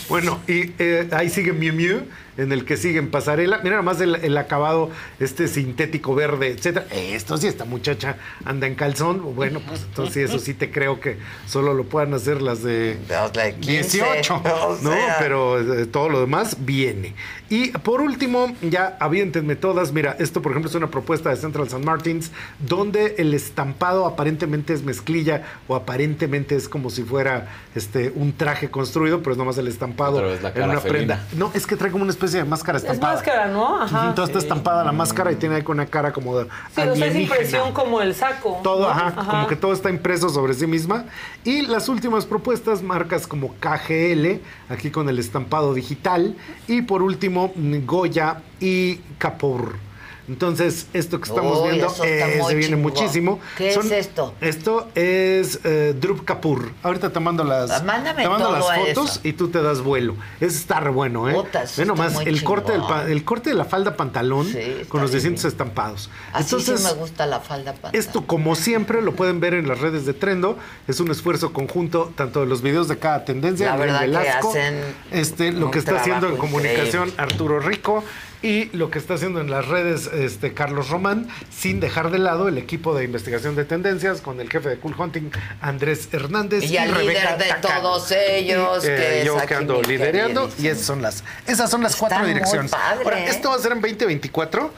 [0.09, 2.01] Bueno, y eh, ahí sigue Miu Miu,
[2.37, 3.59] en el que sigue en pasarela.
[3.63, 6.85] Mira nomás el, el acabado, este sintético verde, etcétera.
[6.91, 9.35] Esto sí, esta muchacha anda en calzón.
[9.35, 13.33] Bueno, pues entonces eso sí te creo que solo lo puedan hacer las de Las
[13.33, 14.95] de 15, 18, o ¿no?
[15.19, 17.13] Pero eh, todo lo demás viene.
[17.49, 19.93] Y por último, ya aviéntenme todas.
[19.93, 21.83] Mira, esto por ejemplo es una propuesta de Central St.
[21.85, 28.33] Martins, donde el estampado aparentemente es mezclilla o aparentemente es como si fuera este un
[28.33, 30.81] traje construido, pero es nomás el estampado en una felina.
[30.81, 31.27] prenda.
[31.35, 33.13] No, es que trae como una especie de máscara Es estampada.
[33.15, 33.81] máscara, ¿no?
[33.81, 34.09] Ajá.
[34.09, 36.73] Entonces está estampada la máscara y tiene ahí con una cara como de Sí, o
[36.75, 37.21] sea, es alienígena.
[37.23, 38.59] impresión como el saco.
[38.63, 38.89] Todo, ¿no?
[38.89, 41.05] ajá, como que todo está impreso sobre sí misma.
[41.43, 46.35] Y las últimas propuestas, marcas como KGL, aquí con el estampado digital.
[46.67, 49.86] Y por último, mm, Goya y Kapoor.
[50.27, 53.39] Entonces, esto que estamos Uy, viendo eh, se viene muchísimo.
[53.57, 54.33] ¿Qué es esto?
[54.41, 56.71] Esto es eh, Drup Kapoor.
[56.83, 58.85] Ahorita te mando las, Ah, mándame te mando las eso.
[59.03, 60.15] fotos y tú te das vuelo.
[60.41, 61.37] Es está re bueno, ¿eh?
[61.63, 64.47] Está nomás, muy el corte, del el corte de la falda pantalón
[64.89, 66.09] con los distintos estampados.
[66.33, 67.95] Así sí me gusta la falda pantalón.
[67.95, 70.57] Esto, como siempre, lo pueden ver en las redes de Trendo.
[70.87, 74.49] Es un esfuerzo conjunto, tanto de los videos de cada tendencia, La verdad que Velasco,
[74.49, 74.81] hacen
[75.11, 77.23] este, lo que está haciendo en comunicación increíble.
[77.23, 78.03] Arturo Rico
[78.41, 82.47] y lo que está haciendo en las redes este, Carlos Román, sin dejar de lado
[82.47, 86.63] el equipo de investigación de tendencias con el jefe de Cool Hunting, Andrés Hernández.
[86.63, 87.81] Y Rebeca líder de Tacán.
[87.81, 91.81] todos ellos, Y, que es yo que ando liderando y esas son las, esas son
[91.81, 92.73] las cuatro direcciones.
[92.73, 93.29] Ahora, ¿eh?
[93.29, 94.71] esto va a ser en 2024.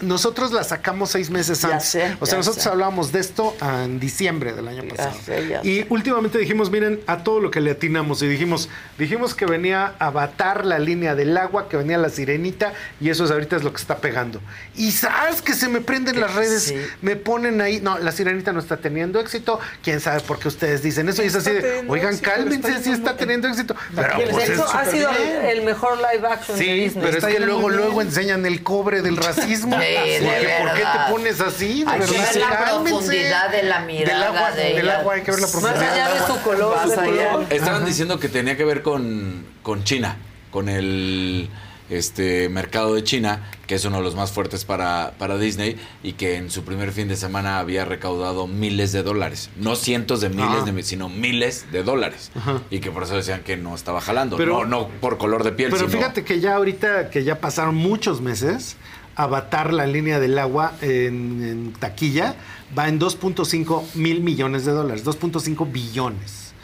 [0.00, 1.88] Nosotros la sacamos seis meses Ya antes.
[1.88, 2.68] sé, o sea, ya nosotros sé.
[2.68, 5.16] hablábamos de esto en diciembre del año pasado.
[5.24, 8.22] sé, ya y últimamente dijimos, miren, a todo lo que le atinamos.
[8.22, 8.68] Y dijimos,
[8.98, 13.30] dijimos que venía Avatar, la línea del agua, que venía la sirenita, y eso es
[13.30, 14.40] ahorita es lo que está pegando.
[14.76, 17.80] Y sabes que se me prenden las redes, me ponen ahí.
[17.80, 19.60] No, la sirenita no está teniendo éxito.
[19.82, 21.22] Quién sabe por qué ustedes dicen eso.
[21.22, 23.74] Y es así de, oigan, cálmense, sí está teniendo éxito.
[23.94, 25.44] Pero el pues, sexo es ha sido bien.
[25.46, 27.04] el mejor live action de Disney.
[27.04, 29.59] pero es que luego, luego enseñan el cobre del racismo.
[29.60, 31.84] Sí, de ¿Por qué te pones así?
[31.84, 32.90] De Hay que ver la cálmense.
[32.94, 34.98] profundidad de la mirada Del agua, de del ella.
[35.00, 35.92] agua hay que ver la Más profundidad.
[35.92, 37.30] allá de su color, Más de allá.
[37.32, 37.46] color.
[37.50, 40.16] Estaban diciendo que tenía que ver con, con China,
[40.50, 41.48] con el
[41.88, 46.12] este mercado de China, que es uno de los más fuertes para, para Disney, y
[46.12, 49.50] que en su primer fin de semana había recaudado miles de dólares.
[49.56, 50.64] No cientos de miles, Ah.
[50.64, 52.30] de, mi- sino miles de dólares.
[52.36, 52.60] Ajá.
[52.70, 54.36] Y que por eso decían que no estaba jalando.
[54.36, 55.98] Pero- no, no por color de piel, Pero sino...
[55.98, 58.76] fíjate que ya ahorita, que ya pasaron muchos meses,
[59.22, 62.34] Avatar, la línea del agua en, en taquilla,
[62.78, 66.54] va en 2.5 mil millones de dólares, 2.5 billones.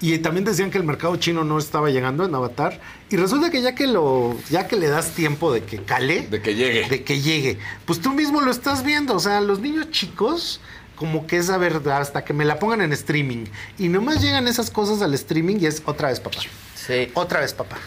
[0.00, 2.78] Y también decían que el mercado chino no estaba llegando en Avatar.
[3.08, 6.42] Y resulta que ya que lo, ya que le das tiempo de que cale, De
[6.42, 6.86] que llegue.
[6.88, 9.14] de que llegue, pues tú mismo lo estás viendo.
[9.14, 10.60] O sea, los niños chicos,
[10.94, 13.46] como que es a ver, hasta que me la pongan en streaming.
[13.78, 16.40] Y nomás llegan esas cosas al streaming y es otra vez papá.
[16.74, 17.10] Sí.
[17.14, 17.78] Otra vez papá.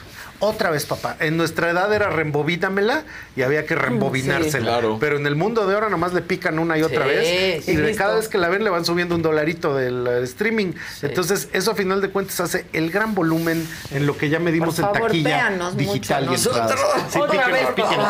[0.41, 1.17] Otra vez, papá.
[1.19, 3.03] En nuestra edad era rembobínamela
[3.35, 4.51] y había que rembobinársela.
[4.59, 4.63] Sí.
[4.79, 4.97] Claro.
[4.99, 7.65] Pero en el mundo de ahora nomás le pican una y otra Sí, vez.
[7.65, 10.73] sí, y de cada vez que la ven le van subiendo un dolarito del streaming.
[11.01, 14.75] Entonces, eso a final de cuentas hace el gran volumen en lo que ya medimos
[14.79, 16.69] Por en taquilla véanos digital mucho y entradas.
[16.69, 17.03] nosotros.
[17.11, 18.07] Sí, Otra píquenos, vez, píquenos.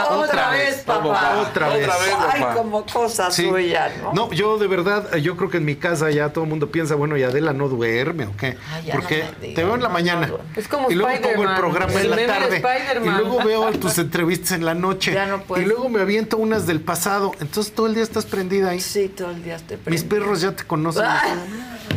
[0.89, 1.87] Papá, otra vez.
[1.87, 2.15] Otra vez.
[2.33, 3.47] Ay, como cosa Sí.
[3.47, 4.13] suya, ¿no?
[4.13, 6.71] No, yo de verdad, eh, yo creo que en mi casa ya todo el mundo
[6.71, 8.57] piensa, bueno, ¿y Adela no duerme o qué?
[8.73, 10.27] Ay, Porque no te veo en la mañana.
[10.27, 12.63] no Es como y luego pongo el programa en la de tarde.
[13.03, 15.13] Y luego veo tus entrevistas en la noche.
[15.13, 15.65] Ya no puedes.
[15.65, 17.31] y luego me aviento unas del pasado.
[17.39, 18.79] Entonces todo el día estás prendida ahí.
[18.79, 20.09] Sí, todo el día estoy Mis prendida.
[20.09, 21.05] perros ya te conocen.
[21.05, 21.31] Ay.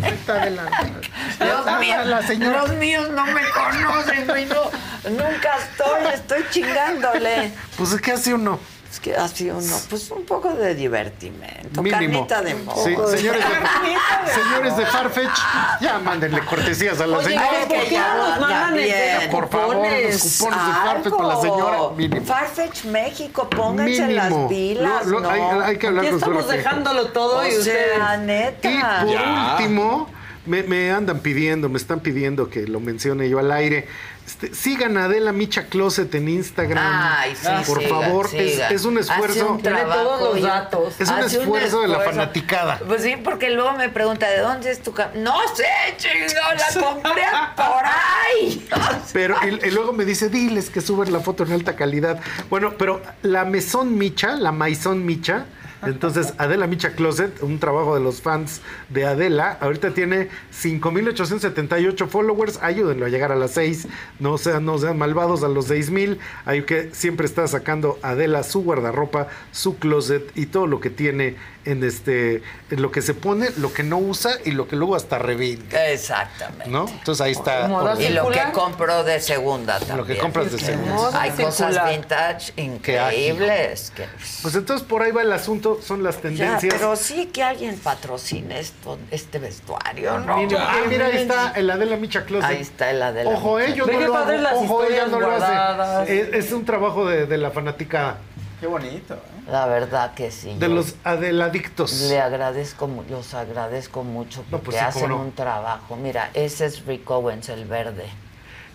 [0.02, 0.62] Ahorita Adela.
[1.40, 2.62] Los míos, La señora.
[2.62, 7.52] los míos no me conocen, no, nunca estoy, estoy chingándole.
[7.76, 8.58] Pues es que hace uno.
[8.92, 12.26] Es que así uno, pues un poco de divertimento, Mínimo.
[12.28, 12.84] carnita de moco.
[12.84, 14.84] Sí, señores de, señores de.
[14.84, 15.38] Farfetch,
[15.80, 17.48] ya mándenle cortesías a la Oye, señora.
[17.68, 18.88] ¿por qué no nos mandan bien.
[18.90, 20.22] este, Por favor, los cupones?
[20.22, 21.78] de Farfetch para la señora.
[21.96, 22.26] Mínimo.
[22.26, 24.14] Farfetch México, pónganse Mínimo.
[24.38, 25.30] las pilas, Lo- lo- ¿no?
[25.30, 25.40] hay,
[25.70, 27.94] hay que hablar estamos dejándolo todo o y ustedes.
[27.96, 28.70] sea, neta.
[28.70, 29.56] Y por Ya.
[29.56, 30.10] último,
[30.44, 33.88] me, me andan pidiendo, me están pidiendo que lo mencione yo al aire.
[34.26, 36.78] Este, sigan a Adela Micha Closet en Instagram.
[36.82, 38.72] Ay, sí, por sigan, favor, es- sigan.
[38.72, 39.52] Es, un esfuerzo.
[39.52, 40.94] un Tiene todos los datos.
[41.00, 42.78] Es un esfuerzo de la fanaticada.
[42.86, 45.64] Pues sí, porque luego me pregunta, ¿de dónde es tu cam-?" No sé,
[45.96, 47.22] chingón, la compré
[47.56, 48.68] por ahí.
[49.12, 52.20] Pero y, y luego me dice, diles que suben la foto en alta calidad.
[52.48, 55.46] Bueno, pero la Maison Micha, la Maison Micha,
[55.82, 62.58] Entonces, Adela Micha Closet, un trabajo de los fans de Adela, ahorita tiene 5.878 followers.
[62.62, 63.88] Ayúdenlo a llegar a las 6.
[64.18, 66.18] No sean, no sean malvados a los 6.000.
[66.44, 71.36] Hay que siempre está sacando Adela su guardarropa, su closet y todo lo que tiene
[71.64, 74.96] en este en lo que se pone, lo que no usa y lo que luego
[74.96, 75.92] hasta revende.
[75.92, 76.68] Exactamente.
[76.68, 76.88] ¿No?
[76.88, 77.66] Entonces ahí está.
[78.00, 79.98] Y lo que compró de segunda también.
[79.98, 81.20] Lo que compras de segunda.
[81.20, 83.92] Hay cosas vintage increíbles.
[83.94, 84.06] Que...
[84.42, 86.62] Pues entonces por ahí va el asunto, son las tendencias.
[86.62, 90.36] Ya, pero sí que alguien patrocine esto, este vestuario, ¿no?
[90.36, 92.50] Mira, mira, ahí está el Adela Micha Closet.
[92.50, 93.72] Ahí está el Adela Ojo, Micha.
[93.72, 96.20] ellos no lo hago, ojo, ella no lo hace.
[96.20, 98.18] Es, es un trabajo de, de la fanática
[98.62, 99.14] Qué bonito.
[99.14, 99.18] ¿eh?
[99.50, 100.54] La verdad que sí.
[100.56, 101.92] De los adeladictos.
[102.02, 105.16] Le agradezco, los agradezco mucho porque pues sí, hacen no.
[105.16, 105.96] un trabajo.
[105.96, 108.04] Mira, ese es Rick Owens, el verde.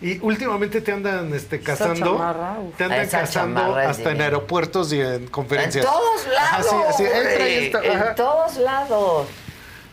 [0.01, 2.17] Y últimamente te andan este, cazando.
[2.17, 5.85] chamarra, te andan cazando hasta en aeropuertos y en conferencias.
[5.85, 6.95] En todos Ajá, lados.
[6.97, 8.15] sí, así, entra y está, en ajá.
[8.15, 9.27] todos lados.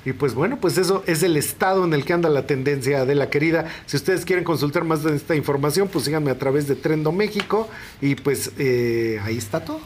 [0.05, 3.15] Y pues bueno, pues eso es el estado en el que anda la tendencia de
[3.15, 3.65] la querida.
[3.86, 7.68] Si ustedes quieren consultar más de esta información, pues síganme a través de Trendo México.
[8.02, 9.81] Y pues eh, ahí está todo.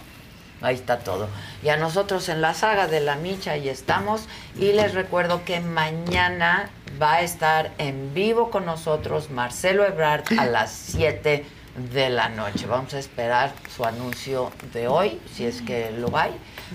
[0.61, 1.29] Ahí está todo.
[1.63, 4.27] Y a nosotros en la saga de la Micha ahí estamos.
[4.57, 6.71] Y les recuerdo que mañana
[7.01, 11.45] va a estar en vivo con nosotros Marcelo Ebrard a las 7
[11.93, 12.67] de la noche.
[12.67, 16.33] Vamos a esperar su anuncio de hoy, si es que lo hay.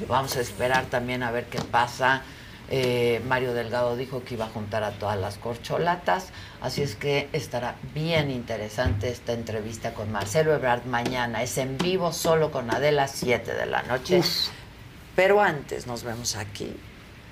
[0.08, 2.22] Vamos a esperar también a ver qué pasa.
[2.70, 6.30] Eh, Mario Delgado dijo que iba a juntar a todas las corcholatas,
[6.64, 11.43] así es que estará bien interesante esta entrevista con Marcelo Ebrard mañana.
[11.43, 14.22] Es en vivo solo con Adela 7 de la noche.
[15.16, 16.75] Pero antes nos vemos aquí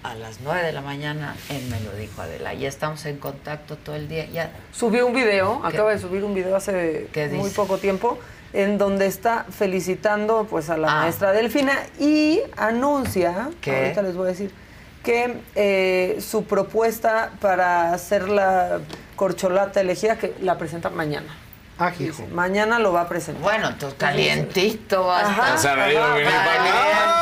[0.03, 2.53] a las 9 de la mañana en Me lo dijo Adela.
[2.53, 4.26] Ya estamos en contacto todo el día.
[4.26, 5.68] Ya Subió un video, ¿Qué?
[5.69, 7.56] acaba de subir un video hace ¿Qué muy dice?
[7.56, 8.19] poco tiempo,
[8.53, 11.01] en donde está felicitando pues a la Ah.
[11.03, 13.76] maestra Delfina y anuncia, ¿Qué?
[13.84, 14.51] ahorita les voy a decir,
[15.03, 18.80] que eh, su propuesta para hacer la
[19.22, 21.27] corcholata elegida, que la presenta mañana.
[21.77, 23.43] Ah, Dice, Mañana lo va a presentar.
[23.43, 25.56] Bueno, entonces calientito va a estar.
[25.56, 26.24] O sea, para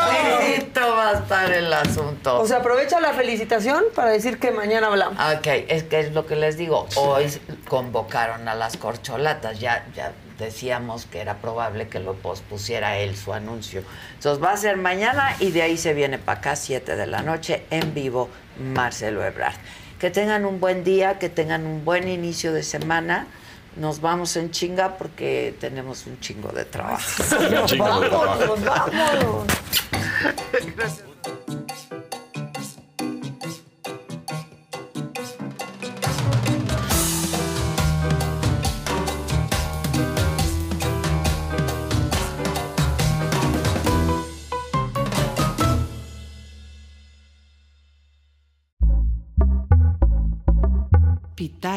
[0.07, 2.39] Calientito va a estar el asunto.
[2.39, 5.17] O sea, aprovecha la felicitación para decir que mañana hablamos.
[5.35, 6.87] Ok, es que es lo que les digo.
[6.95, 7.37] Hoy
[7.67, 9.59] convocaron a las corcholatas.
[9.59, 13.83] Ya, ya decíamos que era probable que lo pospusiera él su anuncio.
[14.13, 17.23] Entonces va a ser mañana y de ahí se viene para acá, 7 de la
[17.23, 19.55] noche, en vivo, Marcelo Ebrard.
[19.99, 23.27] Que tengan un buen día, que tengan un buen inicio de semana.
[23.75, 27.23] Nos vamos en chinga porque tenemos un chingo de trabajo.
[27.31, 28.39] Un chingo de trabajo.
[28.39, 29.45] Vámonos, vámonos.